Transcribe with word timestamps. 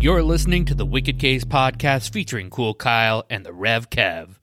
You're 0.00 0.22
listening 0.22 0.64
to 0.66 0.76
the 0.76 0.86
Wicked 0.86 1.18
K's 1.18 1.44
podcast 1.44 2.12
featuring 2.12 2.50
Cool 2.50 2.72
Kyle 2.72 3.24
and 3.28 3.44
the 3.44 3.52
Rev 3.52 3.90
Kev. 3.90 4.38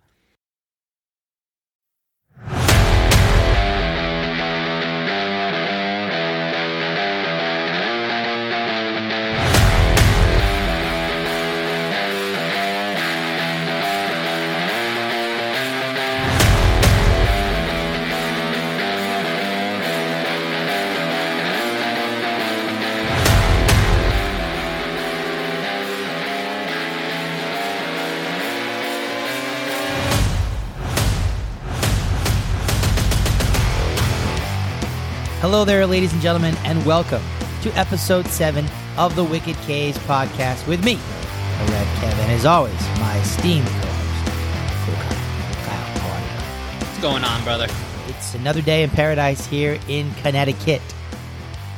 Hello 35.48 35.63
there, 35.63 35.85
ladies 35.85 36.12
and 36.12 36.23
gentlemen, 36.23 36.55
and 36.63 36.84
welcome 36.88 37.22
to 37.62 37.70
episode 37.77 38.26
7 38.26 38.66
of 38.98 39.16
the 39.16 39.23
Wicked 39.23 39.55
K's 39.58 39.95
podcast 39.99 40.68
with 40.68 40.84
me, 40.84 40.95
Red 41.70 41.88
Kevin. 41.99 42.31
As 42.31 42.48
always, 42.48 42.73
my 42.98 43.16
esteemed 43.20 43.68
co-host, 43.68 44.26
Kyle. 44.90 45.66
Kyle, 45.68 45.99
how 45.99 46.16
are 46.16 46.20
you? 46.20 46.85
What's 46.88 46.99
going 46.99 47.23
on, 47.23 47.44
brother? 47.44 47.68
It's 48.08 48.34
another 48.34 48.63
day 48.63 48.81
in 48.81 48.90
paradise 48.90 49.45
here 49.45 49.80
in 49.88 50.12
Connecticut, 50.16 50.81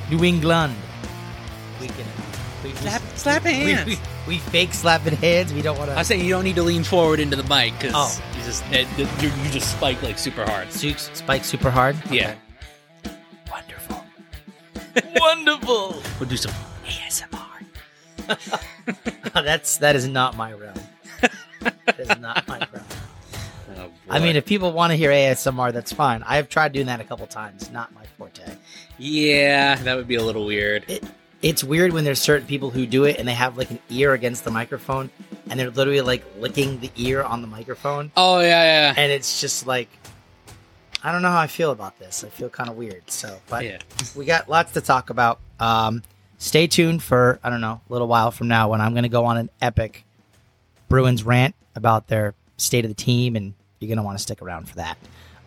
New 0.10 0.24
England. 0.24 0.74
We 1.82 1.88
can 1.88 2.06
we, 2.64 2.72
Slap- 2.72 3.02
slapping 3.16 3.66
we, 3.66 3.74
hands. 3.74 3.86
We, 3.86 4.36
we 4.36 4.38
fake 4.38 4.74
slapping 4.74 5.18
hands. 5.18 5.54
We 5.54 5.62
don't 5.62 5.78
want 5.78 5.92
to. 5.92 5.98
I 6.00 6.04
saying 6.04 6.24
you 6.24 6.30
don't 6.30 6.46
need 6.46 6.56
to 6.56 6.64
lean 6.64 6.86
forward 6.86 7.20
into 7.20 7.36
the 7.36 7.44
mic 7.54 7.74
because 7.74 7.92
Oh. 7.94 8.24
you 8.38 8.46
just 8.46 8.64
it, 8.72 8.88
you 8.98 9.30
you 9.44 9.50
just 9.50 9.70
spike 9.74 10.02
like 10.04 10.18
super 10.18 10.46
hard. 10.46 10.72
spike 10.72 11.44
super 11.44 11.70
hard. 11.70 11.98
Yeah. 12.09 12.34
Wonderful. 15.03 15.20
Wonderful. 15.22 16.03
We'll 16.20 16.30
do 16.30 16.38
some 16.38 16.53
ASMR. 16.86 17.44
Oh, 19.36 19.44
that's 19.44 19.78
that 19.78 19.95
is 19.95 20.08
not 20.08 20.36
my 20.36 20.53
realm. 20.53 20.80
that 21.62 22.00
is 22.00 22.17
not 22.20 22.48
my 22.48 22.59
realm. 22.59 22.86
Oh, 23.80 23.92
I 24.09 24.18
mean, 24.20 24.36
if 24.38 24.45
people 24.45 24.72
want 24.72 24.90
to 24.92 24.95
hear 24.98 25.12
ASMR, 25.12 25.72
that's 25.72 25.92
fine. 25.92 26.23
I 26.23 26.38
have 26.38 26.50
tried 26.50 26.72
doing 26.72 26.88
that 26.88 27.00
a 27.00 27.03
couple 27.03 27.28
times. 27.28 27.70
Not 27.72 27.94
my 27.94 28.06
forte. 28.18 28.42
yeah, 28.98 29.75
that 29.75 29.95
would 29.95 30.08
be 30.08 30.16
a 30.16 30.23
little 30.23 30.45
weird. 30.48 30.84
It, 30.90 31.03
it's 31.44 31.64
weird 31.64 31.94
when 31.94 32.03
there's 32.03 32.20
certain 32.20 32.48
people 32.48 32.72
who 32.72 32.88
do 32.88 33.03
it 33.03 33.18
and 33.20 33.28
they 33.28 33.36
have 33.36 33.56
like 33.56 33.70
an 33.70 33.78
ear 33.92 34.14
against 34.14 34.45
the 34.45 34.50
microphone 34.50 35.12
and 35.52 35.59
they're 35.59 35.70
literally 35.70 36.02
like 36.02 36.25
licking 36.40 36.80
the 36.80 36.90
ear 36.95 37.22
on 37.22 37.42
the 37.42 37.48
microphone. 37.48 38.12
Oh 38.18 38.40
yeah, 38.40 38.48
yeah, 38.64 38.94
And 38.98 39.12
it's 39.12 39.40
just 39.40 39.68
like, 39.68 39.90
I 41.08 41.13
don't 41.13 41.22
know 41.22 41.31
how 41.31 41.39
I 41.39 41.47
feel 41.47 41.72
about 41.72 41.97
this. 42.00 42.25
I 42.25 42.27
feel 42.27 42.50
kind 42.50 42.69
of 42.69 42.75
weird. 42.75 43.09
So, 43.09 43.39
but 43.47 43.63
yeah. 43.63 43.77
we 44.13 44.25
got 44.25 44.50
lots 44.50 44.73
to 44.73 44.81
talk 44.81 45.09
about. 45.09 45.39
Um, 45.58 46.03
stay 46.38 46.67
tuned 46.67 47.02
for, 47.02 47.39
I 47.41 47.50
don't 47.50 47.61
know, 47.61 47.80
a 47.89 47.94
little 47.94 48.09
while 48.09 48.30
from 48.30 48.50
now 48.50 48.67
when 48.67 48.81
I'm 48.81 48.91
going 48.91 49.03
to 49.03 49.09
go 49.09 49.23
on 49.23 49.38
an 49.38 49.50
epic 49.61 50.03
Bruins 50.89 51.23
rant 51.23 51.55
about 51.75 52.09
their 52.09 52.33
state 52.58 52.83
of 52.83 52.91
the 52.91 52.95
team, 52.95 53.38
and 53.38 53.53
you're 53.80 53.88
going 53.88 54.00
to 54.00 54.03
want 54.03 54.17
to 54.17 54.22
stick 54.22 54.41
around 54.41 54.67
for 54.67 54.75
that. 54.75 54.97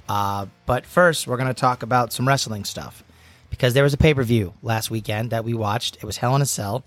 Uh, 0.08 0.47
but 0.64 0.86
first, 0.86 1.27
we're 1.27 1.36
going 1.36 1.47
to 1.47 1.53
talk 1.53 1.83
about 1.83 2.11
some 2.11 2.27
wrestling 2.27 2.64
stuff 2.64 3.05
because 3.50 3.75
there 3.75 3.84
was 3.84 3.92
a 3.92 3.98
pay 3.98 4.14
per 4.14 4.22
view 4.22 4.55
last 4.62 4.91
weekend 4.91 5.28
that 5.28 5.44
we 5.44 5.53
watched. 5.53 5.97
It 5.97 6.05
was 6.05 6.16
Hell 6.16 6.34
in 6.36 6.41
a 6.41 6.47
Cell. 6.47 6.84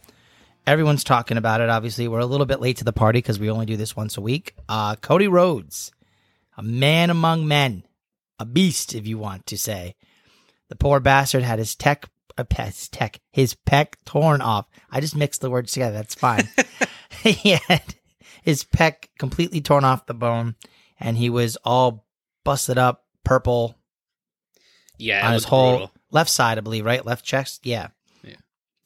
Everyone's 0.66 1.04
talking 1.04 1.38
about 1.38 1.62
it. 1.62 1.70
Obviously, 1.70 2.08
we're 2.08 2.22
a 2.22 2.26
little 2.26 2.48
bit 2.48 2.60
late 2.60 2.78
to 2.78 2.86
the 2.86 2.92
party 2.92 3.20
because 3.20 3.38
we 3.38 3.52
only 3.52 3.68
do 3.68 3.78
this 3.78 3.96
once 3.96 4.18
a 4.18 4.22
week. 4.22 4.56
Uh, 4.68 4.96
Cody 4.96 5.28
Rhodes, 5.28 5.92
a 6.58 6.64
man 6.64 7.12
among 7.12 7.48
men, 7.48 7.84
a 8.44 8.46
beast, 8.46 8.94
if 8.94 9.08
you 9.08 9.18
want 9.18 9.46
to 9.48 9.58
say. 9.58 9.96
The 10.70 10.76
poor 10.76 11.00
bastard 11.00 11.44
had 11.44 11.60
his 11.60 11.76
tech, 11.76 12.10
uh, 12.38 12.44
his 12.56 12.90
tech, 12.90 13.20
his 13.32 13.56
peck 13.56 13.98
torn 14.06 14.42
off. 14.42 14.68
I 14.92 15.00
just 15.00 15.16
mixed 15.16 15.42
the 15.42 15.50
words 15.50 15.72
together. 15.72 15.96
That's 15.96 16.16
fine. 16.16 16.50
he 17.24 17.52
had 17.68 17.96
his 18.44 18.64
peck 18.64 19.10
completely 19.18 19.62
torn 19.62 19.84
off 19.84 20.06
the 20.06 20.14
bone, 20.14 20.56
and 21.00 21.18
he 21.18 21.30
was 21.30 21.58
all 21.64 22.06
busted 22.44 22.78
up, 22.78 23.06
purple 23.24 23.76
Yeah, 24.98 25.26
on 25.28 25.34
his 25.34 25.46
whole 25.46 25.72
brutal. 25.78 25.92
left 26.12 26.30
side, 26.30 26.58
I 26.58 26.62
believe, 26.62 26.86
right? 26.86 27.06
Left 27.06 27.24
chest, 27.24 27.66
yeah, 27.66 27.88
Yeah. 28.24 28.36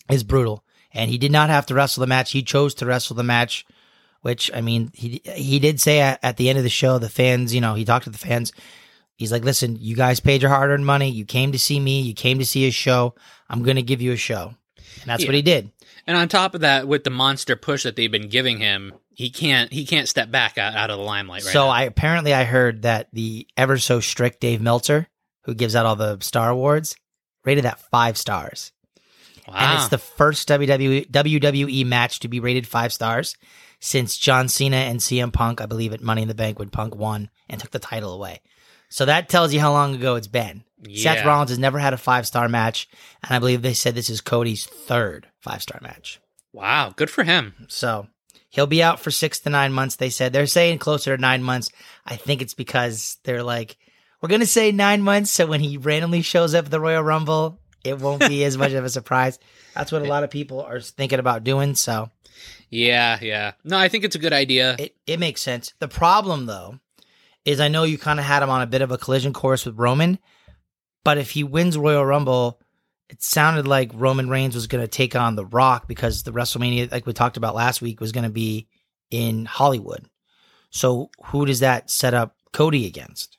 It's 0.09 0.23
brutal, 0.23 0.63
and 0.93 1.09
he 1.09 1.17
did 1.17 1.31
not 1.31 1.49
have 1.49 1.65
to 1.67 1.73
wrestle 1.73 2.01
the 2.01 2.07
match. 2.07 2.31
He 2.31 2.43
chose 2.43 2.73
to 2.75 2.85
wrestle 2.85 3.15
the 3.15 3.23
match, 3.23 3.65
which 4.21 4.51
I 4.53 4.61
mean, 4.61 4.91
he 4.93 5.21
he 5.25 5.59
did 5.59 5.79
say 5.79 6.01
at, 6.01 6.19
at 6.21 6.37
the 6.37 6.49
end 6.49 6.57
of 6.57 6.63
the 6.63 6.69
show, 6.69 6.99
the 6.99 7.09
fans, 7.09 7.53
you 7.55 7.61
know, 7.61 7.75
he 7.75 7.85
talked 7.85 8.05
to 8.05 8.11
the 8.11 8.17
fans. 8.17 8.51
He's 9.17 9.31
like, 9.31 9.43
"Listen, 9.43 9.77
you 9.79 9.95
guys 9.95 10.19
paid 10.19 10.41
your 10.41 10.49
hard 10.51 10.69
earned 10.69 10.85
money. 10.85 11.09
You 11.09 11.25
came 11.25 11.51
to 11.51 11.59
see 11.59 11.79
me. 11.79 12.01
You 12.01 12.13
came 12.13 12.39
to 12.39 12.45
see 12.45 12.67
a 12.67 12.71
show. 12.71 13.15
I'm 13.49 13.63
going 13.63 13.75
to 13.75 13.81
give 13.83 14.01
you 14.01 14.11
a 14.13 14.17
show," 14.17 14.53
and 14.77 15.05
that's 15.05 15.23
Yeah. 15.23 15.27
what 15.29 15.35
he 15.35 15.41
did. 15.41 15.71
And 16.05 16.15
on 16.15 16.29
top 16.29 16.55
of 16.55 16.61
that, 16.61 16.87
with 16.87 17.03
the 17.03 17.09
monster 17.09 17.55
push 17.57 17.83
that 17.83 17.95
they've 17.97 18.11
been 18.11 18.29
giving 18.29 18.59
him, 18.59 18.93
he 19.13 19.29
can't 19.29 19.73
he 19.73 19.85
can't 19.85 20.07
step 20.07 20.31
back 20.31 20.57
out, 20.57 20.73
out 20.75 20.89
of 20.89 20.97
the 20.99 21.03
limelight 21.03 21.43
right 21.43 21.51
so 21.51 21.65
now. 21.65 21.69
I 21.71 21.83
apparently 21.83 22.33
I 22.33 22.43
heard 22.45 22.83
that 22.83 23.09
the 23.11 23.45
ever 23.57 23.77
so 23.77 23.99
strict 23.99 24.39
Dave 24.39 24.61
Meltzer, 24.61 25.07
who 25.43 25.53
gives 25.53 25.75
out 25.75 25.85
all 25.85 25.95
the 25.97 26.17
Star 26.21 26.49
Awards, 26.49 26.95
rated 27.43 27.65
that 27.65 27.79
five 27.91 28.17
stars. 28.17 28.71
wow. 29.47 29.55
and 29.57 29.79
it's 29.79 29.89
the 29.89 29.97
first 29.97 30.47
WWE, 30.47 31.09
WWE 31.09 31.85
match 31.85 32.19
to 32.19 32.27
be 32.27 32.39
rated 32.39 32.67
five 32.67 32.93
stars 32.93 33.35
since 33.79 34.17
John 34.17 34.47
Cena 34.47 34.77
and 34.77 34.99
CM 34.99 35.31
Punk, 35.33 35.59
I 35.61 35.65
believe, 35.65 35.93
at 35.93 36.01
Money 36.01 36.21
in 36.21 36.27
the 36.27 36.35
Bank 36.35 36.57
when 36.59 36.69
Punk 36.69 36.95
won 36.95 37.29
and 37.49 37.59
took 37.59 37.71
the 37.71 37.79
title 37.79 38.13
away. 38.13 38.41
So 38.89 39.05
that 39.05 39.29
tells 39.29 39.53
you 39.53 39.59
how 39.59 39.71
long 39.71 39.95
ago 39.95 40.15
it's 40.15 40.27
been. 40.27 40.63
Seth 40.93 41.25
Rollins 41.25 41.49
has 41.49 41.59
never 41.59 41.79
had 41.79 41.93
a 41.93 41.97
five 41.97 42.27
star 42.27 42.47
match, 42.47 42.87
and 43.23 43.35
I 43.35 43.39
believe 43.39 43.61
they 43.61 43.73
said 43.73 43.95
this 43.95 44.09
is 44.09 44.21
Cody's 44.21 44.65
third 44.65 45.27
five 45.39 45.61
star 45.61 45.79
match. 45.81 46.19
wow, 46.53 46.93
good 46.95 47.09
for 47.09 47.23
him. 47.23 47.53
So 47.67 48.07
he'll 48.49 48.67
be 48.67 48.83
out 48.83 48.99
for 48.99 49.11
six 49.11 49.39
to 49.39 49.49
nine 49.49 49.73
months. 49.73 49.95
They 49.95 50.09
said 50.09 50.33
they're 50.33 50.47
saying 50.47 50.77
closer 50.79 51.15
to 51.15 51.21
nine 51.21 51.43
months. 51.43 51.69
I 52.05 52.15
think 52.15 52.41
it's 52.41 52.53
because 52.53 53.17
they're 53.23 53.43
like, 53.43 53.77
we're 54.21 54.29
gonna 54.29 54.45
say 54.45 54.71
nine 54.71 55.01
months, 55.01 55.31
so 55.31 55.47
when 55.47 55.61
he 55.61 55.77
randomly 55.77 56.21
shows 56.21 56.53
up 56.53 56.65
at 56.65 56.71
the 56.71 56.79
Royal 56.79 57.03
Rumble, 57.03 57.59
it 57.83 57.99
won't 57.99 58.27
be 58.27 58.43
as 58.43 58.57
much 58.57 58.71
of 58.73 58.85
a 58.85 58.89
surprise. 58.89 59.39
That's 59.73 59.91
what 59.91 60.03
a 60.03 60.05
lot 60.05 60.23
of 60.23 60.29
people 60.29 60.61
are 60.61 60.79
thinking 60.79 61.19
about 61.19 61.43
doing. 61.43 61.75
So 61.75 62.11
Yeah, 62.69 63.17
yeah. 63.21 63.53
No, 63.63 63.77
I 63.77 63.89
think 63.89 64.03
it's 64.03 64.15
a 64.15 64.19
good 64.19 64.33
idea. 64.33 64.75
it, 64.77 64.95
it 65.07 65.19
makes 65.19 65.41
sense. 65.41 65.73
The 65.79 65.87
problem 65.87 66.45
though 66.45 66.79
is 67.47 67.61
I 67.61 67.69
know 67.69 67.83
you 67.83 67.97
kind 67.97 68.19
of 68.19 68.25
had 68.25 68.43
him 68.43 68.49
on 68.49 68.61
a 68.61 68.67
bit 68.67 68.81
of 68.81 68.91
a 68.91 68.97
collision 68.97 69.31
course 69.31 69.65
with 69.65 69.79
Roman, 69.79 70.19
but 71.05 71.17
if 71.17 71.31
he 71.31 71.45
wins 71.45 71.77
Royal 71.77 72.05
Rumble, 72.05 72.59
it 73.09 73.23
sounded 73.23 73.65
like 73.65 73.89
Roman 73.93 74.29
Reigns 74.29 74.53
was 74.53 74.67
going 74.67 74.83
to 74.83 74.87
take 74.87 75.15
on 75.15 75.37
The 75.37 75.45
Rock 75.45 75.87
because 75.87 76.23
the 76.23 76.33
WrestleMania, 76.33 76.91
like 76.91 77.05
we 77.05 77.13
talked 77.13 77.37
about 77.37 77.55
last 77.55 77.81
week, 77.81 78.01
was 78.01 78.11
going 78.11 78.25
to 78.25 78.29
be 78.29 78.67
in 79.09 79.45
Hollywood. 79.45 80.09
So 80.71 81.09
who 81.27 81.45
does 81.45 81.61
that 81.61 81.89
set 81.89 82.13
up 82.13 82.35
Cody 82.51 82.85
against? 82.85 83.37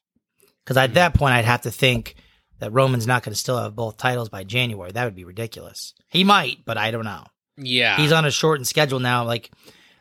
Because 0.65 0.79
at 0.79 0.91
hmm. 0.91 0.95
that 0.95 1.13
point, 1.13 1.35
I'd 1.35 1.45
have 1.45 1.63
to 1.63 1.71
think 1.71 2.15
that 2.61 2.73
Roman's 2.73 3.07
not 3.07 3.23
going 3.23 3.35
to 3.35 3.39
still 3.39 3.59
have 3.59 3.77
both 3.77 3.99
titles 3.99 4.31
by 4.31 4.43
January. 4.43 4.91
That 4.91 5.05
would 5.05 5.15
be 5.15 5.25
ridiculous. 5.25 5.93
He 6.09 6.25
might, 6.25 6.65
but 6.65 6.79
I 6.79 6.91
don't 6.91 7.05
know 7.05 7.27
yeah. 7.59 7.97
he's 7.97 8.13
on 8.13 8.25
a 8.25 8.31
shortened 8.31 8.67
schedule 8.67 9.01
now. 9.01 9.25
Like 9.25 9.51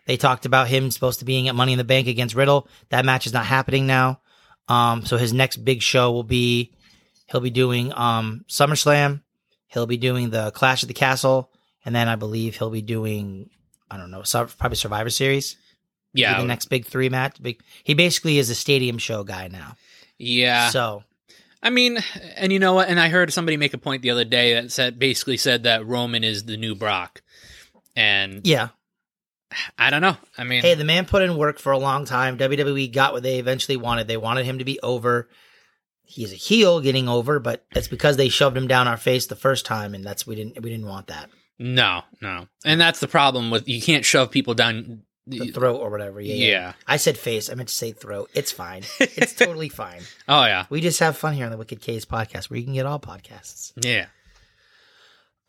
they 0.07 0.17
talked 0.17 0.45
about 0.45 0.67
him 0.69 0.89
supposed 0.89 1.19
to 1.19 1.25
being 1.25 1.47
at 1.47 1.55
Money 1.55 1.73
in 1.73 1.77
the 1.77 1.83
Bank 1.83 2.07
against 2.07 2.33
Riddle. 2.33 2.67
That 2.89 3.05
match 3.05 3.27
is 3.27 3.33
not 3.33 3.45
happening 3.45 3.85
now. 3.85 4.21
Um, 4.67 5.05
so 5.05 5.17
his 5.17 5.33
next 5.33 5.57
big 5.57 5.81
show 5.81 6.11
will 6.11 6.23
be 6.23 6.73
he'll 7.27 7.41
be 7.41 7.51
doing 7.51 7.93
um 7.93 8.45
SummerSlam. 8.49 9.21
He'll 9.67 9.85
be 9.85 9.97
doing 9.97 10.29
the 10.29 10.51
Clash 10.51 10.81
of 10.81 10.87
the 10.87 10.93
Castle, 10.93 11.51
and 11.85 11.93
then 11.93 12.07
I 12.07 12.15
believe 12.15 12.55
he'll 12.55 12.71
be 12.71 12.81
doing 12.81 13.49
I 13.91 13.97
don't 13.97 14.11
know, 14.11 14.23
probably 14.57 14.75
Survivor 14.75 15.09
Series. 15.09 15.57
Yeah. 16.13 16.39
the 16.39 16.47
next 16.47 16.65
big 16.65 16.85
three 16.85 17.09
match. 17.09 17.41
Big. 17.41 17.61
He 17.83 17.93
basically 17.93 18.39
is 18.39 18.49
a 18.49 18.55
stadium 18.55 18.97
show 18.97 19.23
guy 19.23 19.49
now. 19.49 19.75
yeah. 20.17 20.69
So 20.69 21.03
I 21.61 21.69
mean, 21.69 21.97
and 22.35 22.53
you 22.53 22.59
know 22.59 22.73
what? 22.73 22.87
And 22.87 22.99
I 22.99 23.09
heard 23.09 23.33
somebody 23.33 23.57
make 23.57 23.73
a 23.73 23.77
point 23.77 24.01
the 24.01 24.11
other 24.11 24.23
day 24.25 24.53
that 24.53 24.71
said 24.71 24.99
basically 24.99 25.37
said 25.37 25.63
that 25.63 25.85
Roman 25.85 26.23
is 26.23 26.45
the 26.45 26.55
new 26.55 26.75
Brock. 26.75 27.21
And 27.95 28.45
yeah, 28.45 28.69
I 29.77 29.89
don't 29.89 30.01
know. 30.01 30.17
I 30.37 30.43
mean, 30.43 30.61
Hey, 30.61 30.73
the 30.75 30.83
man 30.83 31.05
put 31.05 31.21
in 31.21 31.37
work 31.37 31.59
for 31.59 31.71
a 31.71 31.77
long 31.77 32.05
time. 32.05 32.37
WWE 32.37 32.91
got 32.91 33.13
what 33.13 33.23
they 33.23 33.39
eventually 33.39 33.77
wanted. 33.77 34.07
They 34.07 34.17
wanted 34.17 34.45
him 34.45 34.59
to 34.59 34.65
be 34.65 34.79
over. 34.81 35.29
He's 36.03 36.31
a 36.31 36.35
heel 36.37 36.79
getting 36.79 37.09
over, 37.09 37.39
but 37.39 37.65
that's 37.73 37.89
because 37.89 38.15
they 38.15 38.29
shoved 38.29 38.55
him 38.55 38.67
down 38.67 38.87
our 38.87 38.95
face 38.97 39.27
the 39.27 39.35
first 39.35 39.65
time, 39.65 39.93
and 39.93 40.03
that's 40.05 40.25
we 40.25 40.35
didn't 40.35 40.61
we 40.63 40.69
didn't 40.69 40.87
want 40.87 41.07
that. 41.07 41.29
no, 41.59 42.03
no. 42.21 42.47
And 42.63 42.79
that's 42.79 42.99
the 43.01 43.07
problem 43.07 43.51
with 43.51 43.67
you 43.67 43.81
can't 43.81 44.05
shove 44.05 44.31
people 44.31 44.53
down. 44.53 45.03
The 45.29 45.51
throat 45.51 45.79
or 45.81 45.89
whatever. 45.89 46.21
Yeah, 46.21 46.35
yeah. 46.35 46.47
Yeah. 46.47 46.73
I 46.87 46.95
said 46.95 47.17
face. 47.17 47.49
I 47.49 47.55
meant 47.55 47.67
to 47.67 47.75
say 47.75 47.91
throat. 47.91 48.29
It's 48.33 48.53
fine. 48.53 48.83
It's 49.01 49.33
totally 49.33 49.67
fine. 49.67 49.99
Oh 50.29 50.45
yeah, 50.45 50.67
We 50.69 50.79
just 50.79 51.01
have 51.01 51.17
fun 51.17 51.33
here 51.33 51.43
on 51.43 51.51
the 51.51 51.57
Wicked 51.57 51.81
K's 51.81 52.05
podcast, 52.05 52.49
where 52.49 52.57
you 52.57 52.63
can 52.63 52.73
get 52.75 52.85
all 52.85 52.97
podcasts. 52.99 53.73
yeah. 53.75 54.05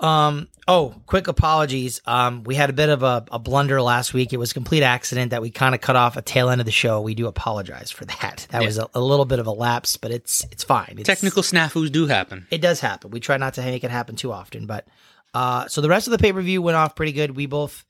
Um. 0.00 0.48
Oh, 0.70 0.94
quick 1.06 1.28
apologies. 1.28 2.02
Um, 2.04 2.44
we 2.44 2.54
had 2.54 2.68
a 2.68 2.74
bit 2.74 2.90
of 2.90 3.02
a, 3.02 3.24
a 3.32 3.38
blunder 3.38 3.80
last 3.80 4.12
week. 4.12 4.34
It 4.34 4.36
was 4.36 4.50
a 4.50 4.54
complete 4.54 4.82
accident 4.82 5.30
that 5.30 5.40
we 5.40 5.50
kind 5.50 5.74
of 5.74 5.80
cut 5.80 5.96
off 5.96 6.18
a 6.18 6.22
tail 6.22 6.50
end 6.50 6.60
of 6.60 6.66
the 6.66 6.70
show. 6.70 7.00
We 7.00 7.14
do 7.14 7.26
apologize 7.26 7.90
for 7.90 8.04
that. 8.04 8.46
That 8.50 8.60
Yeah. 8.60 8.66
was 8.66 8.76
a, 8.78 8.86
a 8.94 9.00
little 9.00 9.24
bit 9.24 9.38
of 9.38 9.46
a 9.46 9.50
lapse, 9.50 9.96
but 9.96 10.10
it's 10.10 10.44
it's 10.52 10.62
fine. 10.64 10.96
It's, 10.98 11.06
Technical 11.06 11.42
snafus 11.42 11.90
do 11.90 12.06
happen. 12.06 12.46
It 12.50 12.60
does 12.60 12.80
happen. 12.80 13.10
We 13.10 13.18
try 13.18 13.38
not 13.38 13.54
to 13.54 13.62
make 13.62 13.82
it 13.82 13.90
happen 13.90 14.14
too 14.14 14.30
often, 14.30 14.66
but 14.66 14.86
uh, 15.32 15.68
so 15.68 15.80
the 15.80 15.88
rest 15.88 16.06
of 16.06 16.10
the 16.10 16.18
pay 16.18 16.34
per 16.34 16.42
view 16.42 16.60
went 16.60 16.76
off 16.76 16.94
pretty 16.94 17.12
good. 17.12 17.34
We 17.34 17.46
both 17.46 17.86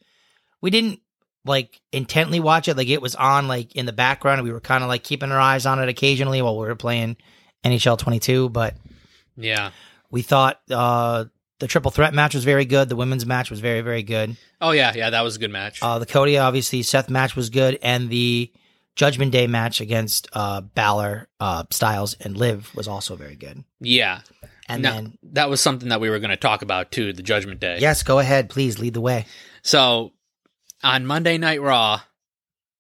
we 0.61 0.71
didn't 0.71 1.01
like 1.45 1.81
intently 1.91 2.39
watch 2.39 2.69
it. 2.69 2.77
Like 2.77 2.89
it 2.89 3.03
was 3.03 3.17
on 3.17 3.49
like 3.49 3.75
in 3.75 3.87
the 3.87 3.93
background. 3.93 4.39
and 4.39 4.47
We 4.47 4.53
were 4.53 4.61
kind 4.61 4.85
of 4.85 4.89
like 4.89 5.03
keeping 5.03 5.33
our 5.33 5.41
eyes 5.41 5.67
on 5.67 5.81
it 5.83 5.89
occasionally 5.89 6.41
while 6.43 6.57
we 6.57 6.67
were 6.69 6.77
playing 6.77 7.17
NHL 7.65 7.99
22, 7.99 8.51
but 8.51 8.75
Yeah. 9.37 9.71
we 10.13 10.23
thought 10.23 10.61
uh, 10.71 11.25
the 11.61 11.67
triple 11.67 11.91
threat 11.91 12.15
match 12.15 12.35
was 12.35 12.45
very 12.45 12.65
good. 12.65 12.89
The 12.89 12.97
women's 12.97 13.27
match 13.27 13.51
was 13.51 13.61
very 13.61 13.81
very 13.81 14.03
good. 14.03 14.37
Oh 14.61 14.71
yeah, 14.73 14.93
yeah, 14.95 15.11
that 15.11 15.23
was 15.23 15.37
a 15.37 15.39
good 15.39 15.51
match. 15.51 15.81
Uh, 15.83 15.99
the 15.99 16.07
Cody 16.07 16.39
obviously 16.39 16.83
Seth 16.83 17.09
match 17.11 17.35
was 17.37 17.51
good, 17.51 17.79
and 17.83 18.09
the 18.11 18.53
Judgment 18.97 19.31
Day 19.33 19.47
match 19.47 19.81
against 19.81 20.29
uh, 20.33 20.61
Balor, 20.61 21.29
uh, 21.39 21.65
Styles, 21.71 22.15
and 22.21 22.37
Liv 22.37 22.75
was 22.75 22.89
also 22.89 23.15
very 23.17 23.37
good. 23.37 23.65
yeah. 23.81 24.21
And 24.71 24.83
Now, 24.83 24.95
then 24.97 25.19
that 25.33 25.49
was 25.49 25.63
something 25.63 25.89
that 25.89 25.99
we 26.01 26.11
were 26.11 26.19
going 26.19 26.29
to 26.31 26.37
talk 26.37 26.61
about 26.61 26.91
too, 26.93 27.15
the 27.15 27.23
Judgment 27.23 27.59
Day. 27.59 27.79
yes, 27.81 28.03
go 28.03 28.19
ahead, 28.19 28.51
please 28.51 28.79
lead 28.79 28.93
the 28.93 29.01
way. 29.01 29.25
So 29.63 30.13
on 30.83 31.07
Monday 31.07 31.39
Night 31.39 31.63
Raw, 31.63 32.03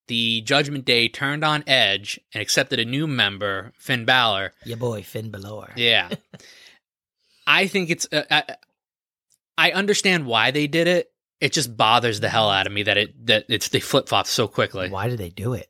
the 0.06 0.42
Judgment 0.42 0.84
Day 0.84 1.08
turned 1.08 1.44
on 1.46 1.64
Edge 1.66 2.20
and 2.34 2.42
accepted 2.42 2.78
a 2.78 2.84
new 2.84 3.06
member, 3.06 3.72
Finn 3.78 4.04
Balor. 4.04 4.52
Your 4.66 4.76
boy 4.76 5.02
Finn 5.02 5.30
Balor. 5.30 5.72
Yeah. 5.76 6.10
I 7.46 7.66
think 7.68 7.88
it's. 7.88 8.06
Uh, 8.12 8.24
I, 8.30 8.44
I 9.58 9.72
understand 9.72 10.24
why 10.24 10.50
they 10.52 10.66
did 10.68 10.86
it. 10.88 11.10
It 11.40 11.52
just 11.52 11.76
bothers 11.76 12.20
the 12.20 12.28
hell 12.30 12.48
out 12.48 12.66
of 12.66 12.72
me 12.72 12.84
that 12.84 12.96
it 12.96 13.26
that 13.26 13.44
it's 13.50 13.68
they 13.68 13.80
flip 13.80 14.08
flop 14.08 14.26
so 14.26 14.48
quickly 14.48 14.88
Why 14.88 15.08
did 15.08 15.18
they 15.18 15.28
do 15.30 15.52
it? 15.52 15.68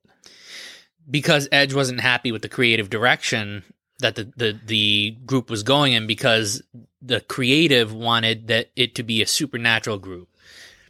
because 1.10 1.48
Edge 1.50 1.72
wasn't 1.74 2.00
happy 2.00 2.32
with 2.32 2.42
the 2.42 2.48
creative 2.48 2.90
direction 2.90 3.64
that 4.00 4.14
the, 4.14 4.30
the 4.36 4.60
the 4.66 5.16
group 5.24 5.50
was 5.50 5.62
going 5.62 5.92
in 5.94 6.06
because 6.06 6.62
the 7.02 7.20
creative 7.22 7.92
wanted 7.92 8.48
that 8.48 8.70
it 8.76 8.94
to 8.96 9.02
be 9.02 9.22
a 9.22 9.26
supernatural 9.26 9.98
group. 9.98 10.28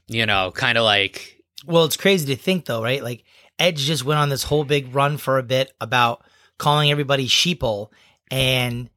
You 0.09 0.27
know, 0.27 0.51
kind 0.53 0.77
of 0.79 0.85
like 0.85 1.43
Well, 1.67 1.85
it's 1.85 1.97
crazy 1.97 2.27
to 2.35 2.41
think 2.41 2.65
though, 2.65 2.83
right? 2.83 3.03
Like 3.03 3.25
Edge 3.59 3.79
just 3.79 4.05
went 4.05 4.19
on 4.21 4.29
this 4.29 4.43
whole 4.43 4.65
big 4.65 4.95
run 4.95 5.19
for 5.19 5.39
a 5.39 5.43
bit 5.43 5.73
about 5.81 6.25
calling 6.59 6.91
everybody 6.91 7.29
sheeple 7.29 7.91
and 8.31 8.91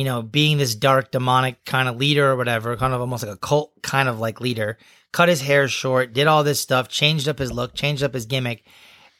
you 0.00 0.06
know 0.06 0.22
being 0.22 0.58
this 0.58 0.74
dark 0.74 1.10
demonic 1.12 1.64
kind 1.64 1.88
of 1.88 1.96
leader 1.96 2.30
or 2.32 2.36
whatever, 2.36 2.76
kind 2.76 2.94
of 2.94 3.00
almost 3.00 3.22
like 3.24 3.34
a 3.34 3.38
cult 3.38 3.70
kind 3.82 4.08
of 4.08 4.18
like 4.18 4.40
leader. 4.40 4.78
Cut 5.12 5.28
his 5.28 5.40
hair 5.40 5.68
short, 5.68 6.12
did 6.12 6.26
all 6.26 6.42
this 6.44 6.60
stuff, 6.60 6.88
changed 6.88 7.28
up 7.28 7.38
his 7.38 7.52
look, 7.52 7.74
changed 7.74 8.02
up 8.02 8.14
his 8.14 8.26
gimmick. 8.26 8.64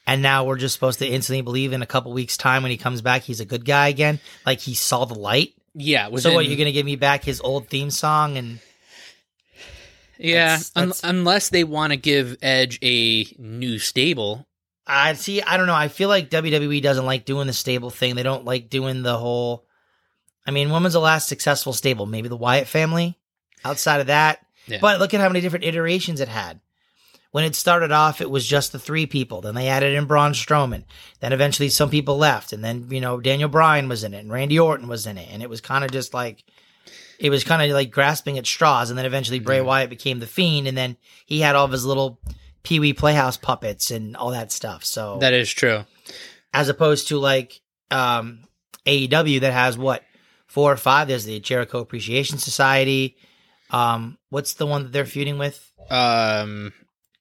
And 0.07 0.21
now 0.21 0.45
we're 0.45 0.57
just 0.57 0.73
supposed 0.73 0.99
to 0.99 1.07
instantly 1.07 1.41
believe 1.41 1.73
in 1.73 1.81
a 1.81 1.85
couple 1.85 2.11
weeks 2.13 2.35
time 2.37 2.63
when 2.63 2.71
he 2.71 2.77
comes 2.77 3.01
back 3.01 3.21
he's 3.21 3.39
a 3.41 3.45
good 3.45 3.65
guy 3.65 3.87
again, 3.89 4.19
like 4.45 4.59
he 4.59 4.73
saw 4.73 5.05
the 5.05 5.13
light. 5.19 5.53
yeah. 5.75 6.07
Was 6.07 6.23
so 6.23 6.33
what 6.33 6.45
you're 6.47 6.57
gonna 6.57 6.71
give 6.71 6.85
me 6.85 6.95
back 6.95 7.23
his 7.23 7.39
old 7.41 7.67
theme 7.69 7.91
song 7.91 8.37
and 8.37 8.59
Yeah, 10.17 10.57
That's- 10.57 10.71
un- 10.75 10.93
unless 11.15 11.49
they 11.49 11.63
want 11.63 11.91
to 11.93 11.97
give 11.97 12.37
Edge 12.41 12.77
a 12.83 13.25
new 13.39 13.79
stable. 13.79 14.47
I 14.85 15.13
see. 15.13 15.41
I 15.41 15.57
don't 15.57 15.67
know. 15.67 15.75
I 15.75 15.87
feel 15.87 16.09
like 16.09 16.29
WWE 16.29 16.81
doesn't 16.81 17.05
like 17.05 17.25
doing 17.25 17.47
the 17.47 17.53
stable 17.53 17.89
thing. 17.89 18.15
They 18.15 18.23
don't 18.23 18.45
like 18.45 18.69
doing 18.69 19.03
the 19.03 19.17
whole. 19.17 19.65
I 20.51 20.53
mean, 20.53 20.69
when 20.69 20.83
was 20.83 20.93
the 20.93 20.99
last 20.99 21.29
successful 21.29 21.71
stable? 21.71 22.05
Maybe 22.05 22.27
the 22.27 22.35
Wyatt 22.35 22.67
family. 22.67 23.17
Outside 23.63 24.01
of 24.01 24.07
that, 24.07 24.45
Yeah. 24.67 24.79
but 24.81 24.99
look 24.99 25.13
at 25.13 25.21
how 25.21 25.29
many 25.29 25.39
different 25.39 25.63
iterations 25.65 26.19
it 26.19 26.27
had. 26.27 26.59
When 27.31 27.43
it 27.45 27.55
started 27.55 27.91
off, 27.91 28.19
it 28.19 28.29
was 28.29 28.45
just 28.45 28.71
the 28.73 28.79
three 28.79 29.05
people. 29.05 29.39
Then 29.39 29.55
they 29.55 29.67
added 29.69 29.93
in 29.93 30.05
Braun 30.05 30.33
Strowman. 30.33 30.83
Then 31.21 31.31
eventually 31.31 31.69
some 31.69 31.89
people 31.89 32.17
left, 32.17 32.51
and 32.51 32.63
then 32.65 32.87
you 32.89 32.99
know 32.99 33.21
Daniel 33.21 33.47
Bryan 33.47 33.87
was 33.87 34.03
in 34.03 34.13
it, 34.13 34.19
and 34.19 34.31
Randy 34.31 34.59
Orton 34.59 34.87
was 34.89 35.07
in 35.07 35.17
it, 35.17 35.29
and 35.31 35.41
it 35.41 35.49
was 35.49 35.61
kind 35.61 35.85
of 35.85 35.91
just 35.91 36.13
like. 36.13 36.43
It 37.19 37.29
was 37.29 37.43
kind 37.43 37.61
of 37.61 37.69
like 37.75 37.91
grasping 37.91 38.39
at 38.39 38.47
straws, 38.47 38.89
and 38.89 38.97
then 38.97 39.05
eventually 39.05 39.39
Bray 39.39 39.57
Yeah. 39.57 39.61
Wyatt 39.61 39.89
became 39.91 40.19
the 40.19 40.25
Fiend, 40.27 40.67
and 40.67 40.75
then 40.75 40.97
he 41.27 41.39
had 41.39 41.55
all 41.55 41.65
of 41.65 41.71
his 41.71 41.85
little 41.85 42.19
Pee 42.63 42.79
Wee 42.79 42.93
Playhouse 42.93 43.37
puppets 43.37 43.91
and 43.91 44.17
all 44.17 44.31
that 44.31 44.51
stuff. 44.51 44.83
So 44.83 45.19
That 45.21 45.33
is 45.33 45.49
true. 45.53 45.85
as 46.53 46.67
opposed 46.67 47.07
to 47.09 47.19
like 47.19 47.61
um 47.91 48.39
AEW 48.87 49.41
that 49.41 49.53
has 49.53 49.77
what 49.77 50.03
four 50.51 50.71
or 50.71 50.77
five. 50.77 51.07
There's 51.07 51.25
the 51.25 51.39
Jericho 51.39 51.79
Appreciation 51.79 52.37
Society. 52.37 53.15
Um, 53.69 54.17
what's 54.29 54.53
the 54.55 54.65
one 54.65 54.83
that 54.83 54.91
they're 54.91 55.05
feuding 55.05 55.37
with? 55.37 55.57
Um, 55.89 56.73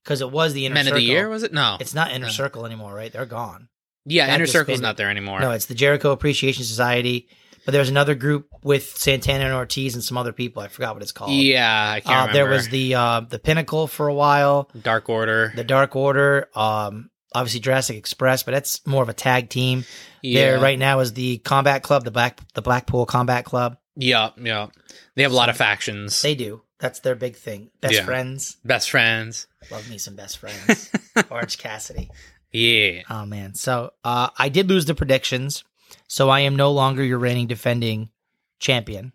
Because 0.04 0.20
it 0.20 0.30
was 0.30 0.52
the 0.52 0.66
inner 0.66 0.74
Men 0.74 0.84
circle. 0.86 0.96
of 0.98 1.02
the 1.02 1.06
Year 1.06 1.28
was 1.28 1.42
it? 1.42 1.52
No, 1.52 1.76
It's 1.80 1.94
not 1.94 2.10
inner 2.10 2.26
No. 2.26 2.32
circle 2.32 2.66
anymore, 2.66 2.92
right? 2.94 3.12
They're 3.12 3.26
gone. 3.26 3.68
yeah, 4.06 4.26
that 4.26 4.34
Inner 4.36 4.46
Circle's 4.46 4.80
not 4.80 4.96
there 4.96 5.10
anymore. 5.10 5.40
No, 5.40 5.50
it's 5.52 5.66
the 5.66 5.74
Jericho 5.74 6.10
Appreciation 6.10 6.64
Society. 6.64 7.28
But 7.66 7.72
there's 7.72 7.90
another 7.90 8.14
group 8.14 8.48
with 8.64 8.96
Santana 8.96 9.44
and 9.44 9.52
Ortiz 9.52 9.94
and 9.94 10.02
some 10.02 10.16
other 10.16 10.32
people. 10.32 10.62
I 10.62 10.68
forgot 10.68 10.94
what 10.94 11.02
it's 11.02 11.12
called. 11.12 11.32
yeah, 11.32 11.90
I 11.94 12.00
can't 12.00 12.08
Uh, 12.08 12.18
remember. 12.20 12.32
there 12.32 12.46
was 12.50 12.68
the 12.70 12.94
uh, 12.94 13.20
the 13.20 13.38
Pinnacle 13.38 13.86
for 13.86 14.08
a 14.08 14.14
while. 14.14 14.70
Dark 14.82 15.10
Order. 15.10 15.52
the 15.54 15.62
Dark 15.62 15.94
Order, 15.94 16.48
um, 16.56 17.10
obviously 17.34 17.60
Jurassic 17.60 17.96
Express, 17.96 18.42
but 18.42 18.52
that's 18.52 18.86
more 18.86 19.02
of 19.02 19.08
a 19.08 19.14
tag 19.14 19.48
team. 19.48 19.84
yeah, 20.22 20.40
There 20.52 20.60
right 20.60 20.78
now 20.78 21.00
is 21.00 21.12
the 21.12 21.38
Combat 21.38 21.82
Club, 21.82 22.04
the 22.04 22.10
Black 22.10 22.40
the 22.54 22.62
Blackpool 22.62 23.06
Combat 23.06 23.44
Club. 23.44 23.76
Yeah, 23.96 24.30
yeah. 24.40 24.68
They 25.16 25.22
have 25.22 25.32
a 25.32 25.36
lot 25.36 25.48
of 25.48 25.56
factions. 25.56 26.22
They 26.22 26.34
do. 26.34 26.62
That's 26.78 27.00
their 27.00 27.14
big 27.14 27.36
thing. 27.36 27.70
Best 27.82 27.94
Yeah. 27.94 28.04
friends. 28.04 28.56
Best 28.64 28.90
friends. 28.90 29.46
Love 29.70 29.88
me 29.90 29.98
some 29.98 30.16
best 30.16 30.38
friends. 30.38 30.90
Orange 31.30 31.58
Cassidy. 31.58 32.10
Yeah. 32.52 33.02
Oh 33.10 33.26
man. 33.26 33.54
So 33.54 33.92
uh, 34.02 34.30
I 34.38 34.48
did 34.48 34.68
lose 34.68 34.86
the 34.86 34.94
predictions. 34.94 35.62
So 36.08 36.28
I 36.30 36.40
am 36.40 36.56
no 36.56 36.72
longer 36.72 37.04
your 37.04 37.18
reigning 37.18 37.46
defending 37.48 38.08
champion. 38.58 39.12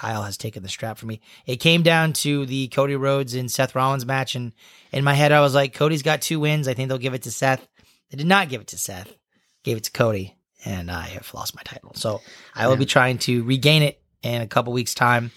Kyle 0.00 0.22
has 0.22 0.38
taken 0.38 0.62
the 0.62 0.68
strap 0.70 0.96
from 0.96 1.08
me. 1.10 1.20
It 1.44 1.56
came 1.56 1.82
down 1.82 2.14
to 2.14 2.46
the 2.46 2.68
Cody 2.68 2.96
Rhodes 2.96 3.34
and 3.34 3.50
Seth 3.52 3.74
Rollins 3.74 4.06
match, 4.06 4.34
and 4.34 4.54
in 4.92 5.04
my 5.04 5.12
head 5.12 5.30
I 5.30 5.40
was 5.40 5.54
like, 5.54 5.74
Cody's 5.74 6.00
got 6.02 6.22
two 6.22 6.40
wins. 6.40 6.66
I 6.66 6.72
think 6.72 6.88
they'll 6.88 6.96
give 6.96 7.12
it 7.12 7.24
to 7.24 7.30
Seth. 7.30 7.68
They 8.10 8.16
did 8.16 8.26
not 8.26 8.48
give 8.48 8.62
it 8.62 8.68
to 8.68 8.78
Seth. 8.78 9.12
Gave 9.62 9.76
it 9.76 9.84
to 9.84 9.90
Cody, 9.90 10.38
and 10.64 10.90
I 10.90 11.02
have 11.02 11.30
lost 11.34 11.54
my 11.54 11.60
title. 11.64 11.92
So 11.96 12.22
I 12.54 12.66
will 12.66 12.76
Yeah. 12.76 12.78
be 12.78 12.86
trying 12.86 13.18
to 13.18 13.42
regain 13.44 13.82
it 13.82 14.00
in 14.22 14.40
a 14.40 14.46
couple 14.46 14.72
weeks' 14.72 14.94
time 14.94 15.32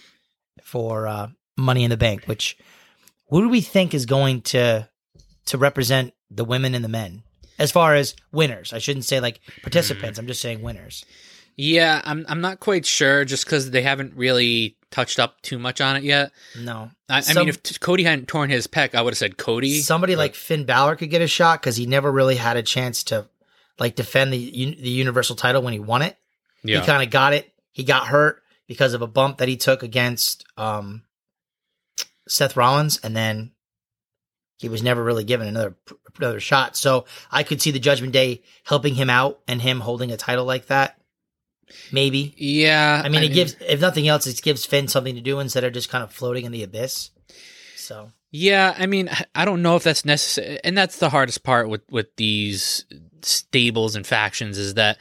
for 0.63 1.07
uh, 1.09 1.27
Money 1.57 1.83
in 1.83 1.89
the 1.89 1.97
Bank. 1.97 2.23
Which 2.25 2.57
who 3.27 3.41
do 3.41 3.49
we 3.49 3.59
think 3.59 3.93
is 3.93 4.05
going 4.05 4.43
to 4.43 4.87
to 5.47 5.57
represent 5.57 6.13
the 6.31 6.45
women 6.45 6.73
and 6.73 6.85
the 6.85 6.89
men 6.89 7.23
as 7.59 7.69
far 7.69 7.95
as 7.95 8.15
winners? 8.31 8.71
I 8.71 8.77
shouldn't 8.79 9.03
say 9.03 9.19
like 9.19 9.41
participants. 9.61 10.17
I'm 10.19 10.27
just 10.27 10.39
saying 10.39 10.61
winners. 10.61 11.03
Yeah, 11.55 12.01
I'm 12.03 12.25
I'm 12.27 12.41
not 12.41 12.59
quite 12.59 12.85
sure 12.85 13.25
just 13.25 13.45
because 13.45 13.71
they 13.71 13.81
haven't 13.83 14.13
really 14.15 14.75
touched 14.91 15.19
up 15.19 15.41
too 15.41 15.57
much 15.59 15.81
on 15.81 15.95
it 15.95 16.03
yet. 16.03 16.31
No, 16.59 16.89
I, 17.09 17.17
I 17.17 17.21
Some- 17.21 17.41
mean, 17.41 17.49
if 17.49 17.61
t- 17.63 17.75
Cody 17.79 18.03
hadn't 18.03 18.27
torn 18.27 18.49
his 18.49 18.67
pec, 18.67 18.95
I 18.95 19.01
would 19.01 19.13
have 19.13 19.17
said 19.17 19.37
Cody. 19.37 19.79
somebody 19.81 20.13
but- 20.13 20.19
like 20.19 20.35
Finn 20.35 20.65
Balor 20.65 20.95
could 20.97 21.09
get 21.09 21.21
a 21.21 21.27
shot 21.27 21.61
because 21.61 21.75
he 21.75 21.85
never 21.85 22.11
really 22.11 22.35
had 22.35 22.57
a 22.57 22.63
chance 22.63 23.03
to 23.05 23.27
like 23.79 23.95
defend 23.95 24.33
the 24.33 24.37
the 24.39 24.89
Universal 24.89 25.35
title 25.35 25.61
when 25.61 25.73
he 25.73 25.79
won 25.79 26.01
it. 26.01 26.17
yeah, 26.63 26.79
He 26.79 26.85
kind 26.85 27.03
of 27.03 27.09
got 27.09 27.33
it. 27.33 27.51
He 27.71 27.83
got 27.83 28.07
hurt 28.07 28.41
because 28.67 28.93
of 28.93 29.01
a 29.01 29.07
bump 29.07 29.37
that 29.39 29.47
he 29.47 29.57
took 29.57 29.83
against 29.83 30.45
um, 30.57 31.03
Seth 32.27 32.55
Rollins, 32.55 32.99
and 33.03 33.15
then 33.15 33.51
he 34.57 34.69
was 34.69 34.81
never 34.83 35.03
really 35.03 35.23
given 35.23 35.47
another 35.47 35.75
another 36.17 36.39
shot. 36.39 36.77
So 36.77 37.05
I 37.31 37.43
could 37.43 37.61
see 37.61 37.71
the 37.71 37.79
Judgment 37.79 38.13
Day 38.13 38.43
helping 38.63 38.95
him 38.95 39.09
out 39.09 39.39
and 39.47 39.61
him 39.61 39.79
holding 39.79 40.11
a 40.11 40.17
title 40.17 40.45
like 40.45 40.67
that. 40.67 40.97
Maybe. 41.91 42.33
yeah. 42.37 43.01
I 43.03 43.09
mean, 43.09 43.23
it 43.23 43.33
gives, 43.33 43.55
if 43.59 43.81
nothing 43.81 44.07
else, 44.07 44.27
it 44.27 44.41
gives 44.41 44.65
Finn 44.65 44.87
something 44.87 45.15
to 45.15 45.21
do 45.21 45.39
instead 45.39 45.63
of 45.63 45.73
just 45.73 45.89
kind 45.89 46.03
of 46.03 46.11
floating 46.11 46.45
in 46.45 46.51
the 46.51 46.63
abyss. 46.63 47.11
So 47.75 48.11
Yeah, 48.31 48.73
I 48.77 48.85
mean, 48.85 49.09
I 49.35 49.45
don't 49.45 49.61
know 49.61 49.75
if 49.75 49.83
that's 49.83 50.05
necessary, 50.05 50.59
and 50.63 50.77
that's 50.77 50.97
the 50.97 51.09
hardest 51.09 51.43
part 51.43 51.69
with 51.69 51.81
with 51.91 52.15
these 52.15 52.85
stables 53.21 53.95
and 53.95 54.05
factions 54.05 54.57
is 54.57 54.73
that 54.73 54.97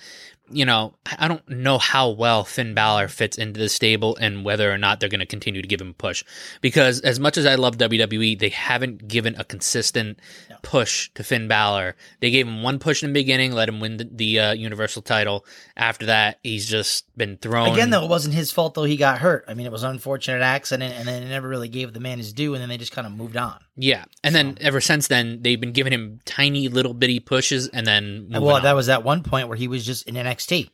you 0.53 0.65
know 0.65 0.95
I 1.19 1.29
don't 1.29 1.47
know 1.49 1.79
how 1.79 2.11
well 2.11 2.45
Finn 2.45 2.75
Balor 2.75 3.09
fits 3.09 3.39
into 3.39 3.59
the 3.59 3.69
stable 3.69 4.17
and 4.17 4.45
whether 4.45 4.71
or 4.73 4.79
not 4.79 5.01
they're 5.01 5.09
going 5.09 5.21
to 5.21 5.27
continue 5.27 5.63
to 5.63 5.69
give 5.69 5.81
him 5.81 5.91
a 5.91 5.95
push 5.95 6.25
because 6.61 7.01
as 7.01 7.19
much 7.21 7.37
as 7.37 7.47
I 7.47 7.55
love 7.57 7.79
WWE, 7.79 8.39
they 8.39 8.49
haven't 8.51 9.09
given 9.09 9.35
a 9.37 9.45
consistent 9.45 10.19
No. 10.51 10.57
push 10.63 11.11
to 11.15 11.25
Finn 11.25 11.49
Balor. 11.49 11.97
They 12.21 12.31
gave 12.31 12.47
him 12.47 12.63
one 12.63 12.79
push 12.79 13.03
in 13.03 13.11
the 13.11 13.15
beginning, 13.21 13.53
let 13.53 13.69
him 13.69 13.81
win 13.81 13.97
the, 13.97 14.09
the 14.11 14.39
uh, 14.41 14.53
Universal 14.53 15.03
title. 15.03 15.45
After 15.77 16.07
that, 16.07 16.39
he's 16.43 16.69
just 16.69 17.05
been 17.17 17.37
thrown 17.39 17.73
again, 17.73 17.91
though, 17.91 18.05
it 18.05 18.09
wasn't 18.09 18.35
his 18.35 18.51
fault 18.53 18.75
though. 18.75 18.85
He 18.85 18.97
got 18.97 19.19
hurt. 19.19 19.45
I 19.49 19.55
mean, 19.55 19.67
it 19.67 19.73
was 19.73 19.83
an 19.83 19.91
unfortunate 19.91 20.43
accident, 20.43 20.95
and 20.95 21.07
then 21.09 21.23
it 21.23 21.29
never 21.29 21.49
really 21.49 21.69
gave 21.69 21.93
the 21.93 22.01
man 22.01 22.19
his 22.19 22.33
due, 22.33 22.55
and 22.55 22.63
then 22.63 22.69
they 22.69 22.79
just 22.79 22.93
kind 22.93 23.07
of 23.07 23.13
moved 23.13 23.37
on. 23.37 23.59
Yeah, 23.75 24.05
and 24.23 24.35
then 24.35 24.59
ever 24.61 24.81
since 24.83 25.09
then, 25.09 25.41
they've 25.41 25.61
been 25.61 25.73
giving 25.73 25.93
him 25.95 26.21
tiny 26.27 26.69
little 26.69 26.93
bitty 26.93 27.21
pushes, 27.21 27.69
and 27.69 27.87
then 27.87 28.29
well, 28.31 28.57
on. 28.57 28.63
that 28.65 28.75
was 28.75 28.89
at 28.91 29.03
one 29.03 29.23
point 29.23 29.49
where 29.49 29.57
he 29.57 29.67
was 29.69 29.85
just 29.87 30.07
in 30.07 30.15
NXT. 30.15 30.69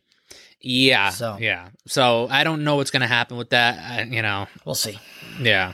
Yeah. 0.61 1.09
So- 1.09 1.37
yeah. 1.39 1.69
So 1.87 2.27
I 2.29 2.43
don't 2.43 2.63
know 2.63 2.75
what's 2.75 2.91
going 2.91 3.01
to 3.01 3.07
happen 3.07 3.37
with 3.37 3.51
that. 3.51 3.79
I, 3.79 4.03
you 4.03 4.21
know. 4.21 4.47
We'll 4.65 4.75
see. 4.75 4.99
Yeah. 5.41 5.73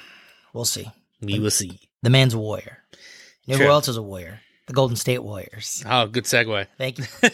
We'll 0.53 0.65
see. 0.65 0.87
We 1.21 1.39
will 1.39 1.49
see. 1.51 1.79
The 2.03 2.11
man's 2.11 2.35
a 2.35 2.37
warrior. 2.37 2.83
You 3.45 3.53
know 3.53 3.57
True. 3.57 3.65
who 3.67 3.71
else 3.71 3.87
is 3.87 3.97
a 3.97 4.03
warrior? 4.03 4.41
The 4.67 4.73
Golden 4.73 4.95
State 4.95 5.23
Warriors. 5.23 5.83
Oh, 5.87 6.07
good 6.07 6.25
segue. 6.25 6.67
Thank 6.77 6.99
you. 6.99 7.05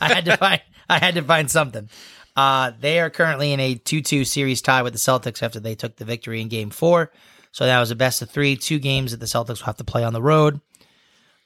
I 0.00 0.14
had 0.14 0.24
to 0.26 0.36
find 0.36 0.60
I 0.88 0.98
had 0.98 1.14
to 1.14 1.22
find 1.22 1.50
something. 1.50 1.88
Uh, 2.36 2.72
they 2.80 2.98
are 3.00 3.10
currently 3.10 3.52
in 3.52 3.60
a 3.60 3.74
2-2 3.74 4.26
series 4.26 4.62
tie 4.62 4.82
with 4.82 4.92
the 4.92 4.98
Celtics 4.98 5.42
after 5.42 5.60
they 5.60 5.74
took 5.74 5.96
the 5.96 6.04
victory 6.04 6.40
in 6.40 6.48
game 6.48 6.70
4. 6.70 7.10
So 7.52 7.66
that 7.66 7.78
was 7.78 7.90
a 7.90 7.96
best 7.96 8.22
of 8.22 8.30
3, 8.30 8.56
two 8.56 8.78
games 8.78 9.12
that 9.12 9.20
the 9.20 9.26
Celtics 9.26 9.60
will 9.60 9.66
have 9.66 9.76
to 9.76 9.84
play 9.84 10.04
on 10.04 10.12
the 10.12 10.22
road. 10.22 10.60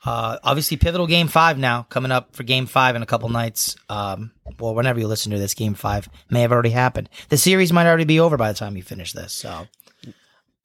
Uh, 0.04 0.38
obviously 0.44 0.76
pivotal 0.76 1.06
game 1.06 1.26
5 1.26 1.58
now 1.58 1.82
coming 1.82 2.12
up 2.12 2.36
for 2.36 2.44
game 2.44 2.66
5 2.66 2.96
in 2.96 3.02
a 3.02 3.06
couple 3.06 3.28
nights. 3.28 3.76
Um, 3.88 4.30
well, 4.60 4.74
whenever 4.74 5.00
you 5.00 5.08
listen 5.08 5.32
to 5.32 5.38
this 5.38 5.54
game 5.54 5.74
5 5.74 6.08
may 6.30 6.42
have 6.42 6.52
already 6.52 6.70
happened. 6.70 7.08
The 7.28 7.36
series 7.36 7.72
might 7.72 7.86
already 7.86 8.04
be 8.04 8.20
over 8.20 8.36
by 8.36 8.52
the 8.52 8.58
time 8.58 8.76
you 8.76 8.82
finish 8.84 9.12
this. 9.12 9.32
So 9.32 9.66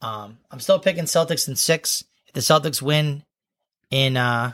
um, 0.00 0.38
I'm 0.50 0.60
still 0.60 0.78
picking 0.78 1.04
Celtics 1.04 1.48
in 1.48 1.56
6. 1.56 2.04
If 2.28 2.32
the 2.34 2.40
Celtics 2.40 2.80
win 2.80 3.24
in 3.90 4.16
uh 4.16 4.52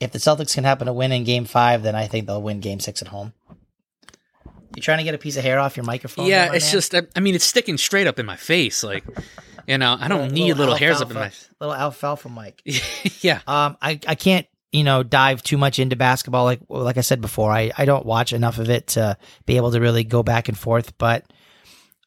if 0.00 0.12
the 0.12 0.18
Celtics 0.18 0.54
can 0.54 0.64
happen 0.64 0.86
to 0.86 0.92
win 0.94 1.12
in 1.12 1.24
game 1.24 1.44
five, 1.44 1.82
then 1.82 1.94
I 1.94 2.06
think 2.06 2.26
they'll 2.26 2.40
win 2.40 2.60
game 2.60 2.80
six 2.80 3.02
at 3.02 3.08
home. 3.08 3.34
You 4.74 4.82
trying 4.82 4.98
to 4.98 5.04
get 5.04 5.14
a 5.14 5.18
piece 5.18 5.36
of 5.36 5.42
hair 5.42 5.58
off 5.58 5.76
your 5.76 5.84
microphone? 5.84 6.26
yeah, 6.26 6.52
it's 6.52 6.66
man? 6.66 6.72
just. 6.72 6.94
I, 6.94 7.02
I 7.16 7.20
mean, 7.20 7.34
it's 7.34 7.44
sticking 7.44 7.76
straight 7.76 8.06
up 8.06 8.18
in 8.18 8.26
my 8.26 8.36
face. 8.36 8.84
Like, 8.84 9.04
you 9.66 9.78
know, 9.78 9.96
I 9.98 10.08
don't 10.08 10.32
need 10.32 10.54
little 10.54 10.76
hairs 10.76 11.00
up 11.00 11.10
in 11.10 11.16
my. 11.16 11.32
little 11.60 11.74
alfalfa 11.74 12.28
mic. 12.28 12.62
yeah. 13.22 13.40
Um, 13.46 13.76
I, 13.82 13.98
I 14.06 14.14
can't 14.14 14.46
you 14.72 14.84
know 14.84 15.02
dive 15.02 15.42
too 15.42 15.58
much 15.58 15.78
into 15.78 15.96
basketball. 15.96 16.44
Like 16.44 16.60
like 16.68 16.96
I 16.96 17.02
said 17.02 17.20
before, 17.20 17.50
I 17.50 17.72
I 17.76 17.84
don't 17.84 18.06
watch 18.06 18.32
enough 18.32 18.58
of 18.58 18.70
it 18.70 18.88
to 18.88 19.16
be 19.46 19.56
able 19.56 19.72
to 19.72 19.80
really 19.80 20.04
go 20.04 20.22
back 20.22 20.48
and 20.48 20.56
forth. 20.56 20.96
But 20.98 21.24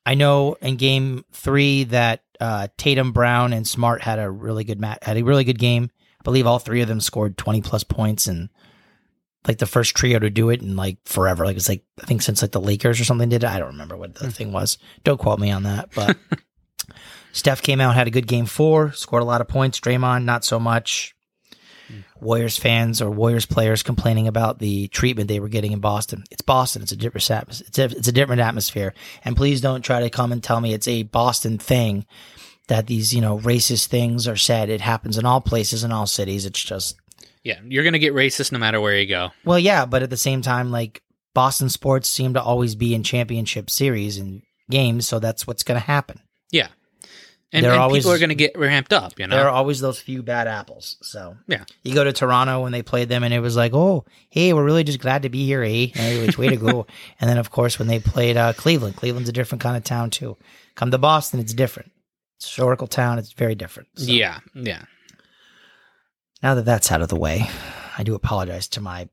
I 0.05 0.15
know 0.15 0.55
in 0.61 0.77
game 0.77 1.25
three 1.31 1.85
that 1.85 2.23
uh, 2.39 2.67
Tatum, 2.77 3.11
Brown, 3.11 3.53
and 3.53 3.67
Smart 3.67 4.01
had 4.01 4.19
a 4.19 4.29
really 4.29 4.63
good 4.63 4.79
match. 4.79 4.99
Had 5.01 5.17
a 5.17 5.23
really 5.23 5.43
good 5.43 5.59
game. 5.59 5.89
I 6.19 6.23
believe 6.23 6.47
all 6.47 6.59
three 6.59 6.81
of 6.81 6.87
them 6.87 7.01
scored 7.01 7.37
twenty 7.37 7.61
plus 7.61 7.83
points 7.83 8.27
and. 8.27 8.49
Like 9.47 9.57
the 9.57 9.65
first 9.65 9.95
trio 9.95 10.19
to 10.19 10.29
do 10.29 10.49
it 10.49 10.61
in 10.61 10.75
like 10.75 10.97
forever, 11.05 11.45
like 11.45 11.57
it's 11.57 11.69
like 11.69 11.83
I 12.01 12.05
think 12.05 12.21
since 12.21 12.41
like 12.41 12.51
the 12.51 12.61
Lakers 12.61 12.99
or 12.99 13.03
something 13.03 13.29
did 13.29 13.43
it. 13.43 13.49
I 13.49 13.59
don't 13.59 13.69
remember 13.69 13.97
what 13.97 14.15
the 14.15 14.25
hmm. 14.25 14.31
thing 14.31 14.51
was. 14.51 14.77
Don't 15.03 15.19
quote 15.19 15.39
me 15.39 15.51
on 15.51 15.63
that, 15.63 15.89
but 15.93 16.17
Steph 17.33 17.61
came 17.61 17.81
out, 17.81 17.95
had 17.95 18.07
a 18.07 18.11
good 18.11 18.27
game 18.27 18.45
four, 18.45 18.91
scored 18.93 19.23
a 19.23 19.25
lot 19.25 19.41
of 19.41 19.47
points. 19.47 19.79
Draymond, 19.79 20.23
not 20.23 20.45
so 20.45 20.59
much. 20.59 21.15
Hmm. 21.87 21.99
Warriors 22.21 22.57
fans 22.57 23.01
or 23.01 23.11
Warriors 23.11 23.45
players 23.45 23.83
complaining 23.83 24.27
about 24.27 24.59
the 24.59 24.87
treatment 24.89 25.27
they 25.27 25.41
were 25.41 25.49
getting 25.49 25.73
in 25.73 25.79
Boston. 25.79 26.23
It's 26.31 26.41
Boston. 26.41 26.81
It's 26.83 26.93
a 26.93 26.95
different 26.95 27.29
atmosphere. 27.29 27.67
It's 27.67 27.79
a, 27.79 27.83
it's 27.97 28.07
a 28.07 28.13
different 28.13 28.41
atmosphere. 28.41 28.93
And 29.25 29.35
please 29.35 29.59
don't 29.59 29.81
try 29.81 29.99
to 30.01 30.09
come 30.09 30.31
and 30.31 30.41
tell 30.41 30.61
me 30.61 30.73
it's 30.73 30.87
a 30.87 31.03
Boston 31.03 31.57
thing 31.57 32.05
that 32.67 32.87
these, 32.87 33.13
you 33.13 33.21
know, 33.21 33.39
racist 33.39 33.87
things 33.87 34.27
are 34.27 34.37
said. 34.37 34.69
It 34.69 34.81
happens 34.81 35.17
in 35.17 35.25
all 35.25 35.41
places, 35.41 35.83
in 35.83 35.91
all 35.91 36.07
cities. 36.07 36.45
It's 36.45 36.63
just, 36.63 36.95
Yeah. 37.43 37.59
You're 37.65 37.83
gonna 37.83 37.99
get 37.99 38.13
racist 38.13 38.51
no 38.51 38.59
matter 38.59 38.79
where 38.81 38.97
you 38.97 39.07
go. 39.07 39.31
well, 39.45 39.59
yeah, 39.59 39.85
but 39.85 40.03
at 40.03 40.09
the 40.09 40.17
same 40.17 40.41
time, 40.41 40.71
like 40.71 41.01
Boston 41.33 41.69
sports 41.69 42.07
seem 42.07 42.35
to 42.35 42.41
always 42.41 42.75
be 42.75 42.93
in 42.93 43.03
championship 43.03 43.69
series 43.69 44.17
and 44.17 44.41
games. 44.69 45.07
So 45.07 45.19
that's 45.19 45.45
what's 45.47 45.63
going 45.63 45.79
to 45.79 45.85
happen. 45.85 46.19
Yeah. 46.51 46.67
And, 47.51 47.65
and 47.65 47.75
always- 47.75 48.03
people 48.03 48.13
are 48.13 48.19
gonna 48.19 48.33
get 48.35 48.57
ramped 48.57 48.93
up. 48.93 49.19
You 49.19 49.27
know. 49.27 49.35
There 49.35 49.45
are 49.45 49.51
always 49.51 49.79
those 49.79 49.99
few 49.99 50.23
bad 50.23 50.47
apples. 50.47 50.97
So 51.01 51.35
Yeah. 51.47 51.65
you 51.83 51.93
go 51.93 52.03
to 52.03 52.13
Toronto 52.13 52.61
when 52.61 52.71
they 52.71 52.81
played 52.81 53.09
them, 53.09 53.23
and 53.23 53.33
it 53.33 53.39
was 53.41 53.55
like, 53.55 53.73
oh, 53.73 54.05
hey, 54.29 54.53
we're 54.53 54.63
really 54.63 54.83
just 54.83 54.99
glad 54.99 55.23
to 55.23 55.29
be 55.29 55.45
here, 55.45 55.63
eh? 55.63 55.87
Hey, 55.93 56.25
which 56.25 56.37
way 56.37 56.49
to 56.49 56.55
go? 56.55 56.87
and 57.19 57.29
then 57.29 57.37
of 57.37 57.49
course 57.51 57.77
when 57.77 57.87
they 57.87 57.99
played 57.99 58.37
uh, 58.37 58.53
Cleveland, 58.53 58.95
Cleveland's 58.95 59.29
a 59.29 59.33
different 59.33 59.61
kind 59.61 59.75
of 59.77 59.83
town 59.83 60.09
too. 60.11 60.37
Come 60.75 60.91
to 60.91 60.97
Boston, 60.97 61.39
it's 61.39 61.53
different. 61.53 61.91
It's 62.37 62.45
a 62.45 62.49
historical 62.49 62.87
town. 62.87 63.19
It's 63.19 63.33
very 63.33 63.55
different. 63.55 63.89
So 63.95 64.11
yeah. 64.11 64.39
Yeah. 64.55 64.83
Now 66.43 66.55
that 66.55 66.65
that's 66.65 66.91
out 66.91 67.01
of 67.01 67.07
the 67.09 67.15
way, 67.15 67.49
I 67.97 68.03
do 68.03 68.15
apologize 68.15 68.67
to 68.69 68.81
my 68.81 69.07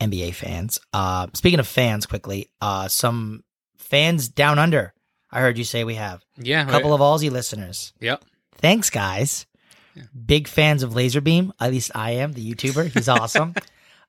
NBA 0.00 0.34
fans. 0.34 0.80
Uh, 0.92 1.28
speaking 1.32 1.60
of 1.60 1.66
fans, 1.68 2.06
quickly, 2.06 2.50
uh, 2.60 2.88
some 2.88 3.44
fans 3.78 4.28
down 4.28 4.58
under. 4.58 4.92
I 5.30 5.40
heard 5.40 5.56
you 5.58 5.64
say 5.64 5.84
we 5.84 5.94
have 5.94 6.22
Yeah. 6.36 6.66
a 6.66 6.70
couple 6.70 6.92
of 6.92 7.00
Aussie 7.00 7.30
listeners. 7.30 7.92
Yep. 8.00 8.24
Thanks, 8.56 8.90
guys. 8.90 9.46
Big 10.26 10.48
fans 10.48 10.82
of 10.82 10.92
LazarBeam. 10.92 11.52
At 11.60 11.70
least 11.70 11.92
I 11.94 12.12
am, 12.12 12.32
the 12.32 12.52
YouTuber. 12.54 12.92
He's 12.92 13.08
awesome. 13.08 13.54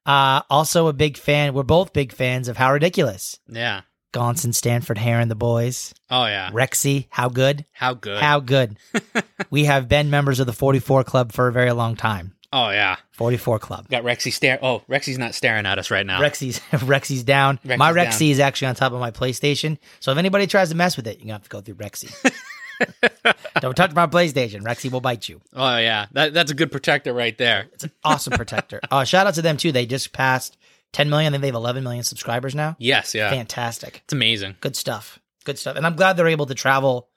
uh, 0.06 0.42
also 0.50 0.88
a 0.88 0.94
big 0.94 1.18
fan. 1.18 1.54
We're 1.54 1.64
both 1.64 1.94
big 1.94 2.12
fans 2.12 2.48
of 2.48 2.58
How 2.58 2.74
Ridiculous. 2.74 3.40
Yeah. 3.48 3.82
Gaunson, 4.14 4.54
Stanford, 4.54 4.98
Herron, 5.00 5.28
the 5.28 5.36
boys. 5.36 5.94
Oh 6.10 6.26
yeah. 6.26 6.52
Rexy, 6.52 7.08
how 7.10 7.30
good? 7.30 7.66
How 7.72 7.94
good. 7.96 8.22
How 8.22 8.40
good? 8.40 8.78
we 9.50 9.66
have 9.66 9.88
been 9.90 10.10
members 10.12 10.40
of 10.40 10.46
the 10.46 10.54
44 10.54 11.04
Club 11.04 11.32
for 11.32 11.48
a 11.48 11.52
very 11.52 11.72
long 11.72 11.96
time. 11.96 12.36
Oh 12.54 12.70
yeah. 12.70 12.96
44 13.12 13.60
Club. 13.60 13.90
Got 13.90 14.04
Rexy 14.04 14.32
stare. 14.32 14.60
Oh, 14.62 14.80
Rexy's 14.90 15.18
not 15.18 15.36
staring 15.36 15.66
at 15.66 15.78
us 15.78 15.92
right 15.92 16.06
now. 16.06 16.22
Rexy's 16.22 16.60
Rexy's 16.72 17.24
down. 17.24 17.58
Rexy's 17.66 17.78
my 17.78 17.92
down. 17.94 18.06
Rexy 18.06 18.30
is 18.32 18.40
actually 18.40 18.70
on 18.70 18.76
top 18.76 18.94
of 18.94 19.00
my 19.00 19.12
PlayStation. 19.12 19.78
So 20.00 20.12
if 20.12 20.18
anybody 20.18 20.48
tries 20.48 20.70
to 20.70 20.76
mess 20.76 20.96
with 20.96 21.08
it, 21.08 21.18
you're 21.18 21.26
gonna 21.26 21.34
have 21.34 21.44
to 21.44 21.50
go 21.50 21.60
through 21.60 21.76
Rexy. 21.76 22.14
Don't 23.60 23.76
touch 23.76 23.94
my 23.94 24.08
PlayStation. 24.08 24.62
Rexy 24.62 24.92
will 24.92 25.02
bite 25.02 25.28
you. 25.30 25.42
Oh 25.54 25.78
yeah. 25.78 26.08
That 26.14 26.34
that's 26.34 26.52
a 26.52 26.56
good 26.56 26.72
protector 26.72 27.14
right 27.14 27.38
there. 27.38 27.68
It's 27.74 27.84
an 27.84 27.92
awesome 28.04 28.34
protector. 28.34 28.80
Uh, 28.92 29.04
shout 29.04 29.26
out 29.26 29.34
to 29.34 29.42
them 29.42 29.58
too. 29.58 29.72
They 29.72 29.88
just 29.88 30.14
passed 30.14 30.56
10 30.92 31.10
million. 31.10 31.34
I 31.34 31.36
think 31.36 31.42
they 31.42 31.48
have 31.48 31.56
11 31.56 31.84
million 31.84 32.04
subscribers 32.04 32.54
now. 32.54 32.76
Yes. 32.78 33.16
Yeah. 33.16 33.30
Fantastic. 33.32 34.02
It's 34.04 34.14
amazing. 34.14 34.56
Good 34.62 34.76
stuff. 34.76 35.20
Good 35.46 35.58
stuff. 35.58 35.76
And 35.78 35.86
I'm 35.86 35.96
glad 35.96 36.16
they're 36.16 36.28
able 36.28 36.46
to 36.46 36.54
travel 36.54 37.10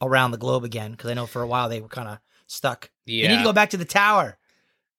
around 0.00 0.30
the 0.30 0.38
globe 0.38 0.64
again 0.64 0.92
because 0.92 1.10
I 1.10 1.14
know 1.14 1.26
for 1.26 1.42
a 1.42 1.46
while 1.46 1.68
they 1.68 1.80
were 1.80 1.88
kind 1.88 2.08
of 2.08 2.18
stuck. 2.46 2.90
Yeah. 3.04 3.26
They 3.26 3.32
need 3.34 3.38
to 3.38 3.44
go 3.44 3.52
back 3.52 3.70
to 3.70 3.76
the 3.76 3.84
tower. 3.84 4.38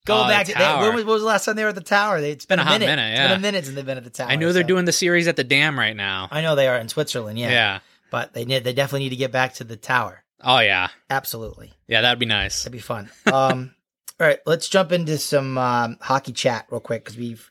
Go 0.06 0.24
Oh, 0.24 0.28
back 0.28 0.48
to 0.48 0.54
tower. 0.54 0.82
when 0.82 0.96
was, 0.96 1.06
when 1.06 1.14
was 1.14 1.22
the 1.22 1.28
last 1.28 1.46
time 1.46 1.56
they 1.56 1.64
were 1.64 1.70
at 1.70 1.76
the 1.76 1.82
tower? 1.82 2.20
They, 2.22 2.32
it's 2.32 2.46
been, 2.46 2.58
Been 2.58 2.66
a 2.66 2.70
a 2.70 2.72
hot 2.72 2.80
minute. 2.80 2.96
minute, 2.96 3.12
It's 3.12 3.18
yeah. 3.20 3.28
been 3.28 3.38
a 3.38 3.40
minute 3.42 3.66
since 3.66 3.76
they've 3.76 3.86
been 3.86 3.98
at 3.98 4.04
the 4.04 4.10
tower. 4.10 4.28
I 4.30 4.36
know 4.36 4.52
they're 4.52 4.64
so- 4.64 4.68
doing 4.68 4.86
the 4.86 4.92
series 4.92 5.28
at 5.28 5.36
the 5.36 5.44
dam 5.44 5.78
right 5.78 5.96
now. 5.96 6.28
I 6.32 6.42
know 6.42 6.56
they 6.56 6.68
are 6.68 6.78
in 6.78 6.90
Switzerland. 6.90 7.38
Yeah. 7.38 7.50
Yeah. 7.52 7.80
But 8.10 8.34
they 8.34 8.46
need, 8.46 8.64
they 8.64 8.74
definitely 8.74 9.02
need 9.06 9.10
to 9.12 9.16
get 9.16 9.32
back 9.32 9.54
to 9.56 9.64
the 9.64 9.78
tower. 9.78 10.24
Oh 10.44 10.60
yeah. 10.60 10.88
Absolutely. 11.10 11.72
Yeah, 11.88 12.02
that'd 12.02 12.18
be 12.20 12.26
nice. 12.26 12.64
That'd 12.64 12.72
be 12.72 12.80
fun. 12.80 13.10
Um, 13.32 13.76
all 14.20 14.26
right, 14.28 14.40
let's 14.48 14.68
jump 14.70 14.92
into 14.92 15.18
some 15.20 15.58
um, 15.58 15.98
hockey 16.02 16.32
chat 16.32 16.66
real 16.72 16.80
quick 16.82 17.04
because 17.04 17.18
we've 17.18 17.50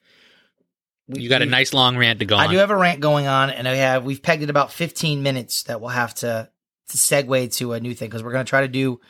we, 1.09 1.23
You 1.23 1.28
got 1.28 1.42
a 1.42 1.47
nice 1.47 1.73
long 1.73 1.97
rant 1.97 2.19
to 2.19 2.25
go 2.25 2.37
I 2.37 2.47
on. 2.47 2.50
do 2.52 2.59
have 2.59 2.71
a 2.71 2.76
rant 2.76 3.00
going 3.00 3.26
on, 3.28 3.50
and 3.50 3.66
I 3.69 3.76
have 3.76 4.04
we've 4.04 4.23
pegged 4.23 4.42
it 4.42 4.50
about 4.50 4.73
15 4.73 5.23
minutes 5.23 5.62
that 5.64 5.80
we'll 5.80 5.90
have 5.90 6.14
to 6.16 6.49
to 6.88 6.97
segue 6.97 7.54
to 7.59 7.73
a 7.75 7.80
new 7.80 7.95
thing 7.95 8.09
because 8.09 8.23
we're 8.25 8.33
going 8.33 8.45
to 8.45 8.50
try 8.50 8.62
to 8.62 8.69
do 8.69 9.00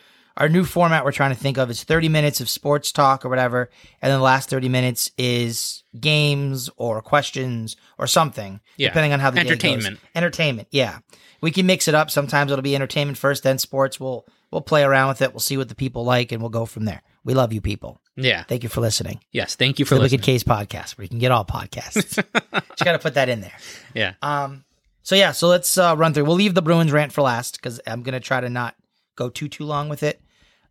our 0.40 0.48
new 0.48 0.64
format. 0.64 1.04
We're 1.04 1.12
trying 1.12 1.30
to 1.34 1.38
think 1.40 1.56
of 1.58 1.70
is 1.70 1.84
30 1.84 2.08
minutes 2.08 2.40
of 2.40 2.48
sports 2.48 2.90
talk 2.90 3.24
or 3.24 3.28
whatever, 3.28 3.70
and 4.02 4.10
then 4.10 4.18
the 4.18 4.24
last 4.24 4.50
30 4.50 4.68
minutes 4.68 5.10
is 5.16 5.84
games 6.00 6.68
or 6.76 7.00
questions 7.02 7.76
or 7.98 8.06
something, 8.08 8.60
Yeah. 8.76 8.88
depending 8.88 9.12
on 9.12 9.20
how 9.20 9.30
the 9.30 9.36
day 9.36 9.42
goes. 9.44 9.50
Entertainment. 9.52 10.00
Entertainment, 10.14 10.68
yeah. 10.72 10.98
We 11.40 11.50
can 11.52 11.66
mix 11.66 11.86
it 11.88 11.94
up. 11.94 12.10
Sometimes 12.10 12.50
it'll 12.50 12.62
be 12.62 12.74
entertainment 12.74 13.16
first, 13.18 13.42
then 13.44 13.58
sports. 13.58 14.00
We'll 14.00 14.26
we'll 14.50 14.60
play 14.62 14.82
around 14.82 15.08
with 15.08 15.22
it. 15.22 15.32
We'll 15.32 15.40
see 15.40 15.56
what 15.56 15.68
the 15.68 15.74
people 15.76 16.04
like, 16.04 16.32
and 16.32 16.40
we'll 16.42 16.50
go 16.50 16.66
from 16.66 16.84
there. 16.86 17.02
We 17.24 17.34
love 17.34 17.52
you, 17.52 17.60
people. 17.60 18.00
yeah. 18.16 18.42
Thank 18.44 18.62
you 18.62 18.68
for 18.70 18.80
listening. 18.80 19.20
Yes. 19.32 19.54
Thank 19.56 19.78
you 19.78 19.84
for 19.84 19.94
the 19.94 20.00
listening. 20.00 20.20
Wicked 20.20 20.24
K's 20.26 20.44
podcast, 20.44 20.96
where 20.98 21.04
you 21.04 21.08
can 21.10 21.18
get 21.18 21.30
all 21.32 21.44
podcasts. 21.44 22.16
Just 22.52 22.84
got 22.84 22.92
to 22.92 22.98
put 22.98 23.14
that 23.14 23.28
in 23.28 23.40
there. 23.42 23.52
Yeah. 23.94 24.14
Um. 24.22 24.64
So 25.02 25.14
yeah. 25.14 25.32
So 25.32 25.48
let's 25.48 25.76
uh, 25.78 25.94
run 25.98 26.12
through. 26.14 26.24
We'll 26.24 26.36
leave 26.36 26.54
the 26.54 26.62
Bruins 26.62 26.92
rant 26.92 27.12
for 27.12 27.20
last 27.22 27.56
because 27.60 27.80
I'm 27.86 28.02
gonna 28.02 28.20
try 28.20 28.40
to 28.40 28.48
not 28.50 28.74
go 29.16 29.28
too 29.30 29.48
too 29.48 29.64
long 29.64 29.88
with 29.90 30.02
it. 30.02 30.20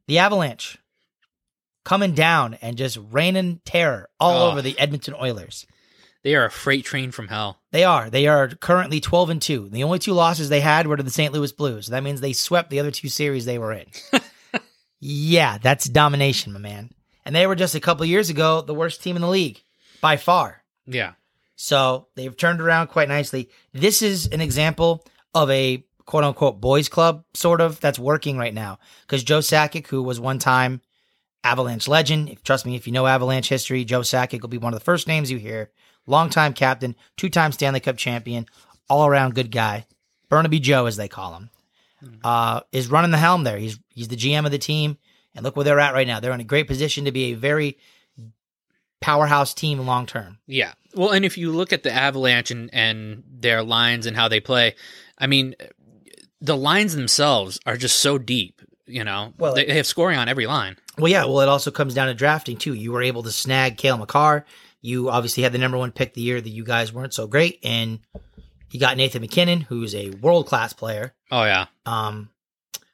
The 0.10 0.18
Avalanche 0.18 0.80
coming 1.86 2.14
down 2.16 2.56
and 2.64 2.78
just 2.78 2.98
raining 3.12 3.62
terror 3.64 4.10
all 4.20 4.48
Oh. 4.48 4.52
over 4.52 4.62
the 4.64 4.78
Edmonton 4.80 5.14
Oilers. 5.14 5.68
They 6.24 6.34
are 6.34 6.46
a 6.46 6.50
freight 6.50 6.84
train 6.84 7.12
from 7.12 7.28
hell. 7.28 7.60
They 7.70 7.84
are. 7.84 8.10
They 8.10 8.26
are 8.26 8.48
currently 8.50 9.00
12 9.00 9.30
and 9.30 9.40
2. 9.40 9.70
The 9.70 9.84
only 9.84 10.00
two 10.00 10.14
losses 10.14 10.50
they 10.50 10.62
had 10.62 10.88
were 10.88 10.98
to 10.98 11.04
the 11.04 11.12
St. 11.12 11.32
Louis 11.32 11.52
Blues. 11.52 11.88
That 11.90 12.02
means 12.02 12.22
they 12.22 12.34
swept 12.34 12.72
the 12.72 12.80
other 12.80 12.90
two 12.90 13.08
series 13.08 13.46
they 13.46 13.60
were 13.60 13.72
in. 13.72 13.86
yeah, 15.00 15.60
that's 15.60 15.86
domination, 15.88 16.54
my 16.54 16.60
man. 16.60 16.90
And 17.24 17.36
they 17.36 17.46
were 17.46 17.56
just 17.56 17.76
a 17.76 17.80
couple 17.80 18.04
years 18.08 18.32
ago 18.32 18.62
the 18.62 18.74
worst 18.74 19.04
team 19.04 19.16
in 19.16 19.22
the 19.22 19.30
league 19.30 19.62
by 20.02 20.18
far. 20.18 20.64
Yeah. 20.88 21.14
So 21.56 22.08
they've 22.16 22.36
turned 22.36 22.62
around 22.62 22.88
quite 22.88 23.10
nicely. 23.10 23.50
This 23.74 24.02
is 24.02 24.26
an 24.26 24.42
example 24.42 25.06
of 25.36 25.52
a 25.52 25.86
quote 26.10 26.24
unquote 26.24 26.60
boys 26.60 26.90
club, 26.90 27.24
sort 27.36 27.62
of, 27.62 27.80
that's 27.80 28.00
working 28.00 28.36
right 28.36 28.54
now. 28.56 28.80
Because 29.02 29.24
Joe 29.24 29.40
Sakic, 29.42 29.86
who 29.86 30.02
was 30.02 30.20
one 30.20 30.40
time 30.40 30.82
Avalanche 31.44 31.88
legend, 31.88 32.30
if, 32.30 32.42
trust 32.42 32.66
me, 32.66 32.76
if 32.76 32.88
you 32.88 32.94
know 32.94 33.06
Avalanche 33.06 33.48
history, 33.48 33.86
Joe 33.86 34.00
Sakic 34.00 34.42
will 34.42 34.50
be 34.50 34.58
one 34.58 34.74
of 34.74 34.80
the 34.80 34.84
first 34.84 35.08
names 35.08 35.30
you 35.30 35.38
hear. 35.38 35.70
Longtime 36.08 36.54
captain, 36.54 36.96
two 37.16 37.30
time 37.30 37.52
Stanley 37.52 37.80
Cup 37.80 37.96
champion, 37.96 38.48
all 38.90 39.06
around 39.06 39.36
good 39.36 39.52
guy. 39.52 39.86
Burnaby 40.30 40.60
Joe, 40.60 40.88
as 40.88 40.98
they 40.98 41.08
call 41.08 41.36
him, 41.36 41.52
uh, 42.24 42.62
is 42.72 42.88
running 42.88 43.12
the 43.12 43.18
helm 43.18 43.44
there. 43.44 43.60
He's 43.60 43.80
he's 43.94 44.08
the 44.08 44.16
GM 44.16 44.48
of 44.48 44.52
the 44.52 44.58
team, 44.58 44.98
and 45.36 45.44
look 45.44 45.56
where 45.56 45.64
they're 45.64 45.80
at 45.80 45.94
right 45.94 46.08
now. 46.08 46.20
They're 46.20 46.34
in 46.34 46.42
a 46.42 46.44
great 46.44 46.68
position 46.68 47.06
to 47.06 47.12
be 47.12 47.26
a 47.26 47.36
very 47.36 47.78
powerhouse 49.00 49.54
team 49.54 49.78
long 49.86 50.08
term. 50.08 50.40
Yeah. 50.48 50.74
Well, 50.96 51.12
and 51.12 51.24
if 51.24 51.38
you 51.38 51.52
look 51.52 51.72
at 51.72 51.84
the 51.84 51.92
Avalanche 51.92 52.50
and, 52.50 52.74
and 52.74 53.24
their 53.30 53.62
lines 53.62 54.08
and 54.08 54.18
how 54.18 54.28
they 54.28 54.40
play, 54.40 54.74
I 55.20 55.28
mean, 55.28 55.56
the 56.42 56.58
lines 56.58 56.96
themselves 56.96 57.60
are 57.66 57.78
just 57.78 58.00
so 58.00 58.18
deep. 58.18 58.62
You 58.86 59.04
know, 59.04 59.34
Well, 59.38 59.54
they, 59.54 59.66
they 59.66 59.76
have 59.76 59.86
scoring 59.86 60.18
on 60.18 60.28
every 60.28 60.48
line. 60.48 60.76
Well, 60.98 61.12
yeah. 61.12 61.26
Well, 61.26 61.42
it 61.42 61.48
also 61.50 61.70
comes 61.70 61.94
down 61.94 62.08
to 62.08 62.16
drafting 62.16 62.58
too. 62.58 62.74
You 62.74 62.92
were 62.92 63.04
able 63.04 63.22
to 63.24 63.32
snag 63.32 63.78
Cale 63.78 63.98
Makar. 63.98 64.46
You 64.82 65.10
obviously 65.12 65.44
had 65.44 65.52
the 65.52 65.60
number 65.60 65.78
one 65.78 65.92
pick 65.92 66.14
the 66.16 66.22
year 66.22 66.42
that 66.42 66.50
you 66.50 66.64
guys 66.64 66.92
weren't 66.92 67.14
so 67.14 67.28
great, 67.28 67.60
and 67.64 68.00
you 68.72 68.80
got 68.80 68.98
Nathan 68.98 69.22
MacKinnon, 69.22 69.62
who's 69.62 69.94
a 69.94 70.10
world 70.10 70.48
class 70.48 70.74
player. 70.74 71.14
Oh 71.30 71.44
yeah, 71.44 71.66
Um, 71.86 72.30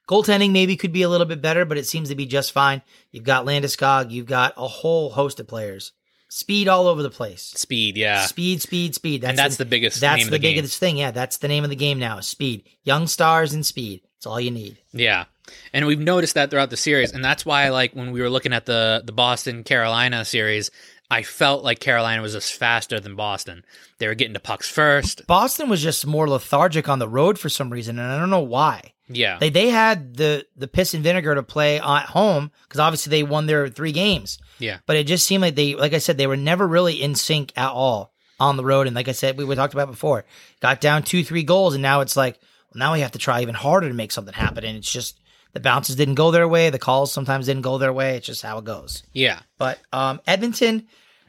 goaltending 0.10 0.52
maybe 0.52 0.76
could 0.76 0.92
be 0.92 1.04
a 1.04 1.10
little 1.10 1.28
bit 1.28 1.42
better, 1.42 1.64
but 1.64 1.78
it 1.78 1.86
seems 1.88 2.10
to 2.10 2.16
be 2.16 2.26
just 2.26 2.52
fine. 2.52 2.82
You've 3.12 3.24
got 3.24 3.46
Landeskog. 3.46 4.12
You've 4.12 4.26
got 4.26 4.54
a 4.58 4.68
whole 4.68 5.12
host 5.12 5.40
of 5.40 5.48
players. 5.48 5.94
Speed 6.36 6.68
all 6.68 6.88
over 6.88 7.02
the 7.02 7.10
place. 7.10 7.54
speed. 7.56 7.96
Yeah, 7.96 8.26
Speed, 8.26 8.62
speed, 8.62 8.94
speed. 8.94 9.22
That's 9.22 9.30
and 9.30 9.40
that's 9.40 9.56
the, 9.56 9.64
biggest. 9.64 10.02
that's 10.02 10.24
the, 10.24 10.28
of 10.28 10.32
the 10.32 10.40
biggest 10.40 10.78
thing. 10.78 10.98
Yeah, 10.98 11.12
that's 11.12 11.38
the 11.38 11.48
name 11.48 11.64
of 11.64 11.70
the 11.70 11.78
game 11.78 11.98
now. 11.98 12.18
is 12.18 12.28
Speed. 12.28 12.64
Young 12.84 13.08
stars 13.08 13.54
and 13.54 13.66
speed. 13.66 14.02
It's 14.18 14.26
all 14.26 14.38
you 14.42 14.52
need. 14.52 14.78
Yeah. 14.92 15.26
And 15.72 15.86
we've 15.88 15.98
noticed 15.98 16.34
that 16.34 16.52
throughout 16.52 16.72
the 16.72 16.76
series. 16.76 17.14
And 17.14 17.24
that's 17.24 17.46
why 17.46 17.70
like 17.70 17.94
when 17.94 18.12
we 18.12 18.22
were 18.22 18.30
looking 18.30 18.52
at 18.52 18.66
the 18.66 19.02
the 19.06 19.14
Boston 19.14 19.64
Carolina 19.64 20.26
series, 20.26 20.72
I 21.10 21.22
felt 21.22 21.64
like 21.64 21.80
Carolina 21.80 22.22
was 22.22 22.34
just 22.34 22.54
faster 22.54 23.00
than 23.00 23.16
Boston. 23.16 23.64
They 24.00 24.08
were 24.08 24.16
getting 24.16 24.34
to 24.34 24.40
pucks 24.40 24.70
first. 24.70 25.28
Boston 25.28 25.70
was 25.70 25.82
just 25.82 26.06
more 26.08 26.28
lethargic 26.28 26.90
on 26.90 27.00
the 27.00 27.08
road 27.08 27.38
for 27.38 27.50
some 27.50 27.72
reason, 27.72 28.00
and 28.00 28.12
I 28.12 28.18
don't 28.18 28.32
know 28.32 28.40
why. 28.40 28.94
Yeah. 29.08 29.38
They 29.38 29.50
they 29.50 29.70
had 29.70 30.16
the 30.16 30.46
the 30.56 30.68
piss 30.68 30.94
and 30.94 31.04
vinegar 31.04 31.36
to 31.36 31.44
play 31.44 31.80
at 31.80 32.06
home 32.06 32.52
because 32.64 32.80
obviously 32.80 33.12
they 33.12 33.24
won 33.24 33.46
their 33.46 33.70
three 33.70 33.92
games. 33.92 34.40
Yeah. 34.60 34.80
But 34.86 34.96
it 34.96 35.06
just 35.06 35.28
seemed 35.28 35.42
like 35.42 35.56
they, 35.56 35.76
like 35.76 35.94
I 35.94 36.00
said, 36.00 36.18
they 36.18 36.28
were 36.28 36.38
never 36.38 36.68
really 36.68 37.02
in 37.02 37.14
sync 37.16 37.54
at 37.56 37.70
all 37.70 38.14
on 38.40 38.58
the 38.58 38.66
road. 38.66 38.88
And 38.88 38.96
like 38.96 39.08
I 39.08 39.14
said, 39.14 39.38
we, 39.38 39.46
we 39.46 39.56
talked 39.56 39.74
about 39.74 39.92
before, 39.92 40.26
got 40.60 40.82
down 40.82 41.04
two 41.04 41.24
three 41.24 41.44
goals, 41.44 41.76
and 41.76 41.84
now 41.84 42.02
it's 42.02 42.18
like 42.18 42.40
well, 42.74 42.80
now 42.80 42.94
we 42.94 43.02
have 43.02 43.12
to 43.12 43.20
try 43.20 43.42
even 43.42 43.56
harder 43.56 43.88
to 43.88 43.94
make 43.94 44.12
something 44.12 44.34
happen. 44.34 44.64
And 44.64 44.78
it's 44.78 44.92
just 44.92 45.20
the 45.56 45.62
bounces 45.62 45.96
didn't 45.96 46.16
go 46.16 46.32
their 46.32 46.50
way, 46.50 46.70
the 46.70 46.78
calls 46.78 47.14
sometimes 47.14 47.46
didn't 47.46 47.62
go 47.62 47.78
their 47.78 47.94
way. 47.94 48.18
It's 48.18 48.28
just 48.28 48.42
how 48.42 48.58
it 48.58 48.66
goes. 48.66 49.04
Yeah. 49.14 49.40
But 49.58 49.80
um, 49.94 50.20
Edmonton, 50.28 50.86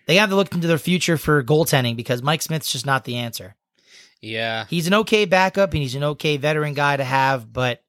they 0.07 0.17
have 0.17 0.31
to 0.31 0.37
look 0.37 0.53
into 0.53 0.67
their 0.67 0.79
future 0.79 1.17
for 1.17 1.45
goaltending 1.45 1.97
because 1.97 2.25
Mike 2.25 2.43
Smith's 2.43 2.73
just 2.73 2.85
not 2.85 3.05
the 3.05 3.19
answer. 3.19 3.55
Yeah. 4.21 4.65
He's 4.69 4.89
an 4.89 4.95
okay 4.95 5.27
backup 5.27 5.75
and 5.75 5.81
he's 5.81 5.95
an 5.95 6.03
okay 6.03 6.39
veteran 6.39 6.75
guy 6.75 6.97
to 6.97 7.05
have, 7.05 7.53
but 7.53 7.85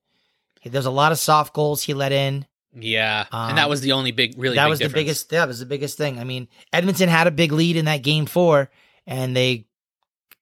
there's 0.64 0.86
a 0.86 0.92
lot 0.92 1.12
of 1.12 1.18
soft 1.18 1.56
goals 1.56 1.82
he 1.82 1.96
let 1.96 2.12
in. 2.12 2.46
Yeah. 2.72 3.26
Um, 3.32 3.50
and 3.50 3.58
that 3.58 3.68
was 3.68 3.82
the 3.82 3.94
only 3.94 4.12
big 4.12 4.36
really 4.38 4.58
that 4.58 4.66
big 4.66 4.70
was 4.70 4.80
the 4.80 4.90
biggest. 4.90 5.32
That 5.32 5.48
was 5.48 5.60
the 5.60 5.66
biggest 5.66 5.98
thing. 5.98 6.20
I 6.20 6.24
mean, 6.24 6.50
Edmonton 6.72 7.10
had 7.10 7.26
a 7.26 7.32
big 7.32 7.52
lead 7.52 7.78
in 7.78 7.86
that 7.86 8.04
game 8.04 8.28
four, 8.28 8.70
and 9.08 9.36
they 9.36 9.66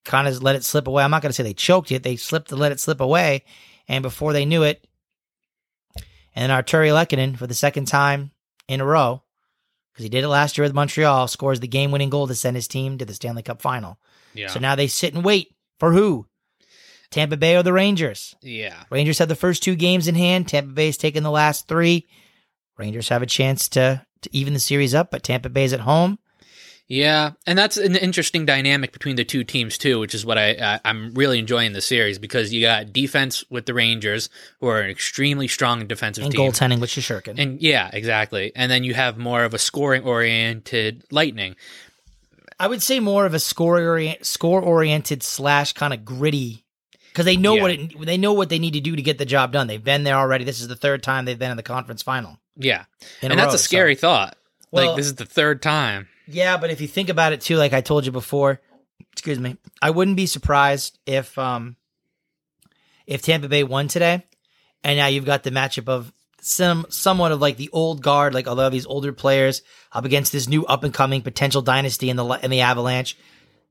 kind 0.04 0.28
of 0.28 0.44
let 0.44 0.58
it 0.58 0.66
slip 0.66 0.88
away. 0.88 1.06
I'm 1.06 1.12
not 1.12 1.22
going 1.22 1.30
to 1.30 1.34
say 1.34 1.44
they 1.44 1.54
choked 1.54 1.94
it; 1.94 2.04
they 2.04 2.18
slipped 2.18 2.50
to 2.50 2.58
let 2.58 2.74
it 2.74 2.82
slip 2.82 3.00
away, 3.00 3.46
and 3.88 4.02
before 4.02 4.34
they 4.34 4.44
knew 4.44 4.64
it, 4.64 4.86
and 6.36 6.50
then 6.50 6.64
Artturi 6.64 6.90
Lehkonen 6.92 7.38
for 7.38 7.48
the 7.48 7.54
second 7.54 7.86
time 7.86 8.32
in 8.68 8.82
a 8.82 8.86
row, 8.86 9.24
because 9.94 10.04
he 10.04 10.10
did 10.10 10.24
it 10.24 10.28
last 10.28 10.58
year 10.58 10.66
with 10.66 10.74
Montreal, 10.76 11.28
scores 11.28 11.60
the 11.60 11.68
game-winning 11.68 12.10
goal 12.10 12.28
to 12.28 12.36
send 12.36 12.56
his 12.56 12.68
team 12.68 12.98
to 12.98 13.06
the 13.06 13.14
Stanley 13.14 13.44
Cup 13.44 13.62
final. 13.62 13.98
Yeah. 14.34 14.48
So 14.50 14.60
now 14.60 14.76
they 14.76 14.88
sit 14.88 15.14
and 15.14 15.24
wait 15.24 15.56
for 15.80 15.94
who? 15.94 16.28
Tampa 17.12 17.38
Bay 17.38 17.56
or 17.56 17.64
the 17.64 17.72
Rangers? 17.72 18.36
yeah. 18.42 18.84
Rangers 18.90 19.20
have 19.20 19.30
the 19.30 19.36
first 19.36 19.64
two 19.64 19.76
games 19.76 20.08
in 20.08 20.16
hand. 20.16 20.50
Tampa 20.50 20.74
Bay's 20.74 20.98
taken 20.98 21.24
the 21.24 21.32
last 21.32 21.68
three. 21.68 22.08
Rangers 22.78 23.08
have 23.10 23.22
a 23.22 23.28
chance 23.28 23.70
to, 23.70 24.06
to 24.22 24.30
even 24.36 24.54
the 24.54 24.60
series 24.60 24.94
up, 24.94 25.12
but 25.12 25.24
Tampa 25.24 25.50
Bay's 25.50 25.72
at 25.72 25.80
home. 25.80 26.20
Yeah, 26.88 27.32
and 27.48 27.58
that's 27.58 27.78
an 27.78 27.96
interesting 27.96 28.46
dynamic 28.46 28.92
between 28.92 29.16
the 29.16 29.26
two 29.26 29.44
teams 29.44 29.76
too, 29.78 30.00
which 30.00 30.14
is 30.14 30.24
what 30.24 30.38
I, 30.38 30.52
I 30.52 30.80
I'm 30.86 31.14
really 31.16 31.40
enjoying 31.40 31.74
the 31.74 31.82
series 31.82 32.20
because 32.20 32.54
you 32.54 32.62
got 32.62 32.94
defense 32.94 33.44
with 33.50 33.66
the 33.66 33.74
Rangers, 33.74 34.30
who 34.60 34.68
are 34.68 34.82
an 34.82 34.92
extremely 34.92 35.48
strong 35.48 35.88
defensive 35.88 36.24
team. 36.30 36.42
and 36.42 36.54
team, 36.56 36.70
goaltending 36.70 36.80
with 36.82 36.92
Shishkin. 36.92 37.40
and 37.40 37.60
yeah, 37.60 37.90
exactly, 37.92 38.52
and 38.56 38.70
then 38.72 38.84
you 38.84 38.94
have 38.94 39.18
more 39.18 39.44
of 39.44 39.56
a 39.56 39.58
scoring 39.58 40.04
oriented 40.04 41.04
Lightning. 41.12 41.56
I 42.60 42.68
would 42.68 42.84
say 42.84 43.00
more 43.00 43.26
of 43.26 43.34
a 43.34 43.40
score 43.40 43.80
orient, 43.82 44.24
score 44.26 44.62
oriented 44.62 45.24
slash 45.24 45.74
kind 45.74 45.92
of 45.94 46.06
gritty 46.06 46.66
because 47.12 47.26
they 47.26 47.36
know 47.36 47.56
Yeah. 47.56 47.62
what 47.64 47.72
it, 47.72 48.06
they 48.06 48.18
know 48.18 48.34
what 48.34 48.50
they 48.50 48.60
need 48.60 48.74
to 48.76 48.80
do 48.80 48.96
to 48.96 49.02
get 49.02 49.18
the 49.18 49.26
job 49.26 49.52
done. 49.52 49.66
They've 49.68 49.84
been 49.84 50.04
there 50.04 50.16
already. 50.16 50.44
This 50.46 50.62
is 50.62 50.68
the 50.68 50.76
third 50.76 51.02
time 51.02 51.26
they've 51.26 51.40
been 51.40 51.52
in 51.52 51.58
the 51.58 51.64
conference 51.64 52.04
final. 52.04 52.38
Yeah, 52.56 52.86
and 53.24 53.34
a 53.34 53.36
that's 53.36 53.48
row, 53.48 53.54
a 53.56 53.58
scary 53.58 53.96
thought. 53.96 54.38
Well- 54.72 54.90
like 54.90 54.98
this 54.98 55.08
is 55.08 55.16
the 55.16 55.26
third 55.26 55.64
time. 55.64 56.08
Yeah, 56.28 56.58
but 56.58 56.70
if 56.72 56.82
you 56.82 56.88
think 56.88 57.10
about 57.10 57.34
it 57.34 57.42
too, 57.42 57.58
like 57.58 57.74
I 57.74 57.82
told 57.82 58.06
you 58.06 58.12
before, 58.12 58.62
excuse 59.12 59.40
me, 59.40 59.58
I 59.82 59.90
wouldn't 59.92 60.18
be 60.18 60.26
surprised 60.26 60.98
if 61.06 61.38
um 61.38 61.76
if 63.06 63.22
Tampa 63.22 63.48
Bay 63.48 63.64
won 63.64 63.88
today, 63.88 64.24
and 64.84 64.98
now 64.98 65.08
you've 65.08 65.26
got 65.26 65.44
the 65.44 65.52
matchup 65.52 65.88
of 65.88 66.12
some 66.42 66.86
somewhat 66.90 67.32
of 67.32 67.42
like 67.42 67.58
the 67.58 67.70
old 67.72 68.02
guard, 68.02 68.34
like 68.34 68.48
a 68.48 68.54
lot 68.54 68.68
of 68.68 68.72
these 68.72 68.86
older 68.86 69.14
players 69.14 69.62
up 69.92 70.06
against 70.06 70.32
this 70.32 70.48
new 70.48 70.66
up 70.66 70.84
and 70.84 70.94
coming 70.94 71.22
potential 71.22 71.62
dynasty 71.62 72.10
in 72.10 72.18
the 72.18 72.26
in 72.44 72.52
the 72.52 72.62
Avalanche. 72.62 73.18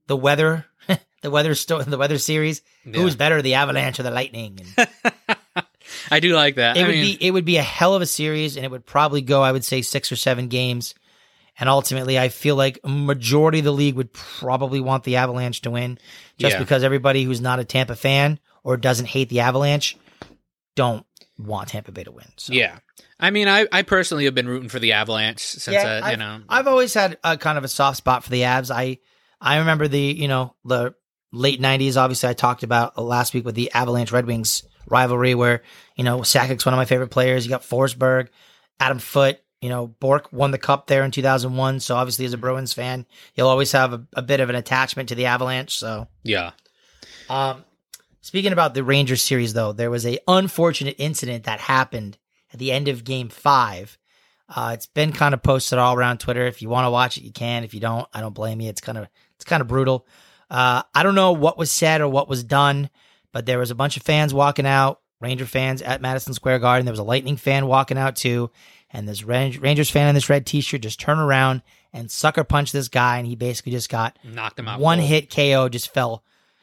The 0.06 0.16
weather, 0.16 0.66
the 1.22 1.30
weather 1.30 1.54
sto- 1.54 1.82
the 1.82 1.98
weather 1.98 2.18
series. 2.18 2.62
Yeah. 2.84 3.00
Who's 3.00 3.16
better, 3.16 3.40
the 3.42 3.54
Avalanche 3.54 3.98
or 4.00 4.02
the 4.02 4.10
Lightning? 4.10 4.60
I 6.10 6.20
do 6.20 6.34
like 6.34 6.56
that. 6.56 6.76
it 6.76 6.84
I 6.84 6.86
would 6.86 6.94
mean, 6.94 7.16
be 7.18 7.26
it 7.26 7.30
would 7.30 7.44
be 7.44 7.56
a 7.56 7.62
hell 7.62 7.94
of 7.94 8.02
a 8.02 8.06
series, 8.06 8.56
and 8.56 8.64
it 8.64 8.70
would 8.70 8.84
probably 8.84 9.22
go, 9.22 9.42
I 9.42 9.52
would 9.52 9.64
say, 9.64 9.82
six 9.82 10.10
or 10.12 10.16
seven 10.16 10.48
games. 10.48 10.94
And 11.58 11.68
ultimately, 11.68 12.18
I 12.18 12.30
feel 12.30 12.56
like 12.56 12.80
a 12.82 12.88
majority 12.88 13.60
of 13.60 13.64
the 13.64 13.72
league 13.72 13.94
would 13.94 14.12
probably 14.12 14.80
want 14.80 15.04
the 15.04 15.16
Avalanche 15.16 15.60
to 15.62 15.70
win, 15.70 15.98
just 16.38 16.54
Yeah. 16.54 16.58
because 16.58 16.82
everybody 16.82 17.22
who's 17.22 17.40
not 17.40 17.60
a 17.60 17.64
Tampa 17.64 17.94
fan 17.94 18.40
or 18.64 18.76
doesn't 18.76 19.06
hate 19.06 19.28
the 19.28 19.40
Avalanche 19.40 19.96
don't 20.74 21.06
want 21.38 21.68
Tampa 21.68 21.92
Bay 21.92 22.04
to 22.04 22.10
win. 22.12 22.26
So. 22.36 22.52
yeah. 22.52 22.78
I 23.20 23.30
mean, 23.30 23.48
I, 23.48 23.66
I 23.70 23.82
personally 23.82 24.24
have 24.24 24.34
been 24.34 24.48
rooting 24.48 24.68
for 24.68 24.78
the 24.80 24.92
Avalanche 24.92 25.40
since 25.40 25.74
Yeah, 25.74 26.00
uh, 26.04 26.10
you 26.10 26.16
know. 26.16 26.40
I've 26.48 26.66
always 26.66 26.92
had 26.92 27.18
a 27.22 27.36
kind 27.36 27.56
of 27.56 27.64
a 27.64 27.68
soft 27.68 27.98
spot 27.98 28.24
for 28.24 28.30
the 28.30 28.42
Avs. 28.42 28.70
I 28.74 28.98
I 29.40 29.58
remember 29.58 29.86
the 29.88 30.00
you 30.00 30.26
know 30.26 30.54
the 30.64 30.94
late 31.32 31.60
'90s. 31.60 31.96
Obviously, 31.96 32.28
I 32.28 32.32
talked 32.34 32.64
about 32.64 32.98
last 32.98 33.32
week 33.32 33.44
with 33.44 33.54
the 33.54 33.70
Avalanche 33.72 34.10
Red 34.10 34.26
Wings 34.26 34.64
rivalry, 34.88 35.34
where 35.34 35.62
you 35.94 36.02
know 36.04 36.18
Sakic's 36.22 36.66
one 36.66 36.74
of 36.74 36.78
my 36.78 36.84
favorite 36.86 37.10
players. 37.10 37.46
You 37.46 37.50
got 37.50 37.62
Forsberg, 37.62 38.28
Adam 38.80 38.98
Foote. 38.98 39.38
You 39.64 39.70
know 39.70 39.86
Bourque 39.86 40.30
won 40.30 40.50
the 40.50 40.58
cup 40.58 40.88
there 40.88 41.04
in 41.04 41.10
2001. 41.10 41.80
So 41.80 41.96
obviously, 41.96 42.26
as 42.26 42.34
a 42.34 42.36
Bruins 42.36 42.74
fan, 42.74 43.06
you'll 43.34 43.48
always 43.48 43.72
have 43.72 43.94
a, 43.94 44.06
a 44.12 44.20
bit 44.20 44.40
of 44.40 44.50
an 44.50 44.56
attachment 44.56 45.08
to 45.08 45.14
the 45.14 45.24
Avalanche. 45.24 45.74
So 45.74 46.06
yeah. 46.22 46.50
um, 47.30 47.64
speaking 48.20 48.52
about 48.52 48.74
the 48.74 48.84
Rangers 48.84 49.22
series, 49.22 49.54
though, 49.54 49.72
there 49.72 49.90
was 49.90 50.04
a 50.04 50.18
unfortunate 50.28 50.96
incident 50.98 51.44
that 51.44 51.60
happened 51.60 52.18
at 52.52 52.58
the 52.58 52.72
end 52.72 52.88
of 52.88 53.04
Game 53.04 53.30
Five. 53.30 53.96
Uh, 54.54 54.72
it's 54.74 54.84
been 54.84 55.12
kind 55.12 55.32
of 55.32 55.42
posted 55.42 55.78
all 55.78 55.96
around 55.96 56.20
Twitter. 56.20 56.46
If 56.46 56.60
you 56.60 56.68
want 56.68 56.84
to 56.84 56.90
watch 56.90 57.16
it, 57.16 57.24
you 57.24 57.32
can. 57.32 57.64
If 57.64 57.72
you 57.72 57.80
don't, 57.80 58.06
I 58.12 58.20
don't 58.20 58.34
blame 58.34 58.60
you. 58.60 58.68
It's 58.68 58.82
kind 58.82 58.98
of 58.98 59.08
it's 59.36 59.46
kind 59.46 59.62
of 59.62 59.66
brutal. 59.66 60.06
Uh, 60.50 60.82
I 60.94 61.02
don't 61.02 61.14
know 61.14 61.32
what 61.32 61.56
was 61.56 61.70
said 61.70 62.02
or 62.02 62.08
what 62.08 62.28
was 62.28 62.44
done, 62.44 62.90
but 63.32 63.46
there 63.46 63.58
was 63.58 63.70
a 63.70 63.74
bunch 63.74 63.96
of 63.96 64.02
fans 64.02 64.34
walking 64.34 64.66
out, 64.66 65.00
Ranger 65.22 65.46
fans 65.46 65.80
at 65.80 66.02
Madison 66.02 66.34
Square 66.34 66.58
Garden. 66.58 66.84
There 66.84 66.92
was 66.92 66.98
a 66.98 67.02
Lightning 67.02 67.38
fan 67.38 67.66
walking 67.66 67.96
out 67.96 68.14
too, 68.14 68.50
and 68.94 69.06
this 69.06 69.22
Rangers 69.24 69.90
fan 69.90 70.08
in 70.08 70.14
this 70.14 70.30
red 70.30 70.46
T-shirt 70.46 70.80
just 70.80 70.98
turned 71.00 71.20
around 71.20 71.60
and 71.92 72.10
sucker 72.10 72.44
punched 72.44 72.72
this 72.72 72.88
guy, 72.88 73.18
and 73.18 73.26
he 73.26 73.34
basically 73.36 73.72
just 73.72 73.90
got 73.90 74.18
Knocked 74.24 74.58
him 74.58 74.68
out. 74.68 74.80
one 74.80 74.98
cold. 74.98 75.08
hit 75.10 75.30
KO 75.34 75.68
just 75.68 75.92
fell. 75.92 76.22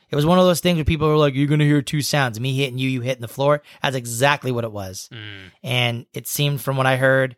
It 0.09 0.15
was 0.15 0.25
one 0.25 0.39
of 0.39 0.45
those 0.45 0.59
things 0.59 0.77
where 0.77 0.83
people 0.85 1.07
were 1.07 1.15
like, 1.17 1.35
"You're 1.35 1.47
gonna 1.47 1.63
hear 1.65 1.81
two 1.81 2.01
sounds: 2.01 2.39
me 2.39 2.55
hitting 2.55 2.77
you, 2.79 2.89
you 2.89 3.01
hitting 3.01 3.21
the 3.21 3.27
floor." 3.27 3.61
That's 3.83 3.95
exactly 3.95 4.51
what 4.51 4.63
it 4.63 4.71
was. 4.71 5.09
Mm. 5.13 5.51
And 5.63 6.05
it 6.13 6.27
seemed, 6.27 6.61
from 6.61 6.75
what 6.77 6.85
I 6.87 6.97
heard, 6.97 7.35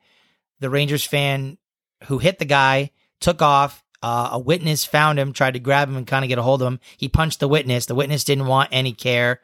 the 0.59 0.69
Rangers 0.69 1.05
fan 1.05 1.57
who 2.05 2.19
hit 2.19 2.39
the 2.39 2.45
guy 2.45 2.91
took 3.19 3.41
off. 3.41 3.83
Uh, 4.01 4.29
a 4.33 4.39
witness 4.39 4.83
found 4.83 5.17
him, 5.17 5.31
tried 5.31 5.53
to 5.53 5.59
grab 5.59 5.87
him 5.87 5.95
and 5.95 6.05
kind 6.05 6.25
of 6.25 6.29
get 6.29 6.37
a 6.37 6.41
hold 6.41 6.61
of 6.61 6.67
him. 6.67 6.79
He 6.97 7.07
punched 7.07 7.39
the 7.39 7.47
witness. 7.47 7.85
The 7.85 7.95
witness 7.95 8.25
didn't 8.25 8.47
want 8.47 8.67
any 8.73 8.91
care. 8.91 9.39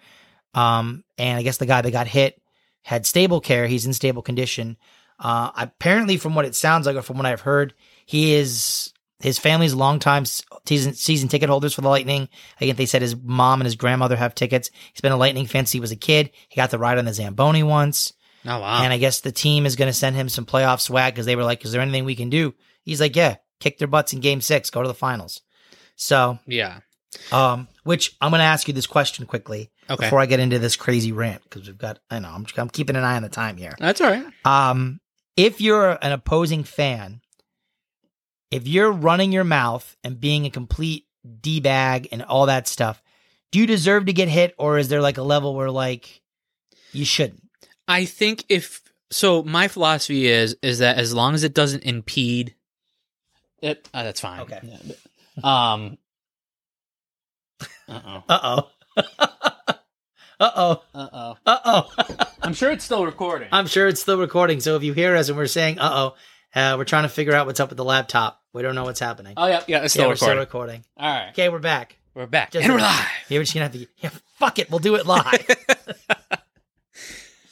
Um, 0.53 1.03
and 1.17 1.37
I 1.37 1.43
guess 1.43 1.55
the 1.57 1.65
guy 1.65 1.81
that 1.81 1.91
got 1.91 2.07
hit 2.07 2.41
had 2.81 3.05
stable 3.05 3.39
care. 3.39 3.67
He's 3.67 3.85
in 3.85 3.93
stable 3.93 4.21
condition. 4.21 4.75
Uh, 5.19 5.51
apparently, 5.57 6.17
from 6.17 6.35
what 6.35 6.45
it 6.45 6.55
sounds 6.55 6.85
like, 6.85 6.95
or 6.95 7.01
from 7.01 7.17
what 7.17 7.25
I've 7.25 7.41
heard, 7.41 7.73
he 8.05 8.33
is 8.33 8.93
his 9.19 9.37
family's 9.37 9.73
longtime 9.73 10.23
season 10.65 10.93
season 10.93 11.27
ticket 11.27 11.49
holders 11.49 11.73
for 11.73 11.81
the 11.81 11.89
Lightning. 11.89 12.29
I 12.55 12.59
think 12.59 12.77
they 12.77 12.85
said 12.85 13.01
his 13.01 13.15
mom 13.15 13.59
and 13.59 13.65
his 13.65 13.75
grandmother 13.75 14.15
have 14.15 14.33
tickets. 14.33 14.69
He's 14.93 15.01
been 15.01 15.11
a 15.11 15.17
Lightning 15.17 15.45
fan 15.45 15.65
since 15.65 15.73
he 15.73 15.79
was 15.81 15.91
a 15.91 15.97
kid. 15.97 16.31
He 16.47 16.55
got 16.55 16.71
the 16.71 16.79
ride 16.79 16.97
on 16.97 17.05
the 17.05 17.13
Zamboni 17.13 17.63
once. 17.63 18.13
Oh 18.45 18.59
wow. 18.59 18.81
And 18.83 18.93
I 18.93 18.97
guess 18.97 19.19
the 19.19 19.33
team 19.33 19.65
is 19.65 19.75
going 19.75 19.89
to 19.89 19.93
send 19.97 20.15
him 20.15 20.29
some 20.29 20.45
playoff 20.45 20.79
swag 20.79 21.13
because 21.13 21.25
they 21.25 21.35
were 21.35 21.43
like, 21.43 21.65
"Is 21.65 21.73
there 21.73 21.81
anything 21.81 22.05
we 22.05 22.15
can 22.15 22.29
do?" 22.29 22.53
He's 22.83 23.01
like, 23.01 23.15
"Yeah, 23.15 23.35
kick 23.59 23.77
their 23.77 23.89
butts 23.89 24.13
in 24.13 24.21
Game 24.21 24.39
Six, 24.39 24.69
go 24.69 24.81
to 24.81 24.87
the 24.87 24.93
finals." 24.93 25.41
So, 25.97 26.39
yeah. 26.47 26.79
um, 27.33 27.67
which 27.83 28.15
I'm 28.21 28.31
going 28.31 28.39
to 28.39 28.45
ask 28.45 28.69
you 28.69 28.73
this 28.73 28.87
question 28.87 29.25
quickly 29.25 29.69
Okay. 29.89 30.05
before 30.05 30.19
I 30.21 30.27
get 30.27 30.39
into 30.39 30.59
this 30.59 30.77
crazy 30.77 31.11
rant 31.11 31.43
because 31.43 31.67
we've 31.67 31.77
got, 31.77 31.99
I 32.09 32.19
know, 32.19 32.29
I'm, 32.29 32.45
I'm 32.55 32.69
keeping 32.69 32.95
an 32.95 33.03
eye 33.03 33.17
on 33.17 33.23
the 33.23 33.27
time 33.27 33.57
here. 33.57 33.75
That's 33.79 33.99
all 33.99 34.09
right. 34.09 34.25
Um, 34.45 35.01
if 35.39 35.61
you're 35.61 35.97
an 36.01 36.11
opposing 36.11 36.63
fan, 36.63 37.21
if 38.51 38.67
you're 38.67 38.91
running 38.91 39.31
your 39.31 39.43
mouth 39.45 39.95
and 40.03 40.19
being 40.19 40.45
a 40.45 40.49
complete 40.49 41.05
d 41.41 41.59
bag 41.59 42.09
and 42.11 42.21
all 42.23 42.45
that 42.47 42.67
stuff, 42.67 43.01
do 43.51 43.59
you 43.59 43.65
deserve 43.65 44.05
to 44.07 44.13
get 44.13 44.27
hit, 44.27 44.53
or 44.57 44.77
is 44.77 44.89
there 44.89 45.01
like 45.01 45.17
a 45.17 45.21
level 45.23 45.55
where 45.55 45.71
like 45.71 46.21
you 46.91 47.05
shouldn't? 47.05 47.43
I 47.87 48.05
think 48.05 48.43
if 48.49 48.81
so, 49.11 49.41
my 49.43 49.67
philosophy 49.67 50.27
is 50.27 50.55
is 50.61 50.79
that 50.79 50.97
as 50.97 51.13
long 51.13 51.33
as 51.33 51.43
it 51.43 51.53
doesn't 51.53 51.83
impede, 51.83 52.53
it 53.61 53.87
uh, 53.93 54.03
that's 54.03 54.19
fine. 54.21 54.41
Okay. 54.41 54.59
Yeah, 54.63 54.77
but- 54.85 55.45
um. 55.47 55.97
Uh 57.87 58.19
oh. 58.29 58.69
Uh 60.39 60.51
oh. 60.55 60.83
uh 60.95 61.07
oh. 61.11 61.37
Uh 61.45 61.57
oh. 61.65 62.25
I'm 62.41 62.53
sure 62.53 62.71
it's 62.71 62.83
still 62.85 63.05
recording. 63.05 63.49
I'm 63.51 63.67
sure 63.67 63.87
it's 63.87 64.01
still 64.01 64.17
recording. 64.17 64.59
So 64.61 64.75
if 64.77 64.83
you 64.83 64.93
hear 64.93 65.15
us 65.15 65.29
and 65.29 65.37
we're 65.37 65.47
saying 65.47 65.79
uh 65.79 65.89
oh, 65.93 66.15
uh, 66.55 66.75
we're 66.77 66.85
trying 66.85 67.03
to 67.03 67.09
figure 67.09 67.33
out 67.33 67.45
what's 67.45 67.59
up 67.59 67.69
with 67.69 67.77
the 67.77 67.83
laptop. 67.85 68.41
We 68.53 68.61
don't 68.63 68.73
know 68.73 68.83
what's 68.85 68.99
happening. 68.99 69.33
oh 69.37 69.45
yeah, 69.47 69.63
yeah, 69.67 69.83
it's 69.83 69.93
still 69.93 70.03
yeah, 70.03 70.07
we're 70.07 70.13
recording. 70.13 70.31
still 70.33 70.39
recording. 70.39 70.83
All 70.97 71.11
right, 71.13 71.29
Okay, 71.29 71.49
we're 71.49 71.59
back. 71.59 71.97
we're 72.15 72.25
back 72.25 72.51
Just 72.51 72.63
and 72.65 72.73
we're 72.73 72.79
live. 72.79 73.05
Yeah, 73.27 73.37
we're 73.37 73.43
just 73.43 73.53
gonna 73.53 73.65
have 73.65 73.73
to. 73.73 73.85
Yeah, 73.97 74.09
fuck 74.37 74.57
it. 74.59 74.69
We'll 74.71 74.79
do 74.79 74.95
it 74.95 75.05
live. 75.05 75.45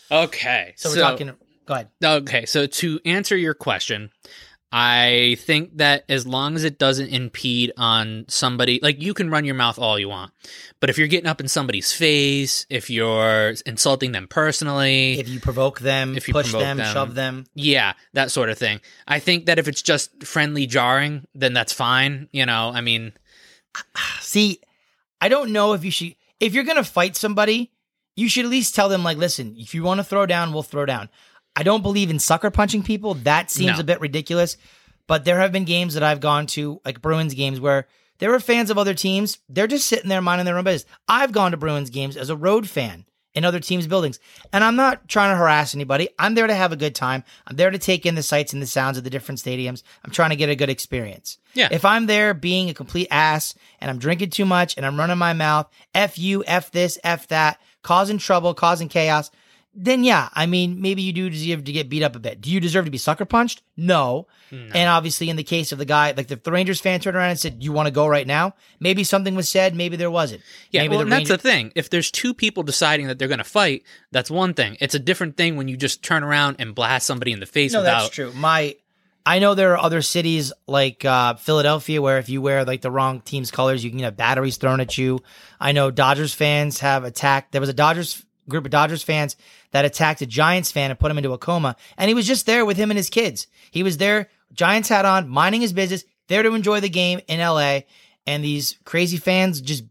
Okay, 0.10 0.74
So 0.78 0.90
we're 0.90 0.96
talking. 1.02 1.34
Go 1.66 1.74
ahead. 1.74 1.90
Okay, 2.02 2.46
so 2.46 2.66
to 2.66 3.00
answer 3.04 3.36
your 3.36 3.54
question, 3.54 4.10
I 4.72 5.38
think 5.40 5.78
that 5.78 6.04
as 6.10 6.28
long 6.28 6.56
as 6.56 6.66
it 6.66 6.78
doesn't 6.78 7.08
impede 7.08 7.72
on 7.78 8.26
somebody, 8.28 8.80
like 8.84 9.02
you 9.02 9.14
can 9.14 9.30
run 9.30 9.46
your 9.46 9.56
mouth 9.56 9.80
all 9.80 9.98
you 9.98 10.10
want, 10.10 10.34
but 10.82 10.90
if 10.90 10.98
you're 10.98 11.08
getting 11.08 11.30
up 11.30 11.40
in 11.40 11.48
somebody's 11.48 11.94
face, 11.94 12.66
if 12.70 12.90
you're 12.90 13.54
insulting 13.66 14.12
them 14.12 14.28
personally, 14.28 15.20
If 15.20 15.30
you 15.30 15.40
provoke 15.40 15.80
them, 15.80 16.18
If 16.18 16.28
you 16.28 16.34
push 16.34 16.52
them, 16.52 16.78
them. 16.78 16.94
shove 16.94 17.16
them. 17.16 17.46
yeah, 17.56 17.94
that 18.14 18.30
sort 18.30 18.50
of 18.50 18.58
thing. 18.58 18.82
I 19.08 19.20
think 19.20 19.46
that 19.46 19.58
if 19.58 19.70
it's 19.70 19.82
just 19.82 20.24
friendly 20.26 20.68
jarring, 20.68 21.26
then 21.34 21.54
that's 21.54 21.72
fine. 21.72 22.28
You 22.34 22.46
know, 22.46 22.72
I 22.74 22.82
mean, 22.82 23.14
See, 24.22 24.60
I 25.22 25.30
don't 25.30 25.52
know 25.52 25.74
if 25.74 25.86
you 25.86 25.92
should. 25.92 26.16
If 26.40 26.54
you're 26.54 26.64
gonna 26.66 26.84
fight 26.84 27.16
somebody, 27.16 27.72
you 28.16 28.28
should 28.30 28.46
at 28.46 28.52
least 28.52 28.76
tell 28.76 28.90
them 28.90 29.04
like, 29.04 29.18
listen, 29.18 29.56
if 29.58 29.74
you 29.74 29.84
want 29.84 30.00
to 30.00 30.04
throw 30.04 30.26
down, 30.26 30.52
we'll 30.54 30.64
throw 30.64 30.86
down. 30.86 31.10
I 31.58 31.64
don't 31.64 31.82
believe 31.82 32.10
in 32.12 32.20
sucker 32.20 32.52
punching 32.52 32.84
people. 32.84 33.16
That 33.16 33.50
seems 33.52 33.74
No. 33.78 33.80
a 33.80 33.84
bit 33.84 34.00
ridiculous. 34.00 34.56
But 35.08 35.26
there 35.26 35.40
have 35.40 35.52
been 35.52 35.66
games 35.66 35.96
that 35.96 36.04
I've 36.04 36.20
gone 36.20 36.46
to, 36.48 36.80
like 36.86 37.02
Bruins 37.02 37.34
games, 37.34 37.60
where 37.60 37.88
there 38.20 38.30
were 38.30 38.40
fans 38.40 38.70
of 38.70 38.78
other 38.78 38.94
teams. 38.94 39.40
They're 39.50 39.66
just 39.68 39.88
sitting 39.88 40.10
there 40.10 40.22
minding 40.22 40.46
their 40.46 40.58
own 40.58 40.64
business. 40.64 40.90
I've 41.08 41.32
gone 41.32 41.52
to 41.52 41.58
Bruins 41.58 41.90
games 41.90 42.16
as 42.16 42.30
a 42.30 42.36
road 42.36 42.70
fan 42.70 43.06
in 43.34 43.46
other 43.46 43.60
teams' 43.60 43.86
buildings, 43.88 44.20
and 44.52 44.64
I'm 44.64 44.76
not 44.76 45.08
trying 45.08 45.32
to 45.32 45.38
harass 45.38 45.76
anybody. 45.76 46.10
I'm 46.18 46.34
there 46.36 46.48
to 46.48 46.56
have 46.56 46.72
a 46.72 46.76
good 46.78 46.96
time. 46.96 47.24
I'm 47.46 47.56
there 47.56 47.70
to 47.70 47.78
take 47.78 48.06
in 48.06 48.16
the 48.16 48.24
sights 48.24 48.52
and 48.52 48.62
the 48.62 48.66
sounds 48.68 48.98
of 48.98 49.04
the 49.04 49.10
different 49.12 49.40
stadiums. 49.40 49.84
I'm 50.04 50.12
trying 50.12 50.32
to 50.32 50.36
get 50.36 50.50
a 50.50 50.56
good 50.56 50.70
experience. 50.72 51.38
Yeah. 51.54 51.68
If 51.72 51.86
I'm 51.86 52.08
there 52.08 52.34
being 52.34 52.70
a 52.70 52.74
complete 52.74 53.08
ass 53.12 53.54
and 53.80 53.90
I'm 53.92 54.00
drinking 54.00 54.32
too 54.32 54.46
much 54.46 54.76
and 54.76 54.86
I'm 54.86 54.98
running 55.00 55.18
my 55.20 55.34
mouth, 55.34 55.68
F 55.94 56.18
you, 56.18 56.44
F 56.48 56.72
this, 56.72 56.98
F 57.04 57.28
that, 57.28 57.62
causing 57.84 58.18
trouble, 58.18 58.54
causing 58.56 58.90
chaos, 58.90 59.30
then 59.80 60.04
yeah, 60.04 60.30
I 60.34 60.48
mean, 60.48 60.82
maybe 60.82 61.04
you 61.04 61.14
do 61.14 61.30
deserve 61.30 61.64
to 61.66 61.72
get 61.72 61.88
beat 61.88 62.02
up 62.02 62.16
a 62.16 62.20
bit. 62.20 62.42
Do 62.42 62.50
you 62.50 62.60
deserve 62.60 62.86
to 62.86 62.92
be 62.92 62.98
sucker 62.98 63.26
punched? 63.26 63.62
No. 63.78 64.28
And 64.50 64.90
obviously, 64.90 65.30
in 65.30 65.36
the 65.36 65.44
case 65.44 65.72
of 65.74 65.78
the 65.78 65.86
guy, 65.86 66.14
like 66.16 66.32
if 66.32 66.42
the 66.44 66.52
Rangers 66.52 66.80
fan 66.80 67.00
turned 67.02 67.18
around 67.18 67.32
and 67.32 67.40
said, 67.40 67.62
"You 67.62 67.74
want 67.74 67.88
to 67.88 67.92
go 67.92 68.08
right 68.08 68.26
now?" 68.26 68.56
Maybe 68.80 69.04
something 69.04 69.36
was 69.36 69.50
said, 69.50 69.76
maybe 69.76 69.98
there 69.98 70.10
wasn't. 70.10 70.42
yeah, 70.72 70.82
maybe 70.82 70.92
well, 70.94 71.02
and 71.02 71.12
that's 71.12 71.28
the 71.28 71.38
thing. 71.38 71.74
If 71.76 71.90
there's 71.90 72.10
two 72.10 72.34
people 72.34 72.64
deciding 72.64 73.08
that 73.08 73.20
they're 73.20 73.28
going 73.28 73.38
to 73.40 73.44
fight, 73.44 73.84
that's 74.12 74.32
one 74.32 74.54
thing. 74.54 74.78
It's 74.80 74.96
a 74.96 75.00
different 75.00 75.36
thing 75.38 75.58
when 75.58 75.68
you 75.68 75.76
just 75.78 76.02
turn 76.02 76.24
around 76.24 76.56
and 76.60 76.74
blast 76.74 77.06
somebody 77.06 77.34
in 77.34 77.40
the 77.42 77.46
face 77.46 77.74
No, 77.74 77.80
without. 77.80 78.04
that's 78.04 78.16
true. 78.16 78.32
My, 78.34 78.76
I 79.26 79.40
know 79.40 79.54
there 79.54 79.74
are 79.74 79.80
other 79.80 80.02
cities 80.02 80.54
like 80.66 81.04
uh, 81.04 81.34
Philadelphia 81.36 82.02
where 82.02 82.18
if 82.18 82.30
you 82.30 82.42
wear 82.42 82.64
like 82.64 82.80
the 82.82 82.90
wrong 82.92 83.20
team's 83.20 83.52
colors, 83.52 83.84
you 83.84 83.90
can 83.90 84.00
have 84.00 84.16
batteries 84.16 84.56
thrown 84.56 84.80
at 84.80 84.98
you. 84.98 85.20
I 85.60 85.74
know 85.74 85.92
Dodgers 85.92 86.34
fans 86.34 86.80
have 86.80 87.04
attacked. 87.04 87.52
There 87.52 87.60
was 87.62 87.70
a 87.70 87.74
Dodgers 87.74 88.24
group 88.48 88.64
of 88.64 88.72
Dodgers 88.72 89.04
fans 89.04 89.36
that 89.78 89.86
attacked 89.86 90.24
a 90.24 90.26
Giants 90.26 90.72
fan 90.72 90.90
and 90.90 91.00
put 91.00 91.12
him 91.12 91.20
into 91.20 91.34
a 91.34 91.38
coma, 91.38 91.76
and 92.00 92.10
he 92.10 92.16
was 92.16 92.26
just 92.26 92.48
there 92.48 92.66
with 92.66 92.78
him 92.78 92.90
and 92.90 92.98
his 92.98 93.12
kids. 93.12 93.46
He 93.70 93.84
was 93.84 93.98
there, 93.98 94.28
Giants 94.52 94.90
hat 94.90 95.06
on, 95.06 95.30
minding 95.30 95.62
his 95.62 95.72
business, 95.72 96.04
there 96.30 96.42
to 96.42 96.56
enjoy 96.56 96.80
the 96.80 96.90
game 96.90 97.22
in 97.28 97.40
L.A. 97.40 97.86
And 98.26 98.44
these 98.44 98.80
crazy 98.86 99.18
fans 99.18 99.62
just. 99.62 99.84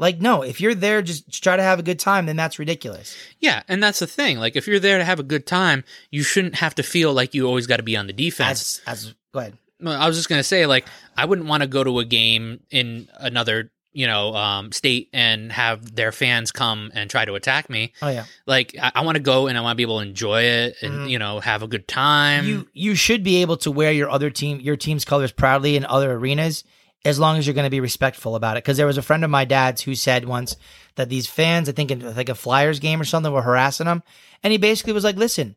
Like 0.00 0.20
no, 0.20 0.42
if 0.42 0.60
you're 0.60 0.74
there 0.74 1.00
just 1.00 1.32
to 1.32 1.40
try 1.40 1.56
to 1.56 1.62
have 1.62 1.78
a 1.78 1.82
good 1.82 1.98
time, 1.98 2.26
then 2.26 2.36
that's 2.36 2.58
ridiculous. 2.58 3.16
Yeah, 3.40 3.62
and 3.66 3.82
that's 3.82 3.98
the 3.98 4.06
thing. 4.06 4.38
Like, 4.38 4.54
if 4.54 4.68
you're 4.68 4.78
there 4.78 4.98
to 4.98 5.04
have 5.04 5.18
a 5.18 5.24
good 5.24 5.46
time, 5.46 5.84
you 6.12 6.22
shouldn't 6.22 6.56
have 6.56 6.74
to 6.76 6.82
feel 6.82 7.14
like 7.14 7.34
you 7.34 7.46
always 7.46 7.66
got 7.66 7.78
to 7.78 7.82
be 7.82 7.96
on 7.96 8.06
the 8.06 8.12
defense. 8.12 8.80
As 8.86 9.06
as 9.06 9.14
go 9.32 9.40
ahead. 9.40 9.58
I 9.84 10.06
was 10.06 10.16
just 10.16 10.28
gonna 10.28 10.44
say, 10.44 10.66
like, 10.66 10.86
I 11.16 11.24
wouldn't 11.24 11.48
want 11.48 11.62
to 11.62 11.66
go 11.66 11.82
to 11.82 11.98
a 11.98 12.04
game 12.04 12.60
in 12.70 13.08
another, 13.18 13.72
you 13.92 14.06
know, 14.06 14.34
um, 14.34 14.70
state 14.70 15.08
and 15.12 15.50
have 15.50 15.94
their 15.94 16.12
fans 16.12 16.52
come 16.52 16.90
and 16.94 17.10
try 17.10 17.24
to 17.24 17.34
attack 17.34 17.68
me. 17.70 17.92
Oh 18.02 18.08
yeah. 18.08 18.24
Like, 18.46 18.76
I, 18.80 18.92
I 18.96 19.04
want 19.04 19.16
to 19.16 19.22
go 19.22 19.46
and 19.46 19.56
I 19.56 19.60
want 19.62 19.72
to 19.72 19.76
be 19.76 19.82
able 19.82 20.00
to 20.00 20.06
enjoy 20.06 20.42
it 20.42 20.76
and 20.82 20.92
Mhm. 20.92 21.10
you 21.10 21.18
know 21.18 21.40
have 21.40 21.62
a 21.62 21.66
good 21.68 21.88
time. 21.88 22.44
you 22.46 22.68
you 22.74 22.94
should 22.94 23.24
be 23.24 23.42
able 23.42 23.56
to 23.58 23.70
wear 23.70 23.90
your 23.92 24.10
other 24.10 24.30
team 24.30 24.60
your 24.60 24.76
team's 24.76 25.04
colors 25.04 25.32
proudly 25.32 25.76
in 25.76 25.84
other 25.86 26.12
arenas 26.12 26.64
as 27.04 27.18
long 27.18 27.38
as 27.38 27.46
you're 27.46 27.54
going 27.54 27.64
to 27.66 27.70
be 27.70 27.80
respectful 27.80 28.34
about 28.36 28.56
it 28.56 28.64
because 28.64 28.76
there 28.76 28.86
was 28.86 28.98
a 28.98 29.02
friend 29.02 29.24
of 29.24 29.30
my 29.30 29.44
dad's 29.44 29.82
who 29.82 29.94
said 29.94 30.24
once 30.26 30.56
that 30.96 31.08
these 31.08 31.26
fans 31.28 31.68
i 31.68 31.72
think 31.72 31.90
in 31.92 32.14
like 32.16 32.28
a 32.28 32.34
flyers 32.34 32.80
game 32.80 33.00
or 33.00 33.04
something 33.04 33.32
were 33.32 33.40
harassing 33.42 33.86
him 33.86 34.02
and 34.42 34.50
he 34.50 34.58
basically 34.58 34.92
was 34.92 35.04
like 35.04 35.14
listen 35.16 35.54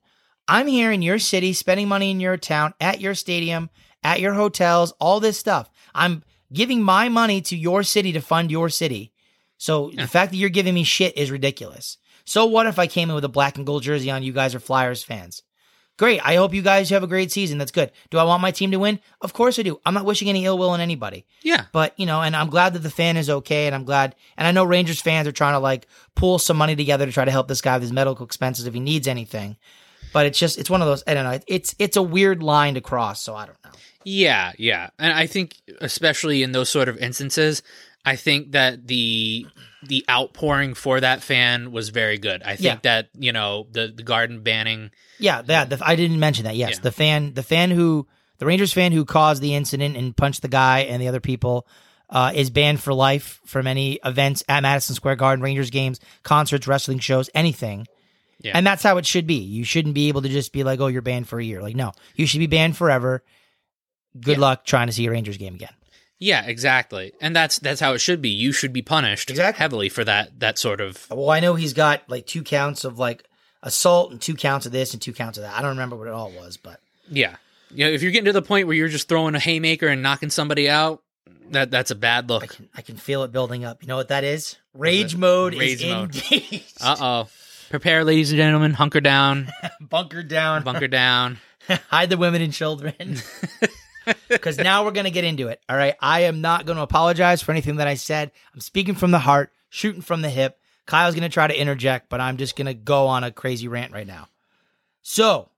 i'm 0.48 0.68
here 0.68 0.92
in 0.92 1.02
your 1.02 1.18
city 1.20 1.52
spending 1.52 1.88
money 1.88 2.12
in 2.12 2.20
your 2.20 2.38
town 2.38 2.74
at 2.80 3.02
your 3.02 3.16
stadium 3.16 3.70
at 4.04 4.20
your 4.22 4.34
hotels 4.36 4.94
all 5.00 5.20
this 5.20 5.38
stuff 5.38 5.68
i'm 5.96 6.24
giving 6.54 6.82
my 6.82 7.10
money 7.10 7.42
to 7.42 7.56
your 7.58 7.84
city 7.84 8.12
to 8.14 8.22
fund 8.22 8.52
your 8.52 8.70
city 8.70 9.12
so 9.58 9.92
the 9.96 10.08
fact 10.08 10.32
that 10.32 10.38
you're 10.38 10.50
giving 10.50 10.74
me 10.74 10.84
shit 10.84 11.16
is 11.18 11.32
ridiculous 11.32 11.98
so 12.26 12.46
what 12.46 12.68
if 12.68 12.80
i 12.80 12.88
came 12.88 13.10
in 13.10 13.16
with 13.16 13.26
a 13.26 13.30
black 13.30 13.58
and 13.58 13.66
gold 13.66 13.84
jersey 13.84 14.10
on 14.12 14.24
you 14.24 14.34
guys 14.34 14.56
are 14.56 14.60
flyers 14.60 15.04
fans 15.04 15.44
Great. 15.98 16.26
I 16.26 16.36
hope 16.36 16.56
you 16.56 16.64
guys 16.64 16.90
have 16.90 17.04
a 17.04 17.08
great 17.08 17.32
season. 17.32 17.60
That's 17.60 17.70
good. 17.72 17.92
Do 18.10 18.18
I 18.18 18.24
want 18.24 18.42
my 18.42 18.50
team 18.50 18.72
to 18.72 18.80
win? 18.80 19.00
Of 19.20 19.34
course 19.34 19.60
I 19.60 19.62
do. 19.62 19.80
I'm 19.86 19.94
not 19.94 20.06
wishing 20.06 20.30
any 20.30 20.46
ill 20.46 20.58
will 20.58 20.72
on 20.72 20.80
anybody. 20.80 21.28
yeah, 21.44 21.66
But, 21.72 21.94
you 22.00 22.08
know, 22.08 22.24
and 22.24 22.36
I'm 22.36 22.50
glad 22.50 22.74
that 22.74 22.80
the 22.80 22.90
fan 22.90 23.18
is 23.18 23.30
okay. 23.30 23.68
And 23.68 23.76
I'm 23.76 23.84
glad, 23.84 24.16
and 24.36 24.48
I 24.48 24.52
know 24.52 24.64
Rangers 24.64 25.00
fans 25.00 25.28
are 25.28 25.32
trying 25.32 25.54
to 25.54 25.60
like 25.60 25.86
pull 26.16 26.40
some 26.40 26.58
money 26.58 26.76
together 26.76 27.06
to 27.06 27.12
try 27.12 27.24
to 27.24 27.30
help 27.30 27.48
this 27.48 27.62
guy 27.62 27.76
with 27.76 27.84
his 27.84 27.92
medical 27.92 28.26
expenses 28.26 28.66
if 28.66 28.74
he 28.74 28.80
needs 28.80 29.08
anything. 29.08 29.58
But 30.12 30.26
it's 30.26 30.40
just, 30.40 30.58
it's 30.58 30.72
one 30.72 30.82
of 30.82 30.88
those, 30.88 31.04
I 31.06 31.14
don't 31.14 31.24
know. 31.24 31.40
It's, 31.46 31.76
it's 31.78 31.98
a 31.98 32.02
weird 32.02 32.42
line 32.42 32.74
to 32.74 32.82
cross. 32.82 33.22
So 33.22 33.36
I 33.36 33.46
don't 33.46 33.64
know. 33.64 33.72
Yeah, 34.04 34.52
yeah. 34.58 34.90
And 35.00 35.14
I 35.14 35.28
think, 35.28 35.56
especially 35.80 36.44
in 36.44 36.52
those 36.52 36.70
sort 36.70 36.90
of 36.90 36.98
instances, 36.98 37.62
I 38.06 38.16
think 38.16 38.52
that 38.52 38.88
the 38.88 39.46
the 39.84 40.06
outpouring 40.10 40.74
for 40.76 41.00
that 41.00 41.24
fan 41.24 41.72
was 41.72 41.90
very 41.90 42.18
good. 42.20 42.44
I 42.44 42.56
think 42.56 42.66
Yeah. 42.66 42.80
that 42.84 43.10
you 43.18 43.32
know 43.32 43.68
the 43.72 43.88
the 43.96 44.04
garden 44.04 44.42
banning. 44.42 44.92
Yeah, 45.20 45.42
that 45.44 45.70
the, 45.70 45.80
I 45.84 45.96
didn't 45.96 46.20
mention 46.20 46.46
that. 46.46 46.56
Yes, 46.56 46.72
Yeah. 46.76 46.80
the 46.84 46.92
fan, 46.92 47.34
the 47.34 47.44
fan 47.44 47.70
who, 47.72 48.08
the 48.40 48.46
Rangers 48.46 48.74
fan 48.74 48.92
who 48.92 49.06
caused 49.06 49.42
the 49.42 49.54
incident 49.56 49.96
and 49.98 50.16
punched 50.18 50.42
the 50.42 50.48
guy 50.48 50.80
and 50.80 51.02
the 51.02 51.08
other 51.08 51.20
people, 51.20 51.68
uh, 52.10 52.32
is 52.36 52.50
banned 52.50 52.80
for 52.82 52.94
life 52.94 53.40
from 53.46 53.68
any 53.68 54.00
events 54.04 54.44
at 54.50 54.62
Madison 54.64 54.96
Square 54.96 55.16
Garden, 55.18 55.44
Rangers 55.44 55.70
games, 55.70 56.00
concerts, 56.24 56.68
wrestling 56.68 57.00
shows, 57.00 57.30
anything. 57.36 57.88
Yeah. 58.42 58.54
And 58.56 58.66
that's 58.66 58.82
how 58.82 58.98
it 58.98 59.06
should 59.06 59.28
be. 59.28 59.36
You 59.36 59.64
shouldn't 59.64 59.94
be 59.94 60.08
able 60.08 60.24
to 60.24 60.30
just 60.30 60.52
be 60.52 60.64
like, 60.64 60.80
"Oh, 60.80 60.88
you're 60.88 61.04
banned 61.04 61.28
for 61.30 61.40
a 61.40 61.44
year." 61.44 61.62
Like, 61.62 61.76
no, 61.76 61.92
you 62.16 62.26
should 62.26 62.40
be 62.40 62.48
banned 62.48 62.76
forever. 62.76 63.24
Good 64.20 64.38
Yeah. 64.38 64.42
luck 64.42 64.66
trying 64.66 64.88
to 64.88 64.94
see 64.94 65.06
a 65.06 65.12
Rangers 65.12 65.38
game 65.38 65.56
again. 65.56 65.74
Yeah, 66.20 66.46
exactly. 66.46 67.14
And 67.22 67.36
that's 67.36 67.58
that's 67.60 67.80
how 67.80 67.94
it 67.94 68.00
should 68.00 68.22
be. 68.22 68.30
You 68.30 68.52
should 68.52 68.72
be 68.74 68.82
punished 68.84 69.30
Exactly. 69.32 69.60
heavily 69.60 69.90
for 69.90 70.04
that 70.04 70.40
that 70.40 70.58
sort 70.60 70.80
of 70.82 71.08
Well, 71.10 71.30
I 71.32 71.40
know 71.40 71.56
he's 71.56 71.74
got 71.74 72.04
like 72.10 72.28
two 72.28 72.44
counts 72.44 72.84
of 72.84 73.00
like 73.00 73.24
assault 73.64 74.12
and 74.12 74.22
two 74.22 74.36
counts 74.36 74.66
of 74.66 74.72
this 74.72 74.94
and 74.94 75.02
two 75.02 75.14
counts 75.14 75.38
of 75.38 75.44
that. 75.44 75.56
I 75.58 75.62
don't 75.62 75.72
remember 75.72 75.96
what 75.96 76.08
it 76.08 76.14
all 76.14 76.32
was, 76.32 76.58
but 76.58 76.80
yeah. 77.10 77.38
Yeah, 77.74 77.88
if 77.88 78.02
you're 78.04 78.12
getting 78.12 78.26
to 78.26 78.34
the 78.34 78.42
point 78.42 78.68
where 78.68 78.76
you're 78.76 78.90
just 78.90 79.08
throwing 79.08 79.34
a 79.34 79.40
haymaker 79.40 79.88
and 79.88 80.04
knocking 80.04 80.30
somebody 80.30 80.70
out, 80.70 81.02
that 81.52 81.72
that's 81.72 81.90
a 81.90 81.96
bad 81.96 82.26
I 82.30 82.34
look. 82.34 82.50
can 82.56 82.70
I 82.76 82.82
can 82.82 82.98
feel 82.98 83.24
it 83.24 83.32
building 83.32 83.64
up. 83.66 83.82
You 83.82 83.88
know 83.88 83.96
what 83.96 84.10
that 84.10 84.24
is? 84.24 84.58
Rage 84.74 85.16
mode 85.16 85.56
Rage 85.56 85.82
is 85.84 85.90
mode. 85.90 86.16
engaged. 86.16 86.78
Uh 86.82 86.96
oh. 87.00 87.30
Prepare, 87.72 88.04
ladies 88.04 88.32
and 88.32 88.38
gentlemen. 88.38 88.74
Hunker 88.74 89.00
down. 89.02 89.48
Bunker 89.82 90.22
down. 90.24 90.64
Bunker 90.64 90.88
down. 90.90 91.40
Hide 91.90 92.10
the 92.10 92.18
women 92.18 92.42
and 92.42 92.52
children. 92.54 93.18
Because 94.28 94.58
now 94.58 94.84
we're 94.84 94.92
gonna 94.92 95.12
get 95.12 95.24
into 95.24 95.48
it. 95.48 95.62
All 95.68 95.78
right. 95.78 95.96
I 96.00 96.22
am 96.22 96.42
not 96.42 96.66
gonna 96.66 96.82
apologize 96.82 97.42
for 97.42 97.52
anything 97.52 97.78
that 97.78 97.88
I 97.88 97.96
said. 97.96 98.32
I'm 98.54 98.60
speaking 98.60 98.96
from 98.96 99.12
the 99.12 99.20
heart, 99.20 99.52
shooting 99.70 100.02
from 100.02 100.22
the 100.22 100.30
hip. 100.30 100.58
Kyle's 100.86 101.16
gonna 101.16 101.30
try 101.30 101.48
to 101.48 101.60
interject, 101.60 102.10
but 102.10 102.22
I'm 102.22 102.38
just 102.38 102.56
gonna 102.56 102.74
go 102.74 103.08
on 103.08 103.24
a 103.24 103.32
crazy 103.32 103.68
rant 103.68 103.94
right 103.94 104.08
now. 104.08 104.28
So, 105.02 105.50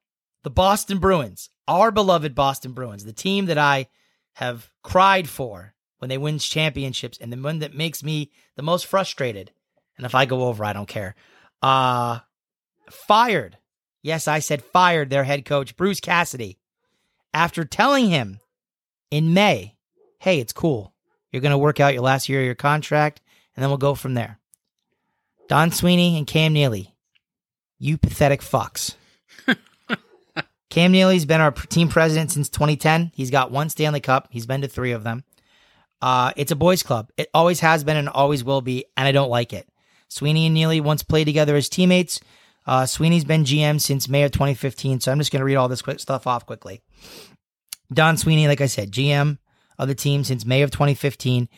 the 0.43 0.49
Boston 0.49 0.99
Bruins, 0.99 1.49
our 1.67 1.91
beloved 1.91 2.35
Boston 2.35 2.73
Bruins, 2.73 3.05
the 3.05 3.13
team 3.13 3.45
that 3.45 3.57
I 3.57 3.87
have 4.33 4.69
cried 4.81 5.29
for 5.29 5.73
when 5.99 6.09
they 6.09 6.17
win 6.17 6.39
championships, 6.39 7.17
and 7.19 7.31
the 7.31 7.37
one 7.37 7.59
that 7.59 7.73
makes 7.73 8.03
me 8.03 8.31
the 8.55 8.63
most 8.63 8.85
frustrated. 8.85 9.51
And 9.97 10.05
if 10.05 10.15
I 10.15 10.25
go 10.25 10.43
over, 10.43 10.65
I 10.65 10.73
don't 10.73 10.87
care. 10.87 11.15
Uh 11.61 12.19
fired. 12.89 13.57
Yes, 14.01 14.27
I 14.27 14.39
said 14.39 14.61
fired 14.63 15.09
their 15.09 15.23
head 15.23 15.45
coach, 15.45 15.77
Bruce 15.77 16.01
Cassidy, 16.01 16.57
after 17.33 17.63
telling 17.63 18.09
him 18.09 18.39
in 19.13 19.32
May, 19.36 19.76
hey, 20.17 20.39
it's 20.39 20.54
cool. 20.54 20.91
You're 21.32 21.43
going 21.43 21.52
to 21.52 21.58
work 21.60 21.80
out 21.80 21.93
your 21.93 22.02
last 22.02 22.30
year 22.30 22.39
of 22.39 22.45
your 22.47 22.56
contract, 22.56 23.21
and 23.56 23.62
then 23.62 23.69
we'll 23.69 23.78
go 23.78 23.93
from 23.93 24.15
there. 24.15 24.39
Don 25.47 25.69
Sweeney 25.69 26.17
and 26.17 26.26
Cam 26.26 26.52
Neely, 26.52 26.95
you 27.78 27.99
pathetic 27.99 28.41
fucks. 28.41 28.95
Cam 30.71 30.91
Neely's 30.91 31.26
been 31.26 31.41
our 31.41 31.52
team 31.52 31.89
president 31.89 32.32
since 32.32 32.49
2010. 32.49 33.12
He's 33.13 33.30
got 33.30 33.52
one 33.52 33.69
Stanley 33.69 33.99
Cup. 33.99 34.30
He's 34.32 34.47
been 34.47 34.62
to 34.62 34.67
three 34.67 34.93
of 34.93 35.04
them. 35.04 35.23
Uh, 36.02 36.32
it's 36.36 36.52
a 36.52 36.56
boys' 36.56 36.82
club. 36.82 37.12
It 37.15 37.30
always 37.36 37.60
has 37.60 37.84
been 37.84 37.97
and 37.97 38.10
always 38.10 38.43
will 38.43 38.62
be, 38.62 38.86
and 38.97 39.08
I 39.08 39.12
don't 39.12 39.30
like 39.30 39.54
it. 39.54 39.69
Sweeney 40.08 40.47
and 40.47 40.56
Neely 40.56 40.82
once 40.82 41.04
played 41.04 41.26
together 41.26 41.56
as 41.56 41.69
teammates. 41.69 42.19
Uh, 42.65 42.88
Sweeney's 42.88 43.26
been 43.26 43.43
GM 43.43 43.80
since 43.80 44.10
May 44.10 44.23
of 44.23 44.32
2015, 44.32 45.02
so 45.02 45.12
I'm 45.12 45.19
just 45.19 45.32
going 45.32 45.41
to 45.41 45.45
read 45.45 45.58
all 45.58 45.67
this 45.67 45.84
quick 45.84 45.99
stuff 45.99 46.26
off 46.26 46.47
quickly. 46.47 46.82
Don 47.93 48.17
Sweeney, 48.17 48.47
like 48.47 48.62
I 48.62 48.67
said, 48.67 48.91
GM 48.91 49.38
of 49.77 49.88
the 49.88 49.95
team 49.95 50.23
since 50.23 50.45
May 50.45 50.62
of 50.62 50.71
2015. 50.71 51.49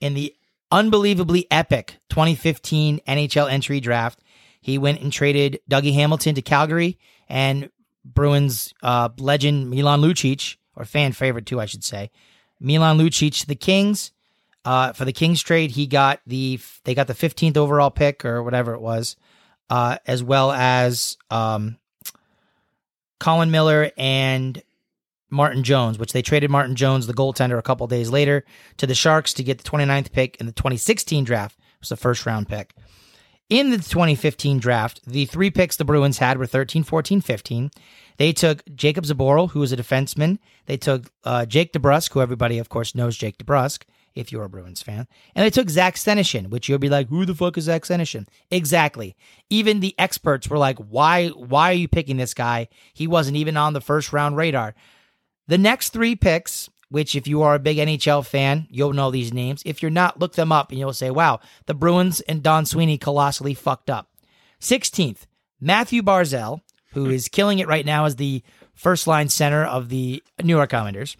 In 0.00 0.14
the 0.14 0.34
unbelievably 0.70 1.46
epic 1.50 1.98
2015 2.10 3.00
NHL 3.06 3.50
entry 3.50 3.80
draft, 3.80 4.20
he 4.60 4.78
went 4.78 5.00
and 5.00 5.12
traded 5.12 5.60
Dougie 5.70 5.94
Hamilton 5.94 6.34
to 6.34 6.42
Calgary 6.42 6.98
and 7.28 7.70
Bruins 8.04 8.74
uh, 8.82 9.08
legend 9.18 9.70
Milan 9.70 10.00
Lucic, 10.00 10.56
or 10.76 10.84
fan 10.84 11.12
favorite 11.12 11.46
too, 11.46 11.60
I 11.60 11.66
should 11.66 11.84
say. 11.84 12.10
Milan 12.60 12.98
Lucic 12.98 13.40
to 13.40 13.46
the 13.46 13.54
Kings. 13.54 14.12
Uh, 14.64 14.94
for 14.94 15.04
the 15.04 15.12
Kings 15.12 15.42
trade, 15.42 15.72
he 15.72 15.86
got 15.86 16.20
the 16.26 16.58
they 16.84 16.94
got 16.94 17.06
the 17.06 17.14
15th 17.14 17.58
overall 17.58 17.90
pick 17.90 18.24
or 18.24 18.42
whatever 18.42 18.72
it 18.72 18.80
was, 18.80 19.16
uh, 19.68 19.98
as 20.06 20.22
well 20.22 20.50
as 20.50 21.18
um, 21.30 21.76
Colin 23.18 23.50
Miller 23.50 23.90
and 23.98 24.62
Martin 25.34 25.62
Jones, 25.62 25.98
which 25.98 26.12
they 26.12 26.22
traded 26.22 26.50
Martin 26.50 26.76
Jones, 26.76 27.06
the 27.06 27.14
goaltender, 27.14 27.58
a 27.58 27.62
couple 27.62 27.86
days 27.86 28.10
later 28.10 28.44
to 28.78 28.86
the 28.86 28.94
Sharks 28.94 29.32
to 29.34 29.42
get 29.42 29.58
the 29.58 29.68
29th 29.68 30.12
pick 30.12 30.36
in 30.36 30.46
the 30.46 30.52
2016 30.52 31.24
draft. 31.24 31.58
It 31.58 31.80
was 31.80 31.88
the 31.90 31.96
first 31.96 32.24
round 32.24 32.48
pick. 32.48 32.74
In 33.50 33.70
the 33.70 33.76
2015 33.76 34.58
draft, 34.58 35.02
the 35.06 35.26
three 35.26 35.50
picks 35.50 35.76
the 35.76 35.84
Bruins 35.84 36.18
had 36.18 36.38
were 36.38 36.46
13, 36.46 36.82
14, 36.82 37.20
15. 37.20 37.70
They 38.16 38.32
took 38.32 38.64
Jacob 38.74 39.04
Zboril, 39.04 39.50
who 39.50 39.60
was 39.60 39.70
a 39.70 39.76
defenseman. 39.76 40.38
They 40.66 40.78
took 40.78 41.10
uh, 41.24 41.44
Jake 41.44 41.72
DeBrusk, 41.72 42.12
who 42.12 42.22
everybody, 42.22 42.58
of 42.58 42.70
course, 42.70 42.94
knows 42.94 43.18
Jake 43.18 43.36
DeBrusk, 43.36 43.82
if 44.14 44.32
you're 44.32 44.44
a 44.44 44.48
Bruins 44.48 44.80
fan. 44.80 45.06
And 45.34 45.44
they 45.44 45.50
took 45.50 45.68
Zach 45.68 45.96
Senyshyn, 45.96 46.48
which 46.48 46.68
you'll 46.68 46.78
be 46.78 46.88
like, 46.88 47.08
who 47.08 47.26
the 47.26 47.34
fuck 47.34 47.58
is 47.58 47.64
Zach 47.64 47.82
Senyshyn? 47.82 48.26
Exactly. 48.50 49.16
Even 49.50 49.80
the 49.80 49.94
experts 49.98 50.48
were 50.48 50.58
like, 50.58 50.78
why, 50.78 51.28
why 51.28 51.70
are 51.70 51.74
you 51.74 51.88
picking 51.88 52.16
this 52.16 52.34
guy? 52.34 52.68
He 52.92 53.06
wasn't 53.06 53.36
even 53.36 53.56
on 53.56 53.72
the 53.72 53.80
first 53.80 54.12
round 54.12 54.36
radar. 54.36 54.74
The 55.46 55.58
next 55.58 55.90
three 55.90 56.16
picks, 56.16 56.70
which 56.88 57.14
if 57.14 57.26
you 57.26 57.42
are 57.42 57.54
a 57.54 57.58
big 57.58 57.76
NHL 57.76 58.24
fan, 58.24 58.66
you'll 58.70 58.92
know 58.92 59.10
these 59.10 59.32
names. 59.32 59.62
If 59.66 59.82
you're 59.82 59.90
not, 59.90 60.18
look 60.18 60.34
them 60.34 60.52
up 60.52 60.70
and 60.70 60.78
you'll 60.78 60.92
say, 60.92 61.10
wow, 61.10 61.40
the 61.66 61.74
Bruins 61.74 62.20
and 62.20 62.42
Don 62.42 62.64
Sweeney 62.66 62.98
colossally 62.98 63.54
fucked 63.54 63.90
up. 63.90 64.08
16th, 64.60 65.26
Mathew 65.60 66.02
Barzal, 66.02 66.60
who 66.92 67.06
hmm. 67.06 67.10
is 67.10 67.28
killing 67.28 67.58
it 67.58 67.68
right 67.68 67.84
now 67.84 68.06
as 68.06 68.16
the 68.16 68.42
first 68.74 69.06
line 69.06 69.28
center 69.28 69.64
of 69.64 69.88
the 69.88 70.22
New 70.42 70.56
York 70.56 70.72
Islanders. 70.72 71.16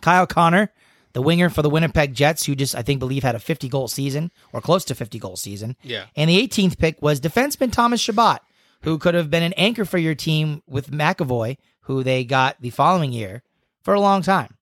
Kyle 0.00 0.26
Connor, 0.26 0.70
the 1.14 1.22
winger 1.22 1.48
for 1.48 1.62
the 1.62 1.70
Winnipeg 1.70 2.12
Jets, 2.12 2.44
who 2.44 2.54
just, 2.54 2.74
I 2.74 2.82
think, 2.82 2.98
believe 2.98 3.22
had 3.22 3.34
a 3.34 3.40
50 3.40 3.68
goal 3.68 3.88
season 3.88 4.30
or 4.52 4.60
close 4.60 4.84
to 4.86 4.94
50 4.94 5.18
goal 5.18 5.36
season. 5.36 5.76
Yeah. 5.82 6.06
And 6.16 6.28
the 6.28 6.46
18th 6.46 6.78
pick 6.78 7.00
was 7.00 7.20
defenseman 7.20 7.72
Thomas 7.72 8.00
Chabot, 8.00 8.40
who 8.82 8.98
could 8.98 9.14
have 9.14 9.30
been 9.30 9.42
an 9.42 9.54
anchor 9.54 9.84
for 9.84 9.98
your 9.98 10.14
team 10.14 10.62
with 10.66 10.90
McAvoy, 10.90 11.56
who 11.82 12.02
they 12.02 12.24
got 12.24 12.60
the 12.60 12.70
following 12.70 13.12
year 13.12 13.42
for 13.84 13.94
a 13.94 14.00
long 14.00 14.22
time. 14.22 14.56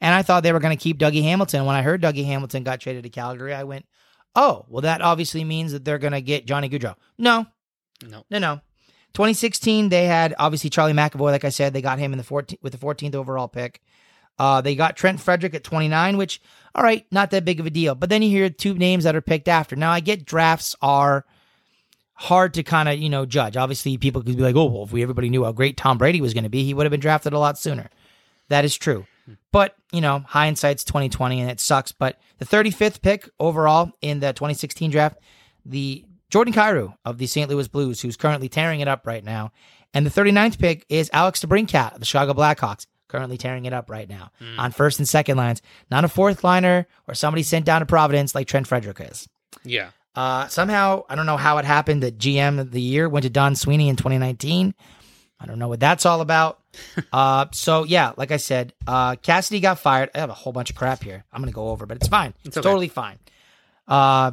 And 0.00 0.14
I 0.14 0.22
thought 0.22 0.42
they 0.42 0.52
were 0.52 0.60
going 0.60 0.76
to 0.76 0.82
keep 0.82 0.98
Dougie 0.98 1.22
Hamilton. 1.22 1.64
When 1.64 1.74
I 1.74 1.82
heard 1.82 2.02
Dougie 2.02 2.26
Hamilton 2.26 2.62
got 2.62 2.80
traded 2.80 3.02
to 3.04 3.08
Calgary, 3.10 3.54
I 3.54 3.64
went, 3.64 3.86
oh, 4.34 4.66
well, 4.68 4.82
that 4.82 5.00
obviously 5.00 5.42
means 5.42 5.72
that 5.72 5.84
they're 5.84 5.98
going 5.98 6.12
to 6.12 6.20
get 6.20 6.46
Johnny 6.46 6.68
Gaudreau. 6.68 6.94
No, 7.18 7.46
No. 8.06 8.24
no, 8.30 8.38
no. 8.38 8.60
2016, 9.14 9.88
they 9.88 10.04
had 10.04 10.34
obviously 10.38 10.68
Charlie 10.68 10.92
McAvoy. 10.92 11.30
Like 11.32 11.46
I 11.46 11.48
said, 11.48 11.72
they 11.72 11.80
got 11.80 11.98
him 11.98 12.12
in 12.12 12.18
the 12.18 12.24
14th 12.24 12.58
with 12.62 12.72
the 12.72 12.78
14th 12.78 13.14
overall 13.14 13.48
pick. 13.48 13.80
Uh, 14.38 14.60
they 14.60 14.74
got 14.76 14.96
Trent 14.96 15.18
Frederic 15.18 15.54
at 15.54 15.64
29, 15.64 16.18
which, 16.18 16.42
all 16.74 16.84
right, 16.84 17.06
not 17.10 17.30
that 17.30 17.46
big 17.46 17.58
of 17.58 17.64
a 17.64 17.70
deal. 17.70 17.94
But 17.94 18.10
then 18.10 18.20
you 18.20 18.28
hear 18.28 18.50
two 18.50 18.74
names 18.74 19.04
that 19.04 19.16
are 19.16 19.22
picked 19.22 19.48
after. 19.48 19.74
Now, 19.76 19.90
I 19.92 20.00
get 20.00 20.26
drafts 20.26 20.76
are 20.82 21.24
hard 22.12 22.52
to 22.54 22.62
kind 22.62 22.90
of, 22.90 22.98
you 22.98 23.08
know, 23.08 23.24
judge. 23.24 23.56
Obviously, 23.56 23.96
people 23.96 24.22
could 24.22 24.36
be 24.36 24.42
like, 24.42 24.56
oh, 24.56 24.66
well, 24.66 24.82
if 24.84 24.92
we 24.92 25.02
everybody 25.02 25.30
knew 25.30 25.44
how 25.44 25.52
great 25.52 25.78
Tom 25.78 25.96
Brady 25.96 26.20
was 26.20 26.34
going 26.34 26.44
to 26.44 26.50
be, 26.50 26.64
he 26.64 26.74
would 26.74 26.84
have 26.84 26.90
been 26.90 27.00
drafted 27.00 27.32
a 27.32 27.38
lot 27.38 27.58
sooner. 27.58 27.88
That 28.48 28.64
is 28.64 28.76
true. 28.76 29.06
But, 29.52 29.74
you 29.92 30.00
know, 30.00 30.22
hindsight's 30.26 30.84
2020 30.84 31.40
and 31.40 31.50
it 31.50 31.60
sucks. 31.60 31.92
But 31.92 32.18
the 32.38 32.44
35th 32.44 33.02
pick 33.02 33.28
overall 33.40 33.92
in 34.00 34.20
the 34.20 34.32
2016 34.32 34.90
draft, 34.90 35.18
the 35.64 36.04
Jordan 36.30 36.54
Kyrou 36.54 36.94
of 37.04 37.18
the 37.18 37.26
St. 37.26 37.50
Louis 37.50 37.68
Blues, 37.68 38.00
who's 38.00 38.16
currently 38.16 38.48
tearing 38.48 38.80
it 38.80 38.88
up 38.88 39.06
right 39.06 39.24
now. 39.24 39.52
And 39.94 40.04
the 40.06 40.10
39th 40.10 40.58
pick 40.58 40.84
is 40.88 41.10
Alex 41.12 41.44
DeBrincat 41.44 41.94
of 41.94 42.00
the 42.00 42.06
Chicago 42.06 42.34
Blackhawks, 42.34 42.86
currently 43.08 43.38
tearing 43.38 43.64
it 43.64 43.72
up 43.72 43.90
right 43.90 44.08
now 44.08 44.30
on 44.58 44.70
first 44.72 44.98
and 44.98 45.08
second 45.08 45.36
lines. 45.36 45.62
Not 45.90 46.04
a 46.04 46.08
fourth 46.08 46.44
liner 46.44 46.86
or 47.08 47.14
somebody 47.14 47.42
sent 47.42 47.64
down 47.64 47.80
to 47.80 47.86
Providence 47.86 48.34
like 48.34 48.46
Trent 48.46 48.66
Frederic 48.66 49.00
is. 49.00 49.28
Yeah. 49.64 49.90
Uh, 50.14 50.48
somehow, 50.48 51.04
I 51.08 51.14
don't 51.14 51.26
know 51.26 51.36
how 51.36 51.58
it 51.58 51.64
happened 51.64 52.02
that 52.02 52.18
GM 52.18 52.58
of 52.58 52.70
the 52.70 52.80
year 52.80 53.08
went 53.08 53.24
to 53.24 53.30
Don 53.30 53.54
Sweeney 53.54 53.88
in 53.88 53.96
2019. 53.96 54.74
I 55.38 55.46
don't 55.46 55.58
know 55.58 55.68
what 55.68 55.80
that's 55.80 56.06
all 56.06 56.20
about. 56.20 56.60
uh, 57.12 57.46
so 57.52 57.84
yeah, 57.84 58.12
like 58.16 58.30
I 58.30 58.36
said, 58.38 58.72
uh, 58.86 59.16
Cassidy 59.16 59.60
got 59.60 59.78
fired. 59.78 60.10
I 60.14 60.18
have 60.18 60.30
a 60.30 60.34
whole 60.34 60.52
bunch 60.52 60.70
of 60.70 60.76
crap 60.76 61.02
here. 61.02 61.24
I'm 61.32 61.40
gonna 61.42 61.52
go 61.52 61.68
over, 61.68 61.86
but 61.86 61.96
it's 61.98 62.08
fine. 62.08 62.34
It's, 62.44 62.56
okay. 62.56 62.66
totally 62.66 62.88
fine. 62.88 63.18
Uh, 63.86 64.32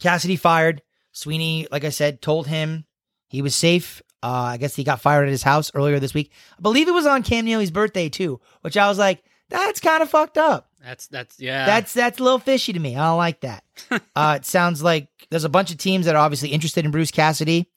Cassidy 0.00 0.36
fired. 0.36 0.82
Sweeney, 1.12 1.68
like 1.70 1.84
I 1.84 1.90
said, 1.90 2.20
told 2.20 2.48
him 2.48 2.84
he 3.28 3.40
was 3.40 3.54
safe. 3.54 4.02
Uh, 4.22 4.50
I 4.52 4.56
guess 4.56 4.74
he 4.74 4.84
got 4.84 5.00
fired 5.00 5.24
at 5.24 5.30
his 5.30 5.42
house 5.42 5.70
earlier 5.74 6.00
this 6.00 6.14
week. 6.14 6.32
I 6.58 6.60
believe 6.60 6.88
it 6.88 6.94
was 6.94 7.06
on 7.06 7.22
Cam 7.22 7.44
Neely's 7.44 7.70
birthday 7.70 8.08
too, 8.08 8.40
which 8.62 8.76
I 8.76 8.88
was 8.88 8.98
like, 8.98 9.22
that's 9.48 9.80
kind 9.80 10.02
of 10.02 10.10
fucked 10.10 10.38
up. 10.38 10.70
That's 10.82 11.06
that's 11.06 11.38
yeah. 11.38 11.66
That's 11.66 11.92
that's 11.92 12.18
a 12.18 12.22
little 12.22 12.38
fishy 12.38 12.72
to 12.72 12.80
me. 12.80 12.96
I 12.96 13.06
don't 13.06 13.16
like 13.16 13.40
that. 13.40 13.64
uh, 14.16 14.38
it 14.40 14.44
sounds 14.44 14.82
like 14.82 15.08
there's 15.30 15.44
a 15.44 15.48
bunch 15.48 15.70
of 15.70 15.78
teams 15.78 16.06
that 16.06 16.14
are 16.14 16.24
obviously 16.24 16.50
interested 16.50 16.84
in 16.84 16.90
Bruce 16.90 17.10
Cassidy. 17.10 17.68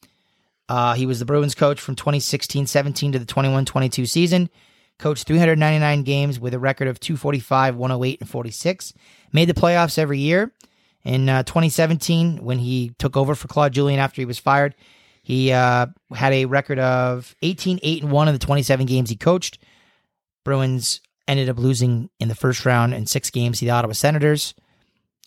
Uh, 0.69 0.93
he 0.93 1.05
was 1.05 1.19
the 1.19 1.25
Bruins 1.25 1.55
coach 1.55 1.79
from 1.79 1.95
2016-17 1.95 3.13
to 3.13 3.19
the 3.19 3.25
21-22 3.25 4.07
season. 4.07 4.49
Coached 4.99 5.27
399 5.27 6.03
games 6.03 6.39
with 6.39 6.53
a 6.53 6.59
record 6.59 6.87
of 6.87 6.99
245, 6.99 7.75
108, 7.75 8.19
and 8.21 8.29
46. 8.29 8.93
Made 9.31 9.47
the 9.47 9.53
playoffs 9.53 9.97
every 9.97 10.19
year. 10.19 10.51
In 11.03 11.29
uh, 11.29 11.43
2017, 11.43 12.43
when 12.43 12.59
he 12.59 12.93
took 12.97 13.15
over 13.15 13.35
for 13.35 13.47
Claude 13.47 13.73
Julien 13.73 13.99
after 13.99 14.21
he 14.21 14.25
was 14.25 14.39
fired, 14.39 14.75
he 15.23 15.51
uh, 15.51 15.87
had 16.13 16.33
a 16.33 16.45
record 16.45 16.79
of 16.79 17.35
18, 17.41 17.79
8, 17.81 18.03
and 18.03 18.11
1 18.11 18.27
in 18.27 18.33
the 18.33 18.39
27 18.39 18.85
games 18.85 19.09
he 19.09 19.15
coached. 19.15 19.59
Bruins 20.43 21.01
ended 21.27 21.49
up 21.49 21.59
losing 21.59 22.09
in 22.19 22.27
the 22.27 22.35
first 22.35 22.65
round 22.65 22.93
in 22.93 23.05
six 23.05 23.29
games 23.29 23.59
to 23.59 23.65
the 23.65 23.71
Ottawa 23.71 23.93
Senators. 23.93 24.53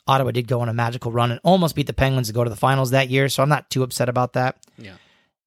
Ottawa 0.07 0.33
did 0.33 0.48
go 0.48 0.61
on 0.61 0.68
a 0.68 0.74
magical 0.74 1.12
run 1.12 1.31
and 1.31 1.40
almost 1.44 1.76
beat 1.76 1.87
the 1.87 1.92
Penguins 1.92 2.29
to 2.29 2.35
go 2.35 2.42
to 2.42 2.50
the 2.50 2.57
finals 2.57 2.90
that 2.90 3.11
year, 3.11 3.29
so 3.29 3.42
I'm 3.42 3.48
not 3.48 3.70
too 3.70 3.83
upset 3.83 4.09
about 4.09 4.33
that. 4.33 4.57
yeah. 4.76 4.94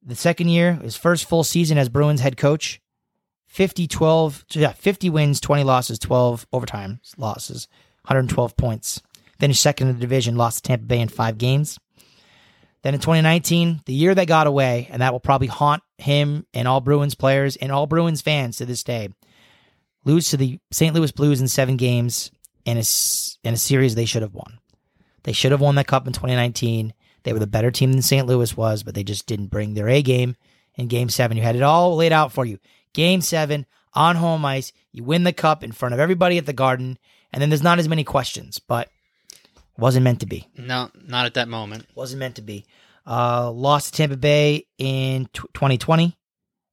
The 0.06 0.16
second 0.16 0.50
year, 0.50 0.74
his 0.74 0.98
first 0.98 1.30
full 1.30 1.44
season 1.44 1.78
as 1.78 1.90
Bruins 1.90 2.22
head 2.22 2.36
coach, 2.38 2.82
50 3.48 3.88
12, 3.88 4.46
yeah, 4.52 4.74
50 4.74 5.10
wins, 5.10 5.40
20 5.40 5.64
losses, 5.64 6.00
12 6.00 6.48
overtime 6.52 7.00
losses, 7.18 7.68
112 8.04 8.58
points. 8.58 9.02
Finished 9.40 9.62
second 9.62 9.90
in 9.90 9.96
the 9.96 10.02
division, 10.02 10.36
lost 10.36 10.64
to 10.64 10.68
Tampa 10.70 10.86
Bay 10.86 11.00
in 11.00 11.08
five 11.08 11.38
games. 11.38 11.80
Then 12.82 12.94
in 12.94 13.00
2019, 13.00 13.82
the 13.86 13.94
year 13.94 14.14
they 14.14 14.26
got 14.26 14.48
away, 14.48 14.90
and 14.92 15.02
that 15.02 15.14
will 15.14 15.22
probably 15.22 15.48
haunt 15.48 15.84
him 15.98 16.46
and 16.54 16.68
all 16.68 16.82
Bruins 16.82 17.16
players 17.16 17.56
and 17.56 17.72
all 17.72 17.88
Bruins 17.88 18.22
fans 18.22 18.58
to 18.58 18.66
this 18.66 18.84
day. 18.84 19.10
Lose 20.04 20.30
to 20.32 20.38
the 20.38 20.60
St. 20.72 20.94
Louis 20.94 21.12
Blues 21.14 21.40
in 21.40 21.48
seven 21.48 21.78
games 21.78 22.30
in 22.66 22.78
a, 22.78 22.84
in 23.48 23.54
a 23.54 23.58
series 23.58 23.96
they 23.96 24.06
should 24.06 24.22
have 24.22 24.34
won. 24.34 24.60
They 25.24 25.32
should 25.32 25.52
have 25.52 25.62
won 25.62 25.76
that 25.76 25.88
cup 25.88 26.08
in 26.08 26.14
2019. 26.14 26.94
They 27.24 27.34
were 27.34 27.40
the 27.40 27.48
better 27.48 27.72
team 27.72 27.92
than 27.94 28.02
St. 28.02 28.28
Louis 28.28 28.56
was, 28.56 28.84
but 28.84 28.96
they 28.96 29.04
just 29.04 29.26
didn't 29.28 29.48
bring 29.48 29.74
their 29.74 29.90
A 29.90 30.02
game 30.02 30.36
in 30.76 30.88
game 30.88 31.10
seven. 31.10 31.38
You 31.38 31.44
had 31.44 31.56
it 31.56 31.62
all 31.62 31.96
laid 31.96 32.12
out 32.12 32.32
for 32.32 32.46
you. 32.46 32.60
Game 32.94 33.22
seven 33.22 33.66
on 33.94 34.16
home 34.16 34.46
ice. 34.46 34.72
You 34.92 35.04
win 35.04 35.24
the 35.24 35.34
cup 35.34 35.64
in 35.64 35.72
front 35.72 35.94
of 35.94 36.00
everybody 36.00 36.38
at 36.38 36.46
the 36.46 36.54
garden, 36.54 36.98
and 37.32 37.42
then 37.42 37.50
there's 37.50 37.64
not 37.64 37.80
as 37.80 37.88
many 37.90 38.04
questions, 38.04 38.60
but 38.60 38.90
wasn't 39.78 40.04
meant 40.04 40.20
to 40.20 40.26
be. 40.26 40.48
No, 40.58 40.90
not 41.08 41.26
at 41.26 41.34
that 41.36 41.48
moment. 41.48 41.88
Wasn't 41.96 42.20
meant 42.20 42.36
to 42.36 42.42
be. 42.42 42.66
Uh, 43.06 43.52
lost 43.52 43.88
to 43.94 43.98
Tampa 43.98 44.18
Bay 44.18 44.66
in 44.78 45.26
t- 45.34 45.42
2020 45.54 46.16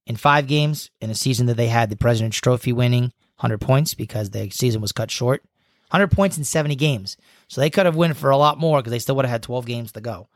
in 0.06 0.16
five 0.16 0.46
games 0.46 0.90
in 1.00 1.10
a 1.10 1.14
season 1.14 1.46
that 1.46 1.56
they 1.56 1.66
had 1.66 1.90
the 1.90 1.96
President's 1.96 2.38
Trophy 2.38 2.72
winning 2.72 3.12
100 3.38 3.60
points 3.60 3.94
because 3.94 4.30
the 4.30 4.50
season 4.50 4.80
was 4.80 4.92
cut 4.92 5.10
short. 5.10 5.42
100 5.90 6.08
points 6.12 6.38
in 6.38 6.44
70 6.44 6.76
games. 6.76 7.16
So 7.48 7.60
they 7.60 7.70
could 7.70 7.86
have 7.86 7.96
won 7.96 8.14
for 8.14 8.30
a 8.30 8.36
lot 8.36 8.58
more 8.58 8.78
because 8.78 8.92
they 8.92 8.98
still 9.00 9.16
would 9.16 9.24
have 9.24 9.32
had 9.32 9.42
12 9.42 9.66
games 9.66 9.92
to 9.92 10.00
go. 10.00 10.28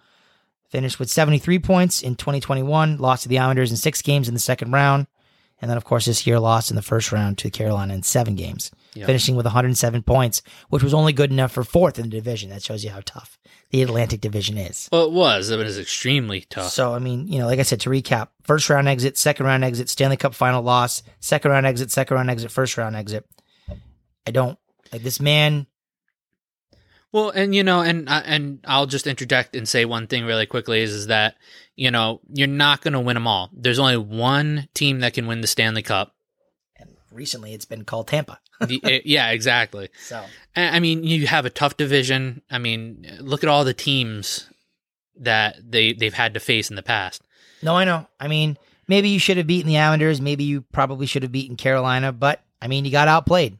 Finished 0.70 0.98
with 0.98 1.09
73 1.11 1.59
points 1.61 2.03
in 2.03 2.16
2021, 2.16 2.98
lost 2.98 3.22
to 3.24 3.29
the 3.29 3.38
Islanders 3.38 3.70
in 3.70 3.77
six 3.77 4.03
games 4.03 4.27
in 4.29 4.35
the 4.35 4.40
second 4.40 4.72
round. 4.72 5.07
And 5.62 5.70
then, 5.70 5.77
of 5.77 5.85
course, 5.85 6.05
this 6.07 6.27
year 6.27 6.40
lost 6.40 6.70
in 6.70 6.77
the 6.77 6.83
first 6.83 7.12
round 7.12 7.38
to 7.38 7.50
Carolina 7.50 7.94
in 7.94 8.03
seven 8.03 8.35
games, 8.35 8.70
Yeah. 8.94 9.07
finishing 9.07 9.37
with 9.37 9.46
107 9.46 10.03
points, 10.03 10.42
which 10.68 10.83
was 10.83 10.92
only 10.92 11.12
good 11.12 11.31
enough 11.31 11.53
for 11.53 11.62
fourth 11.64 11.96
in 11.98 12.05
the 12.11 12.16
division. 12.16 12.50
That 12.50 12.62
shows 12.62 12.83
you 12.85 12.90
how 12.90 13.00
tough 13.07 13.38
the 13.70 13.81
Atlantic 13.83 14.20
Division 14.20 14.59
is. 14.59 14.88
Well, 14.92 15.05
it 15.05 15.12
was. 15.12 15.50
It 15.50 15.59
was 15.59 15.79
extremely 15.79 16.42
tough. 16.50 16.72
So, 16.72 16.92
I 16.94 16.98
mean, 16.98 17.29
you 17.29 17.38
know, 17.38 17.46
like 17.46 17.61
I 17.61 17.62
said, 17.62 17.81
to 17.83 17.90
recap, 17.90 18.29
first 18.42 18.68
round 18.68 18.88
exit, 18.88 19.16
second 19.16 19.46
round 19.46 19.64
exit, 19.64 19.88
Stanley 19.88 20.16
Cup 20.16 20.35
final 20.35 20.61
loss, 20.62 21.03
second 21.20 21.50
round 21.53 21.66
exit, 21.66 21.90
second 21.92 22.16
round 22.16 22.31
exit, 22.31 22.50
first 22.50 22.77
round 22.77 22.96
exit. 22.96 23.24
I 24.27 24.33
don't 24.33 24.59
like 24.92 25.03
this 25.03 25.20
man. 25.20 25.66
Well, 27.14 27.31
and 27.31 27.55
you 27.55 27.62
know, 27.62 27.81
and 27.81 28.09
uh, 28.09 28.22
and 28.24 28.59
I'll 28.64 28.87
just 28.87 29.07
interject 29.07 29.55
and 29.55 29.68
say 29.68 29.85
one 29.85 30.09
thing 30.09 30.24
really 30.24 30.46
quickly 30.46 30.81
is, 30.81 30.92
is 30.92 31.07
that 31.07 31.37
you 31.77 31.92
know 31.92 32.20
you're 32.29 32.48
not 32.48 32.81
going 32.81 32.94
to 32.94 32.98
win 32.98 33.14
them 33.14 33.29
all. 33.29 33.50
There's 33.53 33.79
only 33.79 33.96
one 33.96 34.68
team 34.74 34.98
that 34.98 35.14
can 35.14 35.29
win 35.29 35.40
the 35.40 35.46
Stanley 35.46 35.83
Cup. 35.83 36.12
And 36.77 36.96
recently 37.12 37.55
it's 37.55 37.66
been 37.66 37.85
called 37.85 38.09
Tampa. 38.09 38.40
Eh, 38.68 39.00
yeah, 39.05 39.31
exactly. 39.31 39.90
So, 40.00 40.24
I 40.57 40.70
I 40.70 40.81
mean, 40.81 41.05
you 41.05 41.29
have 41.29 41.46
a 41.46 41.50
tough 41.50 41.77
division. 41.77 42.42
I 42.50 42.59
mean, 42.59 43.07
look 43.20 43.44
at 43.44 43.48
all 43.48 43.64
the 43.64 43.74
teams 43.74 44.50
that 45.14 45.55
they 45.62 45.92
they've 45.92 46.12
had 46.12 46.35
to 46.35 46.40
face 46.40 46.68
in 46.68 46.74
the 46.74 46.83
past. 46.83 47.22
no, 47.62 47.77
I 47.77 47.85
know. 47.85 48.09
I 48.18 48.27
mean, 48.27 48.59
maybe 48.88 49.11
you 49.11 49.20
should 49.20 49.37
have 49.37 49.46
beaten 49.46 49.68
the 49.68 49.79
Islanders. 49.79 50.20
Maybe 50.20 50.42
you 50.42 50.62
probably 50.62 51.07
should 51.07 51.22
have 51.22 51.31
beaten 51.31 51.57
Carolina, 51.57 52.11
but 52.11 52.42
I 52.61 52.66
mean, 52.66 52.85
you 52.85 52.90
got 52.90 53.07
outplayed. 53.07 53.57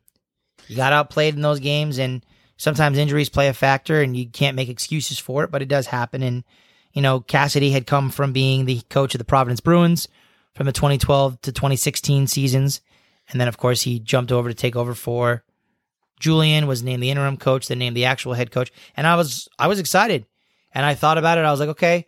You 0.67 0.75
got 0.75 0.93
outplayed 0.93 1.37
in 1.37 1.41
those 1.43 1.61
games, 1.61 1.99
and 1.99 2.25
sometimes 2.57 2.99
injuries 2.99 3.29
play 3.29 3.49
a 3.49 3.55
factor, 3.55 4.01
and 4.01 4.17
you 4.17 4.29
can't 4.29 4.57
make 4.57 4.69
excuses 4.69 5.19
for 5.19 5.45
it, 5.45 5.51
but 5.51 5.63
it 5.63 5.69
does 5.69 5.87
happen. 5.87 6.23
And, 6.23 6.45
you 6.93 7.03
know, 7.03 7.21
Cassidy 7.21 7.71
had 7.71 7.87
come 7.87 8.11
from 8.11 8.33
being 8.33 8.65
the 8.65 8.81
coach 8.91 9.15
of 9.15 9.19
the 9.19 9.25
Providence 9.25 9.61
Bruins 9.61 10.09
from 10.55 10.67
the 10.67 10.73
2012 10.73 11.41
to 11.43 11.53
2016 11.53 12.27
seasons. 12.27 12.81
And 13.29 13.41
then, 13.41 13.49
of 13.49 13.57
course, 13.57 13.83
he 13.83 13.99
jumped 13.99 14.33
over 14.33 14.49
to 14.49 14.55
take 14.55 14.77
over 14.77 14.95
for 14.95 15.45
Julien, 16.21 16.67
was 16.67 16.83
named 16.83 17.03
the 17.03 17.11
interim 17.11 17.37
coach, 17.37 17.69
then 17.69 17.79
named 17.79 17.97
the 17.97 18.05
actual 18.05 18.35
head 18.35 18.51
coach. 18.51 18.71
And 18.97 19.07
I 19.07 19.17
was, 19.17 19.49
I 19.59 19.67
was 19.67 19.81
excited. 19.81 20.27
And 20.73 20.85
I 20.85 20.95
thought 20.95 21.19
about 21.19 21.39
it. 21.39 21.45
I 21.45 21.51
was 21.51 21.61
like, 21.61 21.71
okay, 21.71 22.07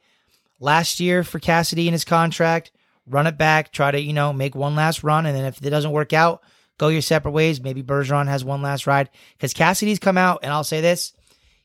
last 0.61 1.01
year 1.01 1.25
for 1.25 1.39
Cassidy 1.39 1.89
and 1.89 1.95
his 1.95 2.05
contract, 2.05 2.73
run 3.07 3.27
it 3.27 3.39
back, 3.39 3.73
try 3.73 3.91
to, 3.91 4.01
you 4.01 4.13
know, 4.13 4.33
make 4.33 4.55
one 4.55 4.75
last 4.75 5.03
run. 5.03 5.27
And 5.27 5.37
then 5.37 5.45
if 5.45 5.65
it 5.65 5.71
doesn't 5.71 5.93
work 5.93 6.13
out, 6.13 6.43
go 6.79 6.89
your 6.89 7.03
separate 7.03 7.33
ways. 7.33 7.61
Maybe 7.61 7.83
Bergeron 7.83 8.27
has 8.27 8.45
one 8.45 8.63
last 8.63 8.87
ride. 8.87 9.11
Because 9.37 9.55
Cassidy's 9.55 9.99
come 9.99 10.19
out, 10.19 10.41
and 10.43 10.53
I'll 10.53 10.65
say 10.65 10.81
this. 10.81 11.13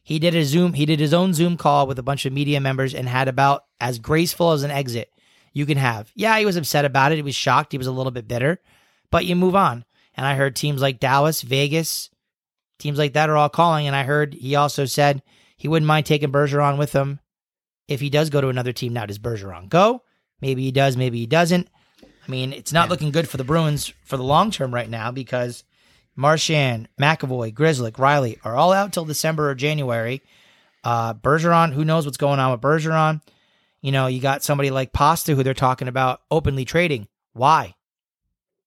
He 0.03 0.19
did 0.19 0.35
a 0.35 0.43
Zoom, 0.43 0.73
he 0.73 0.85
did 0.85 0.99
his 0.99 1.13
own 1.13 1.33
Zoom 1.33 1.57
call 1.57 1.85
with 1.85 1.99
a 1.99 2.03
bunch 2.03 2.25
of 2.25 2.33
media 2.33 2.59
members 2.59 2.95
and 2.95 3.07
had 3.07 3.27
about 3.27 3.65
as 3.79 3.99
graceful 3.99 4.51
as 4.51 4.63
an 4.63 4.71
exit 4.71 5.11
you 5.53 5.65
can 5.65 5.77
have. 5.77 6.11
Yeah, 6.15 6.37
he 6.39 6.45
was 6.45 6.57
upset 6.57 6.85
about 6.85 7.11
it. 7.11 7.17
He 7.17 7.21
was 7.21 7.35
shocked. 7.35 7.71
He 7.71 7.77
was 7.77 7.87
a 7.87 7.91
little 7.91 8.11
bit 8.11 8.27
bitter, 8.27 8.59
but 9.11 9.25
you 9.25 9.35
move 9.35 9.55
on. 9.55 9.85
And 10.15 10.25
I 10.25 10.35
heard 10.35 10.55
teams 10.55 10.81
like 10.81 10.99
Dallas, 10.99 11.41
Vegas, 11.41 12.09
teams 12.79 12.97
like 12.97 13.13
that 13.13 13.29
are 13.29 13.37
all 13.37 13.49
calling. 13.49 13.87
And 13.87 13.95
I 13.95 14.03
heard 14.03 14.33
he 14.33 14.55
also 14.55 14.85
said 14.85 15.21
he 15.55 15.67
wouldn't 15.67 15.87
mind 15.87 16.05
taking 16.05 16.31
Bergeron 16.31 16.77
with 16.77 16.93
him 16.93 17.19
if 17.87 17.99
he 17.99 18.09
does 18.09 18.29
go 18.29 18.41
to 18.41 18.49
another 18.49 18.73
team. 18.73 18.93
Now, 18.93 19.05
does 19.05 19.19
Bergeron 19.19 19.69
go? 19.69 20.03
Maybe 20.41 20.63
he 20.63 20.71
does, 20.71 20.97
maybe 20.97 21.19
he 21.19 21.27
doesn't. 21.27 21.69
I 22.27 22.31
mean, 22.31 22.53
it's 22.53 22.71
not 22.73 22.89
looking 22.89 23.11
good 23.11 23.27
for 23.27 23.37
the 23.37 23.43
Bruins 23.43 23.93
for 24.05 24.17
the 24.17 24.23
long 24.23 24.51
term 24.51 24.73
right 24.73 24.89
now 24.89 25.11
because 25.11 25.63
Marchand, 26.15 26.87
McAvoy, 26.99 27.53
Grzelcyk, 27.53 27.97
Riley 27.97 28.37
are 28.43 28.55
all 28.55 28.73
out 28.73 28.93
till 28.93 29.05
December 29.05 29.49
or 29.49 29.55
January. 29.55 30.21
Uh, 30.83 31.13
Bergeron, 31.13 31.73
who 31.73 31.85
knows 31.85 32.05
what's 32.05 32.17
going 32.17 32.39
on 32.39 32.51
with 32.51 32.61
Bergeron? 32.61 33.21
You 33.81 33.91
know, 33.91 34.07
you 34.07 34.19
got 34.21 34.43
somebody 34.43 34.69
like 34.69 34.93
Pasta 34.93 35.33
who 35.35 35.43
they're 35.43 35.53
talking 35.53 35.87
about 35.87 36.21
openly 36.29 36.65
trading. 36.65 37.07
Why? 37.33 37.75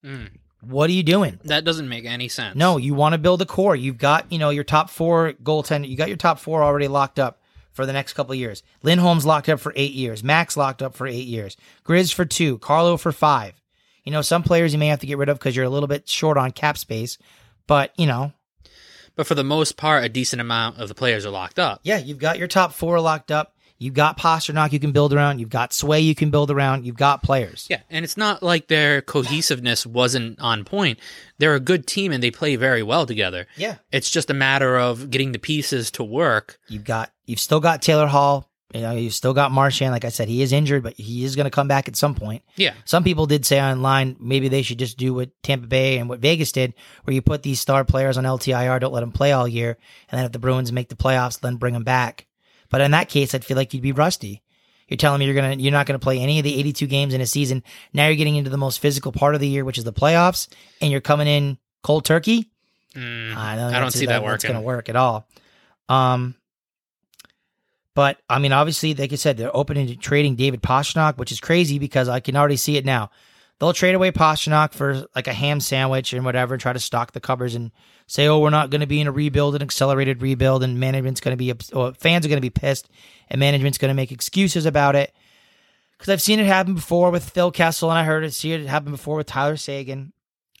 Mm, 0.03 0.29
What 0.61 0.89
are 0.89 0.93
you 0.93 1.03
doing? 1.03 1.39
that 1.45 1.63
doesn't 1.63 1.87
make 1.87 2.05
any 2.05 2.27
sense. 2.27 2.55
No, 2.55 2.77
you 2.77 2.93
want 2.93 3.13
to 3.13 3.17
build 3.17 3.41
a 3.41 3.45
core. 3.45 3.75
You've 3.75 3.97
got, 3.97 4.31
you 4.31 4.37
know, 4.39 4.49
your 4.49 4.63
top 4.63 4.89
four 4.89 5.33
goaltender. 5.43 5.87
You 5.87 5.95
got 5.95 6.09
your 6.09 6.17
top 6.17 6.39
four 6.39 6.63
already 6.63 6.87
locked 6.87 7.19
up 7.19 7.39
for 7.75 7.85
the 7.85 7.93
next 7.93 8.13
couple 8.13 8.31
of 8.31 8.39
years. 8.39 8.63
Lindholm's 8.81 9.25
locked 9.25 9.49
up 9.49 9.59
for 9.59 9.73
eight 9.75 9.91
years. 9.91 10.23
Max 10.23 10.55
locked 10.55 10.81
up 10.81 10.95
for 10.95 11.05
eight 11.05 11.27
years. 11.27 11.57
Grizz 11.85 12.13
for 12.13 12.23
two. 12.23 12.57
Carlo 12.59 12.95
for 12.95 13.11
five. 13.11 13.61
You 14.05 14.11
know, 14.11 14.21
some 14.21 14.43
players 14.43 14.71
you 14.71 14.79
may 14.79 14.87
have 14.87 15.01
to 15.01 15.07
get 15.07 15.17
rid 15.17 15.29
of 15.29 15.37
because 15.37 15.55
you're 15.55 15.65
a 15.65 15.69
little 15.69 15.87
bit 15.87 16.07
short 16.07 16.37
on 16.37 16.51
cap 16.51 16.77
space. 16.77 17.17
But, 17.67 17.91
you 17.97 18.07
know, 18.07 18.31
but 19.15 19.27
for 19.27 19.35
the 19.35 19.43
most 19.43 19.75
part, 19.75 20.03
a 20.03 20.09
decent 20.09 20.41
amount 20.41 20.77
of 20.77 20.87
the 20.87 20.95
players 20.95 21.25
are 21.25 21.31
locked 21.31 21.59
up. 21.59 21.81
yeah, 21.83 21.97
you've 21.97 22.19
got 22.19 22.37
your 22.39 22.47
top 22.47 22.71
four 22.71 22.99
locked 23.01 23.31
up. 23.31 23.54
You've 23.77 23.93
got 23.93 24.17
Pastrnak 24.17 24.71
you 24.71 24.79
can 24.79 24.91
build 24.91 25.13
around. 25.13 25.39
You've 25.39 25.49
got 25.49 25.73
Sway 25.73 25.99
you 25.99 26.15
can 26.15 26.31
build 26.31 26.49
around. 26.49 26.85
You've 26.85 26.95
got 26.95 27.21
players. 27.21 27.67
Yeah, 27.69 27.81
and 27.89 28.05
it's 28.05 28.17
not 28.17 28.41
like 28.41 28.67
their 28.67 29.01
cohesiveness 29.01 29.85
wasn't 29.85 30.39
on 30.39 30.63
point. 30.63 30.99
They're 31.37 31.55
a 31.55 31.59
good 31.59 31.85
team 31.85 32.11
and 32.11 32.23
they 32.23 32.31
play 32.31 32.55
very 32.55 32.83
well 32.83 33.05
together. 33.05 33.47
Yeah. 33.57 33.75
It's 33.91 34.09
just 34.09 34.29
a 34.29 34.33
matter 34.33 34.77
of 34.77 35.09
getting 35.09 35.33
the 35.33 35.39
pieces 35.39 35.91
to 35.91 36.03
work. 36.03 36.59
You've 36.69 36.85
got 36.85 37.11
you've 37.25 37.39
still 37.39 37.59
got 37.59 37.81
Taylor 37.81 38.07
Hall. 38.07 38.49
You 38.73 38.81
know, 38.81 38.91
you've 38.91 39.13
still 39.13 39.33
got 39.33 39.51
Marchand. 39.51 39.91
Like 39.91 40.05
I 40.05 40.09
said, 40.09 40.27
he 40.27 40.41
is 40.41 40.51
injured, 40.51 40.83
but 40.83 40.93
he 40.95 41.23
is 41.23 41.35
going 41.35 41.45
to 41.45 41.51
come 41.51 41.67
back 41.67 41.87
at 41.87 41.95
some 41.95 42.15
point. 42.15 42.43
Yeah. 42.55 42.73
Some 42.83 43.03
people 43.03 43.25
did 43.25 43.45
say 43.45 43.61
online 43.61 44.17
maybe 44.19 44.49
they 44.49 44.63
should 44.63 44.79
just 44.79 44.97
do 44.97 45.13
what 45.13 45.29
Tampa 45.43 45.67
Bay 45.67 45.97
and 45.97 46.09
what 46.09 46.19
Vegas 46.19 46.51
did, 46.51 46.73
where 47.03 47.13
you 47.13 47.21
put 47.21 47.43
these 47.43 47.61
star 47.61 47.85
players 47.85 48.17
on 48.17 48.23
LTIR, 48.23 48.79
don't 48.79 48.93
let 48.93 49.01
them 49.01 49.11
play 49.11 49.31
all 49.31 49.47
year, 49.47 49.77
and 50.09 50.17
then 50.17 50.25
if 50.25 50.31
the 50.31 50.39
Bruins 50.39 50.71
make 50.71 50.89
the 50.89 50.95
playoffs, 50.95 51.39
then 51.39 51.55
bring 51.55 51.73
them 51.73 51.83
back. 51.83 52.25
But 52.75 52.81
in 52.81 52.91
that 52.91 53.07
case, 53.07 53.33
I'd 53.33 53.45
feel 53.45 53.55
like 53.55 53.73
you'd 53.73 53.83
be 53.83 53.93
rusty. 53.93 54.43
You're 54.89 54.97
telling 54.97 55.19
me 55.19 55.25
you're 55.27 55.33
gonna 55.33 55.53
you're 55.53 55.71
not 55.71 55.85
gonna 55.85 55.97
play 55.97 56.19
any 56.19 56.39
of 56.39 56.43
the 56.43 56.59
82 56.59 56.87
games 56.87 57.13
in 57.13 57.21
a 57.21 57.25
season. 57.25 57.63
Now 57.93 58.07
you're 58.07 58.17
getting 58.17 58.35
into 58.35 58.49
the 58.49 58.57
most 58.57 58.79
physical 58.79 59.13
part 59.13 59.33
of 59.33 59.39
the 59.39 59.47
year, 59.47 59.63
which 59.63 59.77
is 59.77 59.85
the 59.85 59.93
playoffs, 59.93 60.49
and 60.81 60.91
you're 60.91 60.99
coming 60.99 61.25
in 61.25 61.57
cold 61.83 62.03
turkey. 62.03 62.49
Mm, 62.93 63.33
I 63.33 63.55
don't, 63.55 63.73
I 63.73 63.79
don't 63.79 63.91
see 63.91 64.07
that 64.07 64.19
That's 64.19 64.25
working. 64.25 64.49
going 64.49 64.61
to 64.61 64.65
work 64.65 64.89
at 64.89 64.97
all. 64.97 65.25
Um, 65.87 66.35
but 67.93 68.17
I 68.29 68.39
mean, 68.39 68.51
obviously, 68.51 68.93
like 68.93 69.13
I 69.13 69.15
said, 69.15 69.37
they're 69.37 69.55
open 69.55 69.87
to 69.87 69.95
trading 69.95 70.35
David 70.35 70.61
Pastrnak, 70.61 71.17
which 71.17 71.31
is 71.31 71.39
crazy 71.39 71.79
because 71.79 72.09
I 72.09 72.19
can 72.19 72.35
already 72.35 72.57
see 72.57 72.75
it 72.75 72.83
now. 72.83 73.09
They'll 73.59 73.73
trade 73.73 73.95
away 73.95 74.11
Pastrnak 74.11 74.73
for 74.73 75.05
like 75.15 75.27
a 75.27 75.33
ham 75.33 75.59
sandwich 75.59 76.11
and 76.11 76.25
whatever, 76.25 76.55
and 76.55 76.61
try 76.61 76.73
to 76.73 76.79
stock 76.79 77.13
the 77.13 77.21
cupboards 77.21 77.55
and 77.55 77.71
say, 78.07 78.27
"Oh, 78.27 78.39
we're 78.39 78.49
not 78.49 78.69
going 78.69 78.81
to 78.81 78.87
be 78.87 78.99
in 78.99 79.07
a 79.07 79.11
rebuild, 79.11 79.55
an 79.55 79.61
accelerated 79.61 80.21
rebuild, 80.21 80.63
and 80.63 80.79
management's 80.79 81.21
going 81.21 81.37
to 81.37 81.37
be, 81.37 81.53
or 81.73 81.93
fans 81.93 82.25
are 82.25 82.29
going 82.29 82.37
to 82.37 82.41
be 82.41 82.49
pissed, 82.49 82.89
and 83.29 83.39
management's 83.39 83.77
going 83.77 83.89
to 83.89 83.95
make 83.95 84.11
excuses 84.11 84.65
about 84.65 84.95
it." 84.95 85.13
Because 85.97 86.11
I've 86.11 86.21
seen 86.21 86.39
it 86.39 86.45
happen 86.45 86.75
before 86.75 87.09
with 87.11 87.29
Phil 87.29 87.51
Kessel, 87.51 87.89
and 87.89 87.97
I 87.97 88.03
heard 88.03 88.25
it 88.25 88.33
see 88.33 88.51
it 88.51 88.65
happen 88.67 88.91
before 88.91 89.15
with 89.15 89.27
Tyler 89.27 89.55
Seguin. 89.55 90.11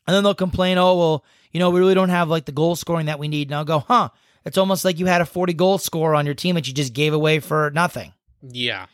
And 0.07 0.15
then 0.15 0.23
they'll 0.23 0.35
complain, 0.35 0.77
oh, 0.77 0.97
well, 0.97 1.25
you 1.51 1.59
know, 1.59 1.71
we 1.71 1.79
really 1.79 1.95
don't 1.95 2.09
have 2.09 2.29
like 2.29 2.45
the 2.45 2.51
goal 2.51 2.75
scoring 2.75 3.07
that 3.07 3.19
we 3.19 3.27
need. 3.27 3.49
And 3.49 3.55
I'll 3.55 3.65
go, 3.65 3.79
huh, 3.79 4.09
it's 4.45 4.57
almost 4.57 4.85
like 4.85 4.99
you 4.99 5.07
had 5.07 5.21
a 5.21 5.25
40 5.25 5.53
goal 5.53 5.77
scorer 5.77 6.15
on 6.15 6.25
your 6.25 6.35
team 6.35 6.55
that 6.55 6.67
you 6.67 6.73
just 6.73 6.93
gave 6.93 7.13
away 7.13 7.39
for 7.39 7.71
nothing. 7.71 8.13
Yeah. 8.41 8.85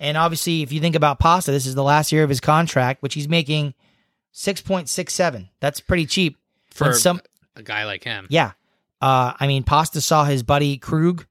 And 0.00 0.16
obviously, 0.16 0.62
if 0.62 0.72
you 0.72 0.80
think 0.80 0.96
about 0.96 1.18
Pasta, 1.20 1.50
this 1.52 1.66
is 1.66 1.74
the 1.76 1.82
last 1.84 2.10
year 2.10 2.24
of 2.24 2.28
his 2.30 2.40
contract, 2.40 3.02
which 3.02 3.14
he's 3.14 3.28
making 3.28 3.74
6.67. 4.34 5.48
That's 5.60 5.80
pretty 5.80 6.06
cheap. 6.06 6.38
For 6.70 6.84
When 6.88 6.94
some, 6.94 7.20
a 7.56 7.62
guy 7.62 7.84
like 7.84 8.04
him. 8.04 8.26
yeah. 8.30 8.52
Uh, 9.02 9.32
I 9.38 9.46
mean, 9.46 9.62
Pasta 9.64 10.00
saw 10.00 10.24
his 10.24 10.42
buddy 10.42 10.76
Krug 10.78 11.26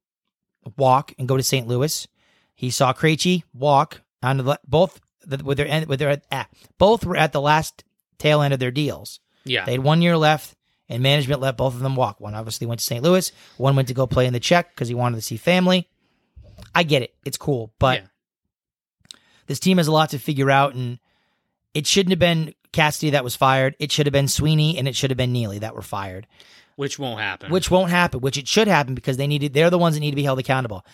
walk 0.78 1.14
and 1.20 1.28
go 1.28 1.38
to 1.38 1.44
St. 1.44 1.68
Louis. 1.68 2.08
He 2.56 2.72
saw 2.72 2.94
Krejci 2.94 3.44
walk 3.54 4.02
on 4.22 4.38
the 4.38 4.60
both 4.68 5.00
the- 5.26 5.44
with 5.44 5.58
their 5.58 5.68
end 5.68 5.86
with 5.88 6.00
their 6.00 6.20
ah, 6.32 6.48
both 6.78 7.06
were 7.06 7.16
at 7.16 7.32
the 7.32 7.40
last 7.42 7.84
tail 8.18 8.42
end 8.42 8.54
of 8.54 8.60
their 8.60 8.72
deals. 8.72 9.20
Yeah. 9.46 9.66
They 9.66 9.74
had 9.74 9.84
one 9.84 10.02
year 10.02 10.18
left, 10.18 10.56
and 10.90 11.02
management 11.04 11.42
let 11.42 11.58
both 11.58 11.74
of 11.76 11.80
them 11.80 11.96
walk. 11.96 12.20
One 12.20 12.34
obviously 12.36 12.66
went 12.68 12.80
to 12.80 12.86
St. 12.86 13.04
Louis. 13.04 13.32
One 13.58 13.76
went 13.76 13.88
to 13.90 13.94
go 13.94 14.08
play 14.08 14.26
in 14.26 14.34
the 14.34 14.40
Czech 14.40 14.74
because 14.76 14.88
he 14.90 14.96
wanted 14.96 15.16
to 15.18 15.22
see 15.22 15.38
family. 15.38 15.88
I 16.76 16.84
get 16.84 17.04
it; 17.04 17.14
it's 17.24 17.38
cool, 17.38 17.72
but 17.80 18.00
Yeah. 18.02 18.08
This 19.50 19.60
team 19.60 19.78
has 19.78 19.88
a 19.88 19.92
lot 19.92 20.12
to 20.12 20.20
figure 20.20 20.50
out, 20.50 20.76
and 20.76 21.00
it 21.74 21.86
shouldn't 21.88 22.12
have 22.12 22.20
been 22.20 22.54
Cassidy 22.72 23.10
that 23.10 23.24
was 23.24 23.36
fired. 23.36 23.76
It 23.80 23.92
should 23.92 24.06
have 24.06 24.14
been 24.14 24.28
Sweeney, 24.30 24.78
and 24.78 24.88
it 24.88 24.96
should 24.96 25.10
have 25.10 25.18
been 25.18 25.34
Neely 25.34 25.60
that 25.60 25.76
were 25.76 25.82
fired, 25.82 26.28
Which 26.76 26.98
won't 27.00 27.20
happen. 27.20 27.52
which 27.52 27.70
won't 27.72 27.90
happen. 27.90 28.22
Which 28.22 28.38
it 28.38 28.48
should 28.48 28.68
happen 28.68 28.94
because 28.96 29.18
they 29.18 29.28
needed. 29.28 29.54
They're 29.54 29.70
the 29.72 29.78
ones 29.80 29.96
that 29.96 30.02
need 30.02 30.12
to 30.12 30.16
be 30.16 30.24
held 30.24 30.40
accountable. 30.40 30.86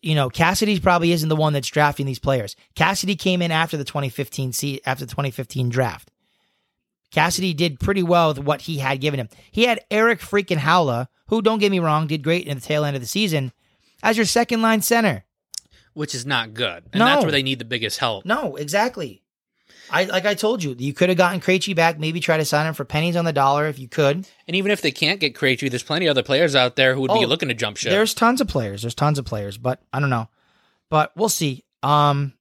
You 0.00 0.14
know, 0.14 0.28
Cassidy 0.30 0.80
probably 0.80 1.12
isn't 1.12 1.28
the 1.28 1.36
one 1.36 1.52
that's 1.52 1.68
drafting 1.68 2.06
these 2.06 2.18
players. 2.18 2.56
Cassidy 2.74 3.14
came 3.14 3.40
in 3.42 3.50
after 3.50 3.76
the 3.76 3.84
2015 3.84 4.52
se- 4.52 4.80
after 4.84 5.04
the 5.06 5.10
2015 5.10 5.68
draft. 5.68 6.10
Cassidy 7.10 7.52
did 7.52 7.78
pretty 7.78 8.02
well 8.02 8.28
with 8.28 8.38
what 8.38 8.62
he 8.62 8.78
had 8.78 9.00
given 9.00 9.20
him. 9.20 9.28
He 9.50 9.64
had 9.64 9.84
Eric 9.90 10.20
freaking 10.20 10.58
Haula, 10.58 11.08
who 11.28 11.42
don't 11.42 11.58
get 11.58 11.70
me 11.70 11.78
wrong, 11.78 12.06
did 12.06 12.22
great 12.22 12.46
in 12.46 12.56
the 12.56 12.62
tail 12.62 12.84
end 12.84 12.96
of 12.96 13.02
the 13.02 13.08
season, 13.08 13.52
as 14.02 14.16
your 14.16 14.24
second 14.26 14.62
line 14.62 14.80
center. 14.82 15.24
Which 15.94 16.14
is 16.14 16.24
not 16.26 16.54
good. 16.54 16.84
And 16.92 17.00
No. 17.00 17.06
that's 17.06 17.22
where 17.22 17.32
they 17.32 17.42
need 17.42 17.58
the 17.58 17.64
biggest 17.64 17.98
help. 17.98 18.24
No, 18.24 18.56
exactly. 18.56 19.22
I 19.90 20.04
like 20.04 20.24
I 20.24 20.34
told 20.34 20.62
you, 20.62 20.74
you 20.78 20.94
could 20.94 21.08
have 21.10 21.18
gotten 21.18 21.40
Krejci 21.40 21.74
back. 21.76 21.98
Maybe 21.98 22.18
try 22.20 22.36
to 22.38 22.44
sign 22.44 22.66
him 22.66 22.72
for 22.74 22.84
pennies 22.84 23.16
on 23.16 23.24
the 23.24 23.32
dollar 23.32 23.66
if 23.66 23.78
you 23.78 23.88
could. 23.88 24.26
And 24.46 24.56
even 24.56 24.70
if 24.70 24.80
they 24.80 24.90
can't 24.90 25.20
get 25.20 25.34
Krejci, 25.34 25.68
there's 25.68 25.82
plenty 25.82 26.06
of 26.06 26.12
other 26.12 26.22
players 26.22 26.54
out 26.54 26.76
there 26.76 26.94
who 26.94 27.02
would 27.02 27.10
Oh, 27.10 27.18
be 27.20 27.26
looking 27.26 27.48
to 27.48 27.54
jump 27.54 27.76
ship. 27.76 27.90
There's 27.90 28.14
tons 28.14 28.40
of 28.40 28.48
players. 28.48 28.82
There's 28.82 28.94
tons 28.94 29.18
of 29.18 29.24
players, 29.26 29.58
but 29.58 29.82
I 29.92 30.00
don't 30.00 30.08
know. 30.10 30.28
But 30.88 31.12
we'll 31.16 31.28
see. 31.28 31.64
Um, 31.82 32.32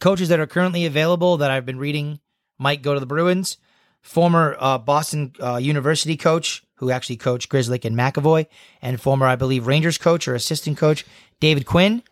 coaches 0.00 0.28
that 0.28 0.38
are 0.38 0.46
currently 0.46 0.86
available 0.86 1.38
that 1.38 1.50
I've 1.50 1.66
been 1.66 1.78
reading 1.78 2.20
might 2.58 2.82
go 2.82 2.94
to 2.94 3.00
the 3.00 3.06
Bruins. 3.06 3.56
Former 4.02 4.56
uh, 4.58 4.78
Boston 4.78 5.32
uh, 5.42 5.56
University 5.56 6.16
coach, 6.16 6.62
who 6.76 6.90
actually 6.90 7.16
coached 7.16 7.48
Grizzly 7.48 7.80
and 7.84 7.96
McAvoy, 7.96 8.46
and 8.80 9.00
former, 9.00 9.26
I 9.26 9.36
believe, 9.36 9.66
Rangers 9.66 9.98
coach 9.98 10.26
or 10.28 10.34
assistant 10.34 10.78
coach 10.78 11.04
David 11.40 11.66
Quinn. 11.66 12.02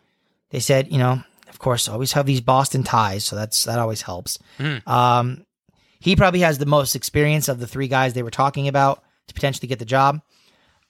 They 0.51 0.59
said, 0.59 0.91
you 0.91 0.97
know, 0.97 1.21
of 1.47 1.59
course, 1.59 1.87
always 1.87 2.13
have 2.13 2.25
these 2.25 2.41
Boston 2.41 2.83
ties, 2.83 3.25
so 3.25 3.35
that's 3.35 3.65
that 3.65 3.79
always 3.79 4.01
helps. 4.01 4.39
Um, 4.87 5.45
he 5.99 6.15
probably 6.15 6.39
has 6.41 6.57
the 6.57 6.65
most 6.65 6.95
experience 6.95 7.47
of 7.49 7.59
the 7.59 7.67
three 7.67 7.87
guys 7.87 8.13
they 8.13 8.23
were 8.23 8.31
talking 8.31 8.67
about 8.67 9.03
to 9.27 9.33
potentially 9.33 9.67
get 9.67 9.79
the 9.79 9.85
job. 9.85 10.21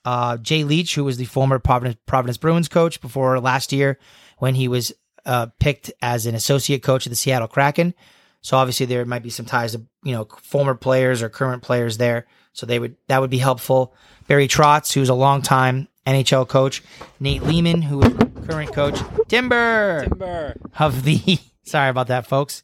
Uh, 0.05 0.38
Jay 0.38 0.64
Leach, 0.64 0.95
who 0.95 1.03
was 1.03 1.18
the 1.18 1.26
former 1.26 1.60
Providence, 1.60 1.97
Providence 2.05 2.38
Bruins 2.38 2.68
coach 2.70 3.01
before 3.01 3.39
last 3.39 3.74
year 3.74 3.99
when 4.38 4.55
he 4.55 4.68
was 4.68 4.93
uh, 5.26 5.47
picked 5.60 5.91
as 6.01 6.26
an 6.26 6.36
associate 6.36 6.84
coach 6.84 7.05
of 7.05 7.10
the 7.10 7.16
Seattle 7.16 7.47
Kraken. 7.47 7.93
So 8.41 8.57
obviously 8.57 8.86
there 8.86 9.03
might 9.05 9.24
be 9.24 9.30
some 9.30 9.45
ties 9.45 9.74
to 9.74 9.82
you 10.03 10.14
know 10.14 10.26
former 10.41 10.76
players 10.76 11.22
or 11.22 11.30
current 11.30 11.64
players 11.64 11.97
there. 11.97 12.28
So 12.53 12.66
they 12.66 12.80
would 12.80 12.95
that 13.07 13.22
would 13.22 13.30
be 13.30 13.38
helpful. 13.38 13.93
Barry 14.28 14.47
Trotz, 14.47 14.93
who's 14.93 15.10
a 15.10 15.14
longtime 15.14 15.88
NHL 16.10 16.47
coach, 16.47 16.82
Nate 17.20 17.43
Leaman, 17.43 17.84
who 17.84 18.01
is 18.01 18.14
the 18.16 18.26
current 18.47 18.74
coach, 18.74 18.99
Timber, 19.28 20.05
Timber. 20.07 20.55
of 20.80 21.03
the. 21.03 21.38
sorry 21.64 21.89
about 21.89 22.07
that, 22.07 22.26
folks. 22.26 22.64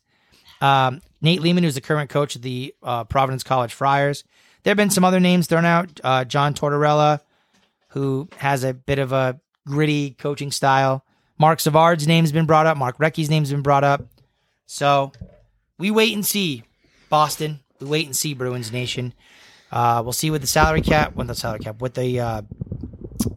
Um, 0.62 1.02
Nate 1.22 1.42
Leaman, 1.42 1.64
who's 1.64 1.76
the 1.76 1.82
current 1.82 2.10
coach 2.10 2.36
of 2.36 2.42
the 2.42 2.74
uh, 2.82 3.04
Providence 3.04 3.44
College 3.44 3.74
Friars. 3.74 4.24
There 4.64 4.72
have 4.72 4.78
been 4.78 4.90
some 4.90 5.04
other 5.04 5.20
names 5.20 5.48
thrown 5.48 5.66
out. 5.66 6.00
Uh, 6.04 6.26
John 6.26 6.54
Tortorella, 6.56 7.20
who 7.90 8.28
has 8.38 8.64
a 8.64 8.74
bit 8.74 8.98
of 8.98 9.12
a 9.12 9.40
gritty 9.68 10.12
coaching 10.12 10.52
style. 10.52 11.06
Mark 11.38 11.60
Savard's 11.60 12.08
name's 12.08 12.32
been 12.32 12.46
brought 12.46 12.66
up. 12.66 12.78
Mark 12.78 12.98
Recchi's 12.98 13.30
name's 13.30 13.52
been 13.52 13.62
brought 13.62 13.84
up. 13.84 14.08
So 14.66 15.12
we 15.78 15.92
wait 15.92 16.14
and 16.14 16.26
see, 16.26 16.64
Boston. 17.10 17.60
We 17.80 17.88
wait 17.88 18.06
and 18.06 18.16
see, 18.16 18.34
Bruins 18.34 18.72
Nation. 18.72 19.14
Uh, 19.72 20.02
we'll 20.04 20.14
see 20.14 20.32
what 20.32 20.42
the 20.42 20.48
salary 20.48 20.82
cap, 20.82 21.16
what 21.16 21.28
the 21.28 21.36
salary 21.36 21.60
cap, 21.60 21.82
what 21.82 21.94
the, 21.94 22.20
uh, 22.20 22.42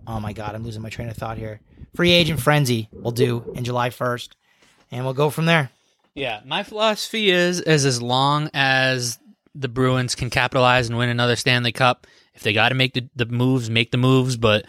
oh 0.07 0.21
my 0.21 0.33
God, 0.33 0.55
I'm 0.55 0.65
losing 0.65 0.83
my 0.83 0.89
train 0.91 1.09
of 1.09 1.17
thought 1.17 1.39
here. 1.39 1.61
Free 1.95 2.13
agent 2.13 2.41
frenzy 2.41 2.89
will 2.93 3.11
do 3.11 3.53
in 3.55 3.65
July 3.65 3.91
1st, 3.91 4.31
and 4.91 5.05
we'll 5.05 5.15
go 5.15 5.31
from 5.31 5.47
there. 5.47 5.71
Yeah, 6.15 6.41
my 6.45 6.63
philosophy 6.63 7.31
is 7.31 7.61
is 7.61 7.85
as 7.87 8.03
long 8.03 8.51
as 8.53 9.19
the 9.55 9.69
Bruins 9.69 10.15
can 10.15 10.31
capitalize 10.31 10.89
and 10.89 10.99
win 10.99 11.09
another 11.09 11.37
Stanley 11.37 11.73
Cup, 11.73 12.07
if 12.35 12.43
they 12.43 12.53
got 12.53 12.69
to 12.71 12.75
make 12.75 12.95
the, 12.95 13.09
the 13.17 13.27
moves, 13.27 13.71
make 13.71 13.91
the 13.91 13.99
moves. 13.99 14.37
But 14.37 14.67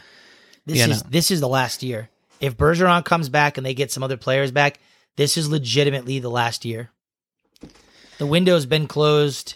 This 0.66 0.88
is 0.88 1.04
no. 1.04 1.10
this 1.10 1.32
is 1.32 1.40
the 1.40 1.48
last 1.48 1.84
year. 1.84 2.10
If 2.40 2.56
Bergeron 2.56 3.04
comes 3.04 3.30
back 3.30 3.58
and 3.58 3.66
they 3.66 3.74
get 3.74 3.92
some 3.92 4.04
other 4.04 4.18
players 4.18 4.52
back, 4.52 4.80
this 5.16 5.38
is 5.38 5.50
legitimately 5.50 6.20
the 6.20 6.30
last 6.30 6.64
year. 6.66 6.92
The 8.18 8.26
window's 8.26 8.66
been 8.66 8.88
closed. 8.88 9.56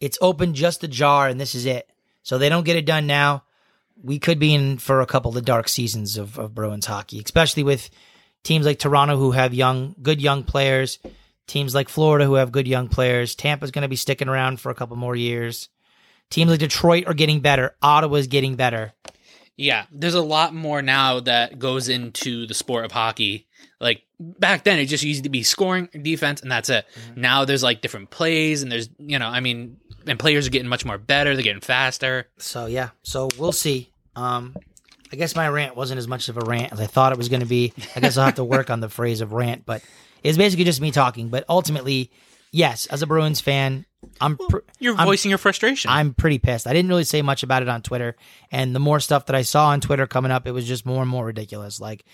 It's 0.00 0.18
open 0.20 0.54
just 0.54 0.82
ajar, 0.84 1.28
and 1.28 1.40
this 1.40 1.54
is 1.54 1.66
it. 1.66 1.88
So 2.22 2.38
they 2.38 2.48
don't 2.48 2.64
get 2.64 2.76
it 2.76 2.86
done 2.86 3.06
now. 3.06 3.44
We 4.02 4.18
could 4.18 4.38
be 4.38 4.54
in 4.54 4.78
for 4.78 5.00
a 5.00 5.06
couple 5.06 5.30
of 5.30 5.34
the 5.34 5.42
dark 5.42 5.68
seasons 5.68 6.16
of, 6.16 6.38
of 6.38 6.54
Bruins 6.54 6.86
hockey, 6.86 7.22
especially 7.24 7.62
with 7.62 7.88
teams 8.42 8.66
like 8.66 8.78
Toronto 8.78 9.16
who 9.16 9.30
have 9.30 9.54
young, 9.54 9.94
good 10.02 10.20
young 10.20 10.42
players. 10.44 10.98
Teams 11.46 11.74
like 11.74 11.88
Florida 11.88 12.24
who 12.24 12.34
have 12.34 12.52
good 12.52 12.68
young 12.68 12.88
players. 12.88 13.34
Tampa's 13.34 13.70
going 13.70 13.82
to 13.82 13.88
be 13.88 13.96
sticking 13.96 14.28
around 14.28 14.60
for 14.60 14.70
a 14.70 14.74
couple 14.74 14.96
more 14.96 15.16
years. 15.16 15.68
Teams 16.30 16.50
like 16.50 16.60
Detroit 16.60 17.06
are 17.06 17.14
getting 17.14 17.40
better. 17.40 17.76
Ottawa's 17.82 18.26
getting 18.26 18.56
better. 18.56 18.92
yeah, 19.56 19.84
there's 19.92 20.14
a 20.14 20.22
lot 20.22 20.54
more 20.54 20.82
now 20.82 21.20
that 21.20 21.58
goes 21.58 21.88
into 21.88 22.46
the 22.46 22.54
sport 22.54 22.84
of 22.84 22.92
hockey. 22.92 23.46
Like 23.80 24.02
back 24.18 24.64
then, 24.64 24.78
it 24.78 24.86
just 24.86 25.04
used 25.04 25.24
to 25.24 25.28
be 25.30 25.42
scoring, 25.42 25.88
defense, 26.02 26.40
and 26.40 26.50
that's 26.50 26.70
it. 26.70 26.86
Mm-hmm. 26.94 27.20
Now 27.20 27.44
there's 27.44 27.62
like 27.62 27.80
different 27.80 28.10
plays, 28.10 28.62
and 28.62 28.72
there's 28.72 28.88
you 28.98 29.18
know, 29.18 29.26
I 29.28 29.40
mean, 29.40 29.76
and 30.06 30.18
players 30.18 30.46
are 30.46 30.50
getting 30.50 30.68
much 30.68 30.84
more 30.84 30.98
better. 30.98 31.34
They're 31.34 31.42
getting 31.42 31.60
faster. 31.60 32.28
So 32.38 32.66
yeah, 32.66 32.90
so 33.02 33.28
we'll 33.38 33.52
see. 33.52 33.91
Um, 34.16 34.54
I 35.12 35.16
guess 35.16 35.36
my 35.36 35.48
rant 35.48 35.76
wasn't 35.76 35.98
as 35.98 36.08
much 36.08 36.28
of 36.28 36.36
a 36.36 36.40
rant 36.40 36.72
as 36.72 36.80
I 36.80 36.86
thought 36.86 37.12
it 37.12 37.18
was 37.18 37.28
going 37.28 37.40
to 37.40 37.46
be. 37.46 37.72
I 37.96 38.00
guess 38.00 38.16
I'll 38.16 38.24
have 38.26 38.36
to 38.36 38.44
work 38.44 38.70
on 38.70 38.80
the 38.80 38.88
phrase 38.98 39.20
of 39.20 39.32
rant, 39.32 39.64
but 39.66 39.82
it's 40.22 40.38
basically 40.38 40.64
just 40.64 40.80
me 40.80 40.90
talking. 40.90 41.28
But 41.28 41.44
ultimately, 41.48 42.10
yes, 42.50 42.86
as 42.86 43.02
a 43.02 43.06
Bruins 43.06 43.40
fan, 43.40 43.84
I'm 44.20 44.36
pr- 44.36 44.58
You're 44.78 44.96
I'm- 44.96 45.06
voicing 45.06 45.28
your 45.30 45.38
frustration. 45.38 45.90
I'm 45.90 46.14
pretty 46.14 46.38
pissed. 46.38 46.66
I 46.66 46.72
didn't 46.72 46.88
really 46.88 47.04
say 47.04 47.22
much 47.22 47.42
about 47.42 47.62
it 47.62 47.68
on 47.68 47.82
Twitter, 47.82 48.16
and 48.50 48.74
the 48.74 48.80
more 48.80 49.00
stuff 49.00 49.26
that 49.26 49.36
I 49.36 49.42
saw 49.42 49.68
on 49.68 49.80
Twitter 49.80 50.06
coming 50.06 50.30
up, 50.32 50.46
it 50.46 50.52
was 50.52 50.66
just 50.66 50.86
more 50.86 51.02
and 51.02 51.10
more 51.10 51.26
ridiculous. 51.26 51.78
Like, 51.80 52.04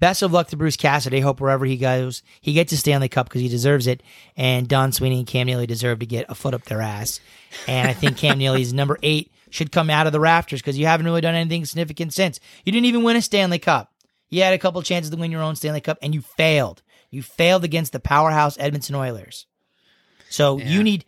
best 0.00 0.22
of 0.22 0.32
luck 0.32 0.48
to 0.48 0.56
Bruce 0.56 0.76
Cassidy. 0.76 1.20
Hope 1.20 1.40
wherever 1.40 1.64
he 1.64 1.76
goes, 1.76 2.22
he 2.40 2.52
gets 2.52 2.72
a 2.72 2.76
Stanley 2.76 3.08
Cup 3.08 3.28
because 3.28 3.40
he 3.40 3.48
deserves 3.48 3.86
it. 3.86 4.02
And 4.36 4.68
Don 4.68 4.92
Sweeney 4.92 5.18
and 5.18 5.26
Cam 5.26 5.46
Neely 5.46 5.66
deserve 5.66 6.00
to 6.00 6.06
get 6.06 6.26
a 6.28 6.34
foot 6.34 6.54
up 6.54 6.64
their 6.64 6.80
ass. 6.82 7.20
And 7.66 7.88
I 7.88 7.92
think 7.94 8.16
Cam 8.16 8.38
Neely's 8.38 8.72
number 8.74 8.98
eight 9.02 9.32
should 9.50 9.72
come 9.72 9.90
out 9.90 10.06
of 10.06 10.12
the 10.12 10.20
rafters 10.20 10.60
because 10.60 10.78
you 10.78 10.86
haven't 10.86 11.06
really 11.06 11.20
done 11.20 11.34
anything 11.34 11.64
significant 11.64 12.12
since. 12.12 12.40
You 12.64 12.72
didn't 12.72 12.86
even 12.86 13.02
win 13.02 13.16
a 13.16 13.22
Stanley 13.22 13.58
Cup. 13.58 13.92
You 14.30 14.42
had 14.42 14.54
a 14.54 14.58
couple 14.58 14.82
chances 14.82 15.10
to 15.10 15.16
win 15.16 15.30
your 15.30 15.42
own 15.42 15.56
Stanley 15.56 15.80
Cup, 15.80 15.98
and 16.02 16.14
you 16.14 16.20
failed. 16.20 16.82
You 17.10 17.22
failed 17.22 17.64
against 17.64 17.92
the 17.92 18.00
powerhouse 18.00 18.58
Edmonton 18.58 18.94
Oilers. 18.94 19.46
So 20.28 20.58
you 20.58 20.82
need 20.82 21.04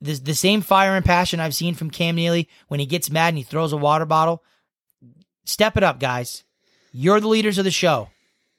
the, 0.00 0.14
the 0.14 0.34
same 0.34 0.60
fire 0.60 0.94
and 0.94 1.04
passion 1.04 1.40
I've 1.40 1.54
seen 1.54 1.74
from 1.74 1.90
Cam 1.90 2.16
Neely 2.16 2.48
when 2.68 2.80
he 2.80 2.86
gets 2.86 3.10
mad 3.10 3.28
and 3.28 3.38
he 3.38 3.42
throws 3.42 3.72
a 3.72 3.78
water 3.78 4.04
bottle. 4.04 4.42
Step 5.44 5.76
it 5.76 5.82
up, 5.82 5.98
guys. 5.98 6.44
You're 6.92 7.20
the 7.20 7.28
leaders 7.28 7.58
of 7.58 7.64
the 7.64 7.70
show. 7.70 8.08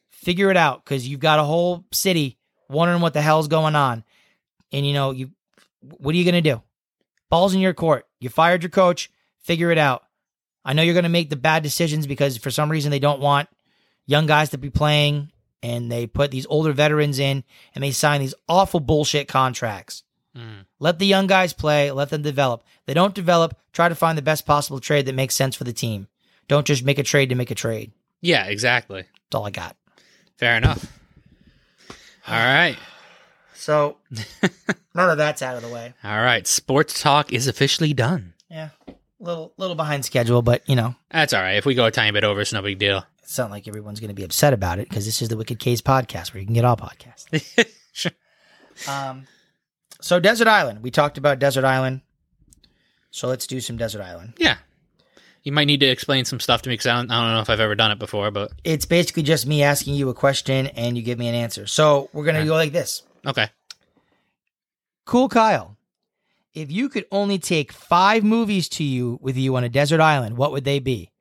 Figure 0.09 0.49
it 0.49 0.57
out 0.57 0.84
because 0.84 1.07
you've 1.07 1.19
got 1.19 1.39
a 1.39 1.43
whole 1.43 1.86
city 1.91 2.38
wondering 2.69 3.01
what 3.01 3.13
the 3.13 3.22
hell's 3.22 3.47
going 3.47 3.76
on. 3.76 4.03
And 4.72 4.86
you 4.86 4.93
know, 4.93 5.11
you 5.11 5.32
what 5.82 6.13
are 6.13 6.17
you 6.17 6.26
gonna 6.26 6.41
do? 6.41 6.61
Ball's 7.32 7.55
in 7.55 7.61
your 7.61 7.73
court. 7.73 8.05
You 8.19 8.29
fired 8.29 8.61
your 8.61 8.69
coach. 8.69 9.09
Figure 9.39 9.71
it 9.71 9.77
out. 9.79 10.03
I 10.63 10.73
know 10.73 10.84
you're 10.84 10.93
gonna 10.93 11.09
make 11.09 11.32
the 11.32 11.36
bad 11.36 11.63
decisions 11.63 12.05
because 12.05 12.38
for 12.38 12.51
some 12.51 12.69
reason 12.69 12.91
they 12.91 12.99
don't 12.99 13.21
want 13.21 13.49
young 14.05 14.27
guys 14.27 14.49
to 14.49 14.57
be 14.59 14.69
playing 14.69 15.32
and 15.63 15.91
they 15.91 16.05
put 16.05 16.29
these 16.29 16.45
older 16.47 16.73
veterans 16.73 17.17
in 17.17 17.43
and 17.73 17.84
they 17.84 17.91
sign 17.91 18.19
these 18.19 18.36
awful 18.47 18.79
bullshit 18.79 19.27
contracts. 19.27 20.03
Mm. 20.36 20.65
Let 20.79 20.99
the 20.99 21.05
young 21.05 21.25
guys 21.25 21.53
play, 21.53 21.89
let 21.91 22.09
them 22.09 22.21
develop. 22.21 22.63
They 22.86 22.93
don't 22.93 23.15
develop, 23.15 23.55
try 23.71 23.89
to 23.89 23.95
find 23.95 24.17
the 24.17 24.21
best 24.21 24.45
possible 24.45 24.79
trade 24.79 25.05
that 25.05 25.15
makes 25.15 25.34
sense 25.34 25.55
for 25.55 25.63
the 25.63 25.73
team. 25.73 26.07
Don't 26.47 26.67
just 26.67 26.84
make 26.84 26.99
a 26.99 27.03
trade 27.03 27.29
to 27.29 27.36
make 27.36 27.51
a 27.51 27.55
trade. 27.55 27.91
Yeah, 28.19 28.45
exactly. 28.45 29.01
That's 29.01 29.36
all 29.36 29.45
I 29.45 29.51
got. 29.51 29.77
Fair 30.38 30.57
enough. 30.57 30.86
All 32.27 32.36
right. 32.36 32.77
So 33.62 33.97
none 34.95 35.09
of 35.12 35.18
that's 35.20 35.43
out 35.43 35.55
of 35.55 35.62
the 35.62 35.70
way. 35.70 35.93
All 36.03 36.20
right. 36.22 36.47
Sports 36.47 36.99
talk 36.99 37.32
is 37.32 37.47
officially 37.47 37.93
done. 37.93 38.34
Yeah. 38.49 38.70
Little 39.20 39.53
little 39.57 39.76
behind 39.76 40.03
schedule, 40.03 40.41
but 40.41 40.68
you 40.68 40.76
know, 40.76 40.95
That's 41.12 41.32
all 41.34 41.41
right. 41.41 41.57
If 41.57 41.66
we 41.68 41.76
go 41.76 41.86
a 41.86 41.91
tiny 41.91 42.12
bit 42.12 42.24
over, 42.24 42.41
it's 42.41 42.51
no 42.53 42.64
big 42.64 42.80
deal. 42.80 43.05
it's 43.22 43.38
not 43.38 43.51
like 43.51 43.68
everyone's 43.68 43.99
gonna 43.99 44.16
be 44.16 44.24
upset 44.24 44.51
about 44.53 44.80
it 44.80 44.89
because 44.89 45.05
this 45.05 45.22
is 45.22 45.30
the 45.30 45.38
Wicked 45.38 45.59
K's 45.59 45.80
podcast 45.82 46.34
where 46.34 46.39
you 46.41 46.45
can 46.47 46.55
get 46.55 46.66
all 46.66 46.76
podcasts. 46.76 47.68
sure. 47.93 48.12
Um 48.89 49.28
so 50.01 50.20
Desert 50.20 50.47
Island. 50.47 50.82
We 50.82 50.89
talked 50.89 51.20
about 51.20 51.38
Desert 51.38 51.64
Island. 51.64 52.01
So 53.12 53.28
let's 53.28 53.45
do 53.45 53.59
some 53.62 53.78
Desert 53.78 54.01
Island. 54.01 54.34
yeah. 54.38 54.57
You 55.43 55.51
might 55.51 55.66
need 55.66 55.80
to 55.82 55.88
explain 55.88 56.26
some 56.26 56.39
stuff 56.39 56.62
to 56.64 56.70
me 56.70 56.74
because 56.74 56.86
I 56.88 56.95
don't, 56.97 57.09
I 57.12 57.24
don't 57.24 57.34
know 57.34 57.41
if 57.41 57.49
I've 57.49 57.59
ever 57.59 57.74
done 57.76 57.89
it 57.91 57.97
before, 57.99 58.30
but 58.32 58.51
It's 58.64 58.86
basically 58.86 59.24
just 59.24 59.45
me 59.47 59.64
asking 59.64 59.95
you 59.95 60.09
a 60.09 60.14
question 60.14 60.68
and 60.68 60.95
you 60.95 61.01
give 61.03 61.18
me 61.20 61.28
an 61.28 61.36
answer. 61.36 61.66
So 61.68 62.09
we're 62.14 62.26
gonna 62.26 62.39
Okay. 62.39 62.47
go 62.47 62.53
like 62.55 62.72
this. 62.72 63.03
Okay. 63.26 63.49
Cool 65.05 65.30
Kyle. 65.30 65.78
If 66.53 66.72
you 66.72 66.89
could 66.89 67.05
only 67.11 67.39
take 67.39 67.72
five 67.72 68.24
movies 68.24 68.67
to 68.69 68.84
you 68.84 69.19
with 69.22 69.38
you 69.38 69.55
on 69.55 69.63
a 69.63 69.69
desert 69.69 70.01
island, 70.01 70.38
what 70.38 70.51
would 70.51 70.65
they 70.65 70.80
be? 70.80 71.11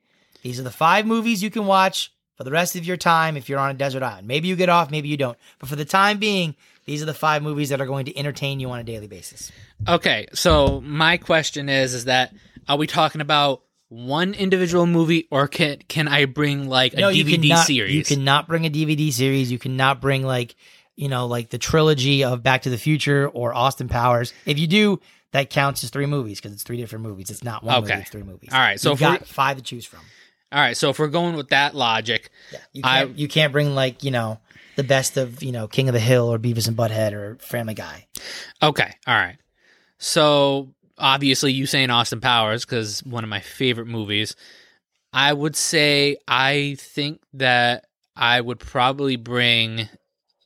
These 0.43 0.59
are 0.59 0.65
the 0.65 0.71
five 0.71 1.07
movies 1.07 1.43
you 1.43 1.51
can 1.51 1.67
watch 1.67 2.13
for 2.37 2.45
the 2.45 2.51
rest 2.51 2.75
of 2.75 2.85
your 2.85 2.97
time 2.97 3.37
if 3.37 3.49
you're 3.49 3.59
on 3.59 3.71
a 3.71 3.75
desert 3.75 4.03
island. 4.03 4.27
Maybe 4.27 4.49
you 4.49 4.57
get 4.57 4.69
off, 4.69 4.91
maybe 4.91 5.09
you 5.09 5.17
don't. 5.17 5.39
But 5.59 5.69
for 5.69 5.77
the 5.77 5.85
time 5.85 6.19
being, 6.19 6.57
these 6.87 7.03
are 7.03 7.07
the 7.07 7.15
five 7.15 7.43
movies 7.43 7.69
that 7.69 7.81
are 7.81 7.87
going 7.87 8.07
to 8.07 8.17
entertain 8.17 8.59
you 8.61 8.71
on 8.71 8.79
a 8.79 8.85
daily 8.85 9.07
basis. 9.07 9.53
Okay. 9.87 10.27
So 10.33 10.81
my 10.81 11.19
question 11.19 11.69
is, 11.69 11.95
is 11.95 12.07
that 12.07 12.33
are 12.69 12.79
we 12.79 12.87
talking 12.87 13.21
about 13.21 13.63
one 13.91 14.35
individual 14.35 14.87
movie 14.87 15.29
or 15.31 15.49
can 15.49 15.79
can 15.89 16.09
I 16.09 16.25
bring 16.25 16.69
like 16.69 16.95
a 16.95 17.13
you 17.13 17.25
DVD 17.25 17.49
cannot, 17.49 17.67
series? 17.67 17.95
You 17.95 18.05
cannot 18.05 18.49
bring 18.49 18.65
a 18.65 18.71
DVD 18.71 19.13
series. 19.13 19.53
You 19.53 19.59
cannot 19.59 20.01
bring 20.01 20.23
like, 20.23 20.57
you 20.97 21.09
know, 21.09 21.27
like 21.27 21.51
the 21.51 21.59
trilogy 21.59 22.25
of 22.25 22.43
Back 22.43 22.63
to 22.63 22.71
the 22.71 22.79
Future 22.79 23.29
or 23.29 23.55
Austin 23.55 23.89
Powers. 23.89 24.33
If 24.47 24.59
you 24.59 24.67
do, 24.67 25.01
that 25.33 25.51
counts 25.51 25.85
as 25.85 25.91
three 25.91 26.07
movies 26.07 26.41
because 26.41 26.53
it's 26.53 26.63
three 26.63 26.77
different 26.77 27.05
movies. 27.05 27.31
It's 27.31 27.45
not 27.45 27.63
one 27.63 27.81
movie, 27.83 27.95
it's 27.95 28.11
three 28.11 28.23
movies. 28.23 28.51
All 28.53 28.59
right, 28.59 28.79
so 28.81 28.91
You've 28.91 29.01
got 29.01 29.27
five 29.27 29.57
to 29.57 29.63
choose 29.63 29.87
from. 29.87 30.01
All 30.53 30.61
right. 30.61 30.77
So 30.77 30.91
if 30.91 30.99
we're 30.99 31.09
going 31.09 31.37
with 31.37 31.51
that 31.51 31.75
logic, 31.75 32.31
You 32.73 32.83
can't, 32.83 33.19
you 33.19 33.29
can't 33.29 33.53
bring 33.53 33.75
like 33.75 34.03
you 34.03 34.11
know 34.11 34.41
the 34.77 34.83
best 34.83 35.17
of 35.17 35.43
you 35.43 35.53
know 35.53 35.69
King 35.69 35.89
of 35.89 35.93
the 35.93 36.01
Hill 36.01 36.33
or 36.33 36.39
Beavis 36.39 36.67
and 36.67 36.77
Butthead 36.77 37.13
or 37.13 37.37
Family 37.41 37.75
Guy. 37.75 38.07
Okay. 38.63 38.93
All 39.07 39.15
right. 39.15 39.37
So 39.99 40.75
obviously, 40.99 41.53
you 41.53 41.67
saying 41.67 41.91
Austin 41.91 42.21
Powers 42.21 42.65
because 42.65 43.01
one 43.05 43.25
of 43.25 43.31
my 43.31 43.41
favorite 43.41 43.87
movies. 43.87 44.35
I 45.13 45.33
would 45.33 45.57
say 45.57 46.19
I 46.29 46.77
think 46.79 47.21
that 47.35 47.87
I 48.15 48.41
would 48.41 48.61
probably 48.61 49.17
bring 49.17 49.89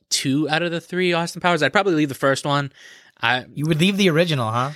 two 0.09 0.47
out 0.49 0.61
of 0.63 0.71
the 0.71 0.81
three 0.81 1.13
Austin 1.13 1.41
Powers. 1.41 1.61
I'd 1.63 1.73
probably 1.73 1.95
leave 1.95 2.09
the 2.09 2.15
first 2.15 2.45
one. 2.45 2.71
I 3.21 3.45
You 3.53 3.65
would 3.65 3.79
leave 3.79 3.97
the 3.97 4.09
original, 4.09 4.51
huh? 4.51 4.71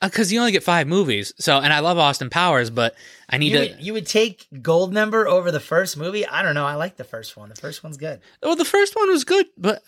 Uh, 0.00 0.08
because 0.08 0.32
you 0.32 0.38
only 0.38 0.52
get 0.52 0.62
five 0.62 0.86
movies. 0.86 1.32
So, 1.40 1.58
and 1.58 1.72
I 1.72 1.80
love 1.80 1.98
Austin 1.98 2.30
Powers, 2.30 2.70
but 2.70 2.94
I 3.28 3.36
need 3.38 3.50
You 3.52 3.58
to. 3.58 3.74
would, 3.74 3.82
you 3.82 3.92
would 3.94 4.06
take 4.06 4.46
Gold 4.62 4.92
Member 4.92 5.26
over 5.26 5.50
the 5.50 5.58
first 5.58 5.96
movie? 5.96 6.24
I 6.24 6.42
don't 6.42 6.54
know. 6.54 6.64
I 6.66 6.76
like 6.76 6.96
the 6.96 7.02
first 7.04 7.36
one. 7.36 7.48
The 7.48 7.56
first 7.56 7.82
one's 7.82 7.96
good. 7.96 8.20
Well, 8.42 8.54
the 8.54 8.64
first 8.64 8.94
one 8.94 9.10
was 9.10 9.24
good, 9.24 9.46
but 9.56 9.82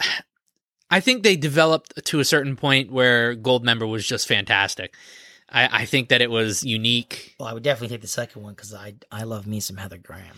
I 0.90 0.98
think 0.98 1.22
they 1.22 1.36
developed 1.36 2.04
to 2.06 2.18
a 2.18 2.24
certain 2.24 2.56
point 2.56 2.90
where 2.90 3.36
Goldmember 3.36 3.88
was 3.88 4.04
just 4.04 4.26
fantastic. 4.26 4.94
I, 5.48 5.82
I 5.82 5.84
think 5.84 6.08
that 6.08 6.20
it 6.20 6.30
was 6.30 6.64
unique. 6.64 7.36
Well, 7.38 7.48
I 7.48 7.52
would 7.52 7.62
definitely 7.62 7.94
take 7.94 8.00
the 8.02 8.06
second 8.08 8.42
one 8.42 8.54
because 8.54 8.74
I 8.74 8.94
I 9.12 9.22
love 9.24 9.46
me 9.46 9.60
some 9.60 9.76
Heather 9.76 9.98
Graham. 9.98 10.36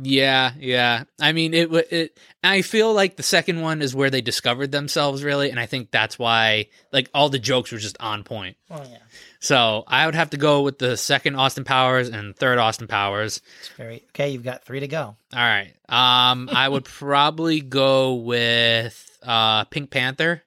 Yeah, 0.00 0.52
yeah. 0.58 1.04
I 1.20 1.32
mean, 1.32 1.54
it. 1.54 1.72
It. 1.92 2.18
I 2.44 2.62
feel 2.62 2.92
like 2.94 3.16
the 3.16 3.22
second 3.22 3.60
one 3.60 3.82
is 3.82 3.94
where 3.94 4.10
they 4.10 4.20
discovered 4.20 4.70
themselves, 4.70 5.24
really, 5.24 5.50
and 5.50 5.58
I 5.58 5.66
think 5.66 5.90
that's 5.90 6.18
why, 6.18 6.66
like, 6.92 7.10
all 7.12 7.28
the 7.30 7.38
jokes 7.38 7.72
were 7.72 7.78
just 7.78 7.96
on 8.00 8.22
point. 8.22 8.56
Oh 8.70 8.82
yeah, 8.88 8.98
So 9.40 9.82
I 9.88 10.06
would 10.06 10.14
have 10.14 10.30
to 10.30 10.36
go 10.36 10.62
with 10.62 10.78
the 10.78 10.96
second 10.96 11.34
Austin 11.34 11.64
Powers 11.64 12.08
and 12.10 12.36
third 12.36 12.58
Austin 12.58 12.86
Powers. 12.86 13.40
it's 13.60 13.68
very 13.70 14.04
okay. 14.10 14.30
You've 14.30 14.44
got 14.44 14.64
three 14.64 14.80
to 14.80 14.88
go. 14.88 15.00
All 15.00 15.16
right. 15.32 15.72
Um, 15.88 16.48
I 16.52 16.68
would 16.68 16.84
probably 17.02 17.60
go 17.60 18.14
with 18.14 19.04
uh 19.24 19.64
Pink 19.64 19.90
Panther, 19.90 20.42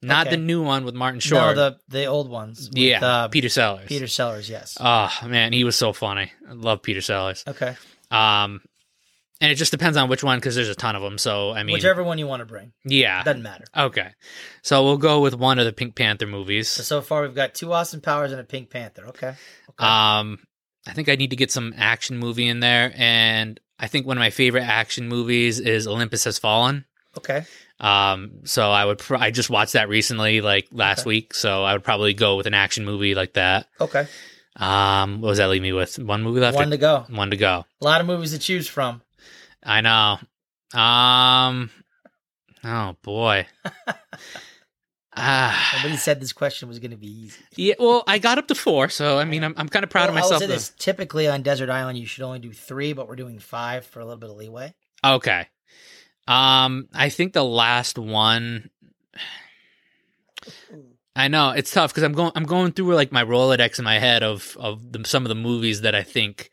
not 0.00 0.28
Okay. 0.28 0.36
the 0.36 0.42
new 0.42 0.62
one 0.62 0.84
with 0.86 0.94
Martin 0.94 1.20
Short. 1.20 1.56
No, 1.56 1.70
the 1.70 1.78
the 1.88 2.04
old 2.06 2.30
ones. 2.30 2.68
with, 2.70 2.78
yeah, 2.78 3.04
uh, 3.04 3.28
Peter 3.28 3.50
Sellers. 3.50 3.86
Peter 3.86 4.06
Sellers. 4.06 4.48
Yes. 4.48 4.78
Oh 4.80 5.12
man, 5.26 5.52
he 5.52 5.62
was 5.64 5.76
so 5.76 5.92
funny. 5.92 6.32
I 6.48 6.52
love 6.54 6.80
Peter 6.82 7.02
Sellers. 7.02 7.44
okay. 7.46 7.76
Um, 8.10 8.62
and 9.44 9.52
it 9.52 9.56
just 9.56 9.70
depends 9.70 9.96
on 9.96 10.08
which 10.08 10.24
one 10.24 10.38
because 10.38 10.54
there's 10.54 10.68
a 10.68 10.74
ton 10.74 10.96
of 10.96 11.02
them. 11.02 11.18
So 11.18 11.52
I 11.52 11.62
mean, 11.62 11.74
Whichever 11.74 12.02
one 12.02 12.18
you 12.18 12.26
want 12.26 12.40
to 12.40 12.46
bring 12.46 12.72
yeah. 12.84 13.22
doesn't 13.22 13.42
matter. 13.42 13.64
Okay, 13.76 14.10
so 14.62 14.82
we'll 14.84 14.96
go 14.96 15.20
with 15.20 15.34
one 15.34 15.58
of 15.58 15.66
the 15.66 15.72
Pink 15.72 15.94
Panther 15.94 16.26
So 16.26 16.30
movies. 16.30 16.68
so 16.68 17.00
far 17.02 17.22
we've 17.22 17.34
got 17.34 17.54
two 17.54 17.72
Austin 17.72 18.00
Powers 18.00 18.32
and 18.32 18.40
a 18.40 18.44
Pink 18.44 18.70
Panther. 18.70 19.06
Okay. 19.08 19.28
okay. 19.70 19.84
Um, 19.86 20.38
I 20.86 20.92
think 20.92 21.08
I 21.08 21.14
need 21.16 21.30
to 21.30 21.36
get 21.36 21.50
some 21.50 21.74
action 21.76 22.18
movie 22.18 22.46
in 22.48 22.60
there, 22.60 22.92
and 22.96 23.58
I 23.78 23.86
think 23.86 24.06
one 24.06 24.16
of 24.16 24.20
my 24.20 24.30
favorite 24.30 24.64
action 24.64 25.08
movies 25.08 25.58
is 25.60 25.86
Olympus 25.86 26.24
Has 26.24 26.38
Fallen. 26.38 26.84
okay. 27.18 27.44
Um, 27.80 28.42
so 28.44 28.70
I 28.70 28.84
would 28.84 28.98
pr- 28.98 29.16
I 29.16 29.30
just 29.32 29.50
watched 29.50 29.72
that 29.72 29.88
recently, 29.88 30.40
like 30.40 30.68
last 30.70 31.00
Okay. 31.00 31.08
week. 31.08 31.34
So 31.34 31.64
I 31.64 31.72
would 31.72 31.82
probably 31.82 32.14
go 32.14 32.36
with 32.36 32.46
an 32.46 32.54
action 32.54 32.84
movie 32.84 33.14
like 33.16 33.32
that. 33.34 33.66
Okay. 33.80 34.06
Um, 34.56 35.20
what 35.20 35.30
does 35.30 35.38
that 35.38 35.48
leave 35.50 35.62
me 35.62 35.72
with? 35.72 35.98
One 35.98 36.22
movie 36.22 36.40
left. 36.40 36.56
One 36.56 36.70
to 36.70 36.76
go. 36.76 37.04
One 37.08 37.30
to 37.30 37.36
go. 37.36 37.64
A 37.80 37.84
lot 37.84 38.00
of 38.00 38.06
movies 38.06 38.30
to 38.30 38.38
choose 38.38 38.68
from. 38.68 39.02
I 39.64 39.80
know. 39.80 40.18
Um. 40.78 41.70
Oh 42.64 42.96
boy. 43.02 43.46
Ah. 45.16 45.72
Nobody 45.76 45.96
said 45.96 46.20
this 46.20 46.32
question 46.32 46.66
was 46.68 46.80
going 46.80 46.90
to 46.90 46.96
be 46.96 47.06
easy. 47.06 47.40
yeah. 47.54 47.74
Well, 47.78 48.02
I 48.06 48.18
got 48.18 48.38
up 48.38 48.48
to 48.48 48.54
four, 48.54 48.88
so 48.88 49.16
I 49.18 49.24
mean, 49.24 49.44
I'm 49.44 49.54
I'm 49.56 49.68
kind 49.68 49.84
of 49.84 49.90
proud 49.90 50.08
Well, 50.08 50.10
of 50.10 50.14
myself. 50.16 50.32
I'll 50.34 50.40
say 50.40 50.46
this. 50.46 50.72
Typically 50.76 51.28
on 51.28 51.42
Desert 51.42 51.70
Island, 51.70 51.98
you 51.98 52.06
should 52.06 52.24
only 52.24 52.40
do 52.40 52.52
three, 52.52 52.92
but 52.94 53.06
we're 53.06 53.14
doing 53.16 53.38
five 53.38 53.86
for 53.86 54.00
a 54.00 54.04
little 54.04 54.18
bit 54.18 54.30
of 54.30 54.36
leeway. 54.36 54.74
Okay. 55.04 55.46
Um, 56.26 56.88
I 56.92 57.10
think 57.10 57.32
the 57.32 57.44
last 57.44 57.96
one. 57.98 58.70
I 61.16 61.28
know 61.28 61.50
it's 61.50 61.70
tough 61.70 61.92
because 61.92 62.02
I'm 62.02 62.12
going. 62.12 62.32
I'm 62.34 62.42
going 62.44 62.72
through 62.72 62.92
like 62.96 63.12
my 63.12 63.24
Rolodex 63.24 63.78
in 63.78 63.84
my 63.84 64.00
head 64.00 64.24
of 64.24 64.56
of 64.58 64.90
the, 64.90 65.04
some 65.04 65.24
of 65.24 65.28
the 65.28 65.36
movies 65.36 65.82
that 65.82 65.94
I 65.94 66.02
think 66.02 66.50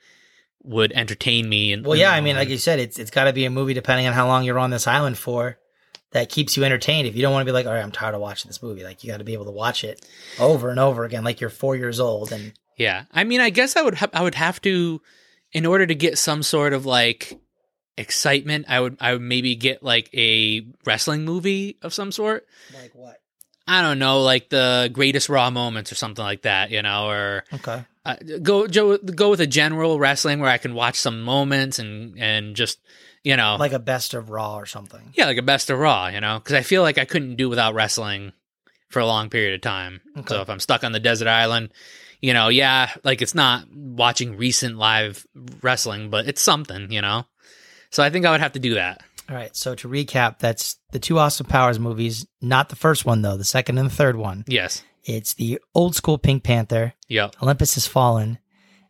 would 0.63 0.91
entertain 0.91 1.47
me. 1.47 1.73
And 1.73 1.85
Well, 1.85 1.97
yeah, 1.97 2.11
I 2.11 2.21
mean, 2.21 2.35
like 2.35 2.49
you 2.49 2.57
said, 2.57 2.79
it's 2.79 2.99
it's 2.99 3.11
got 3.11 3.25
to 3.25 3.33
be 3.33 3.45
a 3.45 3.49
movie 3.49 3.73
depending 3.73 4.07
on 4.07 4.13
how 4.13 4.27
long 4.27 4.43
you're 4.43 4.59
on 4.59 4.69
this 4.69 4.87
island 4.87 5.17
for 5.17 5.57
that 6.11 6.29
keeps 6.29 6.57
you 6.57 6.63
entertained. 6.63 7.07
If 7.07 7.15
you 7.15 7.21
don't 7.21 7.33
want 7.33 7.41
to 7.41 7.49
be 7.49 7.53
like, 7.53 7.65
all 7.65 7.73
right, 7.73 7.83
I'm 7.83 7.91
tired 7.91 8.15
of 8.15 8.21
watching 8.21 8.49
this 8.49 8.61
movie, 8.61 8.83
like 8.83 9.03
you 9.03 9.11
got 9.11 9.17
to 9.17 9.23
be 9.23 9.33
able 9.33 9.45
to 9.45 9.51
watch 9.51 9.83
it 9.83 10.05
over 10.39 10.69
and 10.69 10.79
over 10.79 11.05
again, 11.05 11.23
like 11.23 11.41
you're 11.41 11.49
four 11.49 11.75
years 11.75 11.99
old. 11.99 12.31
And 12.31 12.53
yeah. 12.77 13.05
I 13.11 13.23
mean, 13.23 13.41
I 13.41 13.49
guess 13.49 13.75
I 13.75 13.81
would 13.81 13.95
ha- 13.95 14.09
I 14.13 14.21
would 14.21 14.35
have 14.35 14.61
to, 14.61 15.01
in 15.51 15.65
order 15.65 15.85
to 15.85 15.95
get 15.95 16.17
some 16.17 16.43
sort 16.43 16.73
of 16.73 16.85
like 16.85 17.39
excitement, 17.97 18.65
I 18.67 18.79
would 18.79 18.97
I 18.99 19.13
would 19.13 19.21
maybe 19.21 19.55
get 19.55 19.83
like 19.83 20.09
a 20.13 20.65
wrestling 20.85 21.23
movie 21.23 21.77
of 21.81 21.93
some 21.93 22.11
sort. 22.11 22.45
like 22.73 22.93
what? 22.93 23.17
I 23.67 23.81
don't 23.81 23.99
know, 23.99 24.21
like 24.21 24.49
the 24.49 24.89
greatest 24.91 25.29
raw 25.29 25.49
moments 25.49 25.91
or 25.91 25.95
something 25.95 26.23
like 26.23 26.41
that, 26.41 26.71
you 26.71 26.81
know, 26.81 27.07
or 27.07 27.45
Okay, 27.53 27.85
uh, 28.05 28.15
go 28.41 28.67
Joe, 28.67 28.97
go 28.97 29.29
with 29.29 29.41
a 29.41 29.47
general 29.47 29.99
wrestling 29.99 30.39
where 30.39 30.49
I 30.49 30.57
can 30.57 30.73
watch 30.73 30.95
some 30.99 31.21
moments 31.21 31.79
and 31.79 32.17
and 32.17 32.55
just 32.55 32.79
you 33.23 33.35
know 33.37 33.57
like 33.59 33.73
a 33.73 33.79
best 33.79 34.13
of 34.13 34.29
Raw 34.29 34.55
or 34.55 34.65
something. 34.65 35.11
yeah 35.13 35.25
like 35.25 35.37
a 35.37 35.43
best 35.43 35.69
of 35.69 35.79
Raw, 35.79 36.07
you 36.07 36.19
know, 36.21 36.39
because 36.39 36.53
I 36.55 36.61
feel 36.61 36.81
like 36.81 36.97
I 36.97 37.05
couldn't 37.05 37.35
do 37.35 37.49
without 37.49 37.73
wrestling 37.73 38.33
for 38.89 38.99
a 38.99 39.05
long 39.05 39.29
period 39.29 39.55
of 39.55 39.61
time. 39.61 40.01
Okay. 40.17 40.33
So 40.35 40.41
if 40.41 40.49
I'm 40.49 40.59
stuck 40.59 40.83
on 40.83 40.91
the 40.91 40.99
desert 40.99 41.27
island, 41.27 41.71
you 42.21 42.33
know, 42.33 42.49
yeah, 42.49 42.89
like 43.03 43.21
it's 43.21 43.35
not 43.35 43.65
watching 43.73 44.37
recent 44.37 44.77
live 44.77 45.25
wrestling, 45.61 46.09
but 46.09 46.27
it's 46.27 46.41
something, 46.41 46.91
you 46.91 47.01
know. 47.01 47.25
So 47.91 48.03
I 48.03 48.09
think 48.09 48.25
I 48.25 48.31
would 48.31 48.41
have 48.41 48.53
to 48.53 48.59
do 48.59 48.75
that. 48.75 49.01
All 49.29 49.35
right. 49.35 49.55
So 49.55 49.75
to 49.75 49.87
recap, 49.87 50.39
that's 50.39 50.77
the 50.91 50.99
two 50.99 51.17
Austin 51.19 51.45
Powers 51.45 51.79
movies. 51.79 52.25
Not 52.41 52.69
the 52.69 52.75
first 52.75 53.05
one 53.05 53.21
though. 53.21 53.37
The 53.37 53.43
second 53.45 53.77
and 53.77 53.89
the 53.89 53.95
third 53.95 54.15
one. 54.15 54.43
Yes. 54.47 54.83
It's 55.03 55.33
the 55.33 55.59
old 55.73 55.95
school 55.95 56.17
Pink 56.17 56.43
Panther. 56.43 56.93
Yep. 57.07 57.35
Olympus 57.41 57.73
has 57.75 57.87
fallen, 57.87 58.37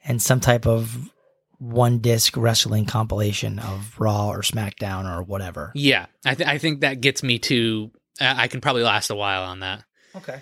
and 0.04 0.22
some 0.22 0.40
type 0.40 0.66
of 0.68 1.10
one 1.58 2.00
disc 2.00 2.36
wrestling 2.36 2.86
compilation 2.86 3.60
of 3.60 4.00
Raw 4.00 4.30
or 4.30 4.42
SmackDown 4.42 5.06
or 5.10 5.22
whatever. 5.24 5.72
Yeah. 5.76 6.08
I 6.26 6.34
th- 6.36 6.50
I 6.50 6.58
think 6.58 6.82
that 6.82 7.02
gets 7.02 7.22
me 7.24 7.40
to. 7.40 7.92
I 8.20 8.44
I 8.44 8.48
can 8.48 8.62
probably 8.62 8.84
last 8.84 9.10
a 9.10 9.16
while 9.16 9.44
on 9.44 9.60
that. 9.62 9.84
Okay. 10.16 10.42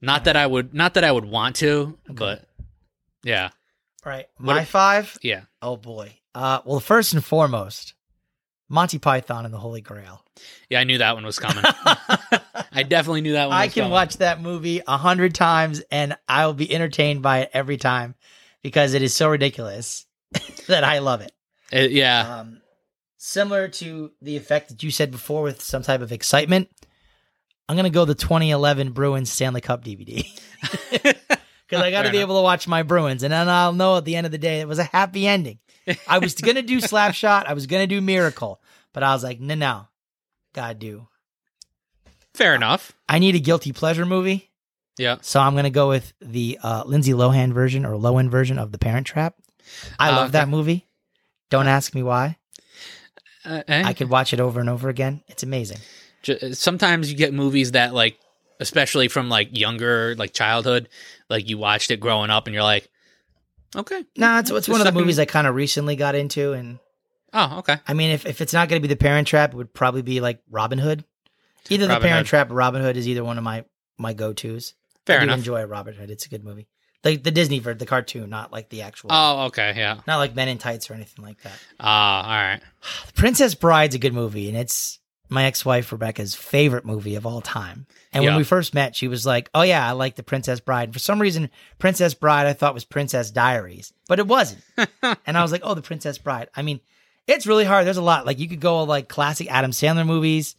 Not 0.00 0.24
that 0.24 0.36
I 0.36 0.46
would. 0.46 0.72
Not 0.74 0.94
that 0.94 1.04
I 1.04 1.10
would 1.12 1.24
want 1.24 1.56
to, 1.56 1.98
but 2.08 2.46
yeah. 3.24 3.50
All 4.04 4.12
right. 4.12 4.26
What- 4.38 4.54
My 4.54 4.64
five. 4.64 5.18
Yeah. 5.22 5.42
Oh 5.60 5.76
boy. 5.76 6.12
Uh, 6.34 6.60
well, 6.64 6.80
first 6.80 7.12
and 7.14 7.24
foremost, 7.24 7.94
Monty 8.68 8.98
Python 8.98 9.44
and 9.44 9.54
the 9.54 9.58
Holy 9.58 9.80
Grail. 9.80 10.24
Yeah, 10.68 10.80
I 10.80 10.84
knew 10.84 10.98
that 10.98 11.14
one 11.14 11.24
was 11.24 11.38
coming. 11.38 11.64
I 12.72 12.82
definitely 12.82 13.20
knew 13.22 13.32
that 13.34 13.48
one. 13.48 13.56
I 13.56 13.68
can 13.68 13.82
coming. 13.84 13.92
watch 13.92 14.16
that 14.18 14.40
movie 14.40 14.82
a 14.86 14.96
hundred 14.96 15.34
times 15.34 15.82
and 15.90 16.16
I 16.28 16.46
will 16.46 16.54
be 16.54 16.72
entertained 16.72 17.22
by 17.22 17.40
it 17.40 17.50
every 17.52 17.76
time 17.76 18.14
because 18.62 18.94
it 18.94 19.02
is 19.02 19.14
so 19.14 19.28
ridiculous 19.28 20.04
that 20.68 20.84
I 20.84 20.98
love 20.98 21.20
it. 21.20 21.32
Uh, 21.72 21.78
yeah, 21.88 22.40
Um, 22.40 22.60
similar 23.16 23.68
to 23.68 24.10
the 24.20 24.36
effect 24.36 24.68
that 24.70 24.82
you 24.82 24.90
said 24.90 25.10
before 25.10 25.42
with 25.42 25.62
some 25.62 25.82
type 25.82 26.00
of 26.00 26.12
excitement, 26.12 26.68
I'm 27.68 27.76
gonna 27.76 27.90
go 27.90 28.04
the 28.04 28.14
2011 28.14 28.92
Bruins 28.92 29.30
Stanley 29.32 29.60
Cup 29.60 29.84
DVD 29.84 30.24
because 30.92 31.14
I 31.82 31.90
got 31.90 32.02
to 32.02 32.10
be 32.10 32.18
enough. 32.18 32.28
able 32.28 32.36
to 32.38 32.42
watch 32.42 32.68
my 32.68 32.82
Bruins, 32.84 33.22
and 33.24 33.32
then 33.32 33.48
I'll 33.48 33.72
know 33.72 33.96
at 33.96 34.04
the 34.04 34.14
end 34.14 34.26
of 34.26 34.30
the 34.32 34.38
day 34.38 34.60
it 34.60 34.68
was 34.68 34.78
a 34.78 34.84
happy 34.84 35.26
ending. 35.26 35.58
I 36.08 36.18
was 36.18 36.34
gonna 36.34 36.62
do 36.62 36.78
Slapshot, 36.80 37.46
I 37.46 37.52
was 37.54 37.66
gonna 37.66 37.86
do 37.86 38.00
Miracle, 38.00 38.60
but 38.92 39.02
I 39.02 39.12
was 39.14 39.22
like, 39.24 39.40
no, 39.40 39.54
no, 39.54 39.88
gotta 40.54 40.74
do. 40.74 41.08
fair 42.34 42.54
enough. 42.54 42.92
I 43.08 43.18
need 43.18 43.34
a 43.34 43.38
guilty 43.40 43.72
pleasure 43.72 44.04
movie. 44.06 44.50
Yeah, 44.98 45.18
So 45.20 45.40
I'm 45.40 45.54
gonna 45.54 45.68
go 45.70 45.88
with 45.88 46.12
the 46.20 46.58
uh, 46.62 46.82
Lindsay 46.86 47.12
Lohan 47.12 47.52
version 47.52 47.84
or 47.84 47.92
Lohan 47.92 48.30
version 48.30 48.58
of 48.58 48.72
The 48.72 48.78
Parent 48.78 49.06
Trap. 49.06 49.34
I 49.98 50.10
Uh, 50.10 50.16
love 50.16 50.32
that 50.32 50.48
movie. 50.48 50.86
Don't 51.50 51.66
ask 51.68 51.94
me 51.94 52.02
why. 52.02 52.38
uh, 53.44 53.62
eh, 53.68 53.82
I 53.84 53.92
could 53.92 54.08
watch 54.08 54.32
it 54.32 54.40
over 54.40 54.58
and 54.58 54.68
over 54.70 54.88
again. 54.88 55.22
It's 55.28 55.42
amazing. 55.42 55.78
sometimes 56.52 57.10
you 57.10 57.16
get 57.16 57.32
movies 57.34 57.72
that 57.72 57.92
like, 57.94 58.18
especially 58.58 59.08
from 59.08 59.28
like 59.28 59.56
younger, 59.56 60.14
like 60.16 60.32
childhood, 60.32 60.88
like 61.28 61.48
you 61.48 61.58
watched 61.58 61.90
it 61.90 62.00
growing 62.00 62.30
up, 62.30 62.46
and 62.46 62.54
you're 62.54 62.62
like, 62.64 62.88
okay, 63.74 64.04
No, 64.16 64.38
it's, 64.38 64.50
it's 64.50 64.66
Just 64.66 64.68
one 64.68 64.80
of 64.80 64.86
the 64.92 64.98
movies 64.98 65.18
I 65.18 65.24
kind 65.24 65.46
of 65.46 65.54
recently 65.54 65.96
got 65.96 66.14
into, 66.14 66.52
and 66.52 66.78
oh, 67.32 67.58
okay, 67.58 67.78
I 67.88 67.94
mean, 67.94 68.10
if, 68.10 68.26
if 68.26 68.40
it's 68.40 68.52
not 68.52 68.68
going 68.68 68.80
to 68.80 68.86
be 68.88 68.92
The 68.92 68.98
Parent 68.98 69.26
Trap, 69.28 69.52
it 69.52 69.56
would 69.56 69.72
probably 69.74 70.02
be 70.02 70.20
like 70.20 70.40
Robin 70.50 70.78
Hood. 70.78 71.04
Either 71.68 71.86
The 71.86 71.98
Parent 72.00 72.18
Hood. 72.18 72.26
Trap 72.26 72.50
or 72.50 72.54
Robin 72.54 72.82
Hood 72.82 72.96
is 72.96 73.08
either 73.08 73.24
one 73.24 73.38
of 73.38 73.44
my 73.44 73.64
my 73.98 74.12
go 74.12 74.32
tos. 74.32 74.74
fair 75.06 75.20
I 75.20 75.24
enough. 75.24 75.38
enjoy 75.38 75.64
Robin 75.64 75.94
Hood. 75.94 76.10
It's 76.10 76.26
a 76.26 76.28
good 76.28 76.44
movie. 76.44 76.68
The 77.02 77.16
the 77.16 77.30
Disney 77.30 77.58
version, 77.60 77.78
the 77.78 77.86
cartoon, 77.86 78.30
not 78.30 78.52
like 78.52 78.68
the 78.68 78.82
actual. 78.82 79.10
Oh, 79.12 79.46
okay, 79.46 79.74
yeah. 79.76 80.00
not 80.06 80.16
like 80.18 80.34
Men 80.34 80.48
in 80.48 80.58
Tights 80.58 80.90
or 80.90 80.94
anything 80.94 81.24
like 81.24 81.40
that. 81.42 81.58
Ah, 81.80 82.22
all 82.22 82.42
right. 82.52 82.60
Princess 83.14 83.54
Bride's 83.54 83.94
a 83.94 83.98
good 83.98 84.14
movie, 84.14 84.48
and 84.48 84.56
it's 84.56 84.98
my 85.28 85.44
ex-wife 85.44 85.90
Rebecca's 85.92 86.34
favorite 86.34 86.84
movie 86.84 87.14
of 87.16 87.26
all 87.26 87.40
time. 87.40 87.86
And 88.12 88.24
when 88.24 88.36
we 88.36 88.44
first 88.44 88.72
met, 88.74 88.96
she 88.96 89.08
was 89.08 89.26
like, 89.26 89.50
"Oh 89.54 89.62
yeah, 89.62 89.86
I 89.86 89.92
like 89.92 90.14
the 90.16 90.22
Princess 90.22 90.60
Bride." 90.60 90.92
For 90.92 90.98
some 90.98 91.20
reason, 91.20 91.50
Princess 91.78 92.14
Bride 92.14 92.46
I 92.46 92.52
thought 92.54 92.74
was 92.74 92.84
Princess 92.84 93.30
Diaries, 93.30 93.92
but 94.08 94.18
it 94.18 94.26
wasn't. 94.26 94.62
and 95.26 95.36
I 95.36 95.42
was 95.42 95.52
like, 95.52 95.62
"Oh, 95.64 95.74
the 95.74 95.82
Princess 95.82 96.16
Bride." 96.18 96.48
I 96.56 96.62
mean, 96.62 96.80
it's 97.26 97.46
really 97.46 97.64
hard. 97.64 97.86
There's 97.86 97.96
a 97.98 98.02
lot. 98.02 98.24
Like 98.24 98.38
you 98.38 98.48
could 98.48 98.60
go 98.60 98.84
like 98.84 99.08
classic 99.08 99.50
Adam 99.50 99.72
Sandler 99.72 100.06
movies. 100.06 100.56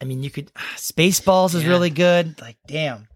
I 0.00 0.04
mean, 0.04 0.22
you 0.24 0.30
could 0.30 0.52
Spaceballs 0.76 1.54
is 1.54 1.62
Yeah. 1.62 1.68
really 1.70 1.90
good. 1.90 2.40
Like, 2.40 2.56
damn. 2.66 3.06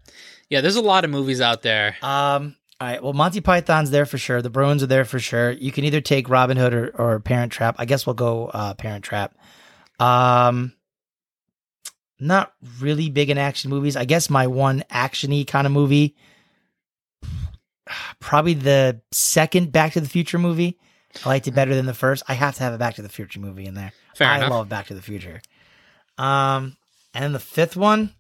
Yeah, 0.49 0.61
there's 0.61 0.77
a 0.77 0.81
lot 0.83 1.05
of 1.05 1.11
movies 1.11 1.41
out 1.41 1.63
there. 1.63 1.97
Um, 2.03 2.55
all 2.81 2.87
right. 2.89 3.03
Well, 3.03 3.13
Monty 3.15 3.41
Python's 3.41 3.91
there 3.91 4.07
for 4.07 4.19
sure. 4.19 4.41
The 4.43 4.51
Bruins 4.51 4.85
are 4.85 4.87
there 4.87 5.05
for 5.05 5.19
sure. 5.19 5.51
You 5.51 5.73
can 5.73 5.83
either 5.85 6.01
take 6.01 6.29
Robin 6.29 6.57
Hood 6.57 6.73
or, 6.73 6.89
or 6.97 7.19
Parent 7.19 7.51
Trap. 7.51 7.75
I 7.79 7.85
guess 7.87 8.07
we'll 8.07 8.15
go 8.15 8.47
uh, 8.47 8.75
Parent 8.75 9.05
Trap. 9.05 9.35
Um, 9.99 10.73
not 12.19 12.53
really 12.81 13.11
big 13.11 13.31
in 13.31 13.39
action 13.39 13.71
movies. 13.71 13.97
I 13.97 14.05
guess 14.05 14.31
my 14.31 14.47
one 14.47 14.85
actiony 14.91 15.47
kind 15.47 15.67
of 15.67 15.73
movie, 15.73 16.17
probably 18.21 18.55
the 18.55 19.01
second 19.13 19.73
Back 19.73 19.93
to 19.95 20.01
the 20.01 20.09
Future 20.09 20.39
movie. 20.39 20.79
I 21.25 21.29
liked 21.31 21.49
it 21.49 21.55
better 21.55 21.75
than 21.75 21.87
the 21.87 21.95
first. 21.95 22.23
I 22.29 22.35
have 22.35 22.57
to 22.57 22.63
have 22.63 22.75
a 22.75 22.79
Back 22.79 22.97
to 22.97 23.03
the 23.03 23.09
Future 23.09 23.41
movie 23.41 23.67
in 23.67 23.75
there. 23.75 23.93
Fair 24.15 24.29
I 24.29 24.37
enough. 24.39 24.51
love 24.51 24.69
Back 24.69 24.87
to 24.89 24.95
the 24.95 25.03
Future. 25.03 25.41
Um, 26.19 26.77
and 27.15 27.25
then 27.25 27.33
the 27.33 27.39
fifth 27.39 27.77
one, 27.77 28.15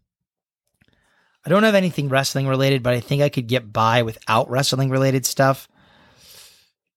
I 1.44 1.50
don't 1.50 1.62
have 1.62 1.74
anything 1.74 2.08
wrestling 2.08 2.48
related, 2.48 2.82
but 2.82 2.94
I 2.94 3.00
think 3.00 3.22
I 3.22 3.28
could 3.28 3.46
get 3.46 3.72
by 3.72 4.02
without 4.02 4.50
wrestling 4.50 4.90
related 4.90 5.26
stuff. 5.26 5.68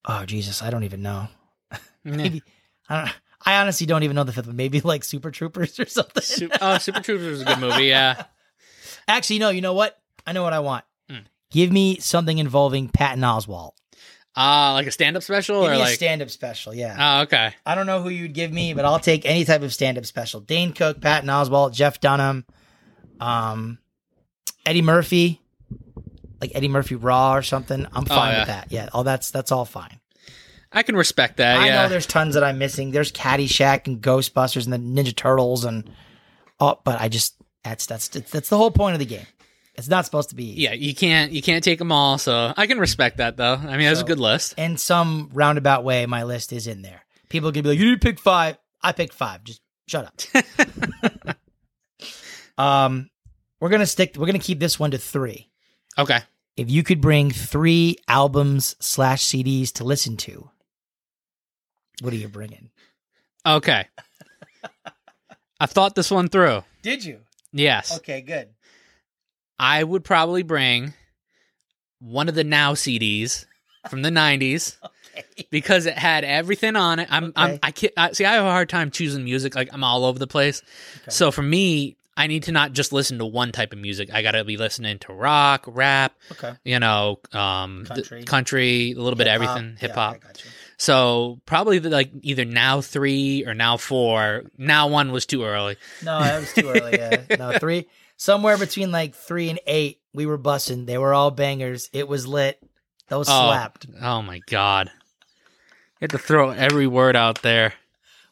Oh 0.06 0.24
Jesus, 0.24 0.62
I 0.62 0.70
don't 0.70 0.84
even 0.84 1.02
know. 1.02 1.28
Maybe 2.04 2.42
I 2.88 3.04
don't. 3.04 3.14
I 3.44 3.60
honestly 3.60 3.86
don't 3.86 4.02
even 4.02 4.16
know 4.16 4.24
the 4.24 4.32
fifth 4.32 4.46
one. 4.46 4.56
Maybe 4.56 4.80
like 4.80 5.02
Super 5.04 5.30
Troopers 5.30 5.78
or 5.80 5.86
something. 5.86 6.22
Su- 6.22 6.50
oh, 6.60 6.78
Super 6.78 7.00
Troopers 7.00 7.26
is 7.26 7.42
a 7.42 7.44
good 7.46 7.58
movie. 7.60 7.84
Yeah. 7.86 8.24
Actually, 9.08 9.38
no. 9.38 9.50
You 9.50 9.60
know 9.62 9.72
what? 9.74 9.98
I 10.26 10.32
know 10.32 10.42
what 10.42 10.52
I 10.52 10.60
want. 10.60 10.84
Hmm. 11.08 11.18
Give 11.50 11.72
me 11.72 11.98
something 11.98 12.38
involving 12.38 12.88
Patton 12.88 13.22
Oswalt. 13.22 13.72
Uh, 14.36 14.74
like 14.74 14.86
a 14.86 14.90
stand-up 14.92 15.22
special 15.24 15.62
Give 15.62 15.70
or 15.70 15.72
me 15.74 15.78
a 15.78 15.84
like. 15.84 15.94
stand-up 15.94 16.30
special. 16.30 16.72
Yeah. 16.72 16.96
oh, 17.18 17.22
okay. 17.22 17.52
I 17.66 17.74
don't 17.74 17.86
know 17.86 18.00
who 18.00 18.10
you'd 18.10 18.32
give 18.32 18.52
me, 18.52 18.74
but 18.74 18.84
I'll 18.84 19.00
take 19.00 19.26
any 19.26 19.44
type 19.44 19.62
of 19.62 19.72
stand-up 19.72 20.06
special. 20.06 20.40
Dane 20.40 20.72
Cook, 20.72 21.00
Patton 21.00 21.28
Oswalt, 21.28 21.72
Jeff 21.74 21.98
Dunham, 22.00 22.44
um, 23.18 23.78
Eddie 24.64 24.82
Murphy, 24.82 25.40
like 26.40 26.52
Eddie 26.54 26.68
Murphy 26.68 26.94
Raw 26.94 27.34
or 27.34 27.42
something. 27.42 27.86
I'm 27.92 28.04
fine 28.04 28.28
Oh, 28.28 28.32
yeah. 28.32 28.38
with 28.40 28.48
that. 28.48 28.66
Yeah, 28.70 28.88
all 28.92 29.02
that's 29.04 29.30
that's 29.32 29.50
all 29.50 29.64
fine. 29.64 29.99
I 30.72 30.82
can 30.82 30.96
respect 30.96 31.38
that. 31.38 31.60
I 31.60 31.66
yeah. 31.66 31.82
know 31.82 31.88
there's 31.88 32.06
tons 32.06 32.34
that 32.34 32.44
I'm 32.44 32.58
missing. 32.58 32.90
There's 32.92 33.10
Caddyshack 33.10 33.86
and 33.86 34.00
Ghostbusters 34.00 34.70
and 34.70 34.72
the 34.72 35.02
Ninja 35.02 35.14
Turtles 35.14 35.64
and 35.64 35.90
oh, 36.60 36.78
but 36.84 37.00
I 37.00 37.08
just 37.08 37.34
that's 37.64 37.86
that's 37.86 38.08
that's 38.08 38.48
the 38.48 38.56
whole 38.56 38.70
point 38.70 38.94
of 38.94 38.98
the 38.98 39.06
game. 39.06 39.26
It's 39.74 39.88
not 39.88 40.04
supposed 40.04 40.28
to 40.30 40.34
be. 40.34 40.44
yeah, 40.44 40.72
you 40.72 40.94
can't 40.94 41.32
you 41.32 41.42
can't 41.42 41.64
take 41.64 41.78
them 41.78 41.90
all, 41.90 42.18
so 42.18 42.52
I 42.56 42.66
can 42.66 42.78
respect 42.78 43.16
that 43.16 43.36
though. 43.36 43.54
I 43.54 43.76
mean, 43.76 43.86
that's 43.86 44.00
a 44.00 44.04
good 44.04 44.20
list. 44.20 44.54
In 44.58 44.76
some 44.76 45.30
roundabout 45.32 45.84
way, 45.84 46.06
my 46.06 46.24
list 46.24 46.52
is 46.52 46.66
in 46.66 46.82
there. 46.82 47.02
People 47.28 47.50
can 47.52 47.62
be 47.62 47.70
like, 47.70 47.78
"You 47.78 47.86
didn't 47.86 48.02
pick 48.02 48.20
five. 48.20 48.58
I 48.82 48.92
picked 48.92 49.14
five. 49.14 49.42
Just 49.44 49.60
shut 49.88 50.06
up." 50.06 51.36
um, 52.58 53.10
we're 53.60 53.70
gonna 53.70 53.86
stick. 53.86 54.16
We're 54.16 54.26
gonna 54.26 54.38
keep 54.38 54.60
this 54.60 54.78
one 54.78 54.90
to 54.90 54.98
three. 54.98 55.50
Okay. 55.96 56.18
If 56.56 56.70
you 56.70 56.82
could 56.82 57.00
bring 57.00 57.30
three 57.30 57.96
albums 58.06 58.76
slash 58.80 59.24
CDs 59.24 59.72
to 59.74 59.84
listen 59.84 60.16
to, 60.18 60.50
what 62.00 62.12
are 62.12 62.16
you 62.16 62.28
bringing? 62.28 62.70
Okay. 63.46 63.86
I've 65.60 65.70
thought 65.70 65.94
this 65.94 66.10
one 66.10 66.28
through. 66.28 66.62
Did 66.82 67.04
you? 67.04 67.20
Yes. 67.52 67.96
Okay, 67.98 68.20
good. 68.22 68.48
I 69.58 69.82
would 69.84 70.04
probably 70.04 70.42
bring 70.42 70.94
one 71.98 72.28
of 72.28 72.34
the 72.34 72.44
Now 72.44 72.72
CDs 72.74 73.44
from 73.88 74.02
the 74.02 74.10
90s 74.10 74.76
Okay. 75.18 75.46
because 75.50 75.86
it 75.86 75.98
had 75.98 76.24
everything 76.24 76.76
on 76.76 76.98
it. 77.00 77.08
I'm, 77.10 77.32
I'm 77.36 77.58
I 77.62 77.72
can't 77.72 77.92
I, 77.96 78.12
see. 78.12 78.24
I 78.24 78.34
have 78.34 78.44
a 78.44 78.50
hard 78.50 78.68
time 78.68 78.90
choosing 78.90 79.24
music. 79.24 79.54
Like 79.54 79.68
I'm 79.72 79.84
all 79.84 80.04
over 80.04 80.18
the 80.18 80.26
place. 80.26 80.62
Okay. 81.02 81.10
So 81.10 81.30
for 81.30 81.42
me, 81.42 81.96
I 82.16 82.26
need 82.26 82.44
to 82.44 82.52
not 82.52 82.72
just 82.72 82.92
listen 82.92 83.18
to 83.18 83.26
one 83.26 83.50
type 83.52 83.72
of 83.72 83.78
music. 83.78 84.12
I 84.12 84.22
got 84.22 84.32
to 84.32 84.44
be 84.44 84.56
listening 84.56 84.98
to 85.00 85.12
rock, 85.12 85.64
rap, 85.66 86.14
Okay. 86.32 86.52
you 86.64 86.78
know, 86.78 87.18
um, 87.32 87.84
Country. 87.86 88.24
country, 88.24 88.92
a 88.92 89.00
little 89.00 89.16
bit 89.16 89.26
of 89.26 89.32
everything, 89.32 89.76
hip 89.78 89.92
hop. 89.92 90.16
I 90.22 90.28
you. 90.28 90.44
So 90.80 91.42
probably 91.44 91.78
the, 91.78 91.90
like 91.90 92.10
either 92.22 92.46
now 92.46 92.80
three 92.80 93.44
or 93.46 93.52
now 93.52 93.76
four. 93.76 94.44
Now 94.56 94.88
one 94.88 95.12
was 95.12 95.26
too 95.26 95.44
early. 95.44 95.76
No, 96.02 96.18
that 96.18 96.40
was 96.40 96.52
too 96.54 96.70
early. 96.70 96.92
Yeah. 96.98 97.22
No, 97.38 97.58
three. 97.58 97.86
Somewhere 98.16 98.56
between 98.56 98.90
like 98.90 99.14
three 99.14 99.50
and 99.50 99.60
eight, 99.66 100.00
we 100.14 100.24
were 100.24 100.38
bussing. 100.38 100.86
They 100.86 100.96
were 100.96 101.12
all 101.12 101.30
bangers. 101.30 101.90
It 101.92 102.08
was 102.08 102.26
lit. 102.26 102.58
Those 103.08 103.26
Oh. 103.28 103.32
slapped. 103.48 103.88
Oh 104.00 104.22
my 104.22 104.40
god! 104.46 104.90
You 106.00 106.06
have 106.06 106.10
to 106.12 106.18
throw 106.18 106.48
every 106.48 106.86
word 106.86 107.14
out 107.14 107.42
there. 107.42 107.74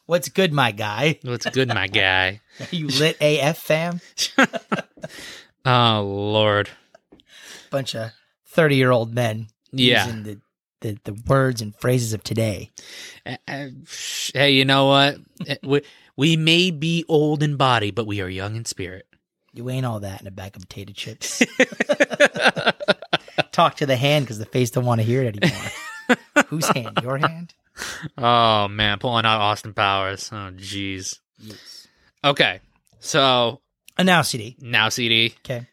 What's 0.07 0.29
good, 0.29 0.51
my 0.51 0.71
guy? 0.71 1.19
What's 1.21 1.47
good, 1.51 1.67
my 1.67 1.85
guy? 1.85 2.41
you 2.71 2.87
lit 2.87 3.17
AF 3.21 3.59
fam? 3.59 4.01
Oh 5.65 6.01
lord. 6.01 6.69
Bunch 7.69 7.95
of 7.95 8.09
thirty-year-old 8.47 9.13
men 9.13 9.49
Yeah. 9.71 10.05
using 10.07 10.23
the, 10.23 10.41
the 10.81 10.97
the 11.03 11.13
words 11.27 11.61
and 11.61 11.75
phrases 11.75 12.13
of 12.13 12.23
today. 12.23 12.69
Uh, 13.25 13.37
uh, 13.47 13.67
sh- 13.85 14.31
Hey, 14.33 14.51
you 14.51 14.65
know 14.65 14.85
what? 14.87 15.17
Uh, 15.49 15.55
we, 15.63 15.81
we 16.15 16.37
may 16.37 16.71
be 16.71 17.03
old 17.07 17.41
in 17.43 17.55
body, 17.57 17.91
but 17.91 18.05
we 18.07 18.21
are 18.21 18.29
young 18.29 18.55
in 18.55 18.65
spirit. 18.65 19.05
You 19.53 19.69
ain't 19.69 19.85
all 19.85 19.99
that 20.01 20.21
in 20.21 20.27
a 20.27 20.31
bag 20.31 20.55
of 20.55 20.61
potato 20.63 20.93
chips. 20.93 21.41
Talk 23.51 23.75
to 23.77 23.85
the 23.85 23.95
hand 23.97 24.25
because 24.25 24.37
the 24.39 24.45
face 24.45 24.71
don't 24.71 24.85
want 24.85 25.01
to 25.01 25.05
hear 25.05 25.23
it 25.23 25.37
anymore. 25.43 26.17
Whose 26.47 26.67
hand? 26.67 26.99
Your 27.01 27.17
hand? 27.17 27.53
oh 28.17 28.67
man, 28.67 28.99
pulling 28.99 29.25
out 29.25 29.41
Austin 29.41 29.73
Powers. 29.73 30.29
Oh 30.31 30.51
jeez. 30.55 31.19
Yes. 31.39 31.87
Okay, 32.23 32.59
so 32.99 33.61
A 33.97 34.03
now 34.03 34.21
CD. 34.21 34.55
now 34.59 34.89
CD, 34.89 35.33
Okay. 35.45 35.67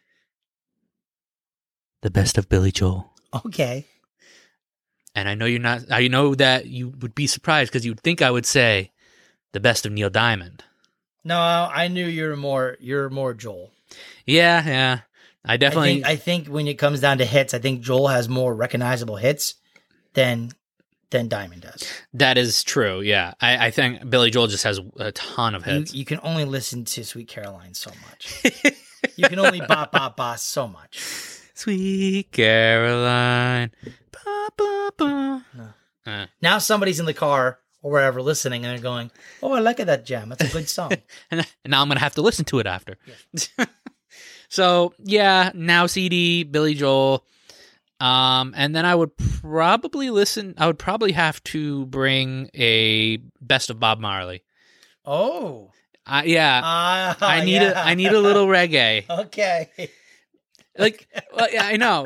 the 2.01 2.09
best 2.09 2.37
of 2.37 2.47
Billy 2.49 2.71
Joel. 2.71 3.11
Okay. 3.45 3.85
And 5.17 5.27
I 5.27 5.33
know 5.33 5.45
you're 5.45 5.59
not. 5.59 5.81
I 5.89 6.07
know 6.09 6.35
that 6.35 6.67
you 6.67 6.89
would 6.99 7.15
be 7.15 7.25
surprised 7.25 7.71
because 7.71 7.83
you'd 7.83 7.99
think 8.01 8.21
I 8.21 8.29
would 8.29 8.45
say 8.45 8.91
the 9.51 9.59
best 9.59 9.83
of 9.87 9.91
Neil 9.91 10.11
Diamond. 10.11 10.63
No, 11.23 11.39
I 11.39 11.87
knew 11.87 12.05
you're 12.05 12.35
more 12.35 12.77
you're 12.79 13.09
more 13.09 13.33
Joel. 13.33 13.71
Yeah, 14.27 14.63
yeah. 14.67 14.99
I 15.43 15.53
I 15.53 15.57
definitely. 15.57 15.93
think 15.95 16.05
I 16.05 16.15
think 16.17 16.47
when 16.49 16.67
it 16.67 16.75
comes 16.75 16.99
down 17.01 17.17
to 17.17 17.25
hits, 17.25 17.55
I 17.55 17.59
think 17.59 17.81
Joel 17.81 18.09
has 18.09 18.29
more 18.29 18.53
recognizable 18.53 19.15
hits 19.15 19.55
than 20.13 20.51
than 21.09 21.29
Diamond 21.29 21.63
does. 21.63 21.83
that 22.13 22.37
is 22.37 22.63
true. 22.63 23.01
Yeah, 23.01 23.33
I, 23.41 23.67
I 23.67 23.71
think 23.71 24.07
Billy 24.09 24.29
Joel 24.29 24.45
just 24.47 24.65
has 24.65 24.79
a 24.97 25.11
ton 25.13 25.55
of 25.55 25.65
You, 25.65 25.73
hits. 25.73 25.93
you 25.95 26.05
can 26.05 26.19
only 26.21 26.45
listen 26.45 26.85
to 26.85 27.03
Sweet 27.03 27.27
Caroline 27.27 27.73
so 27.73 27.89
much. 28.07 28.43
you 29.15 29.27
can 29.27 29.39
only 29.39 29.61
bop 29.61 29.91
bop 29.91 30.15
bop 30.15 30.37
so 30.37 30.67
much. 30.67 30.99
Sweet 31.55 32.31
Caroline. 32.31 33.71
No. 34.99 35.41
Uh, 36.05 36.25
Now 36.41 36.57
somebody's 36.57 36.99
in 36.99 37.05
the 37.05 37.13
car 37.13 37.59
or 37.81 37.91
wherever 37.91 38.21
listening 38.21 38.65
and 38.65 38.73
they're 38.75 38.81
going, 38.83 39.11
"Oh, 39.43 39.51
I 39.53 39.59
like 39.59 39.77
that 39.77 40.05
jam. 40.05 40.29
That's 40.29 40.43
a 40.43 40.47
good 40.53 40.69
song." 40.69 40.91
and, 41.31 41.45
now 41.65 41.81
I'm 41.81 41.87
gonna 41.87 41.99
have 41.99 42.15
to 42.15 42.21
listen 42.21 42.45
to 42.45 42.59
it 42.59 42.67
after. 42.67 42.97
so 44.49 44.93
yeah, 44.99 45.51
now 45.53 45.85
CD 45.87 46.43
Billy 46.43 46.73
Joel. 46.73 47.25
Um, 47.99 48.53
and 48.55 48.75
then 48.75 48.85
I 48.85 48.93
would 48.93 49.17
probably 49.17 50.09
listen. 50.11 50.53
I 50.57 50.67
would 50.67 50.77
probably 50.79 51.13
have 51.13 51.43
to 51.45 51.85
bring 51.87 52.49
a 52.53 53.17
best 53.41 53.69
of 53.69 53.79
Bob 53.79 53.99
Marley. 53.99 54.43
oh, 55.05 55.71
Uh, 56.05 56.21
yeah, 56.25 56.61
Ah, 56.63 57.17
I 57.21 57.43
need 57.43 57.53
yeah. 57.61 57.73
a 57.83 57.85
I 57.85 57.93
need 57.95 58.11
a 58.13 58.19
little 58.19 58.45
reggae. 58.57 59.09
Okay. 59.09 59.89
Like, 60.77 61.07
well, 61.35 61.47
yeah, 61.51 61.65
I 61.65 61.77
know 61.77 62.05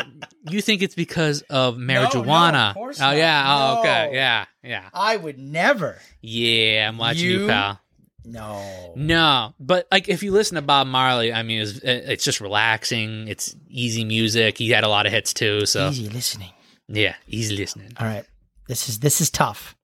you 0.50 0.62
think 0.62 0.82
it's 0.82 0.96
because 0.96 1.42
of 1.50 1.78
no, 1.78 2.06
marijuana. 2.06 2.70
of 2.70 2.76
course 2.76 3.00
oh 3.00 3.04
not. 3.06 3.18
yeah. 3.18 3.44
Oh 3.48 3.80
okay. 3.80 4.06
No. 4.08 4.12
Yeah. 4.14 4.46
Yeah. 4.64 4.90
I 4.94 5.18
would 5.18 5.38
never. 5.38 6.00
Yeah. 6.22 6.88
I'm 6.88 6.98
watching 6.98 7.26
you, 7.30 7.40
You- 7.42 7.48
pal. 7.48 7.80
No. 8.24 8.94
No, 8.96 9.56
but 9.60 9.88
like 9.92 10.08
if 10.08 10.22
you 10.22 10.32
listen 10.32 10.54
to 10.56 10.62
Bob 10.62 10.86
Marley, 10.86 11.34
I 11.34 11.42
mean, 11.42 11.62
it's, 11.62 11.80
it's 11.84 12.24
just 12.24 12.40
relaxing. 12.40 13.28
It's 13.28 13.56
easy 13.68 14.06
music. 14.06 14.60
He 14.60 14.70
had 14.70 14.84
a 14.84 14.88
lot 14.88 15.08
of 15.08 15.12
hits 15.12 15.34
too. 15.34 15.66
So 15.66 15.90
Easy 15.90 16.08
listening. 16.08 16.52
yeah, 16.88 17.16
easy 17.28 17.58
listening. 17.58 17.94
All 18.00 18.06
right. 18.06 18.24
This 18.68 18.90
is 18.90 19.00
this 19.00 19.22
is 19.22 19.32
tough 19.32 19.76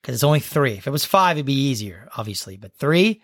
because 0.00 0.14
it's 0.14 0.24
only 0.24 0.40
three. 0.40 0.72
If 0.72 0.86
it 0.86 0.90
was 0.90 1.04
five, 1.04 1.36
it'd 1.36 1.44
be 1.44 1.52
easier, 1.52 2.08
obviously. 2.16 2.56
But 2.56 2.72
three, 2.78 3.20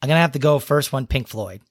I'm 0.00 0.08
gonna 0.08 0.20
have 0.20 0.32
to 0.32 0.38
go 0.38 0.58
first 0.58 0.92
one. 0.92 1.06
Pink 1.08 1.26
Floyd. 1.28 1.62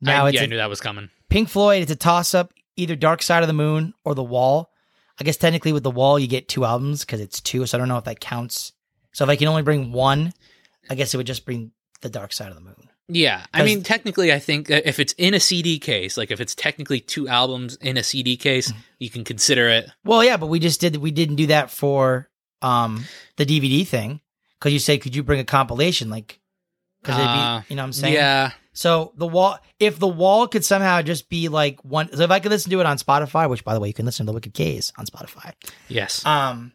Now 0.00 0.26
I, 0.26 0.30
yeah, 0.30 0.40
I 0.42 0.44
a- 0.44 0.46
knew 0.46 0.56
that 0.56 0.70
was 0.70 0.80
coming. 0.80 1.10
Pink 1.28 1.48
Floyd. 1.48 1.82
It's 1.82 1.90
a 1.92 1.96
toss 1.96 2.34
up, 2.34 2.52
either 2.76 2.96
Dark 2.96 3.22
Side 3.22 3.42
of 3.42 3.46
the 3.48 3.52
Moon 3.52 3.94
or 4.04 4.14
The 4.14 4.22
Wall. 4.24 4.70
I 5.20 5.24
guess 5.24 5.36
technically 5.36 5.72
with 5.72 5.82
The 5.82 5.90
Wall, 5.90 6.18
you 6.18 6.28
get 6.28 6.48
two 6.48 6.64
albums 6.64 7.00
because 7.04 7.20
it's 7.20 7.40
two. 7.40 7.66
So 7.66 7.76
I 7.76 7.78
don't 7.78 7.88
know 7.88 7.98
if 7.98 8.04
that 8.04 8.20
counts. 8.20 8.72
So 9.12 9.24
if 9.24 9.30
I 9.30 9.36
can 9.36 9.48
only 9.48 9.62
bring 9.62 9.90
one, 9.92 10.32
I 10.88 10.94
guess 10.94 11.12
it 11.12 11.16
would 11.16 11.26
just 11.26 11.44
bring 11.44 11.72
The 12.02 12.08
Dark 12.08 12.32
Side 12.32 12.48
of 12.50 12.54
the 12.54 12.60
Moon. 12.60 12.88
Yeah, 13.10 13.44
I 13.54 13.62
mean, 13.64 13.82
technically, 13.82 14.34
I 14.34 14.38
think 14.38 14.68
if 14.68 14.98
it's 15.00 15.14
in 15.14 15.32
a 15.32 15.40
CD 15.40 15.78
case, 15.78 16.18
like 16.18 16.30
if 16.30 16.40
it's 16.42 16.54
technically 16.54 17.00
two 17.00 17.26
albums 17.26 17.76
in 17.76 17.96
a 17.96 18.02
CD 18.02 18.36
case, 18.36 18.68
Mm-hmm. 18.68 18.78
you 18.98 19.04
you 19.06 19.10
can 19.10 19.24
consider 19.24 19.68
it. 19.70 19.88
Well, 20.04 20.22
yeah, 20.22 20.36
but 20.36 20.48
we 20.48 20.58
just 20.58 20.78
did. 20.80 20.94
We 20.98 21.10
didn't 21.10 21.36
do 21.36 21.46
that 21.46 21.70
for 21.70 22.28
um 22.60 23.04
the 23.36 23.46
DVD 23.46 23.86
thing 23.86 24.20
because 24.58 24.74
you 24.74 24.78
say, 24.78 24.98
could 24.98 25.16
you 25.16 25.22
bring 25.22 25.40
a 25.40 25.44
compilation 25.44 26.10
like? 26.10 26.38
Because 27.16 27.26
Uh, 27.36 27.62
you 27.68 27.76
know, 27.76 27.82
what 27.82 27.86
I'm 27.86 27.92
saying. 27.92 28.14
Yeah, 28.14 28.52
So 28.72 29.12
the 29.16 29.26
wall, 29.26 29.58
if 29.80 29.98
the 29.98 30.06
wall 30.08 30.46
could 30.48 30.64
somehow 30.64 31.02
just 31.02 31.28
be 31.28 31.48
like 31.48 31.82
one, 31.84 32.14
so 32.14 32.22
if 32.22 32.30
I 32.30 32.38
could 32.40 32.50
listen 32.52 32.70
to 32.70 32.80
it 32.80 32.86
on 32.86 32.98
Spotify, 32.98 33.48
which 33.48 33.64
by 33.64 33.74
the 33.74 33.80
way, 33.80 33.88
you 33.88 33.94
can 33.94 34.06
listen 34.06 34.26
to 34.26 34.30
the 34.30 34.34
Wicked 34.34 34.54
K's 34.54 34.92
on 34.98 35.06
Spotify. 35.06 35.52
yes, 35.88 36.24
Um, 36.26 36.72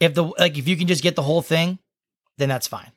if 0.00 0.14
the 0.14 0.24
like, 0.24 0.56
if 0.58 0.66
you 0.68 0.76
can 0.76 0.86
just 0.86 1.02
get 1.02 1.14
the 1.16 1.22
whole 1.22 1.42
thing, 1.42 1.78
then 2.38 2.48
that's 2.48 2.66
fine. 2.66 2.90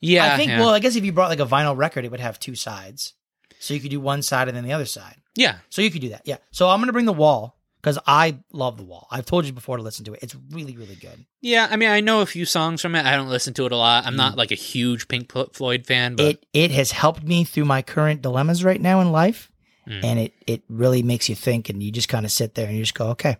Yeah, 0.00 0.34
I 0.34 0.36
think. 0.36 0.50
yeah. 0.50 0.60
Well, 0.60 0.68
I 0.70 0.78
guess 0.78 0.94
if 0.96 1.04
you 1.04 1.12
brought 1.12 1.28
like 1.30 1.40
a 1.40 1.46
vinyl 1.46 1.76
record, 1.76 2.04
it 2.04 2.10
would 2.10 2.20
have 2.20 2.38
two 2.38 2.54
sides, 2.54 3.14
so 3.58 3.74
you 3.74 3.80
could 3.80 3.90
do 3.90 4.00
one 4.00 4.22
side 4.22 4.48
and 4.48 4.56
then 4.56 4.64
the 4.64 4.72
other 4.72 4.86
side. 4.86 5.16
yeah. 5.34 5.58
So 5.70 5.82
you 5.82 5.90
could 5.90 6.00
do 6.02 6.10
that. 6.10 6.22
Yeah. 6.24 6.36
So 6.52 6.68
I'm 6.68 6.80
gonna 6.80 6.92
bring 6.92 7.06
the 7.06 7.12
wall 7.12 7.57
because 7.80 7.98
I 8.06 8.38
love 8.52 8.76
the 8.76 8.82
wall. 8.84 9.06
I've 9.10 9.24
told 9.26 9.46
you 9.46 9.52
before 9.52 9.76
to 9.76 9.82
listen 9.82 10.04
to 10.06 10.14
it. 10.14 10.20
It's 10.22 10.36
really, 10.50 10.76
really 10.76 10.96
good. 10.96 11.24
Yeah, 11.40 11.66
I 11.70 11.76
mean, 11.76 11.88
I 11.88 12.00
know 12.00 12.20
a 12.20 12.26
few 12.26 12.44
songs 12.44 12.82
from 12.82 12.94
it. 12.94 13.04
I 13.06 13.16
don't 13.16 13.28
listen 13.28 13.54
to 13.54 13.66
it 13.66 13.72
a 13.72 13.76
lot. 13.76 14.06
I'm 14.06 14.16
not 14.16 14.36
like 14.36 14.50
a 14.50 14.56
huge 14.56 15.08
Pink 15.08 15.30
Floyd 15.54 15.86
fan, 15.86 16.16
but 16.16 16.24
Mm. 16.24 16.30
it 16.30 16.46
it 16.52 16.70
has 16.72 16.90
helped 16.92 17.22
me 17.22 17.44
through 17.44 17.64
my 17.66 17.82
current 17.82 18.22
dilemmas 18.22 18.64
right 18.64 18.80
now 18.80 19.00
in 19.00 19.12
life, 19.12 19.50
Mm. 19.86 20.04
and 20.04 20.18
it 20.18 20.34
it 20.46 20.62
really 20.68 21.02
makes 21.02 21.28
you 21.28 21.34
think, 21.34 21.68
and 21.68 21.82
you 21.82 21.90
just 21.92 22.08
kind 22.08 22.24
of 22.26 22.32
sit 22.32 22.54
there 22.54 22.66
and 22.66 22.76
you 22.76 22.82
just 22.82 22.94
go, 22.94 23.08
okay, 23.10 23.36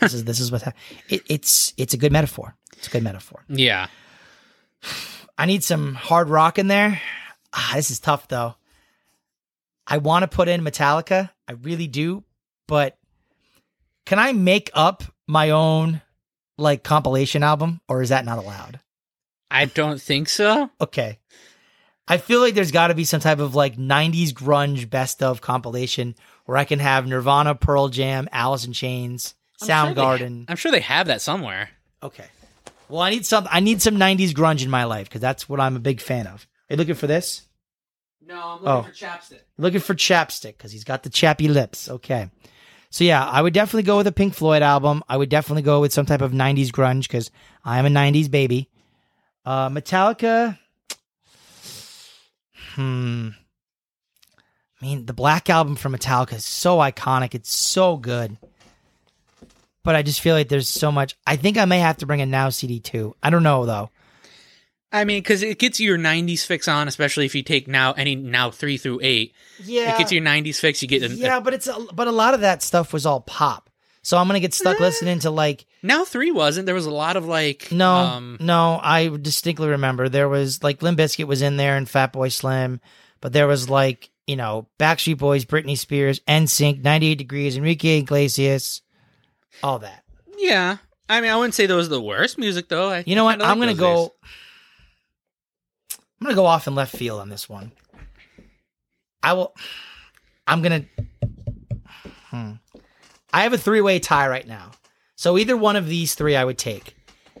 this 0.00 0.14
is 0.14 0.24
this 0.24 0.38
is 0.40 0.52
what 0.52 0.62
ha-. 0.62 0.72
it, 1.08 1.22
it's 1.28 1.72
it's 1.76 1.94
a 1.94 1.96
good 1.96 2.12
metaphor. 2.12 2.54
It's 2.76 2.88
a 2.88 2.90
good 2.90 3.02
metaphor. 3.02 3.44
yeah. 3.48 3.86
I 5.38 5.46
need 5.46 5.64
some 5.64 5.94
hard 5.94 6.28
rock 6.28 6.58
in 6.58 6.66
there. 6.68 7.00
Ah, 7.52 7.72
this 7.74 7.90
is 7.90 8.00
tough 8.00 8.28
though. 8.28 8.54
I 9.86 9.98
want 9.98 10.22
to 10.22 10.28
put 10.28 10.48
in 10.48 10.62
Metallica. 10.62 11.30
I 11.48 11.52
really 11.52 11.86
do, 11.86 12.24
but 12.66 12.96
can 14.06 14.18
I 14.18 14.32
make 14.32 14.70
up 14.74 15.02
my 15.26 15.50
own 15.50 16.02
like 16.58 16.82
compilation 16.84 17.42
album 17.42 17.80
or 17.88 18.02
is 18.02 18.10
that 18.10 18.24
not 18.24 18.38
allowed? 18.38 18.80
I 19.50 19.66
don't 19.66 20.00
think 20.00 20.28
so. 20.28 20.70
Okay. 20.80 21.18
I 22.08 22.16
feel 22.18 22.40
like 22.40 22.54
there's 22.54 22.72
got 22.72 22.88
to 22.88 22.94
be 22.94 23.04
some 23.04 23.20
type 23.20 23.38
of 23.38 23.54
like 23.54 23.76
90s 23.76 24.32
grunge 24.32 24.88
best 24.90 25.22
of 25.22 25.40
compilation 25.40 26.14
where 26.46 26.56
I 26.58 26.64
can 26.64 26.78
have 26.80 27.06
Nirvana, 27.06 27.54
Pearl 27.54 27.88
Jam, 27.88 28.28
Alice 28.32 28.64
in 28.64 28.72
Chains, 28.72 29.34
I'm 29.60 29.66
sure 29.68 29.94
they- 29.94 30.00
Soundgarden. 30.00 30.44
I'm 30.48 30.56
sure 30.56 30.72
they 30.72 30.80
have 30.80 31.06
that 31.06 31.22
somewhere. 31.22 31.70
Okay. 32.02 32.24
Well, 32.88 33.00
I 33.00 33.10
need 33.10 33.24
some 33.24 33.46
I 33.50 33.60
need 33.60 33.80
some 33.80 33.96
90s 33.96 34.32
grunge 34.32 34.62
in 34.64 34.70
my 34.70 34.84
life 34.84 35.08
cuz 35.08 35.20
that's 35.20 35.48
what 35.48 35.60
I'm 35.60 35.76
a 35.76 35.80
big 35.80 36.00
fan 36.00 36.26
of. 36.26 36.46
Are 36.68 36.74
you 36.74 36.76
looking 36.76 36.94
for 36.96 37.06
this? 37.06 37.42
No, 38.24 38.34
I'm 38.34 38.62
looking 38.62 38.68
Oh. 38.68 38.82
for 38.82 38.92
chapstick. 38.92 39.40
Looking 39.58 39.80
for 39.80 39.94
chapstick 39.94 40.56
because 40.58 40.72
he's 40.72 40.84
got 40.84 41.02
the 41.04 41.10
chappy 41.10 41.48
lips. 41.48 41.88
Okay. 41.88 42.30
So 42.92 43.04
yeah, 43.04 43.24
I 43.24 43.40
would 43.40 43.54
definitely 43.54 43.84
go 43.84 43.96
with 43.96 44.06
a 44.06 44.12
Pink 44.12 44.34
Floyd 44.34 44.60
album. 44.60 45.02
I 45.08 45.16
would 45.16 45.30
definitely 45.30 45.62
go 45.62 45.80
with 45.80 45.94
some 45.94 46.04
type 46.04 46.20
of 46.20 46.32
'90s 46.32 46.68
grunge 46.68 47.04
because 47.04 47.30
I 47.64 47.78
am 47.78 47.86
a 47.86 47.88
'90s 47.88 48.30
baby. 48.30 48.68
Uh, 49.46 49.70
Metallica. 49.70 50.58
Hmm. 52.74 53.30
I 54.78 54.84
mean, 54.84 55.06
the 55.06 55.14
Black 55.14 55.48
album 55.48 55.74
from 55.74 55.94
Metallica 55.94 56.34
is 56.34 56.44
so 56.44 56.78
iconic. 56.78 57.34
It's 57.34 57.52
so 57.52 57.96
good. 57.96 58.36
But 59.84 59.96
I 59.96 60.02
just 60.02 60.20
feel 60.20 60.34
like 60.34 60.48
there's 60.48 60.68
so 60.68 60.92
much. 60.92 61.16
I 61.26 61.36
think 61.36 61.56
I 61.56 61.64
may 61.64 61.78
have 61.78 61.96
to 61.98 62.06
bring 62.06 62.20
a 62.20 62.26
Now 62.26 62.50
CD 62.50 62.78
too. 62.78 63.16
I 63.22 63.30
don't 63.30 63.42
know 63.42 63.64
though. 63.64 63.88
I 64.92 65.04
mean, 65.04 65.20
because 65.20 65.42
it 65.42 65.58
gets 65.58 65.80
your 65.80 65.96
'90s 65.98 66.44
fix 66.44 66.68
on, 66.68 66.86
especially 66.88 67.24
if 67.24 67.34
you 67.34 67.42
take 67.42 67.66
now 67.66 67.92
any 67.92 68.14
now 68.14 68.50
three 68.50 68.76
through 68.76 69.00
eight. 69.02 69.34
Yeah. 69.64 69.94
It 69.94 69.98
gets 69.98 70.12
your 70.12 70.22
'90s 70.22 70.56
fix. 70.60 70.82
You 70.82 70.88
get 70.88 71.02
an, 71.02 71.16
yeah, 71.16 71.40
but 71.40 71.54
it's 71.54 71.66
a, 71.66 71.76
but 71.94 72.08
a 72.08 72.12
lot 72.12 72.34
of 72.34 72.40
that 72.40 72.62
stuff 72.62 72.92
was 72.92 73.06
all 73.06 73.20
pop. 73.20 73.70
So 74.02 74.18
I'm 74.18 74.26
gonna 74.26 74.40
get 74.40 74.52
stuck 74.52 74.80
Eh. 74.80 74.82
listening 74.84 75.20
to 75.20 75.30
like 75.30 75.64
now 75.82 76.04
three 76.04 76.30
wasn't. 76.32 76.66
There 76.66 76.74
was 76.74 76.86
a 76.86 76.90
lot 76.90 77.16
of 77.16 77.24
like 77.26 77.70
no, 77.72 77.92
um, 77.94 78.36
no. 78.40 78.78
I 78.82 79.08
distinctly 79.08 79.68
remember 79.68 80.08
there 80.08 80.28
was 80.28 80.62
like 80.62 80.82
Limp 80.82 80.98
Bizkit 80.98 81.26
was 81.26 81.40
in 81.40 81.56
there 81.56 81.76
and 81.76 81.86
Fatboy 81.86 82.32
Slim, 82.32 82.80
but 83.20 83.32
there 83.32 83.46
was 83.46 83.70
like 83.70 84.10
you 84.26 84.34
know 84.36 84.66
Backstreet 84.78 85.18
Boys, 85.18 85.44
Britney 85.44 85.78
Spears, 85.78 86.20
NSYNC, 86.28 86.82
98 86.82 87.14
Degrees, 87.14 87.56
Enrique 87.56 87.98
Iglesias, 87.98 88.82
all 89.62 89.78
that. 89.78 90.02
yeah. 90.36 90.78
I 91.08 91.20
mean, 91.20 91.30
I 91.30 91.36
wouldn't 91.36 91.54
say 91.54 91.66
those 91.66 91.86
are 91.86 91.90
the 91.90 92.00
worst 92.02 92.38
music 92.38 92.68
though. 92.68 92.88
I 92.90 93.04
You 93.06 93.14
know 93.14 93.24
what? 93.24 93.42
I'm 93.42 93.58
gonna 93.58 93.74
go. 93.74 94.14
days. 94.22 94.30
I'm 96.22 96.26
gonna 96.26 96.36
go 96.36 96.46
off 96.46 96.68
in 96.68 96.76
left 96.76 96.94
field 96.96 97.18
on 97.20 97.30
this 97.30 97.48
one. 97.48 97.72
I 99.24 99.32
will. 99.32 99.52
I'm 100.46 100.62
gonna. 100.62 100.84
Hmm. 102.30 102.52
I 103.32 103.42
have 103.42 103.52
a 103.52 103.58
three 103.58 103.80
way 103.80 103.98
tie 103.98 104.28
right 104.28 104.46
now. 104.46 104.70
So 105.16 105.36
either 105.36 105.56
one 105.56 105.74
of 105.74 105.88
these 105.88 106.14
three 106.14 106.36
I 106.36 106.44
would 106.44 106.58
take. 106.58 106.94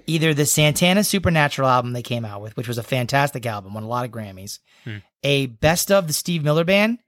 Either 0.08 0.34
the 0.34 0.46
Santana 0.46 1.04
Supernatural 1.04 1.68
album 1.68 1.92
they 1.92 2.02
came 2.02 2.24
out 2.24 2.42
with, 2.42 2.56
which 2.56 2.66
was 2.66 2.76
a 2.76 2.82
fantastic 2.82 3.46
album, 3.46 3.72
won 3.72 3.84
a 3.84 3.88
lot 3.88 4.04
of 4.04 4.10
Grammys. 4.10 4.58
Hmm. 4.82 4.96
A 5.22 5.46
best 5.46 5.92
of 5.92 6.08
the 6.08 6.12
Steve 6.12 6.42
Miller 6.42 6.64
Band, 6.64 6.98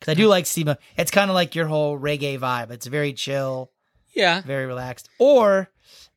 because 0.00 0.10
I 0.10 0.14
do 0.14 0.26
like 0.26 0.46
Steve. 0.46 0.66
Miller. 0.66 0.78
It's 0.98 1.12
kind 1.12 1.30
of 1.30 1.34
like 1.36 1.54
your 1.54 1.66
whole 1.68 1.96
reggae 1.96 2.40
vibe. 2.40 2.72
It's 2.72 2.86
very 2.86 3.12
chill, 3.12 3.70
Yeah. 4.16 4.42
very 4.42 4.66
relaxed. 4.66 5.08
Or, 5.20 5.70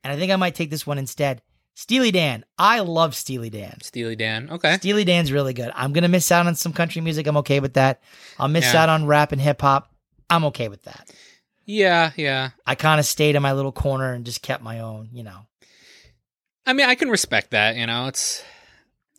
and 0.03 0.11
I 0.11 0.15
think 0.17 0.31
I 0.31 0.37
might 0.37 0.55
take 0.55 0.71
this 0.71 0.87
one 0.87 0.97
instead. 0.97 1.43
Steely 1.79 2.09
Dan. 2.09 2.43
I 2.57 2.79
love 2.79 3.13
Steely 3.13 3.51
Dan. 3.51 3.77
Steely 3.83 4.15
Dan. 4.15 4.49
Okay. 4.49 4.77
Steely 4.77 5.03
Dan's 5.05 5.31
really 5.31 5.53
good. 5.53 5.71
I'm 5.75 5.93
gonna 5.93 6.07
miss 6.07 6.31
out 6.31 6.47
on 6.47 6.55
some 6.55 6.73
country 6.73 7.01
music. 7.03 7.27
I'm 7.27 7.37
okay 7.37 7.59
with 7.59 7.75
that. 7.75 8.01
I'll 8.39 8.47
miss 8.47 8.73
Yeah. 8.73 8.81
out 8.81 8.89
on 8.89 9.05
rap 9.05 9.31
and 9.31 9.39
hip 9.39 9.61
hop. 9.61 9.93
I'm 10.27 10.43
okay 10.45 10.69
with 10.69 10.81
that. 10.85 11.07
Yeah. 11.65 12.13
Yeah. 12.15 12.49
I 12.65 12.73
kind 12.73 12.99
of 12.99 13.05
stayed 13.05 13.35
in 13.35 13.43
my 13.43 13.53
little 13.53 13.71
corner 13.71 14.11
and 14.13 14.25
just 14.25 14.41
kept 14.41 14.63
my 14.63 14.79
own, 14.79 15.09
you 15.13 15.21
know. 15.23 15.45
I 16.65 16.73
mean, 16.73 16.89
I 16.89 16.95
can 16.95 17.09
respect 17.11 17.51
that. 17.51 17.75
You 17.75 17.85
know, 17.85 18.07
it's. 18.07 18.43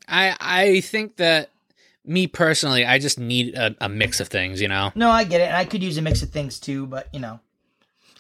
I 0.09 0.37
I 0.41 0.81
think 0.81 1.17
that 1.19 1.51
me 2.05 2.27
personally, 2.27 2.85
I 2.85 2.99
just 2.99 3.21
need 3.21 3.55
a, 3.55 3.77
a 3.81 3.89
mix 3.89 4.19
of 4.19 4.27
things. 4.27 4.61
You 4.61 4.67
know. 4.67 4.91
No, 4.97 5.11
I 5.11 5.23
get 5.23 5.41
it. 5.41 5.45
And 5.45 5.57
I 5.57 5.65
could 5.65 5.85
use 5.85 5.97
a 5.97 6.03
mix 6.03 6.23
of 6.25 6.31
things 6.31 6.59
too, 6.59 6.89
but 6.89 7.07
you 7.15 7.21
know, 7.21 7.39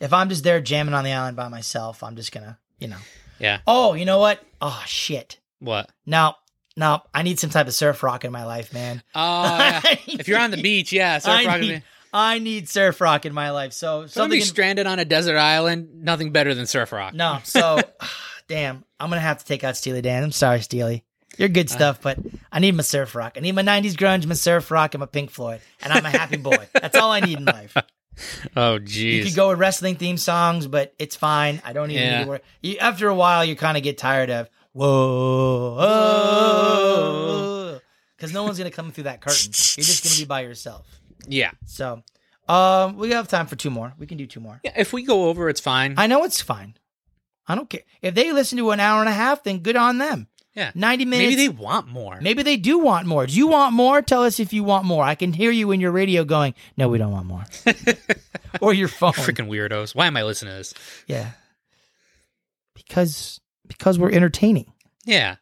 if 0.00 0.12
I'm 0.12 0.28
just 0.28 0.44
there 0.44 0.60
jamming 0.60 0.94
on 0.94 1.02
the 1.02 1.12
island 1.12 1.36
by 1.36 1.48
myself, 1.48 2.04
I'm 2.04 2.14
just 2.14 2.30
gonna, 2.30 2.56
you 2.78 2.86
know. 2.86 2.98
Yeah. 3.38 3.60
Oh, 3.66 3.94
you 3.94 4.04
know 4.04 4.18
what? 4.18 4.42
Oh 4.60 4.82
shit. 4.86 5.38
What? 5.60 5.90
No, 6.06 6.34
no, 6.76 7.02
I 7.12 7.22
need 7.22 7.38
some 7.40 7.50
type 7.50 7.66
of 7.66 7.74
surf 7.74 8.02
rock 8.02 8.24
in 8.24 8.32
my 8.32 8.44
life, 8.44 8.72
man. 8.72 9.02
Oh, 9.14 9.44
yeah. 9.58 9.80
if 10.06 10.28
you're 10.28 10.38
on 10.38 10.50
the 10.50 10.62
beach, 10.62 10.92
yeah, 10.92 11.18
surf 11.18 11.34
I 11.34 11.44
rock. 11.46 11.60
need, 11.60 11.82
I 12.12 12.38
need 12.38 12.68
surf 12.68 13.00
rock 13.00 13.26
in 13.26 13.34
my 13.34 13.50
life. 13.50 13.72
So 13.72 14.06
Somebody 14.06 14.10
something. 14.10 14.40
in- 14.40 14.46
stranded 14.46 14.86
on 14.86 14.98
a 14.98 15.04
desert 15.04 15.36
island, 15.36 16.04
nothing 16.04 16.30
better 16.32 16.54
than 16.54 16.66
surf 16.66 16.92
rock. 16.92 17.14
No, 17.14 17.38
so 17.44 17.80
damn, 18.48 18.84
I'm 19.00 19.08
gonna 19.08 19.20
have 19.20 19.38
to 19.38 19.44
take 19.44 19.64
out 19.64 19.76
Steely 19.76 20.02
Dan. 20.02 20.22
I'm 20.22 20.32
sorry, 20.32 20.60
Steely. 20.60 21.04
You're 21.36 21.48
good 21.48 21.70
uh. 21.70 21.74
stuff, 21.74 22.00
but 22.02 22.18
I 22.50 22.58
need 22.60 22.74
my 22.74 22.82
surf 22.82 23.14
rock. 23.14 23.34
I 23.36 23.40
need 23.40 23.54
my 23.54 23.62
'90s 23.62 23.94
grunge, 23.94 24.26
my 24.26 24.34
surf 24.34 24.70
rock, 24.70 24.94
and 24.94 25.00
my 25.00 25.06
Pink 25.06 25.30
Floyd, 25.30 25.60
and 25.82 25.92
I'm 25.92 26.04
a 26.04 26.10
happy 26.10 26.36
boy. 26.36 26.68
That's 26.72 26.96
all 26.96 27.10
I 27.10 27.20
need 27.20 27.38
in 27.38 27.44
life. 27.44 27.76
Oh, 28.56 28.78
geez. 28.78 29.18
You 29.18 29.24
could 29.30 29.36
go 29.36 29.48
with 29.50 29.58
wrestling 29.58 29.96
theme 29.96 30.16
songs, 30.16 30.66
but 30.66 30.94
it's 30.98 31.16
fine. 31.16 31.60
I 31.64 31.72
don't 31.72 31.90
even 31.90 32.02
Yeah. 32.02 32.18
need 32.18 32.24
to 32.24 32.28
worry. 32.30 32.40
You, 32.62 32.78
after 32.78 33.08
a 33.08 33.14
while, 33.14 33.44
you 33.44 33.54
kind 33.56 33.76
of 33.76 33.82
get 33.82 33.98
tired 33.98 34.30
of 34.30 34.48
whoa, 36.88 37.80
because 38.16 38.32
no 38.32 38.42
one's 38.44 38.58
gonna 38.58 38.70
come 38.70 38.90
through 38.92 39.04
that 39.04 39.20
curtain. 39.20 39.52
You're 39.76 39.84
just 39.84 40.04
gonna 40.04 40.16
be 40.16 40.24
by 40.24 40.40
yourself. 40.40 40.86
yeah. 41.26 41.50
So, 41.66 42.02
um, 42.48 42.96
we 42.96 43.10
have 43.10 43.28
time 43.28 43.46
for 43.46 43.56
two 43.56 43.70
more. 43.70 43.92
We 43.98 44.06
can 44.06 44.16
do 44.18 44.26
two 44.26 44.40
more. 44.40 44.60
Yeah. 44.64 44.72
If 44.76 44.92
we 44.92 45.02
go 45.04 45.28
over, 45.28 45.48
it's 45.48 45.60
fine. 45.60 45.94
I 45.96 46.06
know 46.06 46.24
it's 46.24 46.40
fine. 46.40 46.76
I 47.46 47.54
don't 47.54 47.68
care 47.70 47.82
if 48.02 48.14
they 48.14 48.32
listen 48.32 48.58
to 48.58 48.70
an 48.70 48.80
hour 48.80 49.00
and 49.00 49.08
a 49.08 49.12
half. 49.12 49.42
Then 49.44 49.58
good 49.60 49.76
on 49.76 49.98
them. 49.98 50.28
Yeah. 50.58 50.72
Ninety 50.74 51.04
minutes. 51.04 51.30
Maybe 51.30 51.46
they 51.46 51.48
want 51.48 51.86
more. 51.86 52.18
Maybe 52.20 52.42
they 52.42 52.56
do 52.56 52.80
want 52.80 53.06
more. 53.06 53.26
Do 53.26 53.32
you 53.32 53.46
want 53.46 53.74
more? 53.74 54.02
Tell 54.02 54.24
us 54.24 54.40
if 54.40 54.52
you 54.52 54.64
want 54.64 54.84
more. 54.84 55.04
I 55.04 55.14
can 55.14 55.32
hear 55.32 55.52
you 55.52 55.70
in 55.70 55.80
your 55.80 55.92
radio 55.92 56.24
going, 56.24 56.54
"No, 56.76 56.88
we 56.88 56.98
don't 56.98 57.12
want 57.12 57.26
more," 57.26 57.44
or 58.60 58.74
your 58.74 58.88
phone. 58.88 59.12
Freaking 59.12 59.48
weirdos. 59.48 59.94
Why 59.94 60.08
am 60.08 60.16
I 60.16 60.24
listening 60.24 60.52
to 60.52 60.58
this? 60.58 60.74
Yeah, 61.06 61.30
because 62.74 63.40
because 63.68 64.00
we're 64.00 64.10
entertaining. 64.10 64.72
Yeah. 65.04 65.36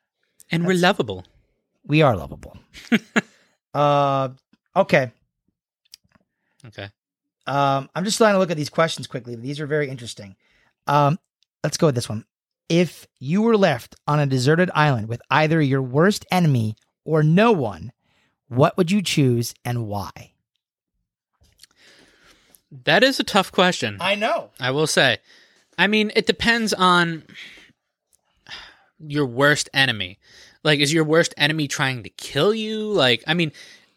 And 0.53 0.67
we're 0.67 0.77
lovable. 0.77 1.25
We 1.85 2.03
are 2.03 2.15
lovable. 2.15 2.59
uh, 3.75 4.29
okay. 4.77 5.11
Okay. 6.67 6.89
Um, 7.47 7.89
I'm 7.95 8.05
just 8.05 8.19
trying 8.19 8.35
to 8.35 8.39
look 8.39 8.51
at 8.51 8.57
these 8.57 8.71
questions 8.71 9.07
quickly. 9.07 9.35
These 9.37 9.61
are 9.61 9.67
very 9.67 9.89
interesting. 9.89 10.37
Um, 10.87 11.19
let's 11.65 11.77
go 11.79 11.87
with 11.87 11.95
this 11.95 12.09
one. 12.09 12.25
If 12.69 13.07
you 13.21 13.43
were 13.43 13.57
left 13.57 13.95
on 14.09 14.19
a 14.19 14.27
deserted 14.27 14.71
island 14.75 15.09
with 15.09 15.23
either 15.31 15.61
your 15.61 15.83
worst 15.83 16.27
enemy 16.31 16.77
or 17.05 17.23
no 17.23 17.53
one, 17.53 17.93
what 18.49 18.77
would 18.77 18.91
you 18.91 19.03
choose 19.03 19.55
and 19.65 19.87
why? 19.87 20.33
That 22.85 23.05
is 23.05 23.21
a 23.21 23.25
tough 23.25 23.53
question. 23.53 23.99
I 24.01 24.15
know. 24.17 24.51
I 24.59 24.71
will 24.73 24.87
say. 24.87 25.19
I 25.79 25.87
mean, 25.87 26.11
it 26.17 26.27
depends 26.27 26.73
on 26.75 27.23
your 28.99 29.27
worst 29.27 29.69
enemy. 29.73 30.19
Like, 30.65 30.81
is 30.81 30.93
your 30.93 31.05
worst 31.05 31.35
enemy 31.37 31.69
trying 31.69 32.03
to 32.03 32.09
kill 32.11 32.53
you? 32.55 32.91
Like, 32.93 33.23
I 33.27 33.35
mean, 33.35 33.53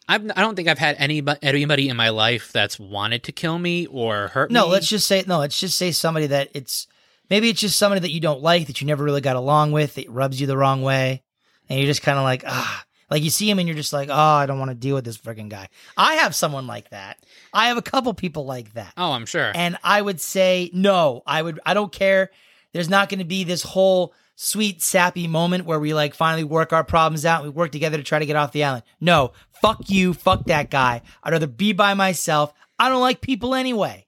I've, 0.08 0.24
I 0.36 0.42
don't 0.42 0.56
think 0.56 0.68
I've 0.68 0.78
had 0.78 0.96
anybody, 1.00 1.40
anybody 1.42 1.90
in 1.90 1.98
my 1.98 2.10
life 2.10 2.52
that's 2.52 2.80
wanted 2.80 3.24
to 3.24 3.32
kill 3.32 3.58
me 3.58 3.88
or 3.88 4.28
hurt 4.30 4.52
No, 4.52 4.66
me. 4.66 4.74
let's 4.74 4.88
just 4.88 5.08
say 5.08 5.24
no. 5.26 5.40
Let's 5.40 5.60
just 5.60 5.78
say 5.78 5.92
somebody 5.92 6.28
that 6.28 6.50
it's 6.54 6.88
maybe 7.30 7.50
it's 7.50 7.62
just 7.62 7.78
somebody 7.78 8.02
that 8.02 8.12
you 8.12 8.20
don't 8.20 8.42
like 8.42 8.68
that 8.68 8.82
you 8.82 8.88
never 8.88 9.04
really 9.04 9.22
got 9.22 9.36
along 9.36 9.72
with. 9.72 9.98
It 9.98 10.10
rubs 10.10 10.40
you 10.40 10.48
the 10.48 10.58
wrong 10.58 10.82
way, 10.82 11.24
and 11.68 11.80
you're 11.80 11.88
just 11.88 12.02
kind 12.02 12.18
of 12.18 12.24
like 12.24 12.44
ah, 12.46 12.86
like 13.10 13.24
you 13.24 13.30
see 13.30 13.50
him 13.50 13.60
and 13.60 13.68
you're 13.68 13.78
just 13.78 13.94
like 13.94 14.10
oh, 14.10 14.14
I 14.14 14.46
don't 14.46 14.60
want 14.60 14.72
to 14.72 14.76
deal 14.76 14.96
with 14.96 15.06
this 15.06 15.18
freaking 15.18 15.50
guy. 15.50 15.70
I 15.98 16.16
have 16.16 16.36
someone 16.36 16.68
like 16.68 16.90
that. 16.92 17.18
I 17.54 17.68
have 17.70 17.78
a 17.78 17.82
couple 17.82 18.14
people 18.14 18.46
like 18.46 18.74
that, 18.74 18.94
Oh, 18.98 19.12
I'm 19.12 19.26
sure. 19.26 19.52
and 19.56 19.78
I 19.84 20.02
would 20.02 20.22
say 20.22 20.70
no. 20.74 21.24
I 21.26 21.42
would. 21.42 21.60
I 21.66 21.74
don't 21.74 21.92
care. 21.92 22.32
There's 22.74 22.90
not 22.90 23.10
going 23.10 23.20
to 23.20 23.26
be 23.26 23.44
this 23.44 23.64
whole 23.64 24.14
sweet 24.36 24.82
sappy 24.82 25.28
moment 25.28 25.66
where 25.66 25.80
we 25.80 25.94
like 25.94 26.14
finally 26.14 26.44
work 26.44 26.72
our 26.72 26.84
problems 26.84 27.26
out. 27.26 27.44
And 27.44 27.52
we 27.52 27.58
work 27.58 27.72
together 27.72 27.98
to 27.98 28.04
try 28.04 28.20
to 28.20 28.26
get 28.26 28.36
off 28.36 28.52
the 28.52 28.64
island. 28.64 28.84
No, 29.02 29.32
fuck 29.62 29.90
you, 29.90 30.14
fuck 30.14 30.46
that 30.46 30.70
guy. 30.70 31.02
I'd 31.24 31.34
rather 31.34 31.48
be 31.48 31.74
by 31.74 31.94
myself. 31.96 32.54
I 32.78 32.88
don't 32.90 33.02
like 33.02 33.22
people 33.22 33.56
anyway. 33.56 34.06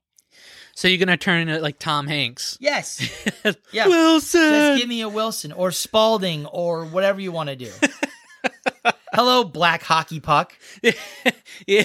So 0.76 0.88
you're 0.88 0.98
gonna 0.98 1.18
turn 1.18 1.48
into 1.48 1.60
like 1.62 1.80
Tom 1.80 2.08
Hanks. 2.08 2.58
Yes. 2.62 3.00
Yeah. 3.72 3.88
Wilson. 3.88 4.42
Just 4.42 4.80
give 4.82 4.90
me 4.90 5.02
a 5.02 5.10
Wilson 5.10 5.52
or 5.52 5.72
Spalding 5.72 6.46
or 6.46 6.86
whatever 6.86 7.20
you 7.22 7.32
want 7.32 7.50
to 7.50 7.56
do. 7.56 7.72
Hello, 9.14 9.44
black 9.44 9.82
hockey 9.84 10.20
puck. 10.20 10.54
yeah, 11.68 11.84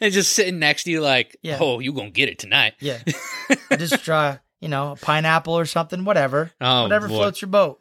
and 0.00 0.12
just 0.12 0.32
sitting 0.32 0.58
next 0.58 0.84
to 0.84 0.90
you, 0.90 1.00
like, 1.00 1.36
Yeah. 1.42 1.58
oh, 1.60 1.78
you 1.80 1.92
gonna 1.92 2.10
get 2.10 2.28
it 2.28 2.38
tonight? 2.38 2.74
Yeah. 2.80 2.98
I 3.70 3.76
just 3.76 4.02
draw, 4.04 4.38
you 4.60 4.68
know, 4.68 4.92
a 4.92 4.96
pineapple 4.96 5.56
or 5.56 5.64
something, 5.66 6.04
whatever. 6.04 6.50
Oh, 6.60 6.82
whatever 6.84 7.08
boy. 7.08 7.14
floats 7.16 7.40
your 7.42 7.50
boat. 7.50 7.80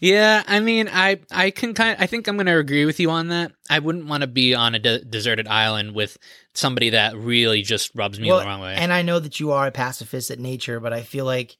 Yeah, 0.00 0.42
I 0.46 0.60
mean, 0.60 0.88
I 0.92 1.20
I 1.30 1.50
can 1.50 1.74
kind. 1.74 1.96
I 2.00 2.06
think 2.06 2.28
I'm 2.28 2.36
gonna 2.36 2.58
agree 2.58 2.84
with 2.84 3.00
you 3.00 3.10
on 3.10 3.28
that. 3.28 3.52
I 3.70 3.78
wouldn't 3.78 4.06
want 4.06 4.22
to 4.22 4.26
be 4.26 4.54
on 4.54 4.74
a 4.74 4.78
de- 4.78 5.04
deserted 5.04 5.46
island 5.48 5.94
with 5.94 6.18
somebody 6.54 6.90
that 6.90 7.16
really 7.16 7.62
just 7.62 7.90
rubs 7.94 8.18
me 8.20 8.28
Well, 8.28 8.40
the 8.40 8.46
wrong 8.46 8.60
way. 8.60 8.74
And 8.74 8.92
I 8.92 9.02
know 9.02 9.18
that 9.18 9.40
you 9.40 9.52
are 9.52 9.66
a 9.66 9.70
pacifist 9.72 10.30
at 10.30 10.38
nature, 10.38 10.80
but 10.80 10.92
I 10.92 11.02
feel 11.02 11.24
like 11.24 11.56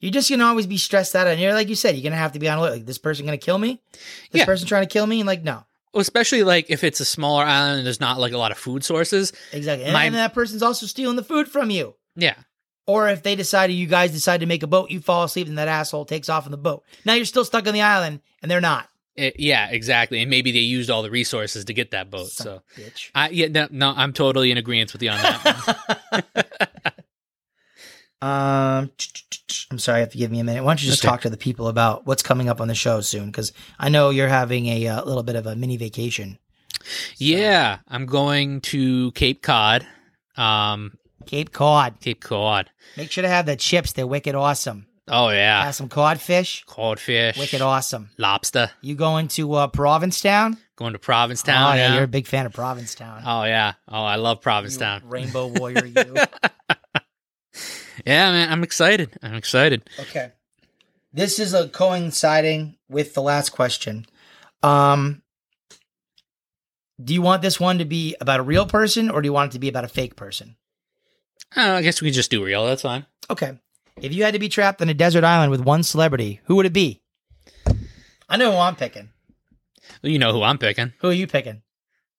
you're 0.00 0.12
just 0.12 0.28
gonna 0.30 0.44
always 0.44 0.66
be 0.66 0.76
stressed 0.76 1.14
out. 1.16 1.26
And 1.26 1.40
you're 1.40 1.54
like 1.54 1.68
you 1.68 1.74
said, 1.76 1.94
you're 1.96 2.02
gonna 2.04 2.16
have 2.16 2.32
to 2.32 2.38
be 2.38 2.48
on 2.48 2.58
alert. 2.58 2.72
Like 2.72 2.86
this 2.86 2.98
person 2.98 3.24
gonna 3.24 3.38
kill 3.38 3.58
me? 3.58 3.80
This 4.32 4.40
Yeah. 4.40 4.44
person 4.44 4.66
trying 4.68 4.82
to 4.86 4.92
kill 4.92 5.06
me? 5.06 5.20
And 5.20 5.26
like, 5.26 5.42
no. 5.42 5.64
Well, 5.92 6.00
especially 6.00 6.42
like 6.42 6.66
if 6.70 6.82
it's 6.82 6.98
a 7.00 7.04
smaller 7.04 7.44
island 7.44 7.78
and 7.78 7.86
there's 7.86 8.00
not 8.00 8.18
like 8.18 8.32
a 8.32 8.38
lot 8.38 8.50
of 8.50 8.58
food 8.58 8.82
sources. 8.84 9.32
Exactly. 9.52 9.84
And, 9.84 9.92
My- 9.92 10.04
and 10.04 10.14
that 10.16 10.34
person's 10.34 10.62
also 10.62 10.86
stealing 10.86 11.16
the 11.16 11.22
food 11.22 11.46
from 11.48 11.70
you. 11.70 11.94
Yeah, 12.16 12.34
Or 12.86 13.08
if 13.08 13.22
they 13.22 13.34
decided 13.34 13.72
you 13.74 13.86
guys 13.86 14.10
decide 14.12 14.40
to 14.40 14.46
make 14.46 14.62
a 14.62 14.66
boat, 14.66 14.90
you 14.90 15.00
fall 15.00 15.24
asleep 15.24 15.48
and 15.48 15.56
that 15.58 15.68
asshole 15.68 16.04
takes 16.04 16.28
off 16.28 16.44
in 16.44 16.50
the 16.50 16.58
boat. 16.58 16.82
Now 17.04 17.14
you're 17.14 17.24
still 17.24 17.44
stuck 17.44 17.66
on 17.66 17.72
the 17.74 17.80
island 17.82 18.20
and 18.42 18.50
they're 18.50 18.60
not. 18.60 18.88
It- 19.16 19.38
yeah, 19.38 19.68
exactly. 19.70 20.20
And 20.20 20.28
maybe 20.28 20.50
they 20.52 20.58
used 20.58 20.90
all 20.90 21.02
the 21.02 21.10
resources 21.10 21.64
to 21.66 21.72
get 21.72 21.92
that 21.92 22.10
boat. 22.10 22.28
So, 22.30 22.62
bitch. 22.76 23.10
I 23.14 23.28
yeah, 23.30 23.46
no, 23.48 23.68
no, 23.70 23.94
I'm 23.96 24.12
totally 24.12 24.50
in 24.50 24.58
agreement 24.58 24.92
with 24.92 25.02
you 25.02 25.10
on 25.10 25.18
that. 25.22 26.94
Um, 28.22 28.90
I'm 29.70 29.78
sorry, 29.78 29.98
I 29.98 30.00
have 30.00 30.10
to 30.12 30.18
give 30.18 30.30
me 30.30 30.40
a 30.40 30.44
minute. 30.44 30.64
Why 30.64 30.70
don't 30.70 30.82
you 30.82 30.88
just 30.90 31.02
Okay. 31.04 31.10
talk 31.10 31.20
to 31.22 31.30
the 31.30 31.36
people 31.36 31.68
about 31.68 32.06
what's 32.06 32.22
coming 32.22 32.48
up 32.48 32.60
on 32.60 32.68
the 32.68 32.74
show 32.74 33.00
soon? 33.02 33.26
Because 33.26 33.52
I 33.78 33.88
know 33.90 34.10
you're 34.10 34.28
having 34.28 34.66
a 34.66 34.86
uh, 34.88 35.04
little 35.04 35.22
bit 35.22 35.36
of 35.36 35.46
a 35.46 35.54
mini 35.56 35.76
vacation. 35.76 36.38
yeah, 37.18 37.78
I'm 37.88 38.06
going 38.06 38.60
to 38.62 39.12
Cape 39.12 39.42
Cod. 39.42 39.86
Um, 40.36 40.96
Cape 41.26 41.52
Cod. 41.52 42.00
Cape 42.00 42.20
Cod. 42.22 42.70
Make 42.96 43.10
sure 43.10 43.22
to 43.22 43.28
have 43.28 43.46
the 43.46 43.56
chips. 43.56 43.92
They're 43.92 44.06
wicked 44.06 44.34
awesome. 44.34 44.86
Oh 45.06 45.28
yeah, 45.28 45.64
Have 45.64 45.74
some 45.74 45.90
codfish. 45.90 46.64
codfish, 46.64 47.36
Wicked 47.36 47.60
awesome. 47.60 48.08
lobster. 48.16 48.70
You 48.80 48.94
going 48.94 49.28
to 49.28 49.52
uh, 49.52 49.66
Provincetown? 49.66 50.56
Going 50.76 50.94
to 50.94 50.98
Provincetown. 50.98 51.72
oh, 51.72 51.74
yeah, 51.74 51.88
yeah. 51.88 51.94
you're 51.96 52.04
a 52.04 52.08
big 52.08 52.26
fan 52.26 52.46
of 52.46 52.54
Provincetown. 52.54 53.22
Oh 53.26 53.44
yeah. 53.44 53.74
Oh, 53.86 54.02
I 54.02 54.16
love 54.16 54.38
You 54.38 54.42
Provincetown. 54.42 55.02
Rainbow 55.04 55.48
warrior, 55.56 55.84
you. 55.84 56.14
Yeah, 58.06 58.32
man, 58.32 58.50
I'm 58.50 58.62
excited. 58.62 59.10
I'm 59.22 59.34
excited. 59.34 59.88
Okay. 60.00 60.32
This 61.12 61.38
is 61.38 61.52
a 61.54 61.68
coinciding 61.68 62.76
with 62.88 63.12
the 63.14 63.22
last 63.22 63.50
question. 63.50 64.06
Um 64.62 65.20
do 67.02 67.12
you 67.12 67.20
want 67.22 67.42
this 67.42 67.58
one 67.60 67.78
to 67.78 67.84
be 67.84 68.16
about 68.20 68.40
a 68.40 68.42
real 68.42 68.66
person 68.66 69.10
or 69.10 69.20
do 69.20 69.26
you 69.26 69.32
want 69.32 69.50
it 69.50 69.54
to 69.54 69.58
be 69.58 69.68
about 69.68 69.84
a 69.84 69.88
fake 69.88 70.16
person? 70.16 70.56
Oh, 71.56 71.74
I 71.76 71.82
guess 71.82 72.00
we 72.02 72.08
can 72.08 72.14
just 72.14 72.30
do 72.30 72.44
real. 72.44 72.66
That's 72.66 72.82
fine. 72.82 73.06
Okay. 73.30 73.58
If 74.00 74.12
you 74.12 74.24
had 74.24 74.34
to 74.34 74.40
be 74.40 74.48
trapped 74.48 74.82
on 74.82 74.88
a 74.88 74.94
desert 74.94 75.24
island 75.24 75.50
with 75.50 75.60
one 75.60 75.82
celebrity, 75.82 76.40
who 76.44 76.56
would 76.56 76.66
it 76.66 76.72
be? 76.72 77.00
I 78.28 78.36
know 78.36 78.50
who 78.52 78.58
I'm 78.58 78.76
picking. 78.76 79.10
You 80.02 80.18
know 80.18 80.32
who 80.32 80.42
I'm 80.42 80.58
picking? 80.58 80.92
Who 80.98 81.08
are 81.08 81.12
you 81.12 81.26
picking? 81.26 81.62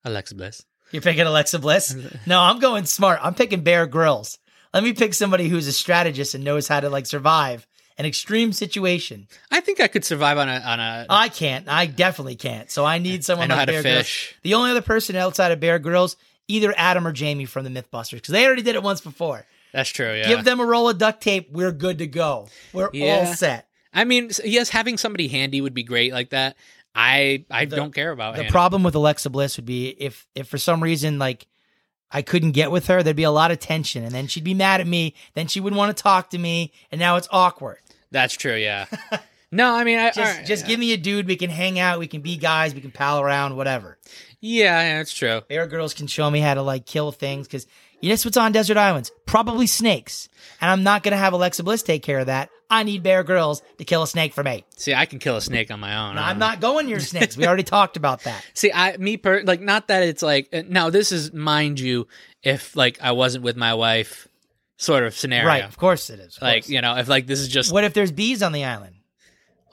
Alexa 0.04 0.36
Bliss. 0.36 0.64
You're 0.92 1.02
picking 1.02 1.24
Alexa 1.26 1.60
Bliss? 1.60 1.96
No, 2.26 2.40
I'm 2.40 2.60
going 2.60 2.86
smart. 2.86 3.20
I'm 3.22 3.34
picking 3.34 3.62
Bear 3.62 3.86
Grylls. 3.88 4.38
Let 4.74 4.84
me 4.84 4.94
pick 4.94 5.14
somebody 5.14 5.48
who's 5.50 5.68
a 5.68 5.74
strategist 5.74 6.36
and 6.36 6.44
knows 6.44 6.68
how 6.68 6.80
to 6.80 6.90
like 6.90 7.06
survive 7.06 7.68
an 7.98 8.06
extreme 8.06 8.54
situation. 8.54 9.28
I 9.52 9.62
think 9.62 9.80
I 9.80 9.88
could 9.88 10.04
survive 10.06 10.38
on 10.38 10.50
a 10.50 10.60
on 10.60 10.80
a. 10.80 11.06
I 11.10 11.30
can't. 11.30 11.68
I 11.68 11.86
definitely 11.86 12.36
can't. 12.36 12.70
So 12.70 12.86
I 12.86 12.98
need 13.00 13.24
someone 13.26 13.46
I 13.46 13.48
know 13.48 13.56
like 13.56 13.60
how 13.62 13.66
to 13.66 13.72
Bear 13.72 13.82
Grylls. 13.84 13.98
fish. 14.06 14.36
The 14.44 14.54
only 14.54 14.72
other 14.72 14.82
person 14.82 15.16
outside 15.16 15.52
of 15.52 15.60
Bear 15.60 15.80
Grylls, 15.80 16.18
either 16.48 16.74
Adam 16.78 17.08
or 17.08 17.12
Jamie 17.12 17.46
from 17.46 17.64
the 17.66 17.70
MythBusters, 17.82 18.12
because 18.12 18.32
they 18.32 18.46
already 18.46 18.62
did 18.62 18.76
it 18.76 18.84
once 18.84 19.02
before. 19.02 19.46
That's 19.74 19.90
true. 19.90 20.14
Yeah. 20.14 20.28
Give 20.28 20.44
them 20.46 20.60
a 20.60 20.66
roll 20.66 20.88
of 20.90 20.98
duct 20.98 21.22
tape. 21.22 21.50
We're 21.52 21.72
good 21.74 21.98
to 21.98 22.08
go. 22.08 22.48
We're 22.72 22.90
all 23.02 23.26
set. 23.26 23.68
I 23.94 24.04
mean, 24.06 24.30
yes, 24.44 24.70
having 24.70 24.98
somebody 24.98 25.28
handy 25.28 25.60
would 25.62 25.74
be 25.74 25.84
great 25.84 26.14
like 26.14 26.30
that. 26.30 26.56
I 26.94 27.44
I 27.52 27.66
The- 27.66 27.76
don't 27.76 27.94
care 27.94 28.12
about 28.12 28.40
it. 28.40 28.46
The 28.46 28.52
problem 28.52 28.84
with 28.84 28.96
Alexa 28.96 29.30
Bliss 29.30 29.58
would 29.58 29.66
be 29.66 29.90
if 29.90 30.28
if 30.34 30.48
for 30.48 30.58
some 30.58 30.82
reason 30.82 31.20
like 31.20 31.46
I 32.12 32.22
couldn't 32.22 32.52
get 32.52 32.72
with 32.72 32.88
her, 32.88 33.04
there'd 33.04 33.16
be 33.18 33.24
a 33.24 33.32
lot 33.32 33.52
of 33.52 33.60
tension, 33.60 34.04
and 34.04 34.14
then 34.14 34.28
she'd 34.28 34.44
be 34.46 34.54
mad 34.54 34.80
at 34.80 34.88
me. 34.88 35.14
Then 35.34 35.48
she 35.48 35.60
wouldn't 35.60 35.78
want 35.78 35.96
to 35.96 36.02
talk 36.02 36.30
to 36.30 36.38
me, 36.38 36.72
and 36.92 37.00
now 37.00 37.18
it's 37.18 37.28
awkward. 37.32 37.80
That's 38.12 38.34
true. 38.36 38.56
Yeah. 38.56 38.86
no, 39.52 39.74
I 39.74 39.84
mean, 39.84 39.98
I 40.00 40.08
Just 40.12 40.20
alright, 40.20 40.46
just 40.46 40.64
yeah. 40.64 40.68
give 40.70 40.80
me 40.80 40.94
a 40.94 40.98
dude. 40.98 41.28
We 41.28 41.36
can 41.36 41.50
hang 41.50 41.80
out. 41.80 42.00
We 42.00 42.08
can 42.08 42.22
be 42.22 42.38
guys. 42.38 42.74
We 42.74 42.80
can 42.80 42.92
pal 42.92 43.20
around. 43.20 43.58
Whatever. 43.58 43.98
Yeah, 44.46 44.80
yeah, 44.82 44.98
that's 44.98 45.14
true. 45.14 45.42
Bear 45.50 45.66
Grylls 45.68 45.94
can 45.94 46.08
show 46.08 46.30
me 46.30 46.40
how 46.40 46.54
to 46.54 46.62
like 46.62 46.86
kill 46.86 47.12
things 47.12 47.48
because 47.48 47.66
you 48.00 48.10
know 48.10 48.16
what's 48.24 48.38
on 48.38 48.52
desert 48.52 48.78
islands? 48.78 49.12
Probably 49.26 49.66
snakes. 49.66 50.30
And 50.62 50.70
I'm 50.70 50.84
not 50.84 51.02
gonna 51.02 51.18
have 51.18 51.34
Alexa 51.34 51.64
Bliss 51.64 51.82
take 51.82 52.04
care 52.04 52.20
of 52.20 52.28
that. 52.28 52.50
I 52.70 52.84
need 52.84 53.04
Bear 53.04 53.24
Grylls 53.24 53.62
to 53.78 53.86
kill 53.86 54.04
a 54.04 54.08
snake 54.08 54.34
for 54.34 54.44
me. 54.44 54.66
See, 54.78 54.94
I 54.94 55.06
can 55.06 55.20
kill 55.20 55.36
a 55.38 55.42
snake 55.42 55.72
on 55.72 55.80
my 55.80 55.96
own. 55.96 56.16
No, 56.16 56.22
I'm 56.22 56.40
don't- 56.40 56.60
going 56.60 56.88
your 56.90 57.00
snakes. 57.12 57.36
We 57.38 57.48
already 57.48 57.64
talked 57.64 57.98
about 57.98 58.24
that. 58.24 58.44
See, 58.54 58.72
I 58.74 58.98
me 58.98 59.18
per 59.18 59.42
like 59.42 59.62
not 59.62 59.88
that 59.88 60.04
it's 60.04 60.22
like 60.22 60.50
uh, 60.54 60.62
now 60.68 60.90
this 60.90 61.12
is 61.12 61.34
mind 61.34 61.80
you 61.80 62.08
if 62.44 62.76
like 62.76 63.00
I 63.02 63.14
wasn't 63.14 63.44
with 63.44 63.56
my 63.58 63.74
wife 63.74 64.28
sort 64.78 65.04
of 65.04 65.16
scenario. 65.16 65.48
Right? 65.48 65.64
Of 65.64 65.78
course 65.78 66.10
it 66.10 66.20
is. 66.20 66.38
Like 66.42 66.64
course. 66.64 66.70
you 66.70 66.82
know 66.82 66.96
if 66.98 67.08
like 67.08 67.26
this 67.26 67.40
is 67.40 67.48
just 67.48 67.72
what 67.74 67.84
if 67.84 67.94
there's 67.94 68.12
bees 68.12 68.44
on 68.44 68.52
the 68.52 68.66
island? 68.66 68.95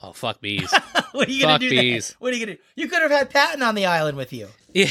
Oh 0.03 0.11
fuck 0.13 0.41
bees. 0.41 0.71
what 1.13 1.27
are 1.27 1.31
you 1.31 1.41
gonna 1.41 1.53
Fuck 1.53 1.61
do? 1.61 1.69
bees. 1.69 2.15
What 2.19 2.33
are 2.33 2.35
you 2.35 2.45
gonna 2.45 2.57
do? 2.57 2.61
You 2.75 2.87
could 2.87 3.01
have 3.01 3.11
had 3.11 3.29
Patton 3.29 3.63
on 3.63 3.73
the 3.75 3.85
island 3.87 4.17
with 4.17 4.31
you. 4.33 4.49
You 4.73 4.87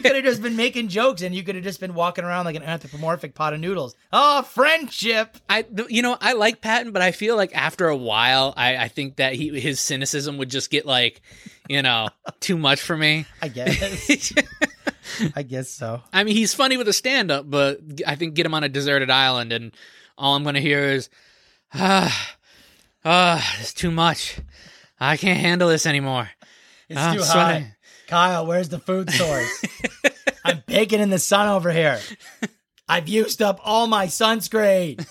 could 0.00 0.14
have 0.14 0.24
just 0.24 0.42
been 0.42 0.56
making 0.56 0.88
jokes, 0.88 1.20
and 1.22 1.34
you 1.34 1.42
could 1.42 1.54
have 1.54 1.64
just 1.64 1.78
been 1.78 1.94
walking 1.94 2.24
around 2.24 2.46
like 2.46 2.56
an 2.56 2.62
anthropomorphic 2.62 3.34
pot 3.34 3.52
of 3.52 3.60
noodles. 3.60 3.94
Oh, 4.12 4.42
friendship. 4.42 5.36
I 5.48 5.64
you 5.88 6.02
know 6.02 6.16
I 6.20 6.32
like 6.32 6.60
Patton, 6.60 6.92
but 6.92 7.02
I 7.02 7.12
feel 7.12 7.36
like 7.36 7.54
after 7.54 7.88
a 7.88 7.96
while, 7.96 8.52
I 8.56 8.76
I 8.76 8.88
think 8.88 9.16
that 9.16 9.34
he 9.34 9.60
his 9.60 9.78
cynicism 9.80 10.38
would 10.38 10.50
just 10.50 10.70
get 10.70 10.86
like, 10.86 11.20
you 11.68 11.82
know, 11.82 12.08
too 12.40 12.56
much 12.58 12.80
for 12.80 12.96
me. 12.96 13.26
I 13.40 13.48
guess. 13.48 14.32
I 15.36 15.42
guess 15.42 15.68
so. 15.68 16.02
I 16.12 16.24
mean, 16.24 16.34
he's 16.34 16.54
funny 16.54 16.76
with 16.78 16.88
a 16.88 16.92
stand 16.94 17.30
up, 17.30 17.48
but 17.48 17.80
I 18.06 18.16
think 18.16 18.34
get 18.34 18.46
him 18.46 18.54
on 18.54 18.64
a 18.64 18.68
deserted 18.70 19.10
island, 19.10 19.52
and 19.52 19.72
all 20.16 20.34
I'm 20.34 20.44
gonna 20.44 20.60
hear 20.60 20.80
is, 20.80 21.10
ah, 21.74 22.36
ah, 23.04 23.56
it's 23.60 23.72
too 23.74 23.90
much. 23.90 24.38
I 25.00 25.16
can't 25.16 25.38
handle 25.40 25.68
this 25.68 25.86
anymore. 25.86 26.30
It's 26.88 26.98
Ah, 27.00 27.12
too 27.12 27.20
I'm 27.20 27.24
hot. 27.26 27.32
sweating. 27.32 27.72
Kyle, 28.06 28.46
where's 28.46 28.68
the 28.68 28.78
food 28.78 29.10
source? 29.10 29.64
I'm 30.44 30.62
baking 30.66 31.00
in 31.00 31.10
the 31.10 31.18
sun 31.18 31.48
over 31.48 31.70
here. 31.72 32.00
I've 32.88 33.08
used 33.08 33.40
up 33.42 33.60
all 33.64 33.86
my 33.86 34.06
sunscreen. 34.06 35.06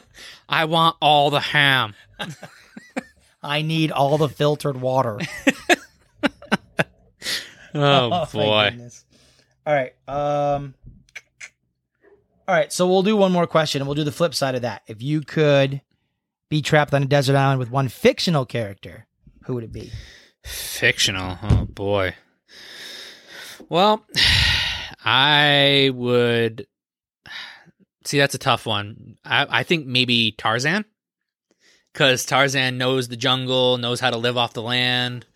I 0.48 0.64
want 0.64 0.96
all 1.02 1.28
the 1.30 1.40
ham. 1.40 1.94
I 3.42 3.62
need 3.62 3.90
all 3.92 4.16
the 4.18 4.28
filtered 4.28 4.80
water. 4.80 5.18
Oh, 7.74 8.08
my 8.10 8.24
boy. 8.24 8.78
All 9.66 9.74
right. 9.74 9.92
Um 10.08 10.74
All 12.48 12.54
right, 12.54 12.72
so 12.72 12.86
we'll 12.88 13.02
do 13.02 13.14
one 13.16 13.30
more 13.30 13.46
question 13.46 13.82
and 13.82 13.86
we'll 13.86 13.94
do 13.94 14.04
the 14.04 14.12
flip 14.12 14.34
side 14.34 14.54
of 14.54 14.62
that. 14.62 14.82
If 14.86 15.02
you 15.02 15.20
could 15.20 15.82
be 16.48 16.62
trapped 16.62 16.94
on 16.94 17.02
a 17.02 17.06
desert 17.06 17.36
island 17.36 17.58
with 17.58 17.70
one 17.70 17.88
fictional 17.88 18.46
character, 18.46 19.06
who 19.44 19.54
would 19.54 19.64
it 19.64 19.72
be? 19.72 19.92
Fictional. 20.44 21.38
Oh 21.42 21.64
boy. 21.66 22.14
Well, 23.68 24.04
I 25.04 25.90
would 25.94 26.66
see 28.04 28.18
that's 28.18 28.34
a 28.34 28.38
tough 28.38 28.66
one. 28.66 29.16
I, 29.24 29.46
I 29.48 29.62
think 29.62 29.86
maybe 29.86 30.32
Tarzan. 30.32 30.84
Because 31.92 32.24
Tarzan 32.24 32.78
knows 32.78 33.08
the 33.08 33.16
jungle, 33.16 33.76
knows 33.78 33.98
how 34.00 34.10
to 34.10 34.16
live 34.16 34.36
off 34.36 34.52
the 34.52 34.62
land. 34.62 35.26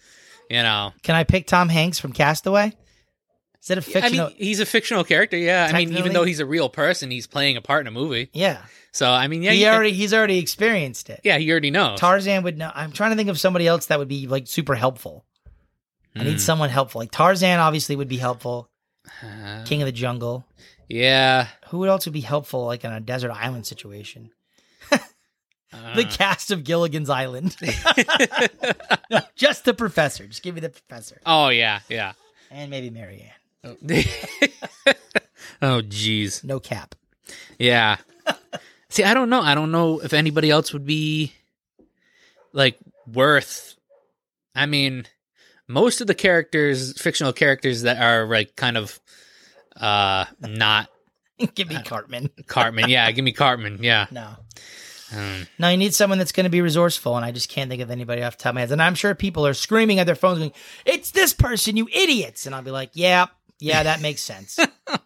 You 0.48 0.62
know, 0.62 0.92
Can 1.02 1.14
I 1.14 1.24
pick 1.24 1.46
Tom 1.46 1.68
Hanks 1.68 1.98
from 1.98 2.12
Castaway? 2.12 2.72
Is 3.62 3.70
it 3.70 3.78
a 3.78 3.82
fictional? 3.82 4.26
I 4.26 4.28
mean, 4.30 4.36
he's 4.38 4.60
a 4.60 4.66
fictional 4.66 5.04
character. 5.04 5.36
Yeah, 5.36 5.68
I 5.72 5.76
mean, 5.78 5.96
even 5.96 6.12
though 6.12 6.24
he's 6.24 6.40
a 6.40 6.46
real 6.46 6.68
person, 6.68 7.10
he's 7.10 7.26
playing 7.26 7.56
a 7.56 7.60
part 7.62 7.82
in 7.82 7.86
a 7.86 7.90
movie. 7.92 8.28
yeah, 8.32 8.62
So 8.90 9.08
I 9.10 9.28
mean, 9.28 9.42
yeah, 9.42 9.52
he 9.52 9.66
already 9.66 9.92
he's 9.92 10.12
already 10.12 10.38
experienced 10.38 11.08
it. 11.10 11.20
yeah, 11.22 11.38
he 11.38 11.50
already 11.50 11.70
knows. 11.70 12.00
Tarzan 12.00 12.42
would 12.42 12.58
know. 12.58 12.72
I'm 12.74 12.90
trying 12.92 13.10
to 13.12 13.16
think 13.16 13.28
of 13.30 13.38
somebody 13.38 13.66
else 13.68 13.86
that 13.86 13.98
would 14.00 14.08
be 14.08 14.26
like 14.26 14.46
super 14.48 14.74
helpful. 14.74 15.24
I 16.16 16.20
Hmm. 16.20 16.26
need 16.26 16.40
someone 16.40 16.70
helpful. 16.70 17.00
Like 17.00 17.10
Tarzan 17.12 17.58
obviously 17.60 17.94
would 17.96 18.08
be 18.08 18.16
helpful. 18.18 18.68
Uh, 19.22 19.62
King 19.64 19.80
of 19.82 19.86
the 19.86 19.92
Jungle. 19.92 20.44
yeah, 20.88 21.46
Who 21.68 21.78
would 21.78 21.88
also 21.88 22.10
be 22.10 22.20
helpful 22.20 22.66
like 22.66 22.84
in 22.84 22.92
a 22.92 23.00
desert 23.00 23.30
island 23.30 23.66
situation? 23.66 24.30
the 25.94 26.04
cast 26.04 26.50
of 26.50 26.64
Gilligan's 26.64 27.08
Island. 27.08 27.56
No, 29.10 29.20
just 29.36 29.64
the 29.64 29.72
professor. 29.74 30.26
Just 30.26 30.42
give 30.42 30.54
me 30.56 30.60
the 30.60 30.68
professor. 30.70 31.18
oh 31.24 31.48
yeah, 31.48 31.80
yeah. 31.88 32.12
And 32.50 32.70
maybe 32.70 32.90
Mary 32.90 33.22
Ann. 33.22 33.30
oh 33.64 33.74
jeez. 35.82 36.44
No 36.44 36.60
cap. 36.60 36.94
Yeah. 37.58 37.96
See, 38.88 39.04
I 39.04 39.14
don't 39.14 39.30
know. 39.30 39.40
I 39.40 39.54
don't 39.54 39.72
know 39.72 40.00
if 40.00 40.12
anybody 40.12 40.50
else 40.50 40.72
would 40.72 40.84
be 40.86 41.32
like 42.52 42.78
worth. 43.06 43.74
I 44.54 44.66
mean, 44.66 45.06
most 45.68 46.00
of 46.00 46.06
the 46.06 46.14
characters, 46.14 47.00
fictional 47.00 47.32
characters 47.32 47.82
that 47.82 47.98
are 48.02 48.26
like 48.26 48.56
kind 48.56 48.76
of 48.76 49.00
uh 49.76 50.26
not 50.40 50.88
give 51.54 51.68
me 51.68 51.80
Cartman. 51.82 52.30
Cartman. 52.46 52.90
Yeah, 52.90 53.10
give 53.12 53.24
me 53.24 53.32
Cartman. 53.32 53.78
Yeah. 53.82 54.06
No. 54.10 54.28
Um, 55.14 55.46
No, 55.58 55.68
you 55.68 55.76
need 55.76 55.94
someone 55.94 56.18
that's 56.18 56.32
going 56.32 56.44
to 56.44 56.50
be 56.50 56.62
resourceful, 56.62 57.16
and 57.16 57.24
I 57.24 57.32
just 57.32 57.50
can't 57.50 57.68
think 57.68 57.82
of 57.82 57.90
anybody 57.90 58.22
off 58.22 58.38
the 58.38 58.44
top 58.44 58.50
of 58.50 58.54
my 58.54 58.60
head. 58.62 58.72
And 58.72 58.82
I'm 58.82 58.94
sure 58.94 59.14
people 59.14 59.46
are 59.46 59.52
screaming 59.52 59.98
at 59.98 60.06
their 60.06 60.14
phones, 60.14 60.38
going, 60.38 60.52
"It's 60.86 61.10
this 61.10 61.34
person, 61.34 61.76
you 61.76 61.86
idiots!" 61.92 62.46
And 62.46 62.54
I'll 62.54 62.62
be 62.62 62.70
like, 62.70 62.90
"Yeah, 62.94 63.26
yeah, 63.62 63.82
that 63.84 64.00
makes 64.00 64.20
sense. 64.22 64.58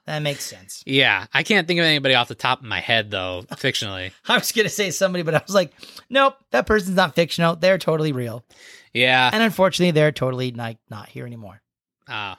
that 0.07 0.21
makes 0.23 0.45
sense." 0.45 0.83
yeah, 0.87 1.27
I 1.33 1.43
can't 1.43 1.67
think 1.69 1.79
of 1.79 1.85
anybody 1.87 2.15
off 2.15 2.29
the 2.29 2.35
top 2.35 2.61
of 2.61 2.65
my 2.67 2.81
head 2.81 3.11
though, 3.11 3.45
fictionally. 3.53 4.13
I 4.27 4.39
was 4.39 4.53
going 4.53 4.65
to 4.67 4.71
say 4.71 4.91
somebody, 4.91 5.23
but 5.23 5.35
I 5.35 5.43
was 5.47 5.55
like, 5.55 5.73
"Nope, 6.11 6.35
that 6.51 6.67
person's 6.67 6.97
not 6.97 7.15
fictional. 7.15 7.57
They're 7.57 7.79
totally 7.79 8.13
real." 8.13 8.45
Yeah. 8.93 9.31
And 9.33 9.43
unfortunately, 9.43 9.91
they're 9.93 10.13
totally 10.13 10.51
not 10.53 10.77
not 10.91 11.09
here 11.09 11.27
anymore. 11.27 11.61
Ah, 12.09 12.39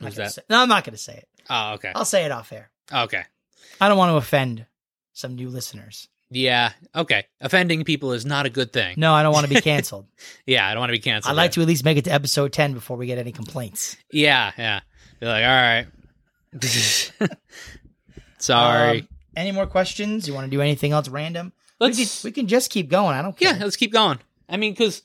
I'm 0.00 0.06
who's 0.06 0.16
that? 0.16 0.32
say- 0.32 0.42
no, 0.48 0.60
I'm 0.60 0.68
not 0.68 0.84
going 0.84 0.94
to 0.94 1.02
say 1.02 1.14
it. 1.16 1.28
Oh, 1.48 1.74
okay. 1.74 1.92
I'll 1.94 2.04
say 2.04 2.24
it 2.24 2.30
off 2.32 2.52
air. 2.52 2.70
Okay. 2.92 3.22
I 3.80 3.88
don't 3.88 3.98
want 3.98 4.10
to 4.10 4.16
offend 4.16 4.66
some 5.12 5.34
new 5.34 5.48
listeners. 5.48 6.08
Yeah. 6.30 6.72
Okay. 6.94 7.24
Offending 7.40 7.82
people 7.84 8.12
is 8.12 8.24
not 8.24 8.46
a 8.46 8.50
good 8.50 8.72
thing. 8.72 8.94
No, 8.96 9.12
I 9.12 9.22
don't 9.22 9.32
want 9.32 9.48
to 9.48 9.54
be 9.54 9.60
canceled. 9.70 10.06
Yeah, 10.46 10.66
I 10.66 10.72
don't 10.74 10.80
want 10.80 10.90
to 10.90 10.96
be 10.96 11.00
canceled. 11.00 11.32
I'd 11.32 11.36
like 11.36 11.52
to 11.52 11.60
at 11.62 11.66
least 11.66 11.84
make 11.84 11.98
it 11.98 12.04
to 12.04 12.12
episode 12.12 12.52
10 12.52 12.72
before 12.72 12.96
we 12.96 13.06
get 13.06 13.18
any 13.18 13.32
complaints. 13.32 13.96
Yeah, 14.12 14.52
yeah. 14.56 14.80
Be 15.20 15.26
like, 15.26 15.44
all 15.44 15.50
right. 15.50 15.86
Sorry. 18.38 19.00
Um, 19.00 19.08
any 19.36 19.52
more 19.52 19.66
questions? 19.66 20.26
You 20.26 20.34
want 20.34 20.46
to 20.46 20.50
do 20.50 20.60
anything 20.60 20.92
else 20.92 21.08
random? 21.08 21.52
let's. 21.80 21.98
we, 21.98 22.04
can, 22.04 22.12
we 22.24 22.32
can 22.32 22.46
just 22.46 22.70
keep 22.70 22.88
going. 22.88 23.16
I 23.16 23.22
don't 23.22 23.36
care. 23.36 23.52
yeah, 23.54 23.64
let's 23.64 23.76
keep 23.76 23.92
going. 23.92 24.18
I 24.48 24.56
mean, 24.56 24.72
because, 24.72 25.02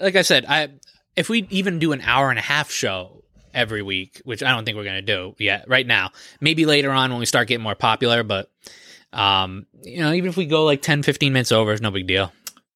like 0.00 0.16
I 0.16 0.22
said, 0.22 0.44
I 0.48 0.68
if 1.16 1.28
we 1.28 1.46
even 1.50 1.78
do 1.78 1.92
an 1.92 2.00
hour 2.02 2.30
and 2.30 2.38
a 2.38 2.42
half 2.42 2.70
show 2.70 3.24
every 3.54 3.82
week, 3.82 4.20
which 4.24 4.42
I 4.42 4.50
don't 4.50 4.64
think 4.64 4.76
we're 4.76 4.84
gonna 4.84 5.02
do 5.02 5.34
yet 5.38 5.68
right 5.68 5.86
now. 5.86 6.10
Maybe 6.40 6.66
later 6.66 6.90
on 6.90 7.10
when 7.10 7.20
we 7.20 7.26
start 7.26 7.48
getting 7.48 7.62
more 7.62 7.74
popular, 7.74 8.22
but 8.22 8.50
um, 9.12 9.66
you 9.82 10.00
know, 10.00 10.12
even 10.12 10.28
if 10.28 10.36
we 10.36 10.46
go 10.46 10.64
like 10.64 10.82
10, 10.82 11.02
15 11.02 11.32
minutes 11.32 11.50
over, 11.50 11.72
it's 11.72 11.80
no 11.80 11.90
big 11.90 12.06
deal. 12.06 12.32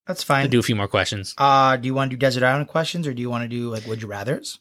That's 0.07 0.23
I'll 0.23 0.37
fine. 0.37 0.51
do 0.51 0.59
a 0.59 0.63
few 0.63 0.75
more 0.75 0.89
questions. 0.89 1.35
Uh, 1.37 1.77
do 1.77 1.87
you 1.87 1.95
want 1.95 2.11
to 2.11 2.17
do 2.17 2.21
desert 2.21 2.43
island 2.43 2.69
questions 2.69 3.07
or 3.07 3.15
do 3.15 3.21
you 3.23 3.31
want 3.31 3.43
to 3.43 3.49
do 3.49 3.71
like 3.71 3.87
would 3.87 4.03
you 4.03 4.09
rather's? 4.09 4.59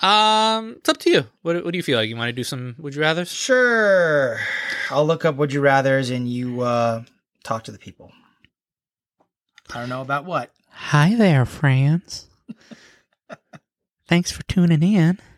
Um, 0.00 0.76
it's 0.78 0.88
up 0.88 0.98
to 0.98 1.10
you. 1.10 1.26
What 1.42 1.64
What 1.64 1.72
do 1.72 1.76
you 1.76 1.82
feel 1.82 1.98
like? 1.98 2.08
You 2.08 2.16
want 2.16 2.28
to 2.28 2.32
do 2.32 2.44
some 2.44 2.76
Would 2.78 2.94
you 2.94 3.00
rather? 3.00 3.24
Sure. 3.24 4.38
I'll 4.90 5.06
look 5.06 5.24
up 5.24 5.36
would 5.36 5.52
you 5.52 5.60
rather's 5.60 6.10
and 6.10 6.28
you 6.28 6.60
uh 6.60 7.02
talk 7.42 7.64
to 7.64 7.72
the 7.72 7.78
people. 7.78 8.12
I 9.74 9.80
don't 9.80 9.88
know 9.88 10.00
about 10.00 10.24
what. 10.24 10.52
Hi 10.70 11.14
there, 11.14 11.44
friends. 11.44 12.28
Thanks 14.06 14.30
for 14.30 14.42
tuning 14.44 14.82
in. 14.82 15.18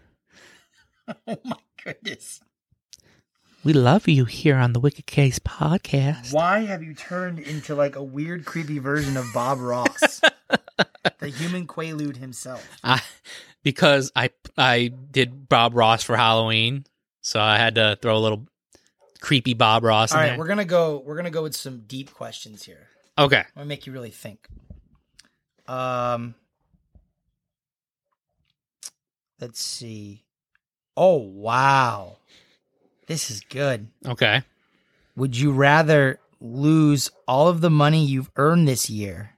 Oh 1.27 1.39
my 1.43 1.57
goodness. 1.83 2.41
We 3.65 3.73
love 3.73 4.07
you 4.07 4.27
here 4.27 4.57
on 4.57 4.75
the 4.75 4.79
Wicked 4.79 5.07
K's 5.07 5.41
podcast. 5.41 6.33
Why 6.33 6.61
have 6.61 6.85
you 6.85 6.95
turned 6.95 7.41
into 7.41 7.75
like 7.75 7.97
a 7.97 8.03
weird, 8.03 8.45
creepy 8.45 8.79
version 8.79 9.17
of 9.17 9.27
Bob 9.35 9.59
Ross? 9.59 10.21
the 11.19 11.29
human 11.29 11.67
Quaalude 11.67 12.19
himself. 12.19 12.65
I, 12.85 13.03
because 13.63 14.11
I 14.17 14.31
I 14.57 14.89
did 14.89 15.49
Bob 15.49 15.75
Ross 15.75 16.03
for 16.03 16.17
Halloween, 16.17 16.85
so 17.21 17.41
I 17.41 17.57
had 17.59 17.75
to 17.77 17.99
throw 18.01 18.17
a 18.17 18.19
little 18.21 18.47
creepy 19.21 19.55
Bob 19.55 19.85
Ross 19.85 20.13
All 20.13 20.19
in 20.19 20.23
right, 20.23 20.29
there. 20.31 20.39
we're 20.39 20.47
gonna 20.47 20.65
go. 20.65 21.03
We're 21.05 21.17
gonna 21.17 21.31
go 21.31 21.43
with 21.43 21.55
some 21.57 21.81
deep 21.87 22.13
questions 22.13 22.63
here. 22.63 22.89
okay. 23.19 23.39
I'm 23.39 23.45
gonna 23.57 23.67
make 23.67 23.87
you 23.87 23.93
really 23.93 24.11
think. 24.11 24.47
Um, 25.67 26.35
let's 29.41 29.61
see. 29.61 30.25
Oh 30.97 31.17
wow, 31.17 32.17
this 33.07 33.31
is 33.31 33.41
good. 33.41 33.89
Okay. 34.07 34.43
Would 35.17 35.37
you 35.37 35.53
rather 35.53 36.19
lose 36.41 37.11
all 37.29 37.49
of 37.49 37.61
the 37.61 37.71
money 37.71 38.05
you've 38.05 38.31
earned 38.37 38.67
this 38.67 38.89
year, 38.89 39.37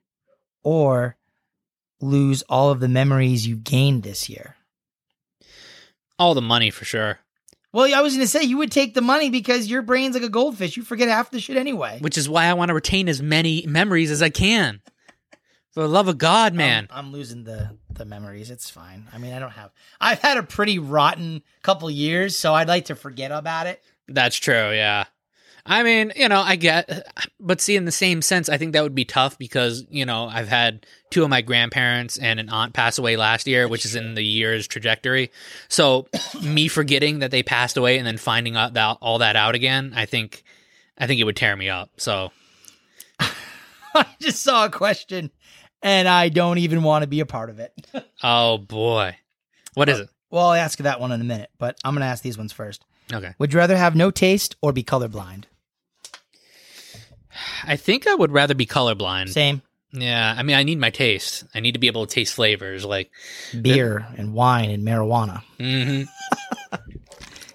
or 0.62 1.16
lose 2.02 2.42
all 2.42 2.70
of 2.70 2.80
the 2.80 2.88
memories 2.88 3.46
you 3.46 3.56
gained 3.56 4.02
this 4.02 4.28
year? 4.28 4.56
All 6.18 6.34
the 6.34 6.42
money 6.42 6.70
for 6.70 6.84
sure. 6.84 7.18
Well, 7.72 7.92
I 7.94 8.02
was 8.02 8.14
gonna 8.14 8.26
say 8.26 8.42
you 8.42 8.58
would 8.58 8.70
take 8.70 8.92
the 8.94 9.00
money 9.00 9.30
because 9.30 9.68
your 9.68 9.80
brain's 9.80 10.14
like 10.14 10.22
a 10.24 10.28
goldfish. 10.28 10.76
You 10.76 10.82
forget 10.82 11.08
half 11.08 11.30
the 11.30 11.40
shit 11.40 11.56
anyway. 11.56 11.98
Which 12.00 12.18
is 12.18 12.28
why 12.28 12.44
I 12.46 12.52
want 12.52 12.68
to 12.68 12.74
retain 12.74 13.08
as 13.08 13.22
many 13.22 13.64
memories 13.66 14.10
as 14.10 14.20
I 14.20 14.28
can. 14.28 14.82
For 15.70 15.80
the 15.80 15.88
love 15.88 16.06
of 16.06 16.18
God, 16.18 16.52
man. 16.52 16.86
I'm, 16.90 17.06
I'm 17.06 17.12
losing 17.12 17.44
the 17.44 17.78
the 17.88 18.04
memories. 18.04 18.50
It's 18.50 18.68
fine. 18.68 19.08
I 19.12 19.16
mean, 19.16 19.32
I 19.32 19.38
don't 19.38 19.52
have. 19.52 19.70
I've 20.00 20.18
had 20.18 20.36
a 20.36 20.42
pretty 20.42 20.78
rotten 20.78 21.42
couple 21.62 21.90
years, 21.90 22.36
so 22.36 22.52
I'd 22.52 22.68
like 22.68 22.86
to 22.86 22.94
forget 22.94 23.32
about 23.32 23.66
it. 23.66 23.82
That's 24.06 24.36
true, 24.36 24.72
yeah. 24.72 25.04
I 25.64 25.84
mean, 25.84 26.12
you 26.16 26.28
know, 26.28 26.40
I 26.40 26.56
get, 26.56 27.06
but 27.38 27.60
see, 27.60 27.76
in 27.76 27.84
the 27.84 27.92
same 27.92 28.20
sense, 28.20 28.48
I 28.48 28.58
think 28.58 28.72
that 28.72 28.82
would 28.82 28.96
be 28.96 29.04
tough 29.04 29.38
because, 29.38 29.84
you 29.90 30.04
know, 30.04 30.26
I've 30.26 30.48
had 30.48 30.86
two 31.10 31.22
of 31.22 31.30
my 31.30 31.40
grandparents 31.40 32.18
and 32.18 32.40
an 32.40 32.48
aunt 32.48 32.72
pass 32.72 32.98
away 32.98 33.16
last 33.16 33.46
year, 33.46 33.68
which 33.68 33.84
is 33.84 33.94
in 33.94 34.14
the 34.14 34.24
year's 34.24 34.66
trajectory. 34.66 35.30
So, 35.68 36.08
me 36.42 36.66
forgetting 36.66 37.20
that 37.20 37.30
they 37.30 37.44
passed 37.44 37.76
away 37.76 37.98
and 37.98 38.06
then 38.06 38.16
finding 38.16 38.56
out 38.56 38.74
that, 38.74 38.98
all 39.00 39.18
that 39.18 39.36
out 39.36 39.54
again, 39.54 39.92
I 39.94 40.04
think, 40.04 40.42
I 40.98 41.06
think 41.06 41.20
it 41.20 41.24
would 41.24 41.36
tear 41.36 41.54
me 41.54 41.68
up. 41.68 41.90
So, 41.96 42.32
I 43.20 44.06
just 44.18 44.42
saw 44.42 44.64
a 44.64 44.70
question, 44.70 45.30
and 45.80 46.08
I 46.08 46.28
don't 46.28 46.58
even 46.58 46.82
want 46.82 47.02
to 47.02 47.08
be 47.08 47.20
a 47.20 47.26
part 47.26 47.50
of 47.50 47.60
it. 47.60 47.72
oh 48.22 48.58
boy. 48.58 49.16
What 49.74 49.88
is 49.88 50.00
it? 50.00 50.08
well, 50.30 50.48
I'll 50.48 50.54
ask 50.54 50.78
that 50.78 50.98
one 50.98 51.12
in 51.12 51.20
a 51.20 51.24
minute, 51.24 51.50
but 51.58 51.78
I'm 51.84 51.94
gonna 51.94 52.06
ask 52.06 52.22
these 52.22 52.36
ones 52.36 52.52
first. 52.52 52.84
Okay. 53.12 53.34
Would 53.38 53.52
you 53.52 53.58
rather 53.58 53.76
have 53.76 53.94
no 53.94 54.10
taste 54.10 54.56
or 54.60 54.72
be 54.72 54.82
colorblind? 54.82 55.44
I 57.64 57.76
think 57.76 58.06
I 58.06 58.14
would 58.14 58.32
rather 58.32 58.54
be 58.54 58.66
colorblind. 58.66 59.30
Same. 59.30 59.62
Yeah. 59.92 60.34
I 60.36 60.42
mean, 60.42 60.56
I 60.56 60.62
need 60.62 60.78
my 60.78 60.90
taste. 60.90 61.44
I 61.54 61.60
need 61.60 61.72
to 61.72 61.78
be 61.78 61.86
able 61.86 62.06
to 62.06 62.14
taste 62.14 62.34
flavors 62.34 62.84
like, 62.84 63.10
Beer 63.60 64.06
and 64.16 64.34
wine 64.34 64.70
and 64.70 64.86
marijuana 64.86 65.42
hmm 65.58 66.02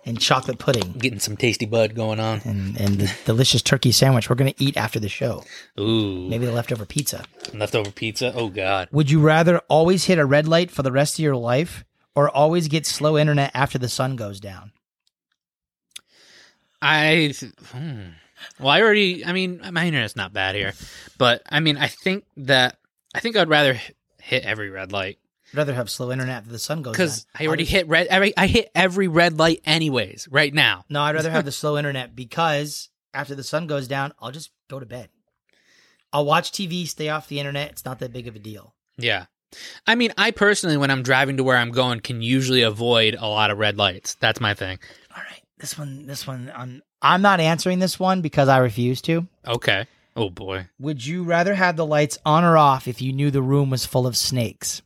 and 0.05 0.19
chocolate 0.19 0.57
pudding 0.57 0.93
getting 0.93 1.19
some 1.19 1.36
tasty 1.36 1.65
bud 1.65 1.95
going 1.95 2.19
on. 2.19 2.41
and 2.45 2.80
and 2.80 2.99
the 2.99 3.13
delicious 3.25 3.61
turkey 3.61 3.91
sandwich 3.91 4.30
we're 4.30 4.36
gonna 4.36 4.53
eat 4.57 4.78
after 4.78 4.99
the 4.99 5.09
show. 5.09 5.43
Ooh. 5.80 6.28
Maybe 6.30 6.45
the 6.45 6.51
leftover 6.51 6.86
pizza. 6.86 7.25
Leftover 7.53 7.91
pizza. 7.91 8.34
Oh, 8.36 8.49
God. 8.49 8.89
Would 8.91 9.11
you 9.11 9.19
rather 9.19 9.59
always 9.67 10.05
hit 10.05 10.17
a 10.17 10.25
red 10.25 10.47
light 10.47 10.71
for 10.71 10.84
the 10.84 10.91
rest 10.91 11.15
of 11.15 11.23
your 11.23 11.36
life 11.36 11.84
or 12.15 12.30
always 12.30 12.67
get 12.67 12.86
slow 12.86 13.17
internet 13.17 13.51
after 13.53 13.78
the 13.78 13.89
sun 13.89 14.15
goes 14.15 14.39
down? 14.39 14.71
I 16.82 17.34
hmm. 17.71 18.01
Well, 18.59 18.69
I 18.69 18.81
already. 18.81 19.25
I 19.25 19.33
mean, 19.33 19.61
my 19.71 19.85
internet's 19.88 20.15
not 20.15 20.33
bad 20.33 20.55
here, 20.55 20.73
but 21.17 21.41
I 21.49 21.59
mean, 21.59 21.77
I 21.77 21.88
think 21.88 22.25
that 22.38 22.77
I 23.15 23.19
think 23.19 23.35
I'd 23.35 23.49
rather 23.49 23.73
h- 23.73 23.91
hit 24.21 24.43
every 24.43 24.69
red 24.69 24.91
light 24.91 25.17
I'd 25.53 25.57
rather 25.57 25.73
have 25.73 25.89
slow 25.89 26.11
internet 26.11 26.47
the 26.47 26.59
sun 26.59 26.81
goes 26.81 26.91
because 26.93 27.25
I 27.38 27.47
already 27.47 27.63
just- 27.63 27.73
hit 27.73 27.88
red. 27.88 28.07
I, 28.11 28.33
I 28.35 28.47
hit 28.47 28.69
every 28.75 29.07
red 29.07 29.38
light 29.39 29.61
anyways. 29.65 30.27
Right 30.29 30.53
now, 30.53 30.83
No, 30.89 31.01
I'd 31.01 31.15
rather 31.15 31.31
have 31.31 31.45
the 31.51 31.51
slow 31.51 31.77
internet 31.77 32.15
because 32.15 32.89
after 33.13 33.33
the 33.35 33.43
sun 33.43 33.65
goes 33.67 33.88
down, 33.88 34.13
I'll 34.19 34.31
just 34.31 34.51
go 34.69 34.79
to 34.79 34.85
bed. 34.85 35.09
I'll 36.13 36.25
watch 36.25 36.51
TV, 36.51 36.88
stay 36.88 37.09
off 37.09 37.27
the 37.27 37.39
internet. 37.39 37.71
It's 37.71 37.85
not 37.85 37.99
that 37.99 38.13
big 38.13 38.27
of 38.27 38.35
a 38.35 38.39
deal. 38.39 38.75
yeah. 38.97 39.25
I 39.88 39.95
mean, 39.95 40.11
I 40.17 40.31
personally, 40.31 40.75
when 40.75 40.91
I'm 40.91 41.03
driving 41.03 41.38
to 41.38 41.43
where 41.43 41.55
I'm 41.55 41.71
going, 41.71 42.01
can 42.01 42.21
usually 42.21 42.63
avoid 42.63 43.15
a 43.17 43.27
lot 43.27 43.49
of 43.49 43.57
red 43.57 43.77
lights. 43.77 44.15
That's 44.15 44.41
my 44.41 44.53
thing. 44.53 44.77
This 45.59 45.77
one, 45.77 46.05
this 46.05 46.27
one, 46.27 46.51
I'm 46.55 46.81
I'm 47.01 47.21
not 47.21 47.39
answering 47.39 47.79
this 47.79 47.99
one 47.99 48.21
because 48.21 48.47
I 48.47 48.57
refuse 48.59 49.01
to. 49.03 49.27
Okay. 49.47 49.87
Oh 50.15 50.29
boy. 50.29 50.67
Would 50.79 51.05
you 51.05 51.23
rather 51.23 51.53
have 51.55 51.75
the 51.75 51.85
lights 51.85 52.17
on 52.25 52.43
or 52.43 52.57
off 52.57 52.87
if 52.87 53.01
you 53.01 53.13
knew 53.13 53.31
the 53.31 53.41
room 53.41 53.69
was 53.69 53.85
full 53.85 54.07
of 54.07 54.15
snakes? 54.17 54.81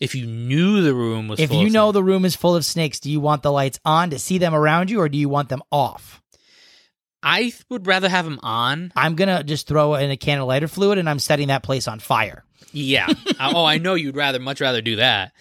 If 0.00 0.14
you 0.14 0.26
knew 0.26 0.82
the 0.82 0.94
room 0.94 1.28
was, 1.28 1.38
If 1.38 1.50
full 1.50 1.62
you 1.62 1.70
know 1.70 1.86
snakes- 1.86 1.94
the 1.94 2.02
room 2.02 2.24
is 2.24 2.34
full 2.36 2.56
of 2.56 2.64
snakes, 2.64 2.98
do 3.00 3.10
you 3.10 3.20
want 3.20 3.42
the 3.42 3.52
lights 3.52 3.78
on 3.84 4.10
to 4.10 4.18
see 4.18 4.38
them 4.38 4.54
around 4.54 4.90
you 4.90 5.00
or 5.00 5.08
do 5.08 5.16
you 5.18 5.28
want 5.28 5.48
them 5.48 5.62
off? 5.70 6.20
I 7.22 7.52
would 7.68 7.86
rather 7.86 8.08
have 8.08 8.24
them 8.24 8.40
on. 8.42 8.92
I'm 8.96 9.14
going 9.14 9.28
to 9.28 9.44
just 9.44 9.68
throw 9.68 9.94
in 9.94 10.10
a 10.10 10.16
can 10.16 10.40
of 10.40 10.48
lighter 10.48 10.66
fluid 10.66 10.98
and 10.98 11.08
I'm 11.08 11.20
setting 11.20 11.48
that 11.48 11.62
place 11.62 11.86
on 11.86 12.00
fire. 12.00 12.44
Yeah. 12.72 13.06
Uh, 13.38 13.52
oh, 13.56 13.64
I 13.64 13.78
know 13.78 13.94
you'd 13.94 14.16
rather 14.16 14.38
much 14.38 14.60
rather 14.60 14.80
do 14.82 14.96
that. 14.96 15.32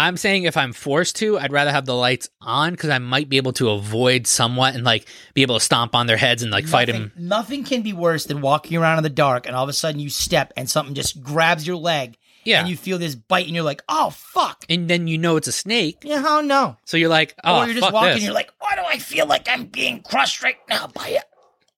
I'm 0.00 0.16
saying 0.16 0.44
if 0.44 0.56
I'm 0.56 0.72
forced 0.72 1.16
to, 1.16 1.38
I'd 1.38 1.52
rather 1.52 1.70
have 1.70 1.86
the 1.86 1.94
lights 1.94 2.28
on 2.40 2.72
because 2.72 2.90
I 2.90 2.98
might 2.98 3.28
be 3.28 3.36
able 3.36 3.52
to 3.54 3.70
avoid 3.70 4.26
somewhat 4.26 4.74
and 4.74 4.84
like 4.84 5.06
be 5.34 5.42
able 5.42 5.56
to 5.58 5.64
stomp 5.64 5.94
on 5.94 6.06
their 6.06 6.16
heads 6.16 6.42
and 6.42 6.50
like 6.50 6.66
fight 6.66 6.88
nothing, 6.88 7.02
them. 7.02 7.12
Nothing 7.16 7.64
can 7.64 7.82
be 7.82 7.92
worse 7.92 8.24
than 8.24 8.40
walking 8.40 8.76
around 8.78 8.98
in 8.98 9.02
the 9.04 9.10
dark 9.10 9.46
and 9.46 9.54
all 9.56 9.62
of 9.64 9.68
a 9.68 9.72
sudden 9.72 10.00
you 10.00 10.10
step 10.10 10.52
and 10.56 10.68
something 10.68 10.94
just 10.94 11.22
grabs 11.22 11.66
your 11.66 11.76
leg 11.76 12.16
Yeah. 12.44 12.60
and 12.60 12.68
you 12.68 12.76
feel 12.76 12.98
this 12.98 13.14
bite 13.14 13.46
and 13.46 13.54
you're 13.54 13.64
like, 13.64 13.82
oh 13.88 14.10
fuck. 14.10 14.64
And 14.68 14.88
then 14.88 15.06
you 15.08 15.18
know 15.18 15.36
it's 15.36 15.48
a 15.48 15.52
snake, 15.52 15.98
Yeah, 16.02 16.22
how 16.22 16.40
no? 16.40 16.76
so 16.84 16.96
you're 16.96 17.08
like, 17.08 17.34
oh, 17.44 17.60
or 17.60 17.66
you're 17.66 17.74
just 17.80 17.92
walking 17.92 18.08
this. 18.08 18.14
and 18.16 18.24
you're 18.24 18.34
like, 18.34 18.50
why 18.58 18.74
do 18.76 18.82
I 18.86 18.98
feel 18.98 19.26
like 19.26 19.48
I'm 19.48 19.66
being 19.66 20.02
crushed 20.02 20.42
right 20.42 20.56
now 20.68 20.86
by 20.88 21.20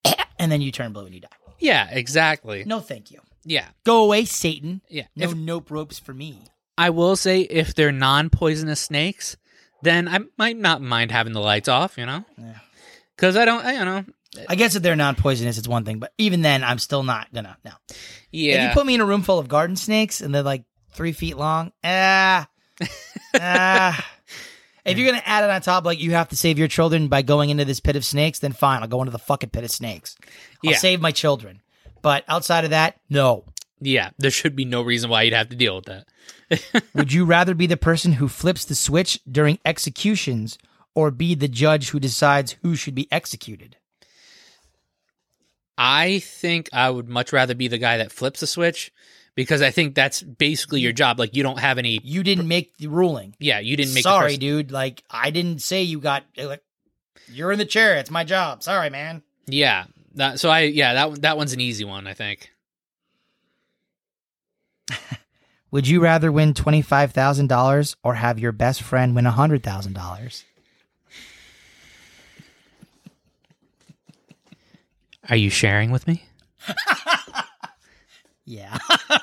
it? 0.04 0.18
and 0.38 0.50
then 0.52 0.60
you 0.60 0.70
turn 0.72 0.92
blue 0.92 1.06
and 1.06 1.14
you 1.14 1.20
die. 1.20 1.28
yeah, 1.58 1.88
exactly. 1.90 2.64
No, 2.66 2.80
thank 2.80 3.10
you. 3.10 3.20
Yeah, 3.44 3.66
Go 3.82 4.04
away, 4.04 4.24
Satan. 4.24 4.82
yeah. 4.88 5.06
No 5.16 5.30
If, 5.30 5.34
nope 5.34 5.70
ropes 5.72 5.98
for 5.98 6.14
me. 6.14 6.44
I 6.78 6.90
will 6.90 7.16
say 7.16 7.40
if 7.42 7.74
they're 7.74 7.92
non-poisonous 7.92 8.80
snakes, 8.80 9.36
then 9.82 10.08
I 10.08 10.20
might 10.38 10.56
not 10.56 10.80
mind 10.82 11.10
having 11.10 11.32
the 11.32 11.40
lights 11.40 11.68
off. 11.68 11.98
You 11.98 12.06
know, 12.06 12.24
Yeah. 12.38 12.54
because 13.16 13.36
I 13.36 13.44
don't, 13.44 13.64
I 13.64 13.72
don't 13.72 13.84
know. 13.84 14.14
I 14.48 14.54
guess 14.54 14.74
if 14.76 14.82
they're 14.82 14.96
non-poisonous, 14.96 15.58
it's 15.58 15.68
one 15.68 15.84
thing, 15.84 15.98
but 15.98 16.12
even 16.16 16.40
then, 16.40 16.64
I'm 16.64 16.78
still 16.78 17.02
not 17.02 17.32
gonna. 17.34 17.56
No. 17.64 17.72
Yeah. 18.30 18.54
If 18.64 18.68
you 18.70 18.74
put 18.74 18.86
me 18.86 18.94
in 18.94 19.00
a 19.02 19.04
room 19.04 19.22
full 19.22 19.38
of 19.38 19.46
garden 19.48 19.76
snakes 19.76 20.20
and 20.22 20.34
they're 20.34 20.42
like 20.42 20.64
three 20.92 21.12
feet 21.12 21.36
long, 21.36 21.72
ah, 21.84 22.48
ah. 23.38 24.08
If 24.84 24.98
you're 24.98 25.08
gonna 25.08 25.22
add 25.24 25.44
it 25.44 25.50
on 25.50 25.60
top, 25.60 25.84
like 25.84 26.00
you 26.00 26.10
have 26.12 26.30
to 26.30 26.36
save 26.36 26.58
your 26.58 26.66
children 26.66 27.06
by 27.06 27.22
going 27.22 27.50
into 27.50 27.64
this 27.64 27.78
pit 27.78 27.94
of 27.94 28.04
snakes, 28.04 28.40
then 28.40 28.52
fine, 28.52 28.82
I'll 28.82 28.88
go 28.88 29.00
into 29.00 29.12
the 29.12 29.18
fucking 29.18 29.50
pit 29.50 29.62
of 29.62 29.70
snakes. 29.70 30.16
I'll 30.64 30.72
Yeah. 30.72 30.76
save 30.78 31.00
my 31.00 31.12
children. 31.12 31.60
But 32.02 32.24
outside 32.26 32.64
of 32.64 32.70
that, 32.70 32.98
no. 33.08 33.44
Yeah. 33.82 34.10
There 34.18 34.30
should 34.30 34.56
be 34.56 34.64
no 34.64 34.82
reason 34.82 35.10
why 35.10 35.22
you'd 35.22 35.34
have 35.34 35.48
to 35.50 35.56
deal 35.56 35.76
with 35.76 35.86
that. 35.86 36.84
Would 36.94 37.12
you 37.12 37.24
rather 37.24 37.54
be 37.54 37.66
the 37.66 37.76
person 37.76 38.12
who 38.12 38.28
flips 38.28 38.64
the 38.64 38.74
switch 38.74 39.20
during 39.30 39.58
executions 39.64 40.58
or 40.94 41.10
be 41.10 41.34
the 41.34 41.48
judge 41.48 41.90
who 41.90 42.00
decides 42.00 42.56
who 42.62 42.76
should 42.76 42.94
be 42.94 43.10
executed? 43.10 43.76
I 45.76 46.20
think 46.20 46.68
I 46.72 46.90
would 46.90 47.08
much 47.08 47.32
rather 47.32 47.54
be 47.54 47.66
the 47.66 47.78
guy 47.78 47.96
that 47.96 48.12
flips 48.12 48.40
the 48.40 48.46
switch 48.46 48.92
because 49.34 49.62
I 49.62 49.70
think 49.70 49.94
that's 49.94 50.22
basically 50.22 50.80
your 50.80 50.92
job. 50.92 51.18
Like 51.18 51.34
you 51.34 51.42
don't 51.42 51.58
have 51.58 51.78
any. 51.78 51.98
You 52.04 52.22
didn't 52.22 52.46
make 52.46 52.76
the 52.76 52.88
ruling. 52.88 53.34
Yeah, 53.38 53.58
you 53.58 53.76
didn't 53.76 53.94
make. 53.94 54.04
the 54.04 54.10
Sorry, 54.10 54.36
dude. 54.36 54.70
Like 54.70 55.02
I 55.10 55.30
didn't 55.30 55.60
say 55.60 55.82
you 55.82 55.98
got 55.98 56.24
like 56.36 56.62
you're 57.28 57.52
in 57.52 57.58
the 57.58 57.64
chair. 57.64 57.96
It's 57.96 58.10
my 58.10 58.24
job. 58.24 58.62
Sorry, 58.62 58.90
man. 58.90 59.22
Yeah. 59.46 59.84
That, 60.14 60.38
so 60.38 60.50
I 60.50 60.60
yeah 60.60 60.92
that 60.94 61.22
that 61.22 61.36
one's 61.36 61.54
an 61.54 61.60
easy 61.60 61.84
one 61.84 62.06
I 62.06 62.14
think. 62.14 62.51
Would 65.70 65.88
you 65.88 66.00
rather 66.00 66.30
win 66.30 66.52
twenty 66.54 66.82
five 66.82 67.12
thousand 67.12 67.46
dollars 67.48 67.96
or 68.02 68.14
have 68.14 68.38
your 68.38 68.52
best 68.52 68.82
friend 68.82 69.14
win 69.14 69.24
hundred 69.24 69.62
thousand 69.62 69.94
dollars? 69.94 70.44
Are 75.28 75.36
you 75.36 75.50
sharing 75.50 75.90
with 75.90 76.06
me? 76.06 76.24
Yeah, 78.44 78.76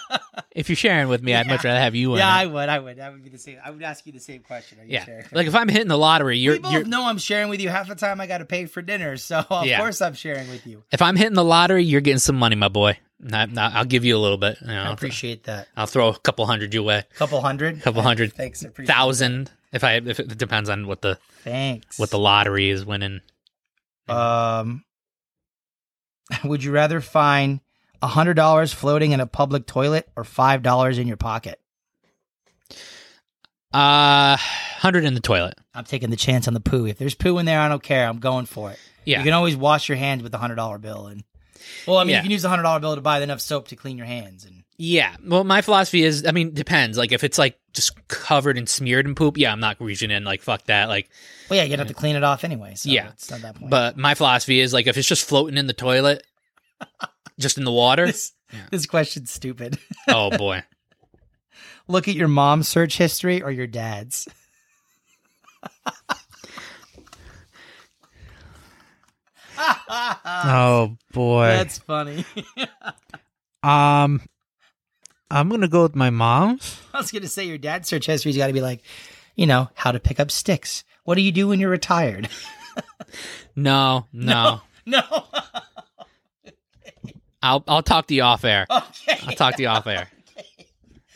If 0.55 0.70
you're 0.70 0.78
sharing 0.78 1.10
with 1.10 1.22
me, 1.22 1.36
I'd 1.36 1.45
much 1.45 1.66
rather 1.66 1.80
have 1.80 1.93
you 1.93 2.12
win. 2.12 2.20
yeah. 2.20 2.30
I 2.34 2.45
would. 2.45 2.70
I 2.70 2.80
would. 2.80 2.97
That 2.97 3.12
would 3.12 3.22
be 3.22 3.30
the 3.30 3.38
same. 3.38 3.57
I 3.64 3.70
would 3.70 3.84
ask 3.84 4.05
you 4.05 4.14
the 4.14 4.20
same 4.20 4.41
question. 4.41 4.80
Are 4.80 4.84
you 4.86 4.93
yeah. 4.93 5.03
sharing? 5.05 5.26
Like 5.34 5.45
if 5.45 5.53
I'm 5.55 5.68
hitting 5.68 5.89
the 5.89 5.97
lottery, 5.97 6.38
you're, 6.38 6.53
we 6.53 6.60
both 6.60 6.72
you're 6.72 6.86
know 6.86 7.05
I'm 7.05 7.18
sharing 7.18 7.49
with 7.49 7.60
you. 7.60 7.68
Half 7.68 7.89
the 7.89 7.95
time 7.95 8.22
I 8.22 8.28
got 8.28 8.38
to 8.38 8.45
pay 8.45 8.66
for 8.66 8.82
dinner, 8.82 9.18
so 9.18 9.43
of 9.49 9.66
Yeah. 9.66 9.78
course 9.78 10.01
I'm 10.01 10.14
sharing 10.14 10.49
with 10.49 10.66
you. 10.66 10.84
if 10.93 11.01
I'm 11.01 11.18
hitting 11.18 11.34
the 11.36 11.43
lottery, 11.43 11.84
you're 11.84 11.99
getting 12.01 12.18
some 12.20 12.38
money, 12.38 12.55
my 12.55 12.70
boy. 12.70 12.97
Not, 13.22 13.51
not, 13.51 13.74
I'll 13.74 13.86
give 13.86 14.05
you 14.05 14.15
a 14.15 14.20
little 14.20 14.38
bit. 14.38 14.57
You 14.61 14.67
know, 14.67 14.84
I 14.84 14.93
appreciate 14.93 15.43
that. 15.43 15.67
I'll 15.76 15.88
throw 15.88 16.07
a 16.07 16.17
couple 16.20 16.45
hundred 16.45 16.74
your 16.74 16.84
way, 16.84 17.03
couple 17.15 17.41
hundred, 17.41 17.82
couple 17.82 18.01
hundred, 18.01 18.34
Thanks, 18.34 18.63
I 18.63 18.70
appreciate 18.70 18.93
thousand. 18.93 19.51
If 19.74 19.84
I 19.84 19.95
if 19.95 20.20
it 20.20 20.38
depends 20.38 20.70
on 20.70 20.88
what 20.88 21.01
the 21.01 21.09
that. 21.09 21.20
Thanks. 21.43 21.99
what 21.99 22.09
the 22.11 22.17
lottery 22.20 22.70
is 22.70 22.86
winning. 22.86 23.22
Um, 24.07 24.84
would 26.43 26.63
you 26.63 26.72
rather 26.72 27.01
find 27.01 27.59
a 28.01 28.07
hundred 28.07 28.36
dollars 28.36 28.72
floating 28.74 29.11
in 29.11 29.20
a 29.20 29.28
public 29.28 29.67
toilet 29.67 30.07
or 30.15 30.24
five 30.24 30.63
dollars 30.63 30.97
in 30.97 31.07
your 31.07 31.17
pocket? 31.17 31.59
Uh, 33.72 34.38
hundred 34.38 35.03
in 35.03 35.13
the 35.13 35.20
toilet. 35.20 35.55
I'm 35.76 35.84
taking 35.84 36.09
the 36.09 36.15
chance 36.15 36.47
on 36.47 36.53
the 36.53 36.59
poo. 36.59 36.88
If 36.88 36.97
there's 36.97 37.15
poo 37.15 37.38
in 37.38 37.45
there, 37.45 37.59
I 37.59 37.67
don't 37.70 37.84
care. 37.84 38.07
I'm 38.07 38.20
going 38.20 38.45
for 38.45 38.72
it. 38.72 38.80
Yeah. 39.05 39.20
You 39.20 39.26
can 39.26 39.34
always 39.34 39.55
wash 39.55 39.89
your 39.89 39.97
hands 39.97 40.24
with 40.24 40.32
the 40.32 40.38
hundred 40.38 40.55
dollar 40.55 40.78
bill, 40.78 41.07
and 41.07 41.24
well, 41.88 41.97
I 41.97 42.03
mean, 42.03 42.12
Yeah. 42.12 42.18
you 42.18 42.24
can 42.24 42.32
use 42.32 42.41
the 42.41 42.49
hundred 42.49 42.64
dollar 42.64 42.80
bill 42.80 42.95
to 42.95 43.01
buy 43.01 43.22
enough 43.22 43.41
soap 43.41 43.68
to 43.70 43.76
clean 43.76 43.97
your 43.97 44.07
hands. 44.07 44.45
And 44.45 44.64
Yeah. 44.78 45.16
Well, 45.26 45.43
my 45.43 45.62
philosophy 45.62 46.03
is, 46.03 46.26
I 46.26 46.32
mean, 46.32 46.53
depends. 46.53 46.97
Like, 46.97 47.12
if 47.12 47.24
it's 47.24 47.38
like 47.38 47.60
just 47.74 48.07
covered 48.07 48.57
and 48.57 48.68
smeared 48.68 49.05
in 49.05 49.16
poop, 49.16 49.38
yeah, 49.38 49.51
I'm 49.51 49.60
not 49.60 49.78
reaching 49.80 50.12
in. 50.12 50.24
Like, 50.24 50.41
fuck 50.41 50.64
that. 50.66 50.88
Like, 50.89 51.10
well, 51.49 51.57
yeah, 51.57 51.64
you'd 51.64 51.80
have 51.80 51.88
to 51.89 51.93
clean 51.93 52.16
it 52.16 52.24
off 52.24 52.43
anyway. 52.43 52.76
So 52.76 52.89
Yeah. 52.89 53.10
it's 53.10 53.30
not 53.32 53.41
that 53.41 53.55
point. 53.55 53.70
but 53.70 53.97
my 53.97 54.14
philosophy 54.16 54.60
is 54.60 54.74
like, 54.74 54.88
if 54.88 54.97
it's 54.97 55.07
just 55.07 55.28
floating 55.28 55.57
in 55.57 55.68
the 55.68 55.74
toilet, 55.74 56.26
just 57.39 57.57
in 57.57 57.64
the 57.66 57.72
water. 57.72 58.05
this, 58.07 58.34
this 58.72 58.86
question's 58.86 59.32
stupid. 59.32 59.78
oh 60.07 60.36
boy. 60.38 60.64
Look 61.88 62.07
at 62.07 62.16
your 62.16 62.28
mom's 62.28 62.68
search 62.68 62.97
history 62.97 63.41
or 63.41 63.49
your 63.51 63.68
dad's. 63.68 64.28
Oh 69.60 70.97
boy. 71.14 71.47
That's 71.47 71.78
funny. 71.80 72.26
um, 73.64 74.22
I'm 75.30 75.49
gonna 75.49 75.68
go 75.68 75.84
with 75.84 75.95
my 75.95 76.10
mom's. 76.10 76.80
I 76.93 76.97
was 76.97 77.12
going 77.12 77.22
to 77.24 77.30
say 77.30 77.45
your 77.45 77.57
dad's 77.57 77.88
search 77.88 78.05
history's 78.05 78.38
got 78.38 78.47
to 78.47 78.53
be 78.53 78.62
like, 78.62 78.82
you 79.36 79.45
know, 79.45 79.70
how 79.74 79.91
to 79.91 79.99
pick 79.99 80.20
up 80.20 80.32
sticks. 80.32 80.84
What 81.03 81.16
do 81.16 81.22
you 81.22 81.32
do 81.32 81.47
when 81.47 81.60
you're 81.60 81.70
retired? 81.70 82.30
No, 83.55 84.05
no. 84.14 84.62
no. 84.86 85.01
I'll 87.41 87.64
I'll 87.68 87.84
talk 87.84 88.07
to 88.07 88.14
you 88.14 88.22
off 88.22 88.45
air. 88.45 88.66
okay. 88.70 89.20
I'll 89.28 89.36
talk 89.36 89.55
to 89.55 89.62
you 89.64 89.68
off 89.68 89.86
air. 89.88 90.07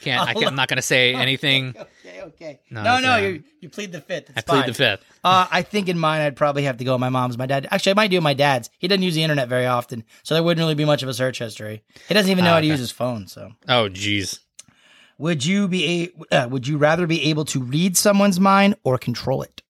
Can't 0.04 0.28
I 0.28 0.34
can't, 0.34 0.48
I'm 0.48 0.56
not 0.56 0.68
gonna 0.68 0.82
say 0.82 1.16
anything. 1.16 1.76
Okay, 1.78 2.22
okay. 2.22 2.60
No, 2.70 2.84
No, 2.84 3.00
no, 3.00 3.14
uh, 3.14 3.18
you 3.18 3.44
you 3.62 3.70
plead 3.70 3.92
the 3.92 4.02
fifth. 4.02 4.30
It's 4.30 4.38
I 4.38 4.42
plead 4.42 4.60
fine. 4.62 4.68
the 4.68 4.74
fifth. 4.74 5.04
Uh, 5.24 5.48
I 5.52 5.62
think 5.62 5.88
in 5.90 5.98
mine, 5.98 6.22
I'd 6.22 6.36
probably 6.36 6.64
have 6.64 6.78
to 6.78 6.84
go 6.84 6.94
with 6.94 7.00
my 7.02 7.10
mom's. 7.10 7.38
My 7.38 7.46
dad, 7.46 7.68
actually, 7.72 7.92
I 7.92 7.96
might 7.96 8.12
do 8.12 8.20
my 8.22 8.34
dad's. 8.34 8.70
He 8.80 8.88
doesn't 8.88 9.02
use 9.04 9.16
the 9.16 9.24
internet 9.24 9.48
very 9.48 9.66
often, 9.66 10.04
so 10.24 10.34
there 10.36 10.44
wouldn't 10.44 10.62
really 10.64 10.76
be 10.76 10.86
much 10.86 11.02
of 11.04 11.10
a 11.10 11.14
search 11.14 11.40
history. 11.40 11.84
He 12.08 12.14
doesn't 12.14 12.30
even 12.32 12.44
know 12.44 12.52
Ah, 12.52 12.56
how 12.56 12.60
to 12.60 12.66
okay. 12.66 12.72
use 12.72 12.80
his 12.80 12.92
phone. 12.92 13.28
So, 13.28 13.52
Oh 13.70 13.90
jeez. 13.90 14.40
would 15.18 15.46
you 15.46 15.68
be 15.68 16.12
a, 16.32 16.36
uh, 16.44 16.48
would 16.50 16.68
you 16.68 16.78
rather 16.78 17.08
be 17.08 17.24
able 17.30 17.46
to 17.46 17.62
read 17.62 17.96
someone's 17.98 18.40
mind 18.40 18.76
or 18.84 18.98
control 18.98 19.42
it? 19.44 19.62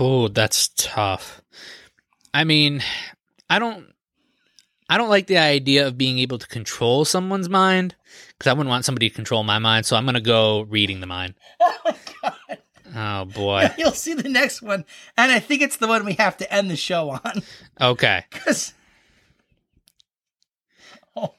Oh, 0.00 0.28
that's 0.28 0.68
tough. 0.76 1.42
I 2.32 2.44
mean, 2.44 2.82
I 3.50 3.58
don't 3.58 3.92
I 4.94 4.96
don't 4.96 5.08
like 5.08 5.26
the 5.26 5.38
idea 5.38 5.88
of 5.88 5.98
being 5.98 6.20
able 6.20 6.38
to 6.38 6.46
control 6.46 7.04
someone's 7.04 7.48
mind 7.48 7.96
because 8.28 8.48
I 8.48 8.52
wouldn't 8.52 8.68
want 8.68 8.84
somebody 8.84 9.08
to 9.08 9.14
control 9.14 9.42
my 9.42 9.58
mind, 9.58 9.86
so 9.86 9.96
I'm 9.96 10.04
going 10.04 10.14
to 10.14 10.20
go 10.20 10.60
reading 10.62 11.00
the 11.00 11.08
mind. 11.08 11.34
Oh 11.60 11.78
my 11.84 11.96
god! 12.22 12.58
Oh 12.94 13.24
boy. 13.24 13.70
You'll 13.78 13.90
see 13.90 14.14
the 14.14 14.28
next 14.28 14.62
one, 14.62 14.84
and 15.16 15.32
I 15.32 15.40
think 15.40 15.62
it's 15.62 15.78
the 15.78 15.88
one 15.88 16.04
we 16.04 16.12
have 16.12 16.36
to 16.36 16.52
end 16.52 16.70
the 16.70 16.76
show 16.76 17.10
on 17.10 17.42
Okay. 17.80 18.24
because. 18.30 18.72
Oh, 21.16 21.34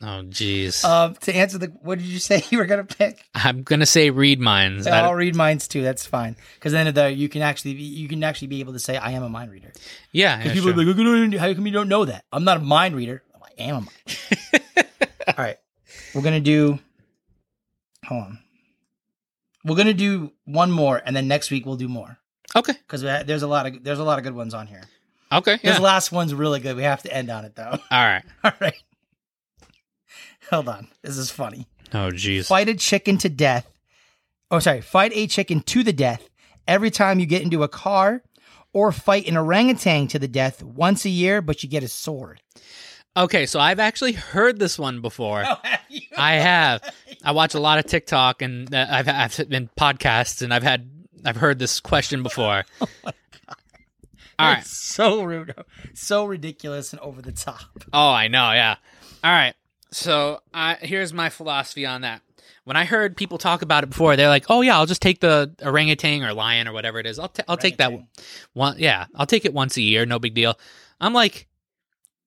Oh 0.00 0.22
jeez. 0.28 0.84
um, 0.84 1.14
to 1.22 1.34
answer 1.34 1.58
the, 1.58 1.66
what 1.82 1.98
did 1.98 2.06
you 2.06 2.20
say 2.20 2.44
you 2.50 2.58
were 2.58 2.66
gonna 2.66 2.84
pick? 2.84 3.24
I'm 3.34 3.64
going 3.64 3.80
to 3.80 3.86
say 3.86 4.10
read 4.10 4.38
minds. 4.38 4.86
I'll 4.86 5.14
read 5.14 5.34
minds 5.34 5.66
too. 5.66 5.82
That's 5.82 6.06
fine 6.06 6.36
because 6.54 6.70
then 6.72 6.94
the, 6.94 7.12
you 7.12 7.28
can 7.28 7.42
actually 7.42 7.74
be, 7.74 7.82
you 7.82 8.06
can 8.08 8.22
actually 8.22 8.46
be 8.48 8.60
able 8.60 8.74
to 8.74 8.78
say 8.78 8.96
I 8.96 9.10
am 9.12 9.24
a 9.24 9.28
mind 9.28 9.50
reader. 9.50 9.72
yeah, 10.12 10.36
yeah, 10.36 10.36
Because 10.38 10.52
people 10.52 10.70
sure. 10.70 10.74
are 10.74 10.84
like, 10.84 10.96
"How 10.96 11.02
come 11.02 11.32
you- 11.32 11.38
how 11.40 11.52
come 11.54 11.66
you 11.66 11.72
don't 11.72 11.88
know 11.88 12.04
that? 12.04 12.24
I'm 12.32 12.44
not 12.44 12.58
a 12.58 12.60
mind 12.60 12.94
reader. 12.94 13.22
I 13.42 13.62
am 13.62 13.74
a 13.76 13.80
mind. 13.80 14.58
All 15.26 15.34
right. 15.36 15.56
We're 16.14 16.22
going 16.22 16.34
to 16.34 16.40
do, 16.40 16.78
hold 18.04 18.22
on. 18.24 18.38
We're 19.64 19.76
to 19.84 19.94
do 19.94 20.32
one 20.44 20.70
more 20.70 21.02
and 21.04 21.14
then 21.16 21.26
next 21.28 21.50
week 21.50 21.66
we'll 21.66 21.76
do 21.76 21.88
more 21.88 22.18
Okay. 22.54 22.72
because 22.72 23.02
there's 23.02 23.42
a 23.42 23.48
lot 23.48 23.66
of, 23.66 23.82
there's 23.84 23.98
a 23.98 24.04
lot 24.04 24.18
of 24.18 24.24
good 24.24 24.34
ones 24.34 24.54
on 24.54 24.66
here. 24.68 24.82
Okay. 25.32 25.56
This 25.62 25.76
Yeah. 25.76 25.78
last 25.80 26.12
one's 26.12 26.32
really 26.32 26.60
good. 26.60 26.76
We 26.76 26.84
have 26.84 27.02
to 27.02 27.12
end 27.12 27.30
on 27.30 27.44
it 27.44 27.54
though. 27.56 27.72
All 27.72 27.78
right. 27.90 28.22
All 28.44 28.52
right. 28.60 28.74
Hold 30.50 30.68
on. 30.68 30.88
This 31.02 31.16
is 31.16 31.30
funny. 31.30 31.66
Oh 31.92 32.10
jeez. 32.10 32.46
Fight 32.46 32.68
a 32.68 32.74
chicken 32.74 33.18
to 33.18 33.28
death. 33.28 33.70
Oh, 34.50 34.58
sorry. 34.58 34.80
Fight 34.80 35.12
a 35.14 35.26
chicken 35.26 35.60
to 35.60 35.82
the 35.82 35.92
death 35.92 36.28
every 36.66 36.90
time 36.90 37.20
you 37.20 37.26
get 37.26 37.42
into 37.42 37.62
a 37.62 37.68
car 37.68 38.22
or 38.72 38.92
fight 38.92 39.28
an 39.28 39.36
orangutan 39.36 40.08
to 40.08 40.18
the 40.18 40.28
death 40.28 40.62
once 40.62 41.04
a 41.04 41.10
year, 41.10 41.42
but 41.42 41.62
you 41.62 41.68
get 41.68 41.82
a 41.82 41.88
sword. 41.88 42.40
Okay, 43.16 43.46
so 43.46 43.58
I've 43.58 43.80
actually 43.80 44.12
heard 44.12 44.58
this 44.58 44.78
one 44.78 45.00
before. 45.00 45.42
have 45.42 45.80
you? 45.88 46.02
I 46.16 46.34
have. 46.34 46.94
I 47.24 47.32
watch 47.32 47.54
a 47.54 47.60
lot 47.60 47.78
of 47.78 47.86
TikTok 47.86 48.42
and 48.42 48.72
uh, 48.72 48.86
I've 48.88 49.08
I've 49.08 49.48
been 49.48 49.68
podcasts 49.78 50.42
and 50.42 50.54
I've 50.54 50.62
had 50.62 50.88
I've 51.24 51.36
heard 51.36 51.58
this 51.58 51.80
question 51.80 52.22
before. 52.22 52.64
All 54.38 54.52
right. 54.52 54.64
So 54.64 55.24
rude, 55.24 55.52
so 55.94 56.24
ridiculous 56.26 56.92
and 56.92 57.00
over 57.00 57.20
the 57.20 57.32
top. 57.32 57.60
Oh, 57.92 58.10
I 58.10 58.28
know. 58.28 58.52
Yeah. 58.52 58.76
All 59.24 59.32
right. 59.32 59.54
So 59.90 60.40
I 60.52 60.74
here's 60.80 61.12
my 61.12 61.28
philosophy 61.30 61.86
on 61.86 62.02
that. 62.02 62.22
when 62.64 62.76
I 62.76 62.84
heard 62.84 63.16
people 63.16 63.38
talk 63.38 63.62
about 63.62 63.84
it 63.84 63.88
before, 63.90 64.14
they're 64.16 64.28
like, 64.28 64.46
"Oh 64.50 64.60
yeah, 64.60 64.76
I'll 64.76 64.86
just 64.86 65.00
take 65.00 65.20
the 65.20 65.54
orangutan 65.62 66.22
or 66.22 66.34
lion 66.34 66.68
or 66.68 66.72
whatever 66.72 66.98
it 66.98 67.06
is. 67.06 67.18
I'll 67.18 67.28
t- 67.28 67.42
I'll 67.48 67.56
take 67.56 67.78
that 67.78 67.86
Orangutan. 67.90 68.08
one. 68.52 68.74
Yeah, 68.78 69.06
I'll 69.14 69.26
take 69.26 69.44
it 69.46 69.54
once 69.54 69.76
a 69.76 69.82
year, 69.82 70.04
no 70.04 70.18
big 70.18 70.34
deal." 70.34 70.58
I'm 71.00 71.14
like, 71.14 71.46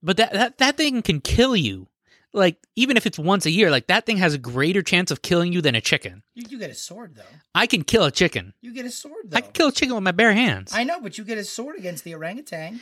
but 0.02 0.18
that 0.18 0.34
that 0.34 0.58
that 0.58 0.78
thing 0.78 1.02
can 1.04 1.22
kill 1.22 1.56
you. 1.56 1.88
Like 2.34 2.58
even 2.76 2.96
if 2.98 3.06
it's 3.06 3.20
once 3.20 3.46
a 3.46 3.52
year, 3.52 3.70
like 3.70 3.88
that 3.88 4.06
thing 4.06 4.18
has 4.18 4.34
a 4.34 4.38
greater 4.38 4.82
chance 4.82 5.12
of 5.12 5.22
killing 5.22 5.52
you 5.54 5.62
than 5.62 5.76
a 5.76 5.82
chicken. 5.82 6.24
You, 6.34 6.46
you 6.50 6.58
get 6.58 6.72
a 6.72 6.76
sword 6.76 7.16
though. 7.16 7.24
I 7.54 7.68
can 7.68 7.84
kill 7.84 8.06
a 8.06 8.12
chicken. 8.12 8.54
You 8.62 8.74
get 8.74 8.86
a 8.86 8.90
sword 8.90 9.26
though. 9.30 9.38
I 9.38 9.42
can 9.42 9.52
kill 9.52 9.68
a 9.68 9.72
chicken 9.72 9.94
with 9.94 10.04
my 10.04 10.14
bare 10.14 10.34
hands. 10.34 10.72
I 10.74 10.86
know, 10.86 11.02
but 11.02 11.18
you 11.18 11.26
get 11.26 11.38
a 11.38 11.44
sword 11.44 11.78
against 11.78 12.04
the 12.06 12.16
orangutan. 12.16 12.80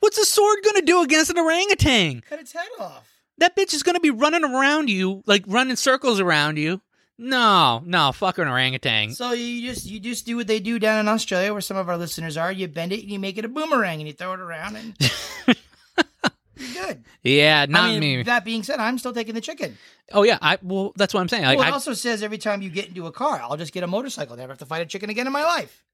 What's 0.00 0.16
a 0.18 0.24
sword 0.24 0.60
gonna 0.64 0.82
do 0.82 1.02
against 1.02 1.30
an 1.30 1.38
orangutan? 1.38 2.22
Cut 2.22 2.40
its 2.40 2.52
head 2.52 2.68
off. 2.80 3.17
That 3.38 3.56
bitch 3.56 3.72
is 3.74 3.82
gonna 3.82 4.00
be 4.00 4.10
running 4.10 4.44
around 4.44 4.90
you, 4.90 5.22
like 5.26 5.44
running 5.46 5.76
circles 5.76 6.20
around 6.20 6.58
you. 6.58 6.80
No, 7.20 7.82
no, 7.84 8.12
fucking 8.12 8.44
orangutan. 8.46 9.10
So 9.12 9.32
you 9.32 9.68
just 9.68 9.86
you 9.86 9.98
just 9.98 10.24
do 10.26 10.36
what 10.36 10.46
they 10.46 10.60
do 10.60 10.78
down 10.78 11.00
in 11.00 11.08
Australia, 11.08 11.52
where 11.52 11.60
some 11.60 11.76
of 11.76 11.88
our 11.88 11.96
listeners 11.98 12.36
are. 12.36 12.52
You 12.52 12.68
bend 12.68 12.92
it 12.92 13.00
and 13.00 13.10
you 13.10 13.18
make 13.18 13.38
it 13.38 13.44
a 13.44 13.48
boomerang, 13.48 13.98
and 14.00 14.06
you 14.06 14.12
throw 14.14 14.34
it 14.34 14.40
around, 14.40 14.76
and 14.76 14.94
you're 16.56 16.84
good. 16.86 17.04
Yeah, 17.24 17.66
not 17.68 17.84
I 17.90 17.98
mean, 17.98 18.18
me. 18.18 18.22
that 18.24 18.44
being 18.44 18.62
said, 18.62 18.78
I'm 18.78 18.98
still 18.98 19.12
taking 19.12 19.34
the 19.34 19.40
chicken. 19.40 19.76
oh 20.12 20.22
yeah, 20.22 20.38
I 20.40 20.58
well, 20.62 20.92
that's 20.96 21.12
what 21.12 21.20
I'm 21.20 21.28
saying. 21.28 21.44
Like, 21.44 21.58
well, 21.58 21.66
it 21.66 21.70
I, 21.70 21.74
also 21.74 21.92
says 21.92 22.22
every 22.22 22.38
time 22.38 22.62
you 22.62 22.70
get 22.70 22.86
into 22.88 23.06
a 23.06 23.12
car, 23.12 23.40
I'll 23.42 23.56
just 23.56 23.72
get 23.72 23.82
a 23.82 23.88
motorcycle. 23.88 24.36
Never 24.36 24.52
have 24.52 24.58
to 24.58 24.66
fight 24.66 24.82
a 24.82 24.86
chicken 24.86 25.10
again 25.10 25.26
in 25.26 25.32
my 25.32 25.44
life. 25.44 25.84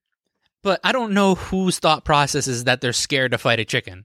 but 0.62 0.79
I 0.85 0.93
don't 0.93 1.12
know 1.12 1.35
whose 1.37 1.79
thought 1.79 2.05
process 2.05 2.47
is 2.49 2.65
that 2.65 2.81
they're 2.83 2.93
scared 2.93 3.31
to 3.33 3.39
fight 3.39 3.61
a 3.61 3.65
chicken. 3.65 4.05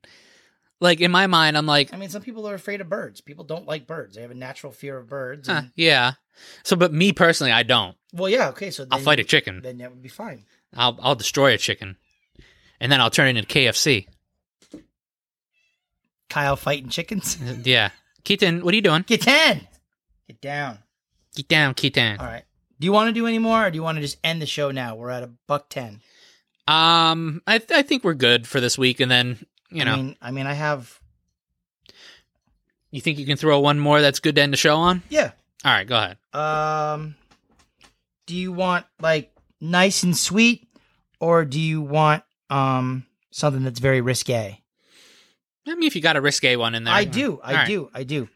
Like 0.82 1.02
in 1.02 1.12
my 1.12 1.28
mind, 1.28 1.58
I'm 1.58 1.66
like, 1.66 1.94
I 1.94 1.98
mean, 1.98 2.10
some 2.10 2.22
people 2.22 2.48
are 2.48 2.54
afraid 2.56 2.80
of 2.82 2.88
birds. 2.90 3.20
People 3.22 3.44
don't 3.44 3.66
like 3.68 3.86
birds. 3.86 4.16
They 4.16 4.22
have 4.22 4.32
a 4.32 4.36
natural 4.36 4.72
fear 4.72 4.98
of 4.98 5.08
birds. 5.10 5.48
huh, 5.50 5.64
yeah. 5.76 6.14
So, 6.64 6.76
but 6.78 6.94
me 6.94 7.12
personally, 7.12 7.52
I 7.52 7.64
don't. 7.64 7.98
Well, 8.14 8.30
yeah, 8.30 8.50
okay. 8.50 8.72
So 8.72 8.84
I'll 8.90 8.98
then- 9.00 9.06
fight 9.06 9.20
a 9.20 9.24
chicken. 9.26 9.62
Then 9.62 9.78
that 9.80 9.90
would 9.92 10.02
be 10.02 10.08
fine. 10.10 10.46
I'll 10.76 10.98
I'll 11.02 11.16
destroy 11.16 11.54
a 11.54 11.58
chicken, 11.58 11.98
and 12.80 12.92
then 12.92 13.02
I'll 13.02 13.10
turn 13.10 13.28
it 13.28 13.38
into 13.38 13.54
KFC. 13.54 14.08
Kyle 16.30 16.56
fighting 16.56 16.90
chickens. 16.90 17.38
Yeah, 17.66 17.90
Keaton, 18.24 18.64
what 18.64 18.74
are 18.74 18.76
you 18.76 18.82
doing? 18.84 19.04
Get 19.08 19.22
ten. 19.22 19.68
Get 20.28 20.42
down. 20.42 20.80
Get 21.36 21.48
down, 21.48 21.74
Keaton. 21.74 22.20
All 22.20 22.26
right. 22.26 22.44
Do 22.80 22.86
you 22.86 22.92
want 22.92 23.08
to 23.10 23.14
do 23.14 23.26
any 23.28 23.40
more, 23.40 23.66
or 23.66 23.72
do 23.72 23.76
you 23.76 23.84
want 23.84 23.98
to 23.98 24.02
just 24.02 24.18
end 24.24 24.42
the 24.42 24.46
show 24.46 24.72
now? 24.72 24.96
We're 24.96 25.10
at 25.10 25.24
a 25.24 25.32
buck 25.48 25.70
ten. 25.70 26.02
Um, 26.68 27.42
I 27.48 27.58
th- 27.58 27.72
I 27.78 27.82
think 27.82 28.04
we're 28.04 28.14
good 28.14 28.48
for 28.48 28.62
this 28.62 28.78
week, 28.78 29.00
and 29.00 29.10
then 29.10 29.40
you 29.72 29.86
know, 29.86 29.94
I 29.94 29.96
mean, 29.96 30.16
I 30.22 30.32
mean, 30.32 30.48
I 30.48 30.54
have. 30.54 31.00
you 32.92 33.02
think 33.02 33.20
you 33.20 33.26
can 33.26 33.38
throw 33.38 33.60
one 33.60 33.80
more 33.80 34.02
that's 34.02 34.20
good 34.20 34.36
to 34.36 34.42
end 34.42 34.54
the 34.54 34.58
show 34.58 34.76
on? 34.78 35.04
Yeah. 35.10 35.32
All 35.66 35.72
right, 35.72 35.88
go 35.88 35.96
ahead. 35.96 36.18
Um. 36.34 37.16
Do 38.26 38.36
you 38.36 38.52
want 38.52 38.86
like 39.02 39.32
nice 39.60 40.04
and 40.04 40.16
sweet, 40.16 40.68
or 41.20 41.46
do 41.46 41.60
you 41.60 41.82
want 41.82 42.24
um 42.50 43.06
something 43.32 43.64
that's 43.64 43.80
very 43.80 44.02
risque? 44.02 44.62
I 45.68 45.76
mean, 45.76 45.88
if 45.88 45.96
you 45.96 46.02
got 46.02 46.16
a 46.16 46.22
risque 46.22 46.56
one 46.56 46.76
in 46.76 46.84
there, 46.84 46.94
I 46.94 47.04
do. 47.04 47.40
I 47.44 47.52
All 47.52 47.58
right. 47.58 47.68
do. 47.68 47.90
I 47.94 48.04
do. 48.04 48.30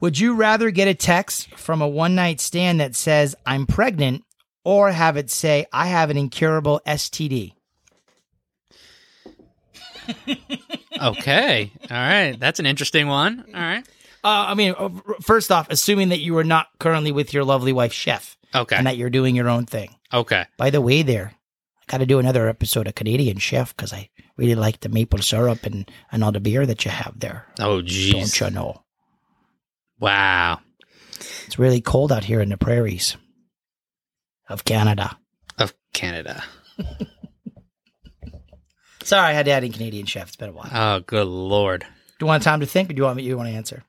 Would 0.00 0.18
you 0.18 0.34
rather 0.34 0.70
get 0.70 0.88
a 0.88 0.94
text 0.94 1.48
from 1.54 1.80
a 1.80 1.88
one 1.88 2.14
night 2.14 2.40
stand 2.40 2.80
that 2.80 2.94
says, 2.94 3.34
I'm 3.46 3.66
pregnant, 3.66 4.24
or 4.62 4.92
have 4.92 5.16
it 5.16 5.30
say, 5.30 5.64
I 5.72 5.86
have 5.86 6.10
an 6.10 6.18
incurable 6.18 6.82
STD? 6.86 7.52
Okay, 11.00 11.70
all 11.90 11.96
right, 11.96 12.36
that's 12.38 12.58
an 12.58 12.66
interesting 12.66 13.06
one. 13.08 13.44
All 13.54 13.60
right, 13.60 13.84
Uh, 14.24 14.46
I 14.48 14.54
mean, 14.54 14.74
uh, 14.78 14.88
first 15.20 15.52
off, 15.52 15.68
assuming 15.70 16.08
that 16.08 16.20
you 16.20 16.36
are 16.38 16.44
not 16.44 16.68
currently 16.78 17.12
with 17.12 17.32
your 17.34 17.44
lovely 17.44 17.72
wife, 17.72 17.92
Chef, 17.92 18.36
okay, 18.54 18.76
and 18.76 18.86
that 18.86 18.96
you're 18.96 19.10
doing 19.10 19.36
your 19.36 19.48
own 19.48 19.66
thing. 19.66 19.94
okay. 20.12 20.46
By 20.56 20.70
the 20.70 20.80
way, 20.80 21.02
there, 21.02 21.32
I 21.34 21.84
got 21.86 21.98
to 21.98 22.06
do 22.06 22.18
another 22.18 22.48
episode 22.48 22.86
of 22.88 22.94
Canadian 22.94 23.38
Chef 23.38 23.76
because 23.76 23.92
I 23.92 24.08
really 24.38 24.54
like 24.54 24.80
the 24.80 24.88
maple 24.88 25.18
syrup 25.20 25.64
and, 25.66 25.90
and 26.10 26.24
all 26.24 26.32
the 26.32 26.40
beer 26.40 26.64
that 26.66 26.84
you 26.84 26.90
have 26.90 27.14
there. 27.20 27.46
Oh, 27.60 27.80
Don't 27.80 27.86
jeez, 27.86 28.40
you 28.40 28.50
know? 28.50 28.82
wow. 30.00 30.60
It's 31.46 31.58
really 31.58 31.80
cold 31.80 32.10
out 32.12 32.24
here 32.24 32.40
in 32.40 32.48
the 32.50 32.58
prairies 32.58 33.16
of 34.48 34.64
Canada. 34.64 35.16
Of 35.58 35.72
Canada. 35.94 36.42
Sorry, 39.06 39.28
I 39.28 39.32
had 39.34 39.46
to 39.46 39.52
add 39.52 39.62
in 39.62 39.70
Canadian 39.70 40.04
Chef. 40.04 40.26
It's 40.26 40.34
been 40.34 40.48
a 40.48 40.52
while. 40.52 40.68
Oh, 40.74 40.98
good 40.98 41.28
lord. 41.28 41.82
Do 41.82 42.24
you 42.24 42.26
want 42.26 42.42
time 42.42 42.58
to 42.58 42.66
think, 42.66 42.90
or 42.90 42.92
do 42.92 42.96
you 42.98 43.04
want 43.04 43.16
me? 43.16 43.22
You 43.22 43.36
want 43.36 43.48
to 43.48 43.54
answer? 43.54 43.84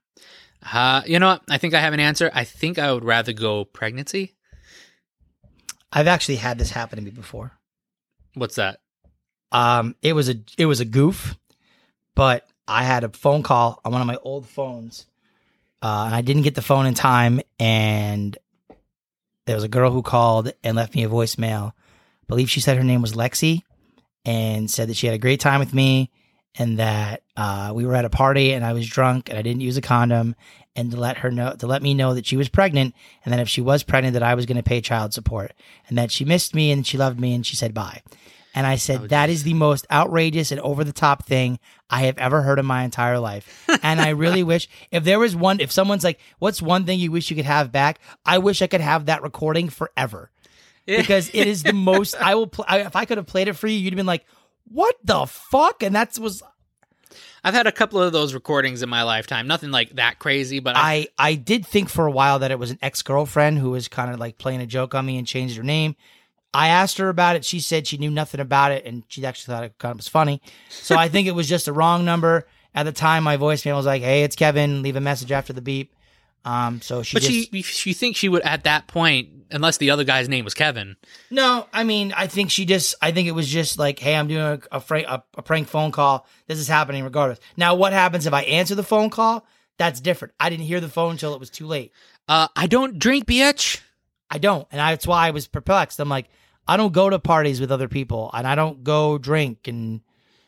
Uh, 0.71 1.01
you 1.07 1.17
know 1.17 1.29
what? 1.29 1.41
I 1.49 1.57
think 1.57 1.73
I 1.73 1.79
have 1.79 1.93
an 1.93 1.99
answer. 1.99 2.29
I 2.35 2.43
think 2.43 2.77
I 2.77 2.93
would 2.93 3.03
rather 3.03 3.33
go 3.33 3.65
pregnancy. 3.65 4.35
I've 5.91 6.05
actually 6.05 6.35
had 6.35 6.59
this 6.59 6.69
happen 6.69 6.99
to 6.99 7.03
me 7.03 7.09
before. 7.09 7.51
What's 8.35 8.57
that? 8.57 8.79
Um, 9.51 9.95
it 10.03 10.13
was 10.13 10.29
a 10.29 10.35
it 10.55 10.67
was 10.67 10.81
a 10.81 10.85
goof, 10.85 11.35
but 12.13 12.47
I 12.67 12.83
had 12.83 13.03
a 13.03 13.09
phone 13.09 13.41
call 13.41 13.81
on 13.83 13.93
one 13.93 14.01
of 14.01 14.07
my 14.07 14.17
old 14.17 14.47
phones, 14.47 15.07
uh, 15.81 16.03
and 16.05 16.13
I 16.13 16.21
didn't 16.21 16.43
get 16.43 16.53
the 16.53 16.61
phone 16.61 16.85
in 16.85 16.93
time. 16.93 17.41
And 17.59 18.37
there 19.47 19.55
was 19.55 19.63
a 19.63 19.67
girl 19.67 19.89
who 19.89 20.03
called 20.03 20.53
and 20.63 20.75
left 20.75 20.93
me 20.93 21.03
a 21.05 21.09
voicemail. 21.09 21.71
I 21.71 22.25
believe 22.27 22.51
she 22.51 22.59
said 22.59 22.77
her 22.77 22.83
name 22.83 23.01
was 23.01 23.13
Lexi, 23.13 23.63
and 24.27 24.69
said 24.69 24.89
that 24.89 24.97
she 24.97 25.07
had 25.07 25.15
a 25.15 25.19
great 25.19 25.39
time 25.39 25.59
with 25.59 25.73
me, 25.73 26.11
and 26.59 26.77
that 26.77 27.23
uh, 27.35 27.71
we 27.73 27.85
were 27.85 27.95
at 27.95 28.05
a 28.05 28.09
party 28.09 28.51
and 28.51 28.65
I 28.65 28.73
was 28.73 28.87
drunk 28.87 29.29
and 29.29 29.37
I 29.37 29.41
didn't 29.41 29.61
use 29.61 29.77
a 29.77 29.81
condom, 29.81 30.35
and 30.75 30.91
to 30.91 30.97
let 30.97 31.19
her 31.19 31.31
know 31.31 31.55
to 31.57 31.65
let 31.65 31.81
me 31.81 31.93
know 31.95 32.13
that 32.13 32.25
she 32.27 32.37
was 32.37 32.49
pregnant, 32.49 32.93
and 33.23 33.33
that 33.33 33.39
if 33.39 33.49
she 33.49 33.61
was 33.61 33.81
pregnant, 33.83 34.13
that 34.13 34.23
I 34.23 34.35
was 34.35 34.45
going 34.45 34.57
to 34.57 34.63
pay 34.63 34.81
child 34.81 35.13
support, 35.13 35.53
and 35.87 35.97
that 35.97 36.11
she 36.11 36.25
missed 36.25 36.53
me 36.53 36.71
and 36.71 36.85
she 36.85 36.97
loved 36.97 37.19
me, 37.19 37.33
and 37.33 37.45
she 37.45 37.55
said 37.55 37.73
bye. 37.73 38.03
And 38.57 38.65
I 38.65 38.77
said, 38.77 39.01
Oh, 39.01 39.07
that 39.07 39.27
geez. 39.27 39.35
is 39.35 39.43
the 39.43 39.53
most 39.53 39.85
outrageous 39.91 40.51
and 40.51 40.59
over 40.61 40.83
the 40.83 40.91
top 40.91 41.25
thing 41.25 41.59
I 41.91 42.01
have 42.03 42.17
ever 42.17 42.41
heard 42.41 42.57
in 42.57 42.65
my 42.65 42.83
entire 42.83 43.19
life. 43.19 43.69
and 43.83 44.01
I 44.01 44.09
really 44.09 44.41
wish 44.51 44.67
if 44.89 45.03
there 45.03 45.19
was 45.19 45.35
one, 45.35 45.59
if 45.59 45.71
someone's 45.71 46.03
like, 46.03 46.19
what's 46.39 46.59
one 46.59 46.83
thing 46.83 46.99
you 46.99 47.11
wish 47.11 47.29
you 47.29 47.35
could 47.35 47.45
have 47.45 47.71
back? 47.71 47.99
I 48.25 48.39
wish 48.39 48.63
I 48.63 48.67
could 48.67 48.81
have 48.81 49.05
that 49.05 49.21
recording 49.21 49.69
forever 49.69 50.31
because 50.87 51.29
it 51.33 51.47
is 51.47 51.63
the 51.63 51.73
most, 51.73 52.15
I 52.15 52.35
will, 52.35 52.47
pl- 52.47 52.65
I, 52.67 52.79
if 52.79 52.95
I 52.95 53.05
could 53.05 53.17
have 53.17 53.27
played 53.27 53.47
it 53.47 53.53
for 53.53 53.67
you, 53.67 53.77
you'd 53.77 53.93
have 53.93 53.97
been 53.97 54.05
like, 54.05 54.25
what 54.65 54.95
the 55.03 55.25
fuck? 55.25 55.83
And 55.83 55.95
that 55.95 56.17
was, 56.17 56.41
I've 57.43 57.53
had 57.53 57.67
a 57.67 57.71
couple 57.71 58.01
of 58.01 58.11
those 58.11 58.33
recordings 58.33 58.81
in 58.81 58.89
my 58.89 59.03
lifetime. 59.03 59.47
Nothing 59.47 59.71
like 59.71 59.91
that 59.95 60.19
crazy, 60.19 60.59
but 60.59 60.75
I, 60.75 61.07
I, 61.17 61.29
I 61.29 61.35
did 61.35 61.65
think 61.65 61.89
for 61.89 62.05
a 62.05 62.11
while 62.11 62.39
that 62.39 62.51
it 62.51 62.59
was 62.59 62.71
an 62.71 62.79
ex 62.81 63.01
girlfriend 63.01 63.59
who 63.59 63.71
was 63.71 63.87
kind 63.87 64.11
of 64.11 64.19
like 64.19 64.37
playing 64.37 64.61
a 64.61 64.65
joke 64.65 64.95
on 64.95 65.05
me 65.05 65.17
and 65.17 65.27
changed 65.27 65.57
her 65.57 65.63
name. 65.63 65.95
I 66.53 66.69
asked 66.69 66.97
her 66.97 67.09
about 67.09 67.35
it. 67.35 67.45
She 67.45 67.59
said 67.59 67.85
she 67.85 67.97
knew 67.97 68.09
nothing 68.09 68.39
about 68.39 68.71
it 68.71 68.85
and 68.85 69.03
she 69.07 69.25
actually 69.25 69.53
thought 69.53 69.63
it 69.63 69.77
kind 69.77 69.91
of 69.91 69.97
was 69.97 70.07
funny. 70.07 70.41
So 70.69 70.95
I 70.95 71.07
think 71.07 71.27
it 71.27 71.35
was 71.35 71.47
just 71.47 71.67
a 71.67 71.73
wrong 71.73 72.03
number. 72.03 72.47
At 72.73 72.83
the 72.83 72.91
time, 72.91 73.23
my 73.23 73.37
voicemail 73.37 73.75
was 73.75 73.85
like, 73.85 74.03
"Hey, 74.03 74.23
it's 74.23 74.35
Kevin. 74.35 74.83
Leave 74.83 74.95
a 74.95 75.01
message 75.01 75.31
after 75.31 75.51
the 75.51 75.61
beep." 75.61 75.93
Um, 76.45 76.81
so 76.81 77.03
she 77.03 77.15
but 77.15 77.23
just 77.23 77.51
she, 77.51 77.61
she 77.61 77.93
thinks 77.93 78.17
she 78.19 78.29
would 78.29 78.41
at 78.43 78.63
that 78.63 78.87
point, 78.87 79.29
unless 79.51 79.77
the 79.77 79.89
other 79.89 80.03
guy's 80.05 80.29
name 80.29 80.45
was 80.45 80.53
Kevin. 80.53 80.95
no. 81.29 81.67
I 81.73 81.83
mean, 81.83 82.13
I 82.15 82.27
think 82.27 82.51
she 82.51 82.65
just. 82.65 82.95
I 83.01 83.11
think 83.11 83.27
it 83.27 83.33
was 83.33 83.49
just 83.49 83.77
like, 83.77 83.99
"Hey, 83.99 84.15
I'm 84.15 84.27
doing 84.27 84.41
a 84.41 84.59
a, 84.71 84.79
fra- 84.79 85.03
a, 85.07 85.23
a 85.37 85.41
prank 85.41 85.67
phone 85.67 85.91
call. 85.91 86.25
This 86.47 86.57
is 86.59 86.67
happening 86.69 87.03
regardless." 87.03 87.39
Now, 87.57 87.75
what 87.75 87.91
happens 87.93 88.25
if 88.25 88.33
I 88.33 88.43
answer 88.43 88.75
the 88.75 88.83
phone 88.83 89.09
call? 89.09 89.45
That's 89.77 89.99
different. 89.99 90.33
I 90.39 90.49
didn't 90.49 90.65
hear 90.65 90.79
the 90.79 90.89
phone 90.89 91.11
until 91.11 91.33
it 91.33 91.39
was 91.39 91.49
too 91.49 91.67
late. 91.67 91.91
Uh, 92.29 92.47
I 92.55 92.67
don't 92.67 92.97
drink, 92.97 93.25
bitch. 93.25 93.81
I 94.29 94.37
don't, 94.37 94.67
and 94.71 94.79
that's 94.79 95.05
why 95.07 95.27
I 95.27 95.31
was 95.31 95.47
perplexed. 95.47 95.99
I'm 95.99 96.09
like, 96.09 96.29
I 96.67 96.77
don't 96.77 96.93
go 96.93 97.09
to 97.09 97.19
parties 97.19 97.59
with 97.61 97.71
other 97.71 97.87
people, 97.87 98.29
and 98.33 98.47
I 98.47 98.55
don't 98.55 98.83
go 98.83 99.17
drink, 99.17 99.67
and 99.67 100.01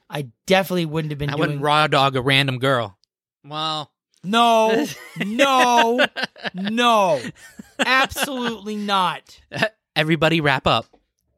I 0.09 0.29
definitely 0.47 0.85
wouldn't 0.85 1.11
have 1.11 1.19
been 1.19 1.29
I 1.29 1.33
doing. 1.33 1.39
wouldn't 1.41 1.61
raw 1.61 1.87
dog 1.87 2.15
a 2.15 2.21
random 2.21 2.57
girl. 2.59 2.97
Well, 3.45 3.91
no, 4.23 4.85
no, 5.25 6.05
no, 6.53 7.21
absolutely 7.79 8.75
not. 8.75 9.39
everybody 9.95 10.41
wrap 10.41 10.67
up 10.67 10.85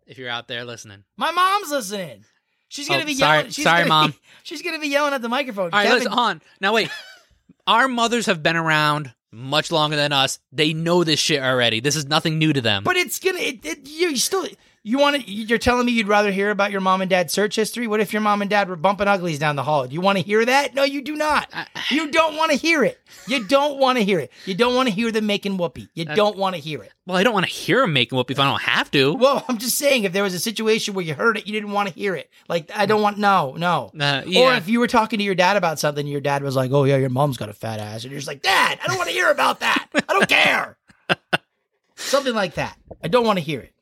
if 0.08 0.18
you're 0.18 0.30
out 0.30 0.48
there 0.48 0.66
listening. 0.66 1.04
My 1.18 1.32
mom's 1.32 1.72
listening. 1.72 2.26
She's 2.70 2.88
gonna 2.88 3.04
Oh, 3.04 3.06
be 3.06 3.14
sorry- 3.16 3.38
yelling. 3.40 3.52
She's 3.52 3.64
sorry, 3.66 3.80
gonna 3.80 3.90
Mom. 3.90 4.12
Be, 4.12 4.18
she's 4.44 4.62
gonna 4.62 4.80
be 4.80 4.88
yelling 4.88 5.14
at 5.14 5.22
the 5.22 5.30
microphone. 5.30 5.66
All 5.66 5.70
right, 5.80 5.84
Kevin, 5.88 6.00
listen, 6.04 6.14
on. 6.14 6.42
Now 6.60 6.74
wait. 6.74 6.90
Our 7.68 7.88
mothers 7.88 8.26
have 8.26 8.42
been 8.42 8.56
around 8.56 9.14
much 9.32 9.72
longer 9.72 9.96
than 9.96 10.12
us. 10.12 10.40
They 10.52 10.74
know 10.74 11.04
this 11.04 11.20
shit 11.20 11.42
already. 11.42 11.80
This 11.80 11.96
is 11.96 12.06
nothing 12.08 12.40
new 12.40 12.52
to 12.54 12.62
them. 12.62 12.84
but 12.84 12.96
it's 12.98 13.20
gonna. 13.20 13.40
It, 13.40 13.66
it, 13.66 13.88
you 13.90 14.16
still. 14.18 14.48
You 14.84 14.98
want 14.98 15.16
to? 15.24 15.32
You're 15.32 15.60
telling 15.60 15.86
me 15.86 15.92
you'd 15.92 16.08
rather 16.08 16.32
hear 16.32 16.50
about 16.50 16.72
your 16.72 16.82
mom 16.82 17.02
and 17.02 17.10
dad's 17.10 17.32
search 17.34 17.56
history? 17.56 17.86
What 17.86 18.00
if 18.00 18.14
your 18.14 18.22
mom 18.24 18.42
and 18.42 18.50
dad 18.50 18.68
were 18.68 18.76
bumping 18.76 19.08
uglies 19.08 19.38
down 19.38 19.56
the 19.56 19.62
hall? 19.62 19.86
Do 19.88 19.94
you 19.94 20.02
want 20.02 20.18
to 20.18 20.24
hear 20.24 20.44
that? 20.44 20.74
No, 20.74 20.84
you 20.84 21.04
do 21.04 21.16
not. 21.16 21.54
You 21.92 22.10
don't 22.10 22.36
want 22.36 22.52
to 22.52 22.58
hear 22.58 22.84
it. 22.84 23.00
You 23.28 23.44
don't 23.44 23.78
want 23.78 24.00
to 24.00 24.04
hear 24.04 24.18
it. 24.20 24.32
You 24.46 24.56
don't 24.56 24.74
want 24.74 24.90
to 24.90 24.96
hear 24.96 25.12
them 25.12 25.28
making 25.28 25.58
whoopee. 25.58 25.88
You 25.94 26.06
don't 26.06 26.36
want 26.36 26.56
to 26.56 26.62
hear 26.62 26.82
it. 26.82 26.92
well, 27.06 27.16
I 27.18 27.24
don't 27.24 27.34
want 27.34 27.46
to 27.46 27.52
hear 27.52 27.84
him 27.84 27.94
making 27.94 28.18
whoop 28.18 28.32
if 28.32 28.40
I 28.40 28.46
don't 28.50 28.62
have 28.64 28.90
to. 28.92 29.14
Well, 29.14 29.46
I'm 29.48 29.60
just 29.60 29.78
saying, 29.78 30.04
if 30.06 30.14
there 30.14 30.24
was 30.24 30.34
a 30.34 30.40
situation 30.40 30.96
where 30.96 31.06
you 31.06 31.14
heard 31.14 31.38
it, 31.38 31.46
you 31.46 31.54
didn't 31.54 31.74
want 31.74 31.90
to 31.90 31.94
hear 31.94 32.16
it. 32.16 32.32
Like, 32.50 32.72
I 32.74 32.88
don't 32.88 33.04
want, 33.04 33.20
no, 33.20 33.54
no. 33.58 33.92
Uh, 34.00 34.24
Or 34.26 34.54
if 34.56 34.68
you 34.68 34.80
were 34.80 34.88
talking 34.88 35.20
to 35.20 35.24
your 35.24 35.36
dad 35.36 35.58
about 35.58 35.78
something, 35.78 36.08
your 36.08 36.22
dad 36.22 36.42
was 36.42 36.56
like, 36.56 36.72
oh, 36.72 36.86
yeah, 36.86 36.98
your 36.98 37.10
mom's 37.10 37.38
got 37.38 37.50
a 37.50 37.54
fat 37.54 37.80
ass. 37.80 38.04
And 38.04 38.12
you're 38.12 38.20
just 38.20 38.28
like, 38.28 38.42
Dad, 38.42 38.80
I 38.84 38.88
don't 38.88 38.98
want 38.98 39.10
to 39.10 39.14
hear 39.14 39.30
about 39.30 39.60
that. 39.60 39.88
I 39.94 40.14
don't 40.14 40.28
care. 40.28 40.78
Something 41.96 42.34
like 42.34 42.56
that. 42.56 42.78
I 43.04 43.08
don't 43.08 43.26
want 43.28 43.38
to 43.38 43.44
hear 43.46 43.60
it. 43.60 43.74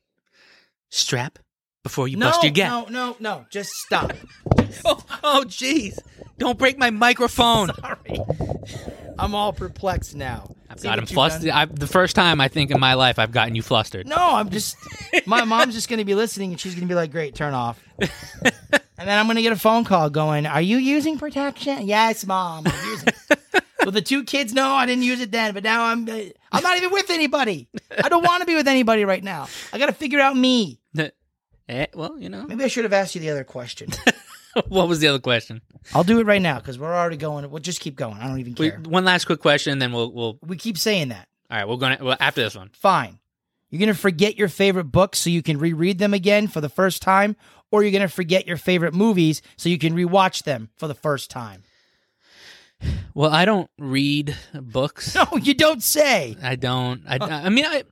Strap 0.90 1.40
before 1.84 2.08
you 2.08 2.18
no, 2.18 2.28
bust 2.28 2.44
your 2.44 2.52
gap. 2.52 2.72
no, 2.72 2.86
no, 2.90 3.16
no. 3.20 3.46
Just 3.50 3.72
stop. 3.72 4.14
Oh, 4.86 5.04
oh, 5.24 5.44
jeez! 5.48 5.98
Don't 6.38 6.58
break 6.60 6.78
my 6.78 6.92
microphone. 6.92 7.72
Sorry. 7.80 8.22
I'm 9.18 9.34
all 9.34 9.52
perplexed 9.52 10.16
now. 10.16 10.56
I've 10.70 10.80
See 10.80 10.88
got 10.88 11.00
him 11.00 11.08
flustered. 11.08 11.50
I, 11.50 11.66
the 11.66 11.88
first 11.88 12.16
time 12.16 12.40
I 12.40 12.48
think 12.50 12.70
in 12.70 12.80
my 12.80 12.94
life 12.94 13.18
I've 13.18 13.32
gotten 13.32 13.56
you 13.56 13.64
flustered. 13.64 14.08
No, 14.08 14.16
I'm 14.16 14.50
just. 14.50 14.78
My 15.26 15.44
mom's 15.44 15.74
just 15.74 15.90
going 15.90 15.98
to 15.98 16.06
be 16.06 16.14
listening, 16.14 16.52
and 16.52 16.60
she's 16.60 16.76
going 16.76 16.88
to 16.88 16.92
be 16.92 16.96
like, 16.96 17.12
"Great, 17.12 17.34
turn 17.34 17.54
off." 17.56 17.84
and 18.00 18.12
then 18.98 19.18
I'm 19.18 19.26
going 19.26 19.38
to 19.38 19.42
get 19.42 19.52
a 19.52 19.58
phone 19.58 19.86
call 19.86 20.10
going, 20.12 20.46
"Are 20.46 20.62
you 20.62 20.78
using 20.78 21.18
protection?" 21.18 21.88
Yes, 21.88 22.26
mom. 22.26 22.66
Well, 23.82 23.92
the 23.92 24.02
two 24.02 24.24
kids 24.24 24.54
no, 24.54 24.72
I 24.72 24.86
didn't 24.86 25.04
use 25.04 25.22
it 25.22 25.32
then, 25.32 25.54
but 25.54 25.64
now 25.64 25.86
I'm. 25.86 26.08
I'm 26.52 26.64
not 26.64 26.78
even 26.78 26.92
with 26.92 27.10
anybody. 27.10 27.70
I 28.04 28.10
don't 28.10 28.24
want 28.26 28.42
to 28.42 28.46
be 28.46 28.56
with 28.56 28.68
anybody 28.68 29.06
right 29.06 29.24
now. 29.24 29.48
I 29.72 29.78
got 29.78 29.86
to 29.88 29.94
figure 29.94 30.20
out 30.20 30.36
me. 30.36 30.80
Eh, 31.70 31.86
well, 31.94 32.18
you 32.18 32.30
know. 32.30 32.48
Maybe 32.48 32.64
I 32.64 32.68
should 32.68 32.84
have 32.84 32.94
asked 32.94 33.14
you 33.14 33.22
the 33.22 33.30
other 33.30 33.44
question. 33.44 33.90
what 34.70 34.88
was 34.88 35.02
the 35.02 35.08
other 35.08 35.20
question? 35.20 35.62
I'll 35.94 36.04
do 36.04 36.20
it 36.20 36.26
right 36.26 36.42
now 36.42 36.58
because 36.58 36.80
we're 36.80 36.96
already 36.96 37.16
going. 37.16 37.48
We'll 37.52 37.62
just 37.62 37.80
keep 37.80 37.96
going. 37.96 38.16
I 38.16 38.26
don't 38.28 38.40
even 38.40 38.56
We, 38.58 38.72
care. 38.72 38.80
one 38.80 39.06
last 39.06 39.26
quick 39.26 39.40
question, 39.40 39.74
and 39.74 39.80
then 39.80 39.92
we'll 39.92 40.12
we'll. 40.12 40.40
We 40.42 40.58
keep 40.58 40.80
saying 40.80 41.10
that. 41.10 41.28
All 41.52 41.58
right, 41.58 41.70
we're 41.70 41.78
gonna 41.78 42.00
well, 42.02 42.18
after 42.20 42.42
this 42.42 42.56
one. 42.56 42.72
Fine. 42.74 43.20
You're 43.70 43.78
going 43.80 43.94
to 43.94 44.00
forget 44.02 44.36
your 44.36 44.48
favorite 44.48 44.86
books 44.86 45.20
so 45.20 45.30
you 45.30 45.44
can 45.44 45.60
reread 45.60 46.00
them 46.00 46.16
again 46.16 46.48
for 46.48 46.60
the 46.60 46.70
first 46.70 47.04
time, 47.04 47.36
or 47.70 47.84
you're 47.84 47.92
going 47.92 48.02
to 48.02 48.08
forget 48.08 48.48
your 48.48 48.58
favorite 48.58 48.96
movies 48.96 49.44
so 49.58 49.70
you 49.70 49.78
can 49.78 49.94
rewatch 49.94 50.42
them 50.42 50.70
for 50.76 50.88
the 50.88 50.96
first 50.96 51.30
time. 51.30 51.62
Well, 53.14 53.32
I 53.32 53.46
don't 53.46 53.70
read 53.78 54.36
books. 54.54 55.16
No, 55.16 55.38
you 55.38 55.54
don't 55.54 55.84
say. 55.84 56.36
I 56.42 56.56
don't. 56.56 57.02
I, 57.08 57.18
I 57.20 57.50
mean, 57.50 57.66
I 57.66 57.84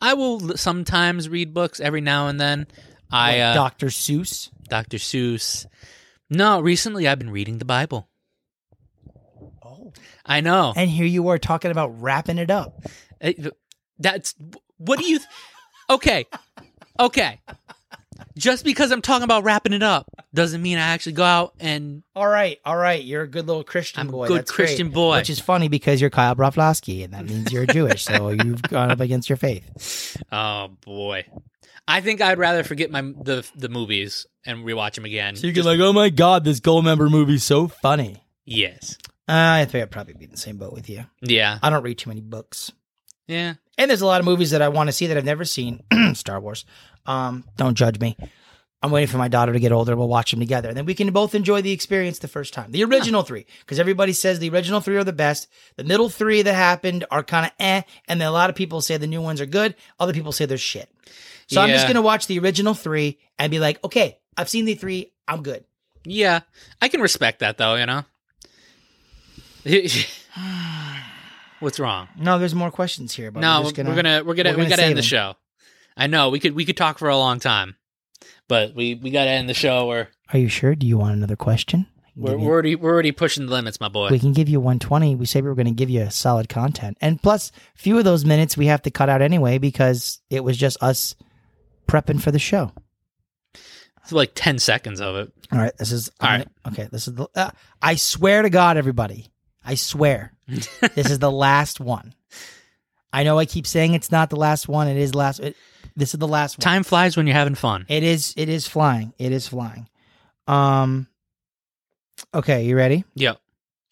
I 0.00 0.14
will 0.14 0.56
sometimes 0.56 1.28
read 1.28 1.52
books 1.54 1.80
every 1.80 2.00
now 2.00 2.28
and 2.28 2.40
then. 2.40 2.66
I 3.10 3.40
uh, 3.40 3.54
Dr. 3.54 3.86
Seuss. 3.86 4.50
Dr. 4.68 4.98
Seuss. 4.98 5.66
No, 6.28 6.60
recently 6.60 7.06
I've 7.08 7.18
been 7.18 7.30
reading 7.30 7.58
the 7.58 7.64
Bible. 7.64 8.08
Oh. 9.64 9.92
I 10.24 10.40
know. 10.40 10.72
And 10.76 10.90
here 10.90 11.06
you 11.06 11.28
are 11.28 11.38
talking 11.38 11.70
about 11.70 12.00
wrapping 12.00 12.38
it 12.38 12.50
up. 12.50 12.82
Eh, 13.20 13.32
That's 13.98 14.34
what 14.78 14.98
do 14.98 15.06
you? 15.06 15.18
th- 15.18 15.28
okay, 15.90 16.26
okay. 16.98 17.40
Just 18.36 18.64
because 18.64 18.90
I'm 18.92 19.02
talking 19.02 19.24
about 19.24 19.44
wrapping 19.44 19.72
it 19.72 19.82
up 19.82 20.06
doesn't 20.34 20.60
mean 20.62 20.78
I 20.78 20.82
actually 20.82 21.12
go 21.12 21.24
out 21.24 21.54
and 21.60 22.02
All 22.14 22.26
right, 22.28 22.58
all 22.64 22.76
right. 22.76 23.02
You're 23.02 23.22
a 23.22 23.28
good 23.28 23.46
little 23.46 23.64
Christian 23.64 24.00
I'm 24.02 24.08
a 24.08 24.12
boy. 24.12 24.28
good 24.28 24.38
That's 24.38 24.50
great. 24.50 24.66
Christian 24.66 24.90
boy. 24.90 25.16
Which 25.18 25.30
is 25.30 25.40
funny 25.40 25.68
because 25.68 26.00
you're 26.00 26.10
Kyle 26.10 26.34
Broflovsky, 26.34 27.04
and 27.04 27.12
that 27.14 27.24
means 27.26 27.52
you're 27.52 27.66
Jewish, 27.66 28.04
so 28.04 28.28
you've 28.44 28.62
gone 28.62 28.90
up 28.90 29.00
against 29.00 29.28
your 29.28 29.36
faith. 29.36 30.16
oh 30.32 30.68
boy, 30.84 31.24
I 31.88 32.00
think 32.00 32.20
I'd 32.20 32.38
rather 32.38 32.64
forget 32.64 32.90
my 32.90 33.00
the 33.02 33.46
the 33.56 33.68
movies 33.68 34.26
and 34.44 34.64
rewatch 34.64 34.94
them 34.94 35.04
again. 35.04 35.36
So 35.36 35.46
you 35.46 35.52
can 35.52 35.64
like, 35.64 35.80
oh 35.80 35.92
my 35.92 36.08
god, 36.10 36.44
this 36.44 36.60
Goldmember 36.60 37.10
movie's 37.10 37.44
so 37.44 37.68
funny. 37.68 38.22
yes, 38.44 38.96
Uh, 39.28 39.32
I 39.62 39.64
think 39.64 39.82
I'd 39.82 39.90
probably 39.90 40.14
be 40.14 40.24
in 40.26 40.30
the 40.30 40.36
same 40.36 40.56
boat 40.56 40.72
with 40.72 40.88
you. 40.88 41.04
yeah, 41.20 41.58
I 41.62 41.70
don't 41.70 41.82
read 41.82 41.98
too 41.98 42.10
many 42.10 42.20
books. 42.20 42.70
Yeah. 43.26 43.54
And 43.78 43.90
there's 43.90 44.02
a 44.02 44.06
lot 44.06 44.20
of 44.20 44.24
movies 44.24 44.50
that 44.50 44.62
I 44.62 44.68
want 44.68 44.88
to 44.88 44.92
see 44.92 45.06
that 45.08 45.16
I've 45.16 45.24
never 45.24 45.44
seen. 45.44 45.82
Star 46.14 46.40
Wars. 46.40 46.64
Um, 47.04 47.44
don't 47.56 47.74
judge 47.74 48.00
me. 48.00 48.16
I'm 48.82 48.90
waiting 48.90 49.08
for 49.08 49.18
my 49.18 49.28
daughter 49.28 49.52
to 49.52 49.58
get 49.58 49.72
older. 49.72 49.96
We'll 49.96 50.08
watch 50.08 50.30
them 50.30 50.40
together. 50.40 50.68
And 50.68 50.76
then 50.76 50.86
we 50.86 50.94
can 50.94 51.10
both 51.10 51.34
enjoy 51.34 51.62
the 51.62 51.72
experience 51.72 52.18
the 52.18 52.28
first 52.28 52.54
time. 52.54 52.70
The 52.70 52.84
original 52.84 53.22
three. 53.22 53.46
Because 53.60 53.80
everybody 53.80 54.12
says 54.12 54.38
the 54.38 54.50
original 54.50 54.80
three 54.80 54.96
are 54.96 55.04
the 55.04 55.12
best. 55.12 55.48
The 55.76 55.84
middle 55.84 56.08
three 56.08 56.42
that 56.42 56.54
happened 56.54 57.04
are 57.10 57.22
kind 57.22 57.46
of 57.46 57.52
eh. 57.58 57.82
And 58.06 58.20
then 58.20 58.28
a 58.28 58.32
lot 58.32 58.50
of 58.50 58.56
people 58.56 58.80
say 58.80 58.96
the 58.96 59.06
new 59.06 59.22
ones 59.22 59.40
are 59.40 59.46
good. 59.46 59.74
Other 59.98 60.12
people 60.12 60.32
say 60.32 60.46
they're 60.46 60.58
shit. 60.58 60.90
So 61.48 61.60
I'm 61.60 61.70
just 61.70 61.86
going 61.86 61.96
to 61.96 62.02
watch 62.02 62.26
the 62.26 62.38
original 62.38 62.74
three 62.74 63.18
and 63.38 63.50
be 63.50 63.60
like, 63.60 63.82
okay, 63.84 64.18
I've 64.36 64.48
seen 64.48 64.64
the 64.64 64.74
three. 64.74 65.12
I'm 65.28 65.42
good. 65.42 65.64
Yeah, 66.04 66.40
I 66.80 66.88
can 66.88 67.00
respect 67.00 67.40
that 67.40 67.58
though. 67.58 67.74
You 67.74 67.86
know. 67.86 68.04
What's 71.60 71.80
wrong? 71.80 72.08
No, 72.18 72.38
there's 72.38 72.54
more 72.54 72.70
questions 72.70 73.14
here. 73.14 73.30
But 73.30 73.40
no, 73.40 73.60
we're, 73.60 73.70
just 73.70 73.78
we're 73.78 73.94
gonna 73.94 74.24
we're 74.24 74.34
gonna 74.34 74.50
we're 74.50 74.56
gonna 74.56 74.68
gotta 74.68 74.82
end 74.82 74.90
save 74.90 74.96
the 74.96 75.02
show. 75.02 75.34
I 75.96 76.06
know 76.06 76.30
we 76.30 76.40
could 76.40 76.54
we 76.54 76.64
could 76.64 76.76
talk 76.76 76.98
for 76.98 77.08
a 77.08 77.16
long 77.16 77.40
time, 77.40 77.76
but 78.48 78.74
we 78.74 78.94
we 78.94 79.10
gotta 79.10 79.30
end 79.30 79.48
the 79.48 79.54
show. 79.54 79.88
Or 79.88 80.08
are 80.32 80.38
you 80.38 80.48
sure? 80.48 80.74
Do 80.74 80.86
you 80.86 80.98
want 80.98 81.14
another 81.14 81.36
question? 81.36 81.86
We're, 82.18 82.36
we're 82.38 82.50
already 82.52 82.74
we're 82.76 82.92
already 82.92 83.12
pushing 83.12 83.44
the 83.46 83.52
limits, 83.52 83.78
my 83.78 83.88
boy. 83.88 84.08
we 84.08 84.18
can 84.18 84.32
give 84.32 84.48
you 84.48 84.58
120. 84.58 85.14
We 85.16 85.26
said 85.26 85.42
we 85.44 85.50
were 85.50 85.54
going 85.54 85.66
to 85.66 85.72
give 85.72 85.90
you 85.90 86.00
a 86.00 86.10
solid 86.10 86.48
content. 86.48 86.96
And 87.02 87.22
plus, 87.22 87.52
few 87.74 87.98
of 87.98 88.04
those 88.04 88.24
minutes 88.24 88.56
we 88.56 88.66
have 88.66 88.80
to 88.82 88.90
cut 88.90 89.10
out 89.10 89.20
anyway 89.20 89.58
because 89.58 90.20
it 90.30 90.42
was 90.42 90.56
just 90.56 90.82
us 90.82 91.14
prepping 91.86 92.20
for 92.22 92.30
the 92.30 92.38
show. 92.38 92.72
It's 94.02 94.12
like 94.12 94.32
ten 94.34 94.58
seconds 94.58 95.00
of 95.00 95.16
it. 95.16 95.32
All 95.52 95.58
right, 95.58 95.76
this 95.78 95.92
is 95.92 96.10
All 96.20 96.28
right. 96.28 96.48
gonna- 96.64 96.74
Okay, 96.74 96.88
this 96.90 97.06
is 97.06 97.14
the. 97.14 97.28
Uh, 97.34 97.50
I 97.82 97.96
swear 97.96 98.40
to 98.42 98.50
God, 98.50 98.76
everybody, 98.78 99.28
I 99.66 99.74
swear, 99.74 100.32
this 100.46 101.10
is 101.10 101.18
the 101.18 101.30
last 101.46 101.80
one. 101.80 102.14
I 103.12 103.24
know 103.24 103.38
I 103.38 103.46
keep 103.46 103.66
saying 103.66 103.94
it's 103.94 104.12
not 104.12 104.30
the 104.30 104.36
last 104.36 104.68
one. 104.68 104.88
It 104.88 104.96
is 104.96 105.14
last. 105.14 105.40
It, 105.40 105.56
this 105.96 106.14
is 106.14 106.20
the 106.20 106.28
last 106.28 106.58
one. 106.58 106.62
Time 106.62 106.82
flies 106.82 107.16
when 107.16 107.26
you're 107.26 107.34
having 107.34 107.54
fun. 107.54 107.86
It 107.88 108.02
is. 108.02 108.34
It 108.36 108.48
is 108.48 108.66
flying. 108.68 109.12
It 109.18 109.32
is 109.32 109.48
flying. 109.48 109.88
Um. 110.46 111.08
Okay, 112.34 112.64
you 112.64 112.76
ready? 112.76 113.04
Yep. 113.14 113.38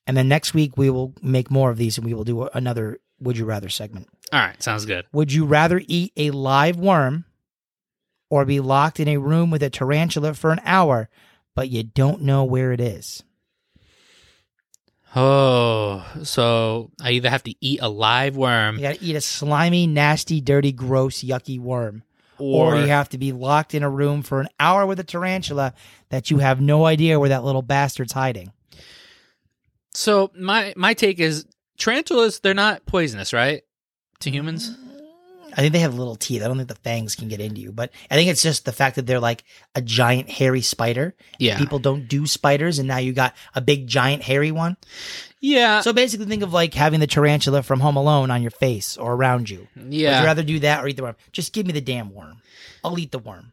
And 0.06 0.16
then 0.16 0.28
next 0.28 0.54
week 0.54 0.76
we 0.76 0.90
will 0.90 1.14
make 1.22 1.50
more 1.50 1.70
of 1.70 1.78
these, 1.78 1.96
and 1.98 2.06
we 2.06 2.14
will 2.14 2.24
do 2.24 2.44
another 2.54 2.98
"Would 3.20 3.38
you 3.38 3.44
rather" 3.46 3.68
segment. 3.68 4.08
All 4.32 4.40
right, 4.40 4.62
sounds 4.62 4.84
good. 4.84 5.06
Would 5.12 5.32
you 5.32 5.46
rather 5.46 5.80
eat 5.86 6.12
a 6.16 6.30
live 6.30 6.76
worm 6.76 7.24
or 8.30 8.44
be 8.44 8.60
locked 8.60 9.00
in 9.00 9.08
a 9.08 9.16
room 9.16 9.50
with 9.50 9.62
a 9.62 9.70
tarantula 9.70 10.34
for 10.34 10.50
an 10.52 10.60
hour, 10.64 11.08
but 11.54 11.70
you 11.70 11.82
don't 11.82 12.22
know 12.22 12.44
where 12.44 12.72
it 12.72 12.80
is? 12.80 13.22
Oh, 15.16 16.04
so 16.24 16.90
I 17.00 17.12
either 17.12 17.30
have 17.30 17.44
to 17.44 17.54
eat 17.60 17.78
a 17.80 17.88
live 17.88 18.36
worm 18.36 18.76
You 18.76 18.82
got 18.82 18.96
to 18.96 19.04
eat 19.04 19.14
a 19.16 19.20
slimy, 19.20 19.86
nasty, 19.86 20.40
dirty, 20.40 20.72
gross, 20.72 21.22
yucky 21.22 21.58
worm. 21.60 22.02
or, 22.38 22.74
Or 22.74 22.80
you 22.80 22.88
have 22.88 23.08
to 23.10 23.18
be 23.18 23.30
locked 23.32 23.74
in 23.74 23.82
a 23.84 23.90
room 23.90 24.22
for 24.22 24.40
an 24.40 24.48
hour 24.58 24.86
with 24.86 24.98
a 24.98 25.04
tarantula 25.04 25.72
that 26.08 26.30
you 26.30 26.38
have 26.38 26.60
no 26.60 26.84
idea 26.84 27.20
where 27.20 27.28
that 27.28 27.44
little 27.44 27.62
bastard's 27.62 28.12
hiding. 28.12 28.52
so 29.92 30.30
my 30.36 30.72
my 30.76 30.94
take 30.94 31.20
is 31.20 31.46
tarantulas 31.78 32.40
they're 32.40 32.54
not 32.54 32.84
poisonous, 32.86 33.32
right? 33.32 33.62
To 34.20 34.30
humans? 34.30 34.76
I 35.56 35.60
think 35.60 35.72
they 35.72 35.80
have 35.80 35.94
little 35.94 36.16
teeth. 36.16 36.42
I 36.42 36.48
don't 36.48 36.56
think 36.56 36.68
the 36.68 36.74
fangs 36.74 37.14
can 37.14 37.28
get 37.28 37.40
into 37.40 37.60
you, 37.60 37.72
but 37.72 37.90
I 38.10 38.16
think 38.16 38.28
it's 38.28 38.42
just 38.42 38.64
the 38.64 38.72
fact 38.72 38.96
that 38.96 39.06
they're 39.06 39.20
like 39.20 39.44
a 39.74 39.80
giant 39.80 40.28
hairy 40.28 40.62
spider. 40.62 41.14
Yeah. 41.38 41.58
People 41.58 41.78
don't 41.78 42.08
do 42.08 42.26
spiders, 42.26 42.78
and 42.78 42.88
now 42.88 42.98
you 42.98 43.12
got 43.12 43.34
a 43.54 43.60
big 43.60 43.86
giant 43.86 44.22
hairy 44.22 44.50
one. 44.50 44.76
Yeah. 45.40 45.80
So 45.80 45.92
basically, 45.92 46.26
think 46.26 46.42
of 46.42 46.52
like 46.52 46.74
having 46.74 47.00
the 47.00 47.06
tarantula 47.06 47.62
from 47.62 47.80
Home 47.80 47.96
Alone 47.96 48.30
on 48.30 48.42
your 48.42 48.50
face 48.50 48.96
or 48.96 49.14
around 49.14 49.48
you. 49.48 49.68
Yeah. 49.76 50.16
Would 50.16 50.20
you 50.20 50.26
rather 50.26 50.42
do 50.42 50.58
that 50.60 50.84
or 50.84 50.88
eat 50.88 50.96
the 50.96 51.02
worm? 51.02 51.16
Just 51.32 51.52
give 51.52 51.66
me 51.66 51.72
the 51.72 51.80
damn 51.80 52.12
worm. 52.12 52.42
I'll 52.82 52.98
eat 52.98 53.12
the 53.12 53.18
worm. 53.18 53.52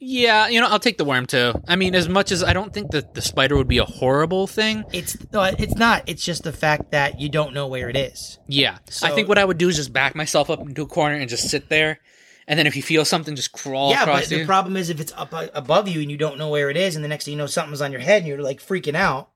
Yeah, 0.00 0.46
you 0.46 0.60
know, 0.60 0.68
I'll 0.68 0.78
take 0.78 0.96
the 0.96 1.04
worm 1.04 1.26
too. 1.26 1.52
I 1.66 1.74
mean, 1.74 1.94
as 1.94 2.08
much 2.08 2.30
as 2.30 2.44
I 2.44 2.52
don't 2.52 2.72
think 2.72 2.92
that 2.92 3.14
the 3.14 3.22
spider 3.22 3.56
would 3.56 3.66
be 3.66 3.78
a 3.78 3.84
horrible 3.84 4.46
thing. 4.46 4.84
It's 4.92 5.16
no, 5.32 5.42
it's 5.42 5.74
not. 5.74 6.04
It's 6.06 6.24
just 6.24 6.44
the 6.44 6.52
fact 6.52 6.92
that 6.92 7.20
you 7.20 7.28
don't 7.28 7.52
know 7.52 7.66
where 7.66 7.88
it 7.88 7.96
is. 7.96 8.38
Yeah. 8.46 8.78
I 9.02 9.10
think 9.10 9.28
what 9.28 9.38
I 9.38 9.44
would 9.44 9.58
do 9.58 9.68
is 9.68 9.76
just 9.76 9.92
back 9.92 10.14
myself 10.14 10.50
up 10.50 10.60
into 10.60 10.82
a 10.82 10.86
corner 10.86 11.16
and 11.16 11.28
just 11.28 11.48
sit 11.50 11.68
there. 11.68 11.98
And 12.46 12.58
then 12.58 12.66
if 12.66 12.76
you 12.76 12.82
feel 12.82 13.04
something, 13.04 13.34
just 13.36 13.52
crawl 13.52 13.90
yeah, 13.90 14.02
across 14.02 14.20
but 14.20 14.30
the 14.30 14.46
problem 14.46 14.76
is 14.76 14.88
if 14.88 15.00
it's 15.00 15.12
up 15.12 15.34
uh, 15.34 15.48
above 15.52 15.86
you 15.86 16.00
and 16.00 16.10
you 16.10 16.16
don't 16.16 16.38
know 16.38 16.48
where 16.48 16.70
it 16.70 16.78
is, 16.78 16.96
and 16.96 17.04
the 17.04 17.08
next 17.08 17.26
thing 17.26 17.32
you 17.32 17.38
know, 17.38 17.46
something's 17.46 17.82
on 17.82 17.92
your 17.92 18.00
head 18.00 18.22
and 18.22 18.26
you're 18.26 18.40
like 18.40 18.60
freaking 18.60 18.94
out. 18.94 19.30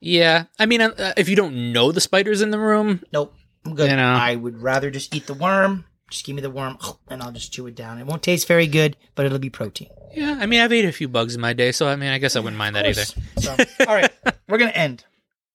yeah. 0.00 0.44
I 0.58 0.64
mean, 0.66 0.80
uh, 0.80 1.12
if 1.18 1.28
you 1.28 1.36
don't 1.36 1.72
know 1.72 1.92
the 1.92 2.00
spider's 2.00 2.40
in 2.40 2.52
the 2.52 2.58
room, 2.58 3.02
Nope, 3.12 3.34
I'm 3.64 3.74
good. 3.74 3.90
You 3.90 3.96
know. 3.96 4.14
I 4.14 4.36
would 4.36 4.62
rather 4.62 4.90
just 4.90 5.14
eat 5.14 5.26
the 5.26 5.34
worm. 5.34 5.84
Just 6.10 6.24
give 6.24 6.36
me 6.36 6.42
the 6.42 6.50
worm, 6.50 6.78
and 7.08 7.22
I'll 7.22 7.32
just 7.32 7.52
chew 7.52 7.66
it 7.66 7.74
down. 7.74 7.98
It 7.98 8.06
won't 8.06 8.22
taste 8.22 8.46
very 8.48 8.66
good, 8.66 8.96
but 9.14 9.26
it'll 9.26 9.38
be 9.38 9.50
protein. 9.50 9.88
yeah. 10.14 10.38
I 10.40 10.46
mean, 10.46 10.60
I've 10.60 10.72
ate 10.72 10.84
a 10.84 10.92
few 10.92 11.08
bugs 11.08 11.34
in 11.34 11.40
my 11.40 11.52
day, 11.52 11.72
so 11.72 11.88
I 11.88 11.96
mean, 11.96 12.10
I 12.10 12.18
guess 12.18 12.36
I 12.36 12.40
wouldn't 12.40 12.58
mind 12.58 12.76
that 12.76 12.86
either. 12.86 13.04
So, 13.04 13.56
all 13.86 13.94
right, 13.94 14.10
we're 14.48 14.58
gonna 14.58 14.70
end. 14.72 15.04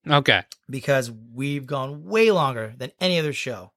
Okay. 0.09 0.41
because 0.69 1.11
we've 1.11 1.67
gone 1.67 2.05
way 2.05 2.31
longer 2.31 2.73
than 2.75 2.91
any 2.99 3.19
other 3.19 3.33
show. 3.33 3.71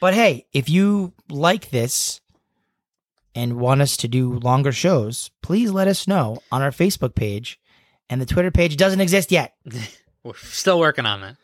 But 0.00 0.12
hey, 0.14 0.46
if 0.52 0.68
you 0.68 1.12
like 1.28 1.70
this 1.70 2.20
and 3.34 3.60
want 3.60 3.80
us 3.80 3.96
to 3.98 4.08
do 4.08 4.32
longer 4.40 4.72
shows, 4.72 5.30
please 5.40 5.70
let 5.70 5.86
us 5.86 6.08
know 6.08 6.38
on 6.50 6.62
our 6.62 6.70
Facebook 6.72 7.14
page. 7.14 7.60
And 8.10 8.20
the 8.20 8.26
Twitter 8.26 8.50
page 8.50 8.76
doesn't 8.76 9.00
exist 9.00 9.30
yet. 9.30 9.54
We're 10.24 10.34
still 10.34 10.80
working 10.80 11.06
on 11.06 11.20
that. 11.20 11.36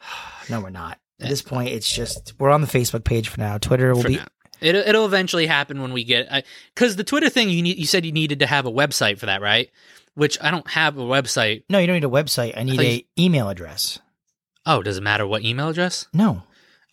No, 0.50 0.60
we're 0.60 0.70
not. 0.70 0.98
At 1.20 1.28
this 1.28 1.42
point, 1.42 1.70
it's 1.70 1.90
just 1.92 2.34
we're 2.38 2.50
on 2.50 2.60
the 2.60 2.66
Facebook 2.66 3.04
page 3.04 3.28
for 3.28 3.40
now. 3.40 3.58
Twitter 3.58 3.92
will 3.94 4.02
For 4.02 4.08
be 4.08 4.16
now. 4.16 4.26
It'll, 4.60 4.82
it'll 4.82 5.06
eventually 5.06 5.46
happen 5.46 5.80
when 5.82 5.92
we 5.92 6.04
get 6.04 6.44
because 6.74 6.96
the 6.96 7.04
Twitter 7.04 7.28
thing 7.28 7.48
you 7.50 7.62
need 7.62 7.76
you 7.78 7.86
said 7.86 8.04
you 8.04 8.12
needed 8.12 8.40
to 8.40 8.46
have 8.46 8.66
a 8.66 8.70
website 8.72 9.18
for 9.18 9.26
that 9.26 9.40
right 9.40 9.70
which 10.14 10.36
I 10.42 10.50
don't 10.50 10.68
have 10.70 10.98
a 10.98 11.02
website 11.02 11.62
no. 11.70 11.78
You 11.78 11.86
don't 11.86 11.94
need 11.94 12.04
a 12.04 12.08
website. 12.08 12.56
I 12.58 12.64
need 12.64 12.76
thought 12.76 12.84
a 12.84 12.94
you- 12.96 13.02
email 13.18 13.48
address. 13.48 14.00
oh 14.66 14.82
does 14.82 14.98
it 14.98 15.02
matter 15.02 15.26
what 15.26 15.44
email 15.44 15.68
address 15.68 16.06
No, 16.12 16.42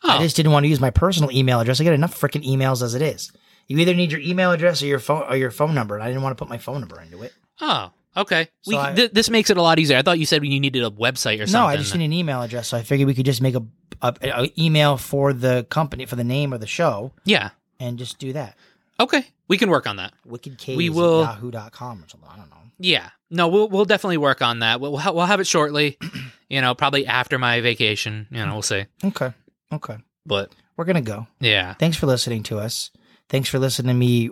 oh. 0.03 0.09
I 0.09 0.21
just 0.21 0.35
didn't 0.35 0.51
want 0.51 0.63
to 0.65 0.67
use 0.69 0.79
my 0.79 0.91
personal 0.91 1.31
email 1.31 1.59
address. 1.59 1.81
I 1.81 1.83
get 1.83 1.93
enough 1.93 2.19
freaking 2.19 2.45
emails 2.45 2.83
as 2.83 2.93
it 2.93 3.01
is. 3.01 3.31
You 3.67 3.79
either 3.79 3.95
need 3.95 4.11
your 4.11 4.21
email 4.21 4.51
address 4.51 4.83
or 4.83 4.85
your 4.85 4.99
phone 4.99 5.23
or 5.27 5.35
your 5.35 5.49
phone 5.49 5.73
number. 5.73 5.95
And 5.95 6.03
I 6.03 6.07
didn't 6.07 6.21
want 6.21 6.37
to 6.37 6.41
put 6.43 6.49
my 6.49 6.59
phone 6.59 6.81
number 6.81 7.01
into 7.01 7.23
it. 7.23 7.33
oh, 7.61 7.91
okay. 8.17 8.49
So 8.63 8.71
we, 8.71 8.77
I- 8.77 8.93
th- 8.93 9.11
this 9.11 9.29
makes 9.29 9.49
it 9.49 9.57
a 9.57 9.61
lot 9.61 9.79
easier. 9.79 9.97
I 9.97 10.01
thought 10.01 10.19
you 10.19 10.25
said 10.25 10.43
you 10.45 10.59
needed 10.59 10.83
a 10.83 10.89
website 10.91 11.41
or 11.41 11.47
something. 11.47 11.53
No, 11.61 11.65
I 11.67 11.77
just 11.77 11.95
need 11.95 12.05
an 12.05 12.13
email 12.13 12.41
address. 12.41 12.69
So 12.69 12.77
I 12.77 12.83
figured 12.83 13.07
we 13.07 13.13
could 13.15 13.25
just 13.25 13.41
make 13.41 13.55
a, 13.55 13.63
a, 14.01 14.15
a 14.23 14.53
email 14.57 14.97
for 14.97 15.33
the 15.33 15.65
company 15.69 16.05
for 16.05 16.15
the 16.15 16.23
name 16.23 16.53
of 16.53 16.59
the 16.61 16.67
show 16.67 17.11
yeah. 17.25 17.49
and 17.79 17.97
just 17.97 18.19
do 18.19 18.33
that. 18.33 18.55
Okay, 18.99 19.25
we 19.47 19.57
can 19.57 19.69
work 19.69 19.87
on 19.87 19.97
that. 19.97 20.13
Wickedcase 20.27 20.77
We 20.77 20.89
will- 20.89 21.25
at 21.25 21.35
yahoo.com 21.35 22.03
or 22.03 22.07
something. 22.07 22.29
I 22.31 22.37
don't 22.37 22.49
know. 22.49 22.55
Yeah. 22.79 23.09
No, 23.29 23.47
we'll 23.47 23.69
we'll 23.69 23.85
definitely 23.85 24.17
work 24.17 24.41
on 24.41 24.59
that. 24.59 24.79
We'll 24.79 24.91
we'll, 24.91 25.01
ha- 25.01 25.11
we'll 25.11 25.25
have 25.25 25.39
it 25.39 25.47
shortly. 25.47 25.97
you 26.49 26.61
know, 26.61 26.75
probably 26.75 27.05
after 27.07 27.37
my 27.39 27.59
vacation. 27.61 28.27
You 28.29 28.45
know, 28.45 28.53
we'll 28.53 28.61
see. 28.61 28.85
Okay. 29.03 29.33
Okay. 29.73 29.97
But 30.25 30.51
We're 30.77 30.85
gonna 30.85 31.01
go. 31.01 31.27
yeah, 31.39 31.73
Thanks 31.75 31.97
for 31.97 32.05
listening 32.05 32.43
to 32.43 32.59
us. 32.59 32.91
Thanks 33.29 33.49
for 33.49 33.57
listening 33.59 33.87
to 33.87 33.97
me 33.97 34.29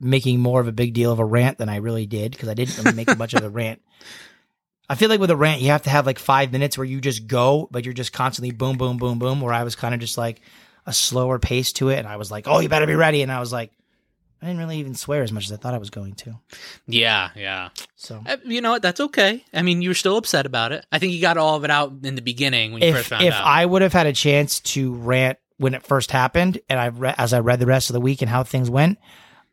making 0.00 0.40
more 0.40 0.60
of 0.60 0.68
a 0.68 0.72
big 0.72 0.94
deal 0.94 1.10
of 1.12 1.18
a 1.18 1.24
rant 1.24 1.58
than 1.58 1.68
I 1.68 1.76
really 1.76 2.06
did 2.06 2.32
because 2.32 2.48
I 2.48 2.54
didn't 2.54 2.76
really 2.78 2.96
make 2.96 3.16
much 3.18 3.34
of 3.34 3.42
a 3.42 3.48
rant. 3.50 3.80
I 4.88 4.94
feel 4.94 5.08
like 5.10 5.20
with 5.20 5.30
a 5.30 5.36
rant, 5.36 5.60
you 5.60 5.68
have 5.68 5.82
to 5.82 5.90
have 5.90 6.06
like 6.06 6.18
five 6.18 6.50
minutes 6.52 6.78
where 6.78 6.84
you 6.84 7.00
just 7.00 7.26
go, 7.26 7.68
but 7.70 7.84
you're 7.84 7.92
just 7.94 8.12
constantly 8.12 8.52
boom, 8.52 8.78
boom, 8.78 8.96
boom, 8.96 9.18
boom. 9.18 9.40
Where 9.40 9.52
I 9.52 9.64
was 9.64 9.74
kind 9.74 9.94
of 9.94 10.00
just 10.00 10.16
like 10.16 10.40
a 10.86 10.92
slower 10.92 11.38
pace 11.38 11.72
to 11.74 11.90
it, 11.90 11.98
and 11.98 12.08
I 12.08 12.16
was 12.16 12.30
like, 12.30 12.48
"Oh, 12.48 12.60
you 12.60 12.68
better 12.70 12.86
be 12.86 12.94
ready," 12.94 13.20
and 13.22 13.30
I 13.30 13.40
was 13.40 13.52
like, 13.52 13.70
I 14.40 14.46
didn't 14.46 14.60
really 14.60 14.78
even 14.78 14.94
swear 14.94 15.22
as 15.22 15.32
much 15.32 15.44
as 15.44 15.52
I 15.52 15.56
thought 15.56 15.74
I 15.74 15.78
was 15.78 15.90
going 15.90 16.14
to. 16.14 16.38
yeah, 16.86 17.30
yeah. 17.36 17.68
So 17.96 18.22
Uh, 18.24 18.36
You 18.44 18.60
know 18.62 18.70
what? 18.70 18.80
That's 18.82 19.00
okay. 19.00 19.44
I 19.52 19.60
mean, 19.62 19.82
you 19.82 19.90
were 19.90 19.94
still 19.94 20.16
upset 20.16 20.46
about 20.46 20.72
it. 20.72 20.86
I 20.92 20.98
think 20.98 21.12
you 21.12 21.20
got 21.20 21.36
all 21.36 21.56
of 21.56 21.64
it 21.64 21.70
out 21.70 21.92
in 22.04 22.14
the 22.14 22.22
beginning 22.22 22.72
when 22.72 22.82
you 22.82 22.92
first 22.94 23.08
found 23.08 23.24
if 23.24 23.34
out. 23.34 23.40
If 23.40 23.46
I 23.46 23.66
would 23.66 23.82
have 23.82 23.92
had 23.92 24.06
a 24.06 24.12
chance 24.14 24.60
to 24.60 24.94
rant 24.94 25.38
when 25.58 25.74
it 25.74 25.82
first 25.82 26.12
happened, 26.12 26.60
and 26.70 26.78
I 26.80 26.86
re- 26.86 27.14
as 27.18 27.32
I 27.34 27.40
read 27.40 27.58
the 27.58 27.66
rest 27.66 27.90
of 27.90 27.94
the 27.94 28.00
week 28.00 28.22
and 28.22 28.30
how 28.30 28.42
things 28.44 28.70
went, 28.70 28.98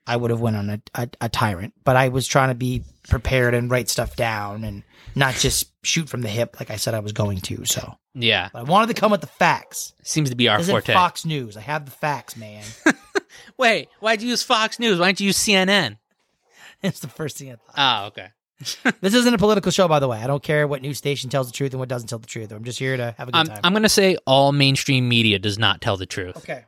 I 0.08 0.18
would 0.18 0.32
have 0.32 0.40
went 0.40 0.56
on 0.56 0.70
a, 0.70 0.82
a, 0.94 1.10
a 1.22 1.30
tyrant. 1.30 1.74
But 1.84 1.96
I 1.96 2.10
was 2.10 2.28
trying 2.28 2.50
to 2.50 2.56
be 2.56 2.84
prepared 3.10 3.54
and 3.54 3.70
write 3.70 3.90
stuff 3.90 4.16
down 4.16 4.64
and 4.64 4.84
not 5.16 5.36
just 5.36 5.72
shoot 5.84 6.10
from 6.10 6.22
the 6.22 6.30
hip 6.30 6.58
like 6.60 6.72
I 6.72 6.76
said 6.76 6.94
I 6.94 7.00
was 7.00 7.12
going 7.12 7.40
to. 7.42 7.66
So 7.66 7.96
yeah, 8.14 8.50
but 8.54 8.60
I 8.60 8.64
wanted 8.64 8.94
to 8.96 9.00
come 9.00 9.12
with 9.12 9.22
the 9.22 9.28
facts. 9.28 9.94
seems 10.04 10.30
to 10.30 10.36
be 10.36 10.48
our 10.48 10.58
This 10.60 10.70
forte. 10.70 10.94
Fox 10.94 11.26
News. 11.26 11.58
I 11.58 11.62
have 11.62 11.86
the 11.86 11.92
facts, 11.92 12.36
man. 12.36 12.64
Wait, 13.58 13.90
why'd 14.00 14.22
you 14.22 14.30
use 14.30 14.44
Fox 14.44 14.80
News? 14.80 15.00
Why 15.00 15.08
didn't 15.08 15.22
you 15.22 15.28
use 15.28 15.38
CNN? 15.38 15.98
it's 16.84 17.00
the 17.00 17.08
first 17.08 17.38
thing 17.38 17.52
I 17.52 17.56
thought. 17.56 18.04
Oh, 18.04 18.08
okay. 18.08 18.30
This 19.02 19.14
isn't 19.14 19.34
a 19.34 19.38
political 19.38 19.72
show, 19.72 19.88
by 19.88 20.00
the 20.00 20.08
way. 20.08 20.18
I 20.18 20.28
don't 20.28 20.42
care 20.42 20.66
what 20.68 20.82
news 20.82 20.98
station 20.98 21.30
tells 21.30 21.48
the 21.48 21.54
truth 21.54 21.74
and 21.74 21.80
what 21.80 21.90
doesn't 21.90 22.08
tell 22.08 22.20
the 22.20 22.28
truth. 22.28 22.52
I'm 22.52 22.64
just 22.64 22.80
here 22.80 22.96
to 22.96 23.14
have 23.18 23.28
a 23.28 23.32
good 23.32 23.38
I'm, 23.38 23.48
time. 23.48 23.60
I'm 23.64 23.74
going 23.74 23.84
to 23.84 23.90
say 23.90 24.18
all 24.26 24.52
mainstream 24.54 25.10
media 25.10 25.40
does 25.40 25.60
not 25.60 25.82
tell 25.82 25.98
the 25.98 26.06
truth. 26.06 26.38
okay, 26.38 26.64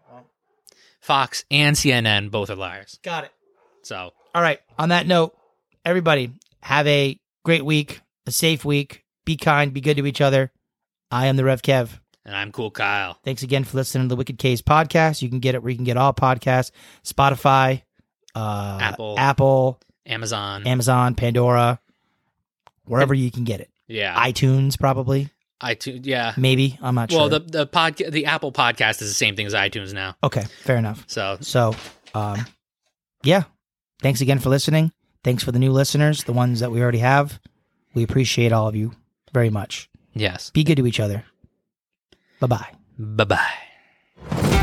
Fox 1.00 1.46
and 1.52 1.76
CNN 1.76 2.32
both 2.32 2.50
are 2.50 2.56
liars. 2.56 3.00
got 3.04 3.24
it. 3.26 3.32
So, 3.84 4.12
All 4.36 4.42
right. 4.42 4.60
On 4.78 4.90
that 4.90 5.08
note, 5.08 5.36
everybody 5.86 6.32
have 6.62 6.86
a 6.88 7.20
great 7.44 7.64
week, 7.64 8.02
a 8.26 8.32
safe 8.32 8.66
week. 8.66 9.04
Be 9.26 9.38
kind, 9.38 9.74
be 9.74 9.82
good 9.82 9.98
to 9.98 10.06
each 10.06 10.22
other. 10.22 10.52
I 11.12 11.28
am 11.28 11.38
the 11.38 11.44
Rev 11.46 11.62
Kev. 11.62 12.00
and 12.26 12.36
I'm 12.36 12.52
cool, 12.52 12.72
Kyle. 12.72 13.18
Thanks 13.24 13.44
again 13.44 13.64
for 13.64 13.78
listening 13.78 14.06
to 14.08 14.10
the 14.10 14.16
Wicked 14.18 14.38
K's 14.38 14.62
podcast. 14.62 15.22
You 15.22 15.30
can 15.30 15.40
get 15.40 15.56
it 15.56 15.64
where 15.64 15.70
you 15.70 15.76
can 15.78 15.86
get 15.86 15.96
all 15.98 16.14
podcasts: 16.14 16.72
Spotify, 17.06 17.84
uh, 18.36 18.78
Apple. 18.82 19.16
Apple, 19.18 19.80
Amazon. 20.06 20.68
Amazon, 20.68 21.16
Pandora, 21.16 21.80
wherever 22.86 23.14
you 23.14 23.32
can 23.32 23.44
get 23.46 23.62
it. 23.62 23.70
yeah. 23.88 24.16
iTunes, 24.28 24.78
probably, 24.78 25.30
iTunes. 25.62 26.06
Yeah. 26.06 26.34
maybe. 26.38 26.78
I'm 26.82 26.96
not 26.96 27.12
Well, 27.12 27.30
sure. 27.30 27.40
the 27.40 27.40
the 27.40 27.68
podcast, 27.68 28.12
the 28.12 28.26
Apple 28.26 28.52
podcast 28.52 29.02
is 29.02 29.08
the 29.10 29.14
same 29.14 29.36
thing 29.36 29.46
as 29.48 29.54
iTunes 29.54 29.94
now. 29.94 30.16
okay, 30.24 30.44
fair 30.64 30.78
enough. 30.78 31.04
So, 31.08 31.38
So, 31.42 31.76
um, 32.14 32.46
yeah. 33.24 33.44
Thanks 34.02 34.22
again 34.22 34.40
for 34.40 34.50
listening. 34.50 34.92
Thanks 35.24 35.44
for 35.44 35.52
the 35.52 35.60
new 35.60 35.72
listeners, 35.72 36.24
the 36.24 36.34
ones 36.34 36.60
that 36.60 36.72
we 36.72 36.82
already 36.82 37.00
have. 37.00 37.40
We 37.96 38.04
appreciate 38.04 38.52
all 38.52 38.68
of 38.68 38.76
you 38.76 38.92
very 39.34 39.50
much. 39.50 39.90
yes. 40.14 40.52
Be 40.52 40.64
good 40.64 40.76
to 40.78 40.86
each 40.88 41.00
other. 41.00 41.24
Bye 42.40 42.48
bye. 42.48 42.72
Bye 43.00 43.24
bye. 43.26 44.57